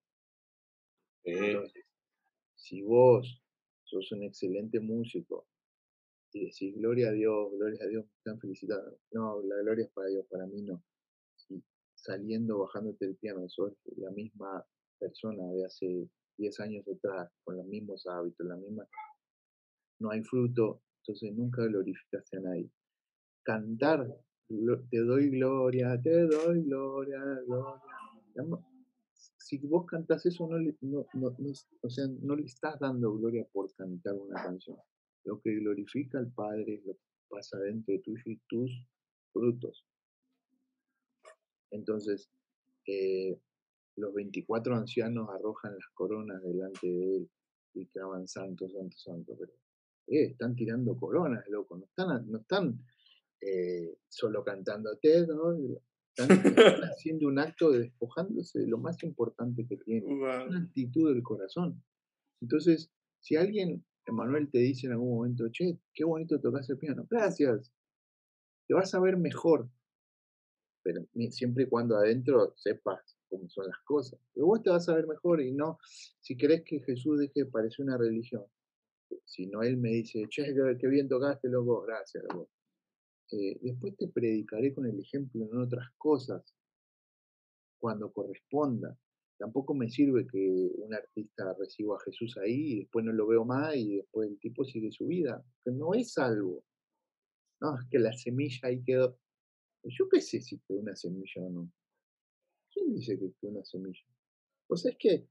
Entonces, 1.24 1.86
si 2.56 2.82
vos 2.82 3.42
sos 3.84 4.12
un 4.12 4.24
excelente 4.24 4.80
músico 4.80 5.48
y 6.34 6.46
decís 6.46 6.76
gloria 6.76 7.10
a 7.10 7.12
Dios, 7.12 7.52
gloria 7.54 7.84
a 7.84 7.88
Dios, 7.88 8.06
me 8.06 8.12
están 8.18 8.40
felicitando. 8.40 8.98
No, 9.12 9.42
la 9.42 9.58
gloria 9.58 9.86
es 9.86 9.92
para 9.92 10.08
Dios, 10.08 10.26
para 10.30 10.46
mí 10.48 10.62
no. 10.62 10.84
Si 11.36 11.64
saliendo, 11.96 12.60
bajándote 12.60 13.06
el 13.06 13.16
piano, 13.16 13.48
sos 13.50 13.74
la 13.98 14.12
misma 14.12 14.66
persona 15.00 15.52
de 15.52 15.66
hace 15.66 16.10
10 16.38 16.60
años 16.62 16.86
atrás, 16.88 17.32
con 17.44 17.58
los 17.58 17.66
mismos 17.66 18.06
hábitos, 18.08 18.46
la 18.48 18.56
misma 18.56 18.88
no 20.02 20.10
hay 20.10 20.24
fruto, 20.24 20.82
entonces 21.02 21.34
nunca 21.34 21.64
glorificaste 21.64 22.38
a 22.38 22.42
nadie. 22.42 22.70
Cantar, 23.44 24.08
te 24.90 25.00
doy 25.00 25.30
gloria, 25.30 26.00
te 26.02 26.26
doy 26.26 26.64
gloria, 26.64 27.20
gloria. 27.46 27.82
Si 29.38 29.58
vos 29.60 29.86
cantás 29.86 30.26
eso, 30.26 30.48
no 30.48 30.58
le, 30.58 30.76
no, 30.82 31.06
o 31.82 31.90
sea, 31.90 32.06
no 32.22 32.36
le 32.36 32.44
estás 32.44 32.80
dando 32.80 33.14
gloria 33.14 33.46
por 33.52 33.72
cantar 33.76 34.16
una 34.16 34.42
canción. 34.42 34.78
Lo 35.26 35.40
que 35.42 35.56
glorifica 35.56 36.20
al 36.20 36.32
Padre 36.32 36.76
es 36.76 36.86
lo 36.86 36.94
que 36.94 37.00
pasa 37.30 37.58
dentro 37.60 37.94
de 37.94 38.00
tuyo 38.00 38.24
y 38.26 38.38
tus 38.48 38.72
frutos. 39.32 39.86
Entonces, 41.72 42.30
eh, 42.88 43.40
los 43.96 44.14
24 44.14 44.76
ancianos 44.76 45.30
arrojan 45.30 45.74
las 45.74 45.88
coronas 45.94 46.42
delante 46.44 46.88
de 46.88 47.18
él 47.18 47.30
y 47.74 47.86
claman 47.88 48.28
santo, 48.28 48.68
santo, 48.70 48.98
santo. 48.98 49.36
Pero 49.40 49.54
eh, 50.08 50.32
están 50.32 50.56
tirando 50.56 50.98
coronas, 50.98 51.48
loco, 51.50 51.78
no 51.78 51.86
están, 51.86 52.30
no 52.30 52.40
están 52.40 52.84
eh, 53.42 53.98
solo 54.08 54.44
cantando 54.44 54.92
¿no? 54.92 55.54
Están, 56.16 56.28
haciendo 56.92 57.28
un 57.28 57.40
acto 57.40 57.72
de 57.72 57.80
despojándose 57.80 58.60
de 58.60 58.68
lo 58.68 58.78
más 58.78 59.02
importante 59.04 59.66
que 59.66 59.78
tienen, 59.78 60.12
una 60.12 60.58
actitud 60.58 61.14
del 61.14 61.24
corazón. 61.24 61.82
Entonces, 62.42 62.92
si 63.20 63.36
alguien, 63.36 63.86
Emanuel, 64.06 64.50
te 64.50 64.60
dice 64.60 64.88
en 64.88 64.94
algún 64.94 65.16
momento, 65.16 65.48
che, 65.50 65.80
qué 65.94 66.04
bonito 66.04 66.40
tocas 66.40 66.70
el 66.70 66.78
piano, 66.78 67.06
gracias, 67.10 67.72
te 68.68 68.74
vas 68.74 68.94
a 68.94 69.00
ver 69.00 69.18
mejor, 69.18 69.70
pero 70.84 71.06
siempre 71.30 71.64
y 71.64 71.68
cuando 71.68 71.96
adentro 71.96 72.54
sepas 72.58 73.18
cómo 73.30 73.48
son 73.50 73.68
las 73.68 73.80
cosas. 73.84 74.20
Pero 74.34 74.48
vos 74.48 74.64
te 74.64 74.70
vas 74.70 74.88
a 74.90 74.96
ver 74.96 75.08
mejor 75.08 75.42
y 75.42 75.52
no, 75.52 75.78
si 76.20 76.36
querés 76.36 76.64
que 76.64 76.80
Jesús 76.80 77.20
deje 77.20 77.44
de 77.44 77.46
parecer 77.46 77.86
una 77.86 77.98
religión, 77.98 78.46
si 79.26 79.48
no 79.48 79.62
él 79.62 79.78
me 79.78 79.90
dice, 79.90 80.28
che, 80.30 80.54
qué 80.80 80.88
bien 80.88 81.08
tocaste, 81.08 81.50
loco, 81.50 81.82
gracias. 81.82 82.24
Eh, 83.32 83.58
después 83.62 83.96
te 83.96 84.08
predicaré 84.08 84.74
con 84.74 84.86
el 84.86 85.00
ejemplo 85.00 85.46
en 85.46 85.58
otras 85.58 85.90
cosas, 85.98 86.44
cuando 87.80 88.12
corresponda. 88.12 88.98
Tampoco 89.42 89.74
me 89.74 89.90
sirve 89.90 90.28
que 90.28 90.72
un 90.78 90.94
artista 90.94 91.56
reciba 91.58 91.96
a 91.96 92.00
Jesús 92.06 92.38
ahí 92.38 92.74
y 92.74 92.80
después 92.82 93.04
no 93.04 93.12
lo 93.12 93.26
veo 93.26 93.44
más 93.44 93.76
y 93.76 93.96
después 93.96 94.30
el 94.30 94.38
tipo 94.40 94.64
sigue 94.64 94.92
su 94.92 95.08
vida. 95.08 95.44
Que 95.66 95.72
no 95.72 95.96
es 95.96 96.16
algo. 96.20 96.64
No, 97.60 97.76
es 97.80 97.88
que 97.90 97.98
la 97.98 98.14
semilla 98.14 98.68
ahí 98.68 98.84
quedó. 98.84 99.18
Yo 99.84 100.08
qué 100.10 100.22
sé 100.22 100.42
si 100.42 100.60
quedó 100.60 100.82
una 100.82 100.96
semilla 100.96 101.42
o 101.42 101.50
no. 101.50 101.72
¿Quién 102.72 102.94
dice 102.94 103.18
que 103.18 103.34
quedó 103.42 103.54
una 103.54 103.66
semilla? 103.66 104.06
Pues 104.68 104.86
es 104.86 104.96
que 105.00 105.28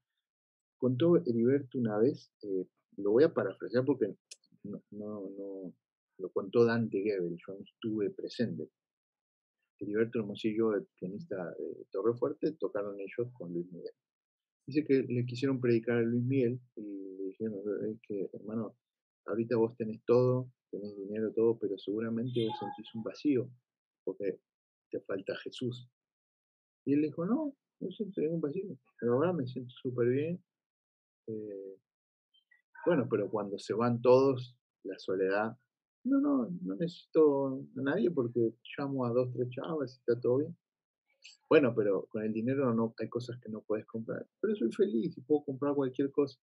contó 0.77 1.17
Heriberto 1.19 1.79
una 1.79 1.97
vez, 1.97 2.33
eh, 2.43 2.67
lo 2.97 3.13
voy 3.13 3.23
a 3.23 3.33
parafrasear 3.33 3.85
porque 3.85 4.13
no, 4.65 4.83
no, 4.91 5.73
lo 6.19 6.33
contó 6.33 6.65
Dante 6.65 7.01
Gebel, 7.01 7.37
yo 7.47 7.55
no 7.55 7.61
estuve 7.65 8.11
presente. 8.11 8.69
Heriberto 9.81 10.21
Hermosillo, 10.21 10.75
el 10.75 10.87
pianista 10.99 11.37
de 11.59 11.87
Torre 11.91 12.15
Fuerte, 12.15 12.53
tocaron 12.53 13.01
ellos 13.01 13.33
con 13.33 13.53
Luis 13.53 13.71
Miguel. 13.73 13.93
Dice 14.67 14.85
que 14.85 15.03
le 15.03 15.25
quisieron 15.25 15.61
predicar 15.61 15.97
a 15.97 16.03
Luis 16.03 16.25
Miguel 16.25 16.61
y 16.77 17.17
le 17.17 17.25
dijeron, 17.25 17.55
es 17.91 18.01
que 18.07 18.29
hermano, 18.33 18.77
ahorita 19.27 19.57
vos 19.57 19.77
tenés 19.77 20.03
todo, 20.05 20.51
tenés 20.71 20.97
dinero, 20.97 21.33
todo, 21.33 21.59
pero 21.59 21.79
seguramente 21.79 22.47
vos 22.47 22.59
sentís 22.59 22.95
un 22.95 23.03
vacío 23.03 23.51
porque 24.05 24.39
te 24.91 25.01
falta 25.01 25.35
Jesús. 25.37 25.89
Y 26.85 26.95
él 26.95 27.03
dijo, 27.03 27.25
no, 27.25 27.57
no 27.81 27.91
siento 27.91 28.21
ningún 28.21 28.41
vacío, 28.41 28.79
pero 28.99 29.15
ahora 29.15 29.33
me 29.33 29.47
siento 29.47 29.73
súper 29.83 30.09
bien, 30.09 30.43
eh, 31.27 31.77
bueno, 32.87 33.07
pero 33.11 33.29
cuando 33.29 33.59
se 33.59 33.75
van 33.75 34.01
todos, 34.01 34.57
la 34.85 34.99
soledad, 34.99 35.57
no, 36.05 36.21
no, 36.21 36.51
no 36.63 36.75
necesito 36.77 37.61
a 37.77 37.83
nadie 37.83 38.11
porque 38.11 38.55
llamo 38.77 39.05
a 39.05 39.11
dos, 39.11 39.33
tres 39.33 39.51
chavas 39.51 39.93
y 39.95 39.99
está 39.99 40.21
todo 40.21 40.39
bien. 40.39 40.57
Bueno, 41.49 41.75
pero 41.75 42.07
con 42.07 42.23
el 42.23 42.33
dinero 42.33 42.73
no 42.73 42.95
hay 42.99 43.09
cosas 43.09 43.39
que 43.41 43.51
no 43.51 43.63
puedes 43.63 43.87
comprar. 43.87 44.27
Pero 44.41 44.55
soy 44.57 44.73
feliz 44.73 45.17
y 45.17 45.21
puedo 45.21 45.45
comprar 45.45 45.75
cualquier 45.75 46.11
cosa. 46.11 46.39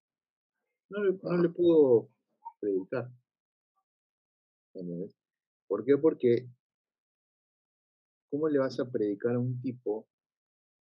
No 0.90 1.04
le, 1.04 1.20
no 1.22 1.38
le 1.42 1.50
puedo 1.50 2.10
predicar. 2.60 3.12
¿Por 5.68 5.84
qué? 5.84 5.98
Porque 5.98 6.50
¿cómo 8.30 8.50
le 8.50 8.60
vas 8.60 8.80
a 8.80 8.90
predicar 8.90 9.36
a 9.36 9.40
un 9.40 9.60
tipo 9.62 10.08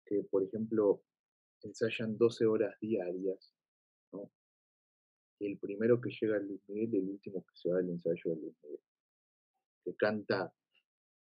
que, 0.06 0.24
por 0.30 0.44
ejemplo, 0.44 1.04
ensayan 1.62 2.18
12 2.18 2.46
horas 2.46 2.76
diarias, 2.80 3.54
¿no? 4.12 4.32
El 5.40 5.58
primero 5.58 6.00
que 6.00 6.10
llega 6.10 6.38
a 6.38 6.40
Luis 6.40 6.62
Miguel 6.68 6.94
y 6.94 6.98
el 6.98 7.10
último 7.10 7.44
que 7.44 7.56
se 7.56 7.70
va 7.70 7.78
del 7.78 7.90
ensayo 7.90 8.22
de 8.26 8.36
Luis 8.36 8.56
Miguel. 8.64 8.80
Que 9.84 9.96
canta 9.96 10.54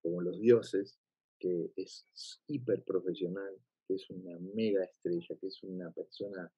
como 0.02 0.22
los 0.22 0.40
dioses, 0.40 1.00
que 1.40 1.72
es 1.76 2.06
hiper 2.48 2.84
profesional, 2.84 3.58
que 3.88 3.96
es 3.96 4.10
una 4.10 4.38
mega 4.54 4.84
estrella, 4.84 5.36
que 5.40 5.48
es 5.48 5.64
una 5.64 5.92
persona, 5.92 6.52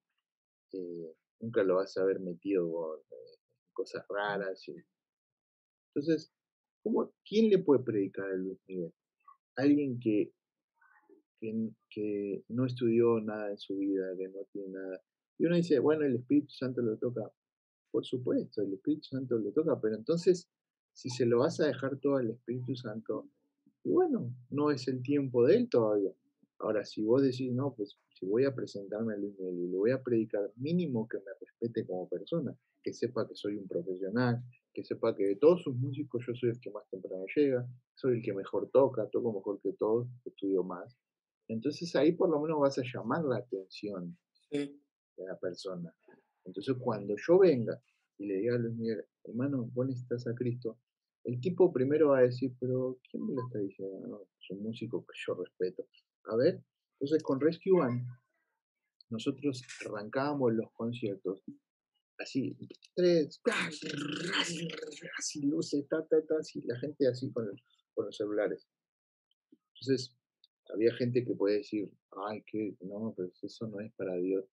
eh, 0.74 1.16
nunca 1.40 1.64
lo 1.64 1.76
vas 1.76 1.96
a 1.98 2.06
ver 2.06 2.20
metido 2.20 2.96
en 2.96 3.02
eh, 3.18 3.40
cosas 3.74 4.06
raras. 4.10 4.66
Entonces, 5.94 6.34
¿cómo, 6.82 7.14
¿quién 7.26 7.50
le 7.50 7.60
puede 7.60 7.84
predicar 7.84 8.30
a 8.30 8.36
Luis 8.36 8.60
Miguel? 8.68 8.94
Alguien 9.56 10.00
que, 10.00 10.34
que, 11.40 11.70
que 11.90 12.44
no 12.50 12.66
estudió 12.66 13.20
nada 13.20 13.52
en 13.52 13.58
su 13.58 13.78
vida, 13.78 14.16
que 14.18 14.28
no 14.30 14.44
tiene 14.52 14.70
nada. 14.70 15.02
Y 15.38 15.46
uno 15.46 15.56
dice, 15.56 15.80
bueno, 15.80 16.06
el 16.06 16.16
Espíritu 16.16 16.50
Santo 16.50 16.82
lo 16.82 16.98
toca. 16.98 17.22
Por 17.94 18.04
supuesto, 18.04 18.64
el 18.64 18.74
Espíritu 18.74 19.04
Santo 19.04 19.38
lo 19.38 19.52
toca, 19.52 19.80
pero 19.80 19.96
entonces, 19.96 20.50
si 20.94 21.12
se 21.12 21.28
lo 21.28 21.42
vas 21.42 21.60
a 21.60 21.68
dejar 21.68 22.00
todo 22.00 22.16
al 22.16 22.32
Espíritu 22.32 22.76
Santo, 22.76 23.30
y 23.84 23.92
bueno, 23.92 24.34
no 24.50 24.72
es 24.72 24.88
el 24.88 25.04
tiempo 25.04 25.46
de 25.46 25.58
él 25.58 25.70
todavía. 25.70 26.12
Ahora, 26.58 26.84
si 26.86 27.04
vos 27.04 27.22
decís, 27.22 27.54
no, 27.54 27.76
pues 27.76 27.96
si 28.16 28.26
voy 28.26 28.46
a 28.46 28.56
presentarme 28.56 29.14
a 29.14 29.18
Luis 29.18 29.38
Miguel 29.38 29.60
y 29.60 29.68
le 29.68 29.78
voy 29.78 29.92
a 29.92 30.02
predicar, 30.02 30.52
mínimo 30.56 31.08
que 31.08 31.20
me 31.20 31.34
respete 31.40 31.86
como 31.86 32.10
persona, 32.10 32.58
que 32.82 32.94
sepa 32.94 33.28
que 33.28 33.36
soy 33.36 33.58
un 33.58 33.68
profesional, 33.68 34.42
que 34.74 34.84
sepa 34.84 35.16
que 35.16 35.28
de 35.28 35.36
todos 35.36 35.62
sus 35.62 35.76
músicos 35.76 36.26
yo 36.26 36.34
soy 36.34 36.50
el 36.50 36.60
que 36.60 36.72
más 36.72 36.90
temprano 36.90 37.26
llega, 37.36 37.64
soy 37.94 38.18
el 38.18 38.24
que 38.24 38.34
mejor 38.34 38.72
toca, 38.72 39.08
toco 39.12 39.34
mejor 39.34 39.62
que 39.62 39.74
todos, 39.74 40.08
estudio 40.26 40.64
más. 40.64 40.98
Entonces 41.48 41.96
ahí 41.96 42.14
por 42.14 42.32
lo 42.32 42.42
menos 42.42 42.60
vas 42.60 42.80
a 42.80 42.84
llamar 42.92 43.24
la 43.24 43.38
atención 43.38 44.18
de 44.50 44.80
la 45.18 45.38
persona. 45.38 45.94
Entonces 46.46 46.76
cuando 46.80 47.16
yo 47.18 47.40
venga 47.40 47.82
y 48.18 48.28
le 48.28 48.36
diga 48.36 48.56
a 48.56 48.58
Luis 48.58 48.76
Miguel, 48.76 49.06
hermano, 49.24 49.70
vos 49.74 49.88
necesitas 49.88 50.28
a 50.28 50.36
Cristo, 50.36 50.78
el 51.24 51.40
tipo 51.40 51.72
primero 51.72 52.10
va 52.10 52.20
a 52.20 52.24
decir, 52.24 52.54
pero 52.60 53.00
¿quién 53.10 53.26
me 53.26 53.34
lo 53.34 53.46
está 53.46 53.60
diciendo? 53.60 54.08
No, 54.08 54.22
es 54.22 54.50
un 54.50 54.64
músico 54.64 55.06
que 55.06 55.14
yo 55.26 55.36
respeto. 55.36 55.88
A 56.26 56.36
ver, 56.36 56.64
entonces 57.00 57.24
con 57.24 57.40
Rescue 57.40 57.80
One, 57.80 58.06
nosotros 59.10 59.64
arrancábamos 59.86 60.54
los 60.54 60.72
conciertos 60.74 61.44
así, 62.18 62.56
tres, 62.96 63.42
así 65.18 65.42
luces, 65.42 65.88
ta, 65.88 66.06
ta, 66.08 66.22
ta, 66.26 66.36
así, 66.40 66.62
la 66.62 66.78
gente 66.80 67.08
así 67.08 67.32
con, 67.32 67.50
con 67.94 68.06
los 68.06 68.18
celulares. 68.18 68.68
Entonces, 69.76 70.16
había 70.74 70.94
gente 70.96 71.26
que 71.26 71.36
puede 71.36 71.58
decir, 71.58 71.92
ay, 72.28 72.44
que 72.44 72.76
no, 72.82 73.14
pero 73.16 73.32
eso 73.42 73.68
no 73.68 73.80
es 73.80 73.92
para 73.94 74.16
Dios. 74.16 74.46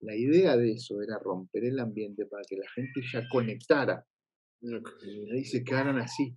La 0.00 0.14
idea 0.14 0.56
de 0.56 0.72
eso 0.72 1.02
era 1.02 1.18
romper 1.18 1.64
el 1.64 1.78
ambiente 1.80 2.26
para 2.26 2.42
que 2.48 2.56
la 2.56 2.68
gente 2.70 3.00
ya 3.12 3.22
conectara 3.30 4.06
y 4.60 5.44
se 5.44 5.64
quedaron 5.64 5.98
así. 5.98 6.36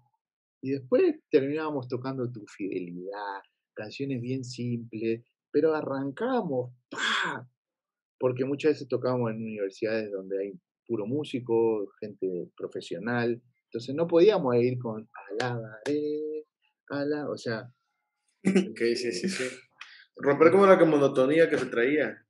Y 0.64 0.72
después 0.72 1.16
terminábamos 1.30 1.88
tocando 1.88 2.32
Tu 2.32 2.46
Fidelidad, 2.48 3.42
canciones 3.74 4.22
bien 4.22 4.44
simples, 4.44 5.24
pero 5.52 5.74
arrancamos, 5.74 6.74
porque 8.20 8.46
muchas 8.46 8.74
veces 8.74 8.88
tocábamos 8.88 9.32
en 9.32 9.38
universidades 9.38 10.12
donde 10.12 10.40
hay 10.40 10.54
puro 10.86 11.06
músico, 11.06 11.92
gente 12.00 12.50
profesional, 12.56 13.42
entonces 13.66 13.96
no 13.96 14.08
podíamos 14.08 14.56
ir 14.58 14.78
con 14.78 15.10
alabaré, 15.40 16.46
ala, 16.90 17.30
o 17.30 17.38
sea. 17.38 17.72
Ok, 18.46 18.80
sí, 18.96 19.12
sí, 19.12 19.30
sí. 19.30 19.44
Romper 20.18 20.52
como 20.52 20.66
la 20.68 20.84
monotonía 20.84 21.50
que 21.50 21.58
se 21.58 21.68
traía. 21.68 22.26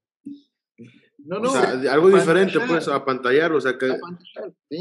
No, 1.25 1.39
no. 1.39 1.51
algo 1.53 2.09
diferente, 2.09 2.59
pues, 2.67 2.87
a 2.87 3.03
pantallar, 3.03 3.51
o 3.51 3.61
sea, 3.61 3.77
que 3.77 3.87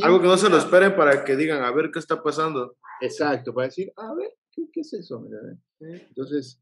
algo 0.02 0.20
que 0.20 0.26
no 0.26 0.36
se 0.36 0.48
lo 0.48 0.56
esperen 0.56 0.96
para 0.96 1.24
que 1.24 1.36
digan, 1.36 1.62
a 1.62 1.70
ver 1.70 1.90
qué 1.92 1.98
está 1.98 2.22
pasando. 2.22 2.76
Exacto, 3.00 3.52
para 3.54 3.66
decir, 3.66 3.92
a 3.96 4.14
ver, 4.14 4.32
¿qué, 4.50 4.80
es 4.80 4.92
eso? 4.92 5.26
Entonces, 5.80 6.60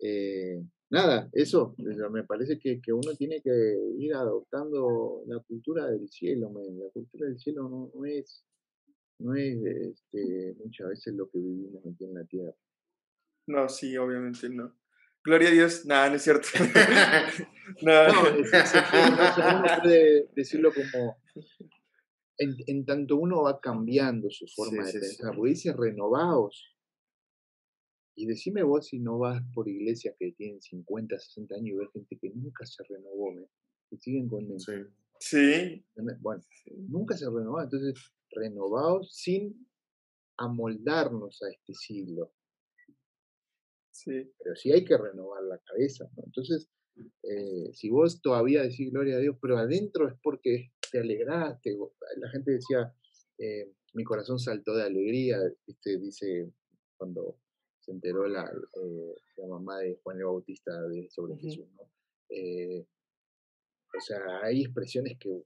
eh, 0.00 0.62
nada, 0.90 1.28
eso, 1.32 1.74
me 2.10 2.24
parece 2.24 2.58
que, 2.58 2.80
uno 2.92 3.14
tiene 3.16 3.40
que 3.40 3.50
ir 3.98 4.14
adoptando 4.14 5.22
la 5.26 5.38
cultura 5.40 5.86
del 5.86 6.08
cielo, 6.08 6.50
la 6.52 6.90
cultura 6.92 7.26
del 7.26 7.38
cielo 7.38 7.90
no, 7.92 8.04
es, 8.04 8.44
no 9.18 9.34
es 9.34 9.56
este, 9.64 10.56
muchas 10.62 10.88
veces 10.88 11.14
lo 11.14 11.28
que 11.28 11.38
vivimos 11.38 11.84
aquí 11.86 12.04
en 12.04 12.14
la 12.14 12.24
tierra. 12.24 12.54
No, 13.46 13.68
sí, 13.68 13.96
obviamente 13.96 14.48
no. 14.48 14.79
Gloria 15.22 15.48
a 15.48 15.52
Dios, 15.52 15.84
nada, 15.86 16.08
no 16.08 16.16
es 16.16 16.22
cierto. 16.22 16.48
no, 17.82 18.12
no 18.12 19.82
puede 19.82 20.28
decirlo 20.34 20.72
como 20.72 21.16
en, 22.40 22.84
tanto 22.84 23.16
uno 23.16 23.42
va 23.42 23.60
cambiando 23.60 24.30
su 24.30 24.46
forma 24.46 24.84
de 24.86 24.92
pensar, 24.92 25.34
porque 25.36 25.50
dice 25.50 25.72
renovados. 25.72 26.74
Y 28.16 28.26
decime 28.26 28.62
vos 28.62 28.86
si 28.86 28.98
no 28.98 29.18
vas 29.18 29.42
por 29.54 29.68
iglesias 29.68 30.14
que 30.18 30.32
tienen 30.32 30.60
50, 30.60 31.18
60 31.18 31.54
años 31.54 31.68
y 31.68 31.74
ves 31.74 31.88
gente 31.92 32.18
que 32.18 32.30
nunca 32.30 32.66
se 32.66 32.82
renovó, 32.84 33.32
¿me? 33.32 33.46
que 33.88 33.96
siguen 33.98 34.28
con 34.28 34.58
sí. 34.60 34.72
sí. 35.18 35.84
Bueno, 36.20 36.42
nunca 36.88 37.16
se 37.16 37.26
renovó. 37.26 37.60
Entonces, 37.62 37.94
renovados 38.30 39.14
sin 39.14 39.66
amoldarnos 40.36 41.42
a 41.42 41.50
este 41.50 41.74
siglo. 41.74 42.32
Pero 44.04 44.56
sí 44.56 44.72
hay 44.72 44.84
que 44.84 44.96
renovar 44.96 45.42
la 45.44 45.58
cabeza, 45.58 46.08
Entonces, 46.24 46.68
eh, 47.22 47.70
si 47.72 47.90
vos 47.90 48.20
todavía 48.20 48.62
decís 48.62 48.90
gloria 48.90 49.16
a 49.16 49.20
Dios, 49.20 49.36
pero 49.40 49.56
adentro 49.58 50.08
es 50.08 50.14
porque 50.22 50.72
te 50.90 51.00
alegraste, 51.00 51.76
la 52.16 52.30
gente 52.30 52.52
decía, 52.52 52.94
eh, 53.38 53.72
mi 53.94 54.04
corazón 54.04 54.38
saltó 54.38 54.74
de 54.74 54.84
alegría, 54.84 55.38
este, 55.66 55.98
dice 55.98 56.52
cuando 56.96 57.38
se 57.80 57.92
enteró 57.92 58.26
la, 58.26 58.44
eh, 58.44 59.14
la 59.36 59.46
mamá 59.46 59.78
de 59.78 59.98
Juan 60.02 60.18
el 60.18 60.24
Bautista 60.24 60.70
de, 60.88 61.08
sobre 61.10 61.36
Jesús, 61.36 61.66
o 63.92 64.00
sea, 64.00 64.18
hay 64.44 64.62
expresiones 64.62 65.18
que, 65.18 65.42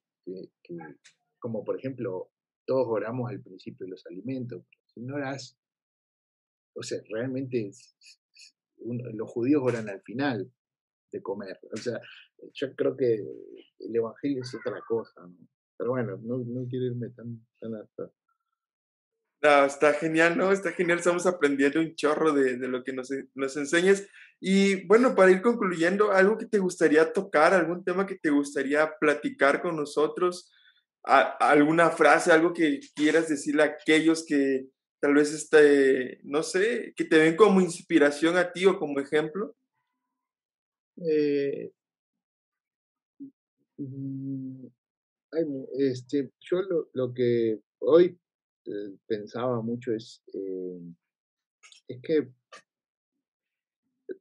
como 1.38 1.64
por 1.64 1.78
ejemplo, 1.78 2.30
todos 2.66 2.86
oramos 2.88 3.30
al 3.30 3.40
principio 3.40 3.86
de 3.86 3.90
los 3.90 4.04
alimentos, 4.06 4.64
si 4.86 5.00
no 5.00 5.14
orás, 5.14 5.56
o 6.74 6.82
sea, 6.82 7.00
realmente 7.08 7.70
los 8.78 9.30
judíos 9.30 9.62
oran 9.64 9.88
al 9.88 10.02
final 10.02 10.50
de 11.12 11.22
comer. 11.22 11.58
O 11.72 11.76
sea, 11.76 12.00
yo 12.52 12.74
creo 12.74 12.96
que 12.96 13.14
el 13.14 13.96
Evangelio 13.96 14.42
es 14.42 14.54
otra 14.54 14.80
cosa, 14.86 15.28
Pero 15.76 15.90
bueno, 15.90 16.18
no, 16.22 16.38
no 16.38 16.66
quiero 16.68 16.86
irme 16.86 17.10
tan, 17.10 17.44
tan 17.60 17.74
hasta. 17.74 18.10
No, 19.42 19.64
está 19.66 19.92
genial, 19.92 20.38
¿no? 20.38 20.52
Está 20.52 20.72
genial, 20.72 20.98
estamos 20.98 21.26
aprendiendo 21.26 21.80
un 21.80 21.94
chorro 21.94 22.32
de, 22.32 22.56
lo 22.56 22.82
que 22.82 22.92
nos, 22.92 23.10
nos 23.34 23.56
enseñas. 23.56 24.06
Y 24.40 24.86
bueno, 24.86 25.14
para 25.14 25.30
ir 25.30 25.42
concluyendo, 25.42 26.12
algo 26.12 26.38
que 26.38 26.46
te 26.46 26.58
gustaría 26.58 27.12
tocar, 27.12 27.52
algún 27.52 27.84
tema 27.84 28.06
que 28.06 28.16
te 28.16 28.30
gustaría 28.30 28.94
platicar 28.98 29.60
con 29.60 29.76
nosotros, 29.76 30.50
alguna 31.02 31.90
frase, 31.90 32.32
algo 32.32 32.54
que 32.54 32.80
quieras 32.94 33.28
decirle 33.28 33.62
a 33.62 33.66
aquellos 33.66 34.24
que, 34.26 34.68
tal 35.04 35.12
vez, 35.12 35.34
este, 35.34 36.18
no 36.22 36.42
sé, 36.42 36.94
que 36.96 37.04
te 37.04 37.18
ven 37.18 37.36
como 37.36 37.60
inspiración 37.60 38.38
a 38.38 38.50
ti 38.50 38.64
o 38.64 38.78
como 38.78 38.98
ejemplo? 39.00 39.54
Eh, 40.96 41.70
mm, 43.76 44.64
este, 45.78 46.32
yo 46.40 46.62
lo, 46.94 47.12
que 47.12 47.60
hoy 47.80 48.18
eh, 48.64 48.96
pensaba 49.06 49.60
mucho 49.60 49.92
es, 49.92 50.22
eh, 50.32 50.80
es 51.88 52.00
que 52.00 52.32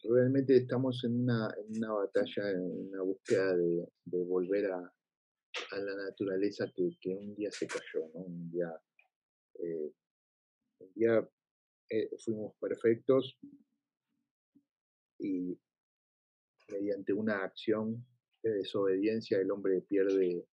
realmente 0.03 0.57
estamos 0.57 1.01
en 1.05 1.21
una, 1.21 1.49
en 1.59 1.77
una 1.77 1.93
batalla, 1.93 2.51
en 2.51 2.89
una 2.89 3.03
búsqueda 3.03 3.55
de, 3.55 3.87
volver 4.03 4.69
a, 4.69 4.79
a, 4.79 5.79
la 5.79 5.95
naturaleza 5.95 6.69
que, 6.75 6.89
que, 6.99 7.15
un 7.15 7.33
día 7.35 7.51
se 7.51 7.67
cayó, 7.67 8.05
¿no? 8.13 8.19
un 8.19 8.51
día 8.51 8.69
ya 10.95 11.27
eh, 11.89 12.09
fuimos 12.23 12.55
perfectos. 12.59 13.37
Y 15.19 15.57
mediante 16.69 17.13
una 17.13 17.43
acción 17.43 18.05
de 18.41 18.51
desobediencia 18.51 19.39
el 19.39 19.51
hombre 19.51 19.81
pierde, 19.81 20.45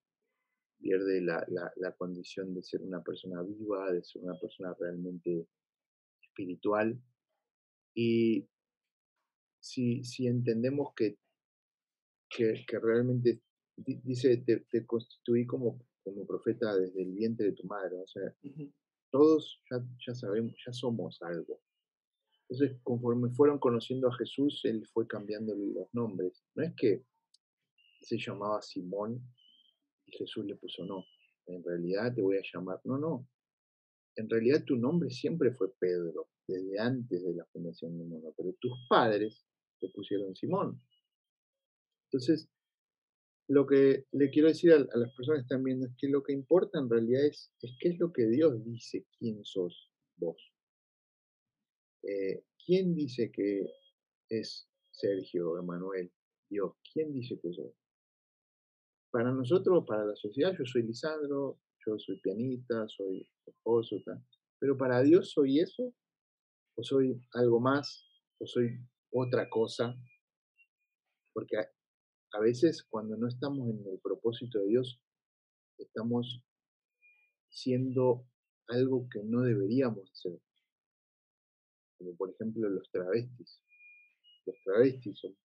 pierde 0.79 1.21
la, 1.23 1.45
la, 1.77 1.93
condición 1.97 2.55
de 2.55 2.63
ser 2.63 2.83
una 2.83 3.03
persona 3.03 3.43
viva, 3.43 3.93
de 3.93 4.03
ser 4.05 4.23
una 4.23 4.39
persona 4.39 4.75
realmente 4.79 5.47
espiritual. 6.23 7.01
Y 7.95 8.49
si, 9.61 10.05
si 10.05 10.27
entendemos 10.27 10.95
que, 10.95 11.19
que, 12.29 12.65
realmente 12.81 13.41
dice, 13.77 14.37
te, 14.39 14.61
te, 14.61 14.87
constituí 14.87 15.47
como, 15.47 15.85
como 16.05 16.27
profeta 16.27 16.77
desde 16.77 17.03
el 17.03 17.13
vientre 17.13 17.47
de 17.47 17.53
tu 17.53 17.65
madre, 17.65 17.97
o 17.97 18.07
sea, 18.07 18.35
todos 19.11 19.63
ya, 19.71 19.79
ya 20.07 20.15
sabemos, 20.15 20.55
ya 20.65 20.73
somos 20.73 21.21
algo. 21.23 21.61
Entonces, 22.49 22.81
conforme 22.83 23.31
fueron 23.31 23.59
conociendo 23.59 24.09
a 24.09 24.17
Jesús, 24.17 24.61
él 24.65 24.85
fue 24.93 25.07
cambiando 25.07 25.55
los 25.55 25.87
nombres. 25.93 26.43
No 26.55 26.65
es 26.65 26.75
que 26.75 27.05
se 28.01 28.19
llamaba 28.19 28.61
Simón 28.61 29.23
y 30.07 30.17
Jesús 30.17 30.45
le 30.45 30.57
puso 30.57 30.85
no. 30.85 31.05
En 31.47 31.63
realidad 31.63 32.13
te 32.15 32.23
voy 32.23 32.39
a 32.39 32.43
llamar. 32.53 32.81
No, 32.85 32.99
no. 32.99 33.29
En 34.17 34.29
realidad 34.29 34.65
tu 34.65 34.77
nombre 34.77 35.11
siempre 35.11 35.53
fue 35.53 35.73
Pedro, 35.79 36.29
desde 36.47 36.79
antes 36.81 37.23
de 37.23 37.35
la 37.35 37.45
fundación 37.47 37.97
del 37.97 38.09
mundo. 38.09 38.35
Pero 38.37 38.53
tus 38.61 38.73
padres 38.89 39.47
te 39.81 39.89
pusieron 39.89 40.35
Simón. 40.35 40.83
Entonces, 42.07 42.49
lo 43.51 43.67
que 43.67 44.07
le 44.13 44.31
quiero 44.31 44.47
decir 44.47 44.73
a, 44.73 44.79
las 44.79 45.13
personas 45.17 45.41
que 45.41 45.43
están 45.43 45.65
viendo 45.65 45.87
es 45.87 45.93
que 45.99 46.09
lo 46.09 46.23
que 46.23 46.33
importa 46.33 46.79
en 46.79 46.89
realidad 46.89 47.27
es, 47.27 47.53
es 47.61 47.77
qué 47.81 47.89
es 47.89 47.99
lo 47.99 48.13
que 48.13 48.27
Dios 48.27 48.65
dice 48.65 49.07
quién 49.19 49.45
sos 49.45 49.91
vos. 50.19 50.37
Eh, 52.05 52.45
¿Quién 52.65 52.95
dice 52.95 53.33
que 53.33 53.67
es 54.29 54.69
Sergio, 54.93 55.59
Emanuel, 55.59 56.13
Dios? 56.49 56.75
¿Quién 56.93 57.13
dice 57.13 57.41
que 57.41 57.53
sos? 57.53 57.75
Para 59.11 59.33
nosotros, 59.33 59.85
para 59.85 60.05
la 60.05 60.15
sociedad, 60.15 60.55
yo 60.57 60.65
soy 60.65 60.85
Lisandro, 60.85 61.59
yo 61.85 61.99
soy 61.99 62.21
pianista, 62.21 62.87
soy 62.87 63.29
esposo, 63.47 63.97
pero 64.61 64.77
para 64.79 65.03
Dios 65.03 65.33
soy 65.33 65.59
eso, 65.59 65.93
o 66.77 66.85
soy 66.85 67.21
algo 67.33 67.59
más, 67.59 68.07
o 68.39 68.47
soy 68.47 68.79
otra 69.11 69.51
cosa, 69.51 69.93
porque 71.33 71.57
a 72.33 72.41
veces 72.41 72.85
cuando 72.85 73.17
no 73.17 73.29
estamos 73.29 73.69
en 73.69 73.87
el 73.87 73.99
propósito 73.99 74.59
de 74.61 74.67
Dios, 74.67 75.01
estamos 75.79 76.45
siendo 77.49 78.27
algo 78.69 79.09
que 79.11 79.23
no 79.25 79.43
deberíamos 79.43 80.11
ser. 80.13 80.39
Como 81.99 82.15
por 82.17 82.31
ejemplo 82.31 82.69
los 82.69 82.89
travestis. 82.91 83.61
Los 84.47 84.57
travestis 84.65 85.19
son 85.19 85.37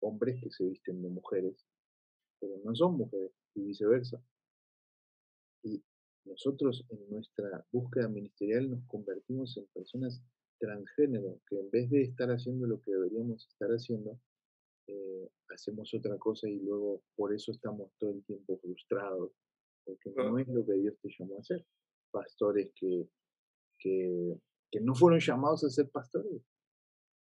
hombres 0.00 0.40
que 0.42 0.50
se 0.50 0.64
visten 0.64 1.02
de 1.02 1.10
mujeres, 1.10 1.66
pero 2.40 2.54
no 2.64 2.74
son 2.74 2.96
mujeres, 2.96 3.32
y 3.54 3.62
viceversa. 3.62 4.22
Y 5.62 5.82
nosotros 6.24 6.86
en 6.88 7.10
nuestra 7.10 7.66
búsqueda 7.70 8.08
ministerial 8.08 8.70
nos 8.70 8.84
convertimos 8.86 9.56
en 9.56 9.66
personas 9.66 10.22
transgénero, 10.58 11.40
que 11.48 11.58
en 11.58 11.70
vez 11.70 11.90
de 11.90 12.02
estar 12.02 12.30
haciendo 12.30 12.66
lo 12.66 12.80
que 12.80 12.92
deberíamos 12.92 13.46
estar 13.46 13.70
haciendo, 13.70 14.18
eh, 14.90 15.30
hacemos 15.54 15.92
otra 15.94 16.18
cosa 16.18 16.48
y 16.48 16.58
luego 16.60 17.02
por 17.16 17.34
eso 17.34 17.52
estamos 17.52 17.92
todo 17.98 18.12
el 18.12 18.24
tiempo 18.24 18.58
frustrados, 18.58 19.32
porque 19.84 20.10
no 20.10 20.38
es 20.38 20.48
lo 20.48 20.64
que 20.64 20.74
Dios 20.74 20.94
te 21.00 21.08
llamó 21.18 21.36
a 21.36 21.40
hacer. 21.40 21.64
Pastores 22.10 22.72
que, 22.74 23.08
que, 23.78 24.36
que 24.70 24.80
no 24.80 24.94
fueron 24.94 25.20
llamados 25.20 25.64
a 25.64 25.70
ser 25.70 25.88
pastores 25.90 26.42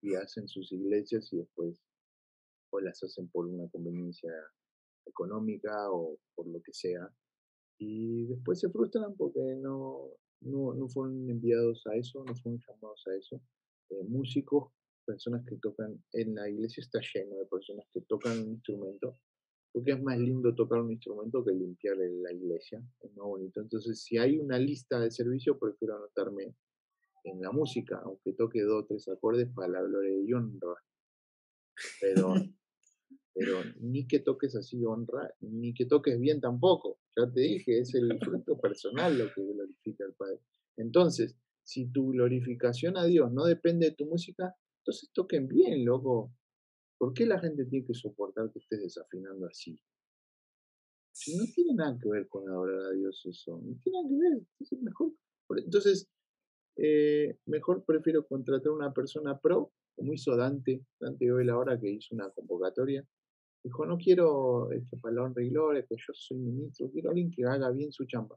y 0.02 0.14
hacen 0.14 0.46
sus 0.48 0.70
iglesias 0.72 1.32
y 1.32 1.38
después 1.38 1.82
o 2.70 2.80
las 2.80 3.02
hacen 3.02 3.28
por 3.28 3.46
una 3.46 3.68
conveniencia 3.70 4.32
económica 5.06 5.90
o 5.90 6.18
por 6.34 6.46
lo 6.46 6.60
que 6.60 6.72
sea 6.72 7.08
y 7.78 8.26
después 8.26 8.60
se 8.60 8.70
frustran 8.70 9.14
porque 9.16 9.40
no, 9.60 10.10
no, 10.40 10.74
no 10.74 10.88
fueron 10.88 11.28
enviados 11.28 11.86
a 11.86 11.96
eso, 11.96 12.24
no 12.24 12.34
fueron 12.36 12.60
llamados 12.66 13.04
a 13.06 13.16
eso. 13.16 13.40
Eh, 13.90 14.04
músicos 14.08 14.72
personas 15.04 15.44
que 15.46 15.56
tocan 15.56 16.02
en 16.12 16.34
la 16.34 16.48
iglesia 16.48 16.80
está 16.80 17.00
lleno 17.00 17.36
de 17.36 17.46
personas 17.46 17.86
que 17.92 18.00
tocan 18.02 18.38
un 18.40 18.48
instrumento, 18.54 19.18
porque 19.72 19.92
es 19.92 20.02
más 20.02 20.18
lindo 20.18 20.54
tocar 20.54 20.80
un 20.80 20.92
instrumento 20.92 21.44
que 21.44 21.52
limpiar 21.52 21.96
la 21.96 22.32
iglesia, 22.32 22.82
es 23.00 23.16
más 23.16 23.26
bonito. 23.26 23.60
Entonces, 23.60 24.02
si 24.02 24.18
hay 24.18 24.38
una 24.38 24.58
lista 24.58 25.00
de 25.00 25.10
servicio, 25.10 25.58
prefiero 25.58 25.96
anotarme 25.96 26.54
en 27.24 27.40
la 27.40 27.50
música, 27.50 28.00
aunque 28.04 28.34
toque 28.34 28.62
dos 28.62 28.84
o 28.84 28.86
tres 28.86 29.08
acordes 29.08 29.48
para 29.54 29.68
la 29.68 29.82
gloria 29.82 30.16
de 30.16 30.34
honra. 30.34 30.74
Pero, 32.00 32.34
pero 33.34 33.58
ni 33.80 34.06
que 34.06 34.20
toques 34.20 34.54
así 34.54 34.84
honra, 34.84 35.34
ni 35.40 35.74
que 35.74 35.86
toques 35.86 36.20
bien 36.20 36.40
tampoco. 36.40 36.98
Ya 37.16 37.30
te 37.32 37.40
dije, 37.40 37.80
es 37.80 37.94
el 37.94 38.18
fruto 38.20 38.58
personal 38.60 39.18
lo 39.18 39.32
que 39.32 39.42
glorifica 39.42 40.04
al 40.04 40.14
Padre. 40.14 40.40
Entonces, 40.76 41.36
si 41.64 41.86
tu 41.86 42.12
glorificación 42.12 42.96
a 42.96 43.04
Dios 43.04 43.32
no 43.32 43.44
depende 43.46 43.86
de 43.86 43.96
tu 43.96 44.06
música, 44.06 44.54
entonces 44.84 45.10
toquen 45.14 45.48
bien, 45.48 45.82
loco. 45.82 46.30
¿Por 46.98 47.14
qué 47.14 47.24
la 47.24 47.40
gente 47.40 47.64
tiene 47.64 47.86
que 47.86 47.94
soportar 47.94 48.52
que 48.52 48.58
estés 48.58 48.82
desafinando 48.82 49.46
así? 49.46 49.80
Si 51.10 51.38
no 51.38 51.44
tiene 51.54 51.74
nada 51.74 51.98
que 51.98 52.08
ver 52.10 52.28
con 52.28 52.46
adorar 52.46 52.80
a 52.80 52.90
Dios 52.90 53.24
eso, 53.24 53.60
no 53.64 53.74
tiene 53.82 54.02
nada 54.02 54.08
que 54.10 54.16
ver. 54.16 54.32
Entonces, 54.32 54.82
mejor, 54.82 55.12
entonces 55.56 56.10
eh, 56.76 57.38
mejor 57.46 57.84
prefiero 57.84 58.26
contratar 58.26 58.68
a 58.68 58.74
una 58.74 58.92
persona 58.92 59.40
pro, 59.40 59.72
como 59.96 60.12
hizo 60.12 60.36
Dante, 60.36 60.84
Dante 61.00 61.32
hoy 61.32 61.46
la 61.46 61.56
hora 61.56 61.80
que 61.80 61.90
hizo 61.90 62.14
una 62.14 62.28
convocatoria. 62.30 63.06
Dijo, 63.64 63.86
no 63.86 63.96
quiero 63.96 64.70
este, 64.70 64.98
honra 65.02 65.42
y 65.42 65.48
gloria, 65.48 65.86
que 65.86 65.96
yo 65.96 66.12
soy 66.12 66.36
ministro, 66.36 66.90
quiero 66.90 67.08
a 67.08 67.12
alguien 67.12 67.30
que 67.30 67.44
haga 67.44 67.70
bien 67.70 67.90
su 67.90 68.04
chamba. 68.04 68.36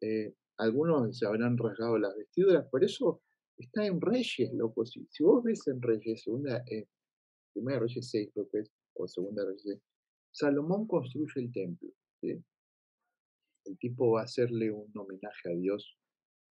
Eh, 0.00 0.32
algunos 0.58 1.18
se 1.18 1.26
habrán 1.26 1.58
rasgado 1.58 1.98
las 1.98 2.14
vestiduras, 2.16 2.68
por 2.68 2.84
eso 2.84 3.20
está 3.58 3.86
en 3.86 4.00
Reyes, 4.00 4.52
loco. 4.52 4.84
Si, 4.86 5.06
vos 5.20 5.42
ves 5.44 5.66
en 5.68 5.80
Reyes, 5.80 6.22
segunda, 6.22 6.62
eh, 6.66 6.86
primera 7.52 7.80
Reyes 7.80 8.10
6, 8.10 8.30
creo 8.32 8.48
que 8.50 8.58
es, 8.60 8.70
o 8.94 9.06
segunda 9.08 9.44
Reyes 9.44 9.62
6, 9.64 9.80
Salomón 10.32 10.86
construye 10.86 11.40
el 11.40 11.52
templo. 11.52 11.90
El 12.22 13.78
tipo 13.78 14.12
va 14.12 14.22
a 14.22 14.24
hacerle 14.24 14.70
un 14.70 14.90
homenaje 14.96 15.52
a 15.52 15.56
Dios 15.56 15.96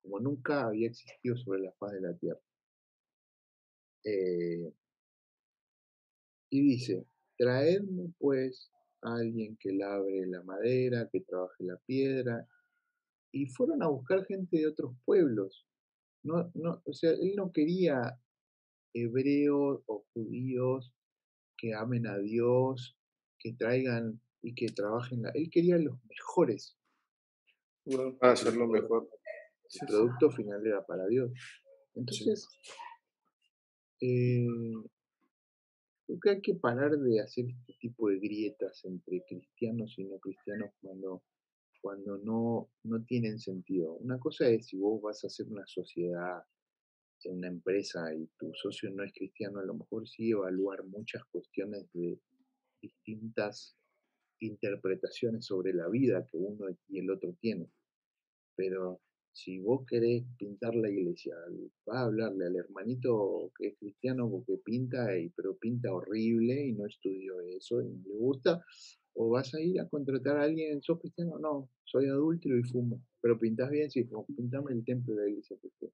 como 0.04 0.20
nunca 0.20 0.68
había 0.68 0.88
existido 0.88 1.38
sobre 1.38 1.62
la 1.62 1.72
faz 1.74 1.94
de 1.94 2.02
la 2.02 2.14
tierra. 2.18 2.42
Eh, 4.04 4.74
y 6.50 6.62
dice, 6.62 7.06
traedme 7.38 8.14
pues 8.20 8.70
a 9.02 9.16
alguien 9.16 9.58
que 9.58 9.72
labre 9.72 10.26
la 10.28 10.44
madera, 10.44 11.10
que 11.12 11.22
trabaje 11.22 11.64
la 11.64 11.78
piedra. 11.86 12.48
Y 13.32 13.48
fueron 13.48 13.82
a 13.82 13.88
buscar 13.88 14.26
gente 14.26 14.58
de 14.58 14.68
otros 14.68 14.94
pueblos 15.06 15.66
no, 16.24 16.52
no, 16.54 16.82
o 16.86 16.94
sea, 16.94 17.12
él 17.12 17.34
no 17.36 17.52
quería 17.52 18.20
hebreos 18.94 19.82
o 19.86 20.06
judíos 20.14 20.94
que 21.58 21.74
amen 21.74 22.08
a 22.08 22.18
Dios, 22.18 22.98
que 23.40 23.54
traigan 23.54 24.22
y 24.42 24.56
que 24.56 24.68
trabajen. 24.68 25.24
él 25.34 25.50
quería 25.52 25.78
los 25.78 25.98
mejores. 26.06 26.78
para 28.20 28.34
hacerlo 28.34 28.68
mejor. 28.68 29.10
El 29.82 29.88
producto 29.88 30.32
final 30.32 30.66
era 30.66 30.86
para 30.86 31.08
Dios. 31.08 31.32
Entonces, 31.96 32.48
eh, 34.02 34.46
creo 36.06 36.20
que 36.20 36.30
hay 36.30 36.42
que 36.42 36.56
parar 36.56 36.92
de 36.98 37.22
hacer 37.22 37.46
este 37.50 37.74
tipo 37.80 38.10
de 38.10 38.20
grietas 38.20 38.84
entre 38.86 39.24
cristianos 39.28 39.96
y 39.98 40.06
no 40.06 40.20
cristianos 40.20 40.72
cuando 40.82 41.24
cuando 41.84 42.18
no, 42.20 42.70
no 42.84 43.04
tienen 43.04 43.40
sentido. 43.40 43.96
Una 43.96 44.18
cosa 44.18 44.48
es 44.48 44.68
si 44.68 44.78
vos 44.78 45.02
vas 45.02 45.22
a 45.24 45.28
hacer 45.28 45.48
una 45.50 45.66
sociedad, 45.68 46.42
una 47.26 47.50
empresa 47.50 48.14
y 48.16 48.26
tu 48.38 48.54
socio 48.54 48.90
no 48.92 49.04
es 49.04 49.12
cristiano, 49.14 49.60
a 49.60 49.66
lo 49.66 49.74
mejor 49.74 50.08
sí 50.08 50.32
evaluar 50.32 50.86
muchas 50.86 51.24
cuestiones 51.26 51.86
de 51.94 52.18
distintas 52.82 53.76
interpretaciones 54.40 55.46
sobre 55.46 55.74
la 55.74 55.90
vida 55.90 56.26
que 56.26 56.38
uno 56.38 56.68
y 56.88 57.00
el 57.00 57.12
otro 57.12 57.34
tienen. 57.42 57.70
Pero 58.56 59.02
si 59.34 59.60
vos 59.60 59.86
querés 59.86 60.24
pintar 60.38 60.76
la 60.76 60.90
iglesia, 60.90 61.36
vas 61.86 61.98
a 61.98 62.06
hablarle 62.06 62.46
al 62.46 62.56
hermanito 62.56 63.52
que 63.58 63.68
es 63.68 63.78
cristiano 63.78 64.30
porque 64.30 64.62
pinta, 64.64 65.08
pero 65.36 65.58
pinta 65.58 65.94
horrible 65.94 66.68
y 66.68 66.72
no 66.72 66.86
estudió 66.86 67.42
eso 67.42 67.82
y 67.82 67.90
no 67.90 68.04
le 68.06 68.16
gusta, 68.16 68.64
o 69.16 69.30
vas 69.30 69.54
a 69.54 69.62
ir 69.62 69.80
a 69.80 69.88
contratar 69.88 70.38
a 70.38 70.44
alguien, 70.44 70.82
¿sos 70.82 71.00
cristiano? 71.00 71.38
No, 71.40 71.70
soy 71.84 72.08
adulto 72.08 72.50
y 72.50 72.64
fumo. 72.64 73.02
Pero 73.22 73.40
pintas 73.40 73.70
bien, 73.70 73.90
sí, 73.90 74.08
como 74.08 74.26
pintame 74.26 74.74
el 74.74 74.84
templo 74.84 75.16
de 75.16 75.24
la 75.24 75.30
iglesia, 75.30 75.58
porque 75.62 75.94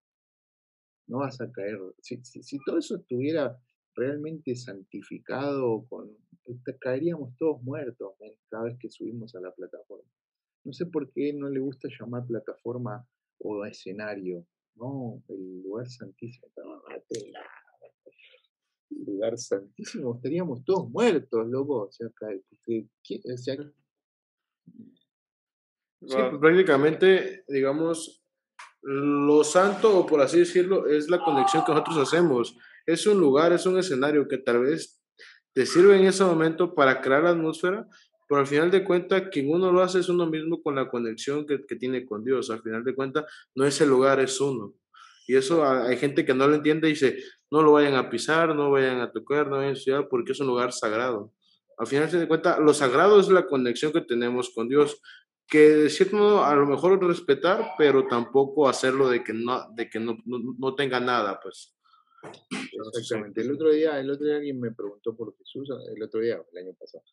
no 1.08 1.20
vas 1.20 1.40
a 1.42 1.52
caer. 1.52 1.78
Si, 2.02 2.24
si, 2.24 2.60
todo 2.66 2.78
eso 2.78 2.96
estuviera 2.96 3.58
realmente 3.96 4.56
santificado, 4.56 5.88
caeríamos 6.80 7.36
todos 7.38 7.62
muertos 7.62 8.14
cada 8.50 8.66
vez 8.66 8.78
que 8.80 8.90
subimos 8.90 9.36
a 9.36 9.42
la 9.42 9.52
plataforma. 9.52 10.10
No 10.64 10.74
sé 10.74 10.86
por 10.86 11.12
qué 11.12 11.34
no 11.34 11.50
le 11.50 11.60
gusta 11.60 11.90
llamar 12.00 12.26
plataforma 12.26 13.08
o 13.40 13.66
escenario. 13.66 14.46
No, 14.76 15.22
el 15.28 15.62
lugar 15.62 15.88
santísimo. 15.90 16.48
Lugar 18.90 19.38
santísimo, 19.38 20.16
estaríamos 20.16 20.64
todos 20.64 20.90
muertos, 20.90 21.48
loco. 21.48 21.88
O 21.88 21.92
sea, 21.92 22.10
Sí, 26.02 26.16
pues, 26.16 26.40
prácticamente, 26.40 27.44
digamos, 27.48 28.24
lo 28.82 29.44
santo, 29.44 30.00
o 30.00 30.06
por 30.06 30.22
así 30.22 30.40
decirlo, 30.40 30.88
es 30.88 31.10
la 31.10 31.24
conexión 31.24 31.64
que 31.66 31.72
nosotros 31.72 31.98
hacemos. 31.98 32.58
Es 32.86 33.06
un 33.06 33.20
lugar, 33.20 33.52
es 33.52 33.66
un 33.66 33.78
escenario 33.78 34.28
que 34.28 34.38
tal 34.38 34.62
vez 34.62 35.02
te 35.54 35.66
sirve 35.66 35.98
en 35.98 36.06
ese 36.06 36.24
momento 36.24 36.74
para 36.74 37.02
crear 37.02 37.24
la 37.24 37.32
atmósfera, 37.32 37.86
pero 38.28 38.42
al 38.42 38.48
final 38.48 38.72
de 38.72 38.84
cuentas, 38.84 39.24
quien 39.32 39.50
uno 39.50 39.72
lo 39.72 39.82
hace 39.82 40.00
es 40.00 40.08
uno 40.08 40.28
mismo 40.28 40.62
con 40.62 40.76
la 40.76 40.90
conexión 40.90 41.46
que, 41.46 41.66
que 41.66 41.76
tiene 41.76 42.06
con 42.06 42.24
Dios. 42.24 42.50
Al 42.50 42.62
final 42.62 42.84
de 42.84 42.96
cuentas, 42.96 43.26
no 43.56 43.66
es 43.66 43.82
el 43.82 43.90
lugar, 43.90 44.20
es 44.20 44.40
uno. 44.40 44.76
Y 45.30 45.36
eso 45.36 45.64
hay 45.64 45.96
gente 45.96 46.26
que 46.26 46.34
no 46.34 46.48
lo 46.48 46.56
entiende 46.56 46.88
y 46.88 46.94
dice, 46.94 47.20
no 47.52 47.62
lo 47.62 47.74
vayan 47.74 47.94
a 47.94 48.10
pisar, 48.10 48.56
no 48.56 48.72
vayan 48.72 49.00
a 49.00 49.12
tocar, 49.12 49.46
no 49.46 49.58
vayan 49.58 49.76
a 49.76 49.78
estudiar, 49.78 50.08
porque 50.10 50.32
es 50.32 50.40
un 50.40 50.48
lugar 50.48 50.74
sagrado. 50.74 51.36
Al 51.78 51.86
final 51.86 52.10
de 52.10 52.28
cuentas, 52.28 52.58
lo 52.58 52.74
sagrado 52.74 53.20
es 53.20 53.30
la 53.30 53.46
conexión 53.46 53.94
que 53.94 54.02
tenemos 54.02 54.50
con 54.50 54.68
Dios, 54.68 55.00
que 55.48 55.60
de 55.60 55.90
cierto 55.92 56.18
modo 56.18 56.44
a 56.44 56.56
lo 56.56 56.66
mejor 56.66 57.00
respetar, 57.06 57.74
pero 57.78 58.08
tampoco 58.08 58.68
hacerlo 58.68 59.08
de 59.08 59.24
que 59.24 59.34
no, 59.34 59.70
de 59.76 59.88
que 59.88 60.00
no, 60.00 60.18
no, 60.26 60.74
tenga 60.74 61.00
nada, 61.00 61.40
pues. 61.40 61.78
Exactamente. 62.98 63.42
El 63.42 63.52
otro 63.52 63.70
día, 63.70 64.00
el 64.00 64.10
otro 64.10 64.26
día 64.26 64.38
alguien 64.38 64.60
me 64.60 64.72
preguntó 64.72 65.16
por 65.16 65.38
Jesús, 65.38 65.70
el 65.96 66.02
otro 66.02 66.22
día, 66.22 66.42
el 66.52 66.58
año 66.58 66.74
pasado, 66.74 67.04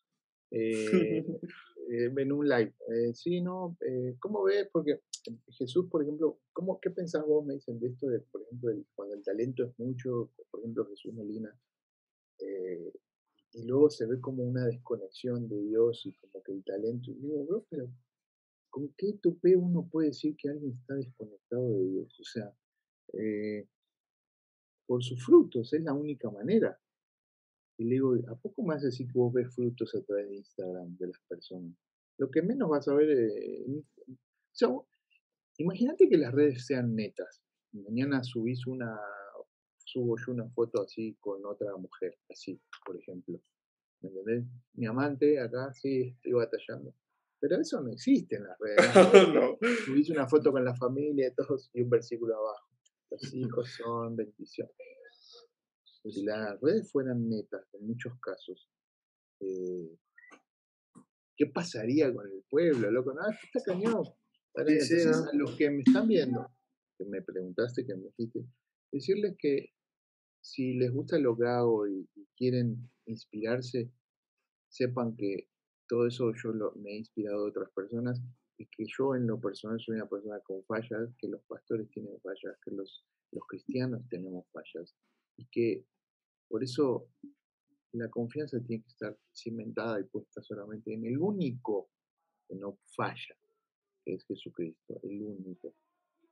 eh, 0.49 1.23
eh, 1.89 2.11
en 2.15 2.31
un 2.31 2.47
live. 2.47 2.73
Eh, 2.89 3.13
sí, 3.13 3.41
no, 3.41 3.77
¿cómo 4.19 4.43
ves? 4.43 4.67
Porque 4.71 5.01
Jesús, 5.49 5.87
por 5.89 6.03
ejemplo, 6.03 6.39
¿cómo, 6.53 6.79
¿qué 6.79 6.89
pensás 6.89 7.25
vos, 7.25 7.45
me 7.45 7.55
dicen, 7.55 7.79
de 7.79 7.87
esto 7.87 8.07
de, 8.07 8.19
por 8.19 8.41
ejemplo, 8.41 8.71
cuando 8.95 9.15
el 9.15 9.23
talento 9.23 9.63
es 9.63 9.79
mucho, 9.79 10.31
por 10.51 10.59
ejemplo, 10.59 10.85
Jesús 10.87 11.13
Molina, 11.13 11.53
y 13.53 13.63
luego 13.63 13.89
se 13.89 14.05
ve 14.05 14.21
como 14.21 14.43
una 14.43 14.65
desconexión 14.65 15.47
de 15.47 15.59
Dios 15.63 16.05
y 16.05 16.13
como 16.13 16.43
que 16.43 16.51
el 16.51 16.63
talento, 16.63 17.09
y 17.11 17.15
digo, 17.15 17.43
bro, 17.45 17.65
pero 17.69 17.89
¿con 18.69 18.89
qué 18.97 19.13
tope 19.21 19.55
uno 19.55 19.87
puede 19.89 20.09
decir 20.09 20.35
que 20.37 20.49
alguien 20.49 20.77
está 20.79 20.95
desconectado 20.95 21.71
de 21.71 21.85
Dios? 21.85 22.19
O 22.19 22.23
sea, 22.23 22.53
por 24.85 25.03
sus 25.03 25.23
frutos, 25.23 25.73
es 25.73 25.81
la 25.81 25.93
única 25.93 26.29
manera. 26.29 26.79
Y 27.77 27.85
le 27.85 27.95
digo, 27.95 28.15
¿a 28.27 28.35
poco 28.35 28.63
más 28.63 28.81
decir 28.81 29.07
que 29.07 29.19
vos 29.19 29.31
ves 29.31 29.53
frutos 29.53 29.93
a 29.95 30.01
través 30.03 30.29
de 30.29 30.37
Instagram 30.37 30.97
de 30.97 31.07
las 31.07 31.21
personas? 31.27 31.73
Lo 32.17 32.29
que 32.31 32.41
menos 32.41 32.69
vas 32.69 32.87
a 32.87 32.95
ver. 32.95 33.09
Eh, 33.09 33.65
imagínate 35.57 36.09
que 36.09 36.17
las 36.17 36.33
redes 36.33 36.65
sean 36.65 36.95
netas. 36.95 37.43
Mañana 37.73 38.23
subís 38.23 38.65
una, 38.65 38.99
subo 39.85 40.15
yo 40.17 40.33
una 40.33 40.49
foto 40.49 40.81
así 40.81 41.15
con 41.19 41.45
otra 41.45 41.75
mujer, 41.77 42.17
así, 42.29 42.59
por 42.83 42.97
ejemplo. 42.97 43.39
¿Me 44.01 44.09
entendés? 44.09 44.45
Mi 44.73 44.87
amante 44.87 45.39
acá, 45.39 45.71
sí, 45.73 46.15
estoy 46.15 46.33
batallando. 46.33 46.95
Pero 47.39 47.57
eso 47.57 47.79
no 47.81 47.91
existe 47.91 48.37
en 48.37 48.45
las 48.45 48.57
redes. 48.59 49.33
¿no? 49.33 49.57
Subís 49.85 50.09
una 50.09 50.27
foto 50.27 50.51
con 50.51 50.65
la 50.65 50.75
familia 50.75 51.27
y 51.27 51.35
todos 51.35 51.69
y 51.73 51.83
un 51.83 51.89
versículo 51.91 52.35
abajo. 52.35 52.67
Los 53.11 53.33
hijos 53.35 53.69
son 53.77 54.15
bendiciones 54.15 54.96
si 56.11 56.23
las 56.23 56.59
redes 56.61 56.91
fueran 56.91 57.29
netas 57.29 57.65
en 57.73 57.87
muchos 57.87 58.13
casos, 58.19 58.69
eh, 59.39 59.97
¿qué 61.35 61.45
pasaría 61.47 62.13
con 62.13 62.27
el 62.27 62.43
pueblo, 62.49 62.91
loco? 62.91 63.13
No, 63.13 63.21
está 63.29 63.59
cañón. 63.65 64.03
a 64.55 65.35
los 65.35 65.55
que 65.55 65.69
me 65.69 65.83
están 65.85 66.07
viendo, 66.07 66.47
que 66.97 67.05
me 67.05 67.21
preguntaste, 67.21 67.85
que 67.85 67.95
me 67.95 68.09
dijiste, 68.17 68.45
decirles 68.91 69.35
que 69.37 69.71
si 70.41 70.73
les 70.73 70.91
gusta 70.91 71.19
lo 71.19 71.37
que 71.37 71.45
hago 71.45 71.87
y, 71.87 72.07
quieren 72.35 72.89
inspirarse, 73.07 73.91
sepan 74.69 75.15
que 75.15 75.49
todo 75.87 76.05
eso 76.05 76.31
yo 76.35 76.51
lo, 76.51 76.71
me 76.75 76.91
he 76.91 76.97
inspirado 76.97 77.43
de 77.43 77.49
otras 77.49 77.71
personas 77.71 78.21
y 78.59 78.67
que 78.67 78.85
yo 78.95 79.15
en 79.15 79.25
lo 79.25 79.39
personal 79.39 79.79
soy 79.79 79.95
una 79.95 80.07
persona 80.07 80.39
con 80.41 80.63
fallas, 80.65 81.09
que 81.17 81.27
los 81.27 81.41
pastores 81.47 81.89
tienen 81.89 82.19
fallas, 82.21 82.55
que 82.63 82.71
los, 82.71 83.07
los 83.31 83.43
cristianos 83.47 84.07
tenemos 84.09 84.45
fallas 84.51 84.95
y 85.37 85.47
que 85.47 85.85
por 86.47 86.63
eso 86.63 87.09
la 87.93 88.09
confianza 88.09 88.59
tiene 88.61 88.83
que 88.83 88.89
estar 88.89 89.17
cimentada 89.33 89.99
y 89.99 90.03
puesta 90.05 90.41
solamente 90.41 90.93
en 90.93 91.05
el 91.05 91.17
único 91.17 91.89
que 92.47 92.55
no 92.55 92.79
falla, 92.95 93.35
que 94.03 94.13
es 94.13 94.25
Jesucristo, 94.25 94.99
el 95.03 95.21
único. 95.21 95.73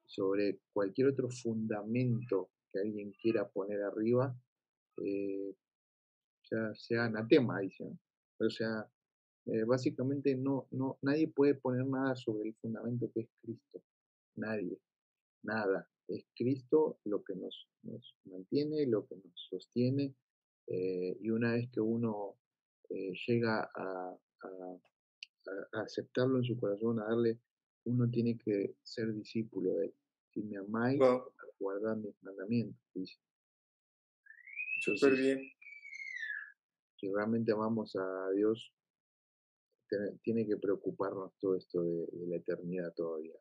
Sobre 0.05 0.59
cualquier 0.71 1.07
otro 1.07 1.29
fundamento 1.29 2.51
que 2.71 2.79
alguien 2.79 3.11
quiera 3.13 3.47
poner 3.49 3.81
arriba, 3.81 4.35
eh, 5.03 5.55
ya 6.51 6.73
sea 6.75 7.05
anatema, 7.05 7.59
dice. 7.59 7.85
O 8.39 8.49
sea, 8.49 8.87
eh, 9.47 9.63
básicamente 9.63 10.35
no, 10.35 10.67
no, 10.71 10.97
nadie 11.01 11.27
puede 11.27 11.55
poner 11.55 11.85
nada 11.85 12.15
sobre 12.15 12.49
el 12.49 12.55
fundamento 12.55 13.11
que 13.13 13.21
es 13.21 13.29
Cristo. 13.41 13.81
Nadie. 14.35 14.77
Nada 15.43 15.87
es 16.07 16.25
Cristo 16.35 16.99
lo 17.05 17.23
que 17.23 17.35
nos, 17.35 17.67
nos 17.83 18.15
mantiene, 18.25 18.85
lo 18.85 19.05
que 19.07 19.15
nos 19.15 19.47
sostiene, 19.49 20.13
eh, 20.67 21.17
y 21.19 21.29
una 21.29 21.53
vez 21.53 21.69
que 21.71 21.79
uno 21.79 22.35
eh, 22.89 23.13
llega 23.27 23.69
a, 23.75 24.17
aceptarlo 25.73 26.37
en 26.37 26.43
su 26.43 26.59
corazón, 26.59 26.99
a 26.99 27.05
darle, 27.05 27.39
uno 27.85 28.09
tiene 28.09 28.37
que 28.37 28.75
ser 28.83 29.13
discípulo 29.13 29.75
de 29.75 29.85
él. 29.87 29.93
Si 30.33 30.41
me 30.41 30.57
amáis, 30.57 30.99
guardad 31.59 31.95
mis 31.97 32.15
mandamientos, 32.23 32.81
dice. 32.93 33.17
Súper 34.81 35.15
bien. 35.15 35.39
Si 36.97 37.11
realmente 37.11 37.51
amamos 37.51 37.95
a 37.95 38.29
Dios, 38.31 38.73
tiene 40.23 40.47
que 40.47 40.57
preocuparnos 40.57 41.33
todo 41.39 41.55
esto 41.55 41.83
de, 41.83 42.07
la 42.27 42.37
eternidad 42.37 42.93
todavía. 42.93 43.33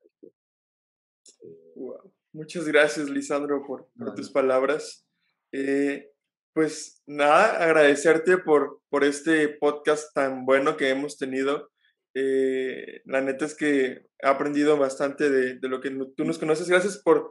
wow. 1.75 2.13
Muchas 2.35 2.67
gracias, 2.67 3.09
Lisandro, 3.09 3.63
por, 3.65 3.87
tus 4.17 4.29
palabras. 4.29 5.07
Eh, 5.53 6.11
pues 6.53 7.01
nada, 7.07 7.63
agradecerte 7.63 8.39
por, 8.39 8.81
por 8.91 9.05
este 9.05 9.49
podcast 9.49 10.13
tan 10.13 10.45
bueno 10.45 10.77
que 10.77 10.89
hemos 10.89 11.17
tenido. 11.17 11.71
Eh, 12.13 13.03
la 13.05 13.21
neta 13.21 13.45
es 13.45 13.55
que 13.55 14.09
he 14.19 14.27
aprendido 14.27 14.77
bastante 14.77 15.31
de, 15.31 15.69
lo 15.69 15.81
que 15.81 15.97
tú 16.17 16.25
nos 16.25 16.41
conoces. 16.41 16.69
Gracias 16.69 16.99
por, 16.99 17.31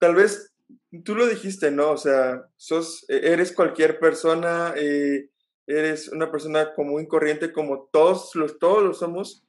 tal 0.00 0.16
vez, 0.16 0.52
tú 1.04 1.14
lo 1.14 1.28
dijiste, 1.28 1.70
¿no? 1.70 1.92
O 1.92 1.96
sea, 1.96 2.42
sos, 2.56 3.08
e, 3.08 3.32
eres 3.32 3.52
cualquier 3.52 4.00
persona, 4.00 4.74
eh, 4.76 5.30
eres 5.68 6.08
una 6.08 6.32
persona 6.32 6.74
común 6.74 7.02
y 7.02 7.06
corriente 7.06 7.52
como 7.52 7.88
todos 7.92 8.34
los, 8.34 8.58
todos 8.58 8.82
lo 8.82 8.94
somos, 8.94 9.46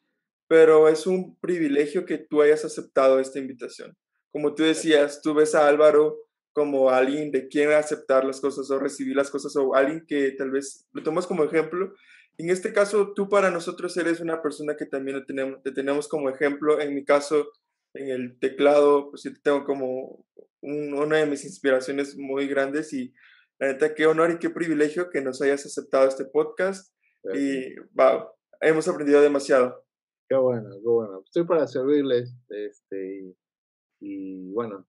pero 0.47 0.87
es 0.89 1.07
un 1.07 1.37
privilegio 1.37 2.05
que 2.05 2.19
tú 2.19 2.43
hayas 2.43 2.65
aceptado 2.65 3.19
esta 3.19 3.39
invitación 3.39 3.97
como 4.31 4.55
tú 4.55 4.63
decías, 4.63 5.21
tú 5.21 5.33
ves 5.33 5.55
a 5.55 5.67
Álvaro 5.67 6.17
como 6.53 6.89
alguien 6.89 7.31
de 7.31 7.47
quien 7.47 7.71
aceptar 7.71 8.25
las 8.25 8.41
cosas 8.41 8.69
o 8.71 8.79
recibir 8.79 9.15
las 9.15 9.29
cosas 9.29 9.55
o 9.55 9.73
alguien 9.75 10.05
que 10.07 10.31
tal 10.31 10.51
vez 10.51 10.87
lo 10.91 11.03
tomas 11.03 11.27
como 11.27 11.43
ejemplo. 11.43 11.93
En 12.37 12.49
este 12.49 12.73
caso, 12.73 13.13
tú 13.13 13.29
para 13.29 13.51
nosotros 13.51 13.95
eres 13.97 14.19
una 14.19 14.41
persona 14.41 14.75
que 14.75 14.85
también 14.85 15.19
te 15.19 15.25
tenemos, 15.25 15.61
te 15.63 15.71
tenemos 15.71 16.07
como 16.07 16.29
ejemplo. 16.29 16.79
En 16.81 16.95
mi 16.95 17.05
caso, 17.05 17.51
en 17.93 18.09
el 18.09 18.39
teclado, 18.39 19.09
pues 19.11 19.23
yo 19.23 19.31
tengo 19.41 19.63
como 19.65 20.25
una 20.61 21.17
de 21.17 21.25
mis 21.25 21.43
inspiraciones 21.45 22.17
muy 22.17 22.47
grandes 22.47 22.93
y 22.93 23.13
la 23.59 23.67
neta, 23.67 23.93
qué 23.93 24.07
honor 24.07 24.31
y 24.31 24.39
qué 24.39 24.49
privilegio 24.49 25.09
que 25.09 25.21
nos 25.21 25.41
hayas 25.41 25.65
aceptado 25.65 26.07
este 26.07 26.25
podcast 26.25 26.93
y 27.33 27.75
wow, 27.93 28.29
hemos 28.59 28.87
aprendido 28.87 29.21
demasiado. 29.21 29.85
Qué 30.27 30.35
bueno, 30.35 30.69
qué 30.71 30.87
bueno. 30.87 31.21
Estoy 31.25 31.45
para 31.45 31.67
servirles 31.67 32.33
este, 32.49 33.35
y 34.01 34.51
bueno, 34.51 34.87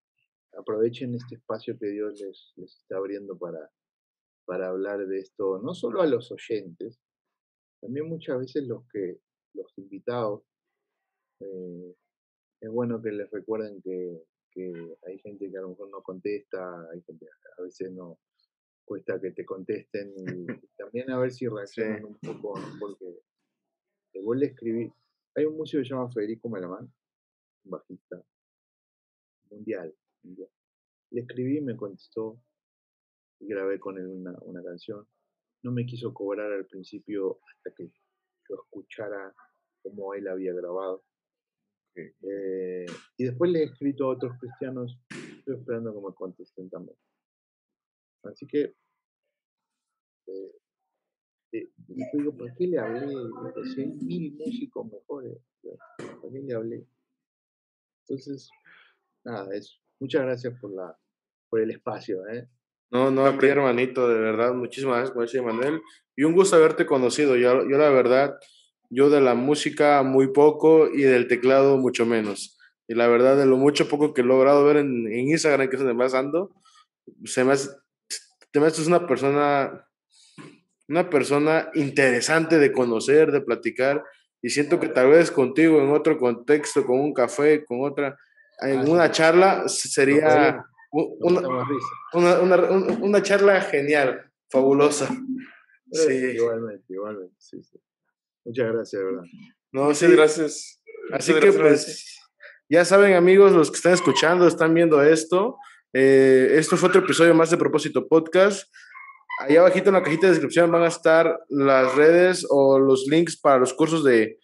aprovechen 0.59 1.15
este 1.15 1.37
espacio 1.37 1.79
que 1.79 1.89
Dios 1.89 2.21
les, 2.21 2.53
les 2.57 2.77
está 2.79 2.97
abriendo 2.97 3.39
para, 3.39 3.71
para 4.45 4.69
hablar 4.69 5.07
de 5.07 5.21
esto, 5.21 5.61
no 5.63 5.75
solo 5.75 6.03
a 6.03 6.07
los 6.07 6.33
oyentes, 6.33 7.01
también 7.81 8.09
muchas 8.09 8.39
veces 8.39 8.67
los 8.67 8.85
que 8.93 9.19
los 9.55 9.77
invitados, 9.77 10.43
eh, 11.41 11.95
es 12.61 12.71
bueno 12.71 13.03
que 13.03 13.11
les 13.11 13.31
recuerden 13.31 13.83
que, 13.83 14.23
que, 14.51 14.97
hay 15.07 15.19
gente 15.19 15.51
que 15.51 15.59
a 15.59 15.63
lo 15.63 15.71
mejor 15.71 15.91
no 15.91 16.03
contesta, 16.03 16.89
hay 16.91 17.03
gente 17.03 17.27
que 17.27 17.61
a 17.61 17.65
veces 17.65 17.93
no 17.93 18.19
cuesta 18.85 19.21
que 19.21 19.33
te 19.33 19.45
contesten 19.45 20.15
y, 20.17 20.47
también 20.79 21.11
a 21.11 21.19
ver 21.19 21.33
si 21.33 21.49
reaccionan 21.49 22.05
un 22.05 22.19
poco, 22.19 22.55
porque 22.79 23.21
vos 24.23 24.37
le 24.37 24.47
escribí, 24.47 24.93
hay 25.35 25.45
un 25.45 25.57
músico 25.57 25.83
que 25.83 25.89
se 25.89 25.95
llama 25.95 26.11
Federico 26.13 26.49
Melamán, 26.49 26.93
un 27.65 27.71
bajista, 27.71 28.23
mundial, 29.53 29.95
Le 31.11 31.21
escribí, 31.21 31.61
me 31.61 31.77
contestó 31.77 32.41
y 33.41 33.47
grabé 33.49 33.79
con 33.79 33.99
él 33.99 34.07
una, 34.07 34.37
una 34.43 34.63
canción. 34.63 35.07
No 35.63 35.73
me 35.73 35.87
quiso 35.87 36.13
cobrar 36.13 36.51
al 36.53 36.67
principio 36.67 37.41
hasta 37.51 37.75
que 37.75 37.89
yo 38.49 38.55
escuchara 38.55 39.35
cómo 39.83 40.15
él 40.15 40.29
había 40.29 40.53
grabado. 40.53 41.05
Eh, 41.95 42.87
y 43.19 43.25
después 43.25 43.51
le 43.51 43.61
he 43.61 43.65
escrito 43.65 44.07
a 44.07 44.15
otros 44.15 44.39
cristianos, 44.41 44.99
estoy 45.11 45.57
esperando 45.57 45.93
que 45.93 46.09
me 46.09 46.15
contesten 46.15 46.71
también. 46.71 46.97
Así 48.25 48.47
que 48.47 48.75
eh, 50.27 50.53
eh, 51.53 51.71
digo, 52.13 52.35
¿por 52.35 52.55
qué 52.55 52.67
le 52.67 52.79
hablé? 52.79 53.15
Si 53.75 53.81
hay 53.81 53.89
mil 53.89 54.33
músicos 54.33 54.91
mejores, 54.91 55.39
¿por 56.21 56.33
qué 56.33 56.41
le 56.41 56.55
hablé? 56.55 56.87
Entonces, 58.01 58.51
nada, 59.25 59.55
eso. 59.55 59.77
Muchas 60.01 60.23
gracias 60.23 60.55
por, 60.61 60.73
la, 60.73 60.97
por 61.49 61.61
el 61.61 61.71
espacio. 61.71 62.27
¿eh? 62.29 62.49
No, 62.91 63.11
no, 63.11 63.25
a 63.25 63.31
hermanito, 63.31 64.09
de 64.09 64.19
verdad, 64.19 64.53
muchísimas 64.53 65.15
gracias, 65.15 65.43
Manuel. 65.43 65.81
Y 66.15 66.25
un 66.25 66.35
gusto 66.35 66.57
haberte 66.57 66.85
conocido. 66.85 67.37
Yo, 67.37 67.69
yo, 67.69 67.79
la 67.79 67.89
verdad, 67.89 68.39
yo 68.91 69.09
de 69.09 69.21
la 69.21 69.35
música 69.35 70.03
muy 70.03 70.29
poco 70.29 70.89
y 70.89 71.03
del 71.03 71.27
teclado 71.27 71.79
mucho 71.79 72.05
menos. 72.05 72.59
Y 72.87 72.95
la 72.95 73.07
verdad, 73.07 73.39
de 73.39 73.47
lo 73.47 73.57
mucho 73.57 73.89
poco 73.89 74.13
que 74.13 74.21
he 74.21 74.25
logrado 74.25 74.65
ver 74.67 74.77
en, 74.77 75.11
Instagram 75.11 75.71
que 75.71 75.79
se 75.79 75.85
me 75.85 75.95
va 75.95 76.09
dando, 76.09 76.55
se 77.25 77.45
me 77.45 77.53
hace, 77.53 77.71
te 78.51 78.61
me 78.61 78.67
haces 78.67 78.87
una 78.87 79.07
persona, 79.07 79.89
una 80.89 81.09
persona 81.09 81.71
interesante 81.75 82.59
de 82.59 82.73
conocer, 82.73 83.33
de 83.33 83.41
platicar. 83.41 84.05
Y 84.43 84.51
siento 84.51 84.79
que 84.79 84.89
tal 84.89 85.09
vez 85.09 85.31
contigo 85.31 85.81
en 85.81 85.91
otro 85.91 86.19
contexto, 86.19 86.85
con 86.85 87.01
un 87.01 87.15
café, 87.15 87.65
con 87.65 87.81
otra, 87.83 88.19
en 88.63 88.89
una 88.89 89.11
charla 89.11 89.69
sería, 89.69 90.65
una, 90.91 92.41
una, 92.41 92.71
una, 92.71 93.23
charla 93.23 93.61
genial, 93.63 94.31
fabulosa. 94.51 95.09
Eh, 95.91 95.97
sí. 95.97 96.13
Igualmente, 96.37 96.85
igualmente. 96.89 97.35
Sí, 97.39 97.63
sí. 97.63 97.79
Muchas 98.45 98.73
gracias, 98.73 99.03
verdad. 99.03 99.23
No, 99.73 99.85
Muchas 99.85 100.11
gracias. 100.11 100.83
Así 101.13 101.35
que 101.35 101.53
pues, 101.53 102.19
ya 102.69 102.85
saben 102.85 103.15
amigos, 103.15 103.53
los 103.53 103.71
que 103.71 103.77
están 103.77 103.93
escuchando, 103.93 104.47
están 104.47 104.75
viendo 104.75 105.03
esto. 105.03 105.57
Eh, 105.93 106.55
esto 106.55 106.77
fue 106.77 106.89
otro 106.89 107.03
episodio 107.03 107.35
más 107.35 107.51
de 107.51 107.57
Propósito 107.57 108.09
Podcast. 108.09 108.73
Ahí 109.41 109.57
abajito 109.57 109.89
en 109.89 109.95
la 109.95 110.03
cajita 110.03 110.27
de 110.27 110.33
descripción 110.33 110.71
van 110.71 110.83
a 110.83 110.89
estar 110.89 111.41
las 111.49 111.95
redes 111.95 112.47
o 112.49 112.79
los 112.79 113.07
links 113.09 113.37
para 113.37 113.59
los 113.59 113.73
cursos 113.75 114.05
de, 114.05 114.39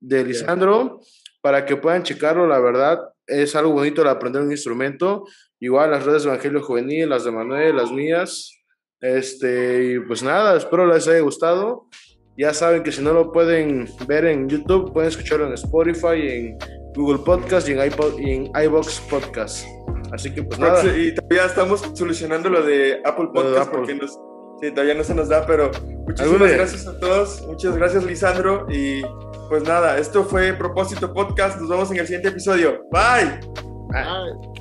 de 0.00 0.24
Lisandro 0.24 1.00
para 1.42 1.66
que 1.66 1.76
puedan 1.76 2.02
checarlo. 2.04 2.46
La 2.46 2.58
verdad, 2.58 3.00
es 3.26 3.54
algo 3.54 3.72
bonito 3.72 4.00
el 4.00 4.08
aprender 4.08 4.40
un 4.40 4.50
instrumento. 4.50 5.24
Igual 5.60 5.90
las 5.90 6.04
redes 6.04 6.22
de 6.22 6.30
Evangelio 6.30 6.62
Juvenil, 6.62 7.10
las 7.10 7.24
de 7.24 7.30
Manuel, 7.30 7.76
las 7.76 7.92
mías. 7.92 8.50
Este, 9.00 9.84
y 9.84 10.00
pues 10.00 10.22
nada, 10.22 10.56
espero 10.56 10.86
les 10.86 11.06
haya 11.08 11.20
gustado. 11.20 11.88
Ya 12.38 12.54
saben 12.54 12.82
que 12.82 12.92
si 12.92 13.02
no 13.02 13.12
lo 13.12 13.30
pueden 13.30 13.86
ver 14.06 14.24
en 14.24 14.48
YouTube, 14.48 14.92
pueden 14.92 15.08
escucharlo 15.10 15.46
en 15.46 15.52
Spotify, 15.52 16.28
en 16.28 16.58
Google 16.94 17.18
Podcast 17.18 17.68
y 17.68 17.72
en, 17.72 17.84
iPod, 17.84 18.18
y 18.18 18.30
en 18.30 18.50
iBox 18.64 19.00
Podcast. 19.10 19.66
Así 20.12 20.32
que 20.32 20.42
pues 20.42 20.58
nada. 20.58 20.82
Y 20.96 21.14
todavía 21.14 21.46
estamos 21.46 21.82
solucionando 21.94 22.48
lo 22.48 22.62
de 22.62 23.00
Apple 23.04 23.28
Podcast 23.34 23.70
porque 23.70 23.98
todavía 24.70 24.94
no 24.94 25.04
se 25.04 25.14
nos 25.14 25.28
da, 25.28 25.44
pero 25.46 25.70
muchísimas 26.06 26.52
gracias 26.52 26.86
a 26.86 26.98
todos. 26.98 27.46
Muchas 27.46 27.76
gracias, 27.76 28.04
Lisandro. 28.04 28.66
Y 28.70 29.02
pues 29.52 29.64
nada, 29.64 29.98
esto 29.98 30.24
fue 30.24 30.54
Propósito 30.54 31.12
Podcast. 31.12 31.60
Nos 31.60 31.68
vemos 31.68 31.90
en 31.90 31.98
el 31.98 32.06
siguiente 32.06 32.28
episodio. 32.28 32.86
Bye. 32.90 33.38
Bye. 33.90 34.51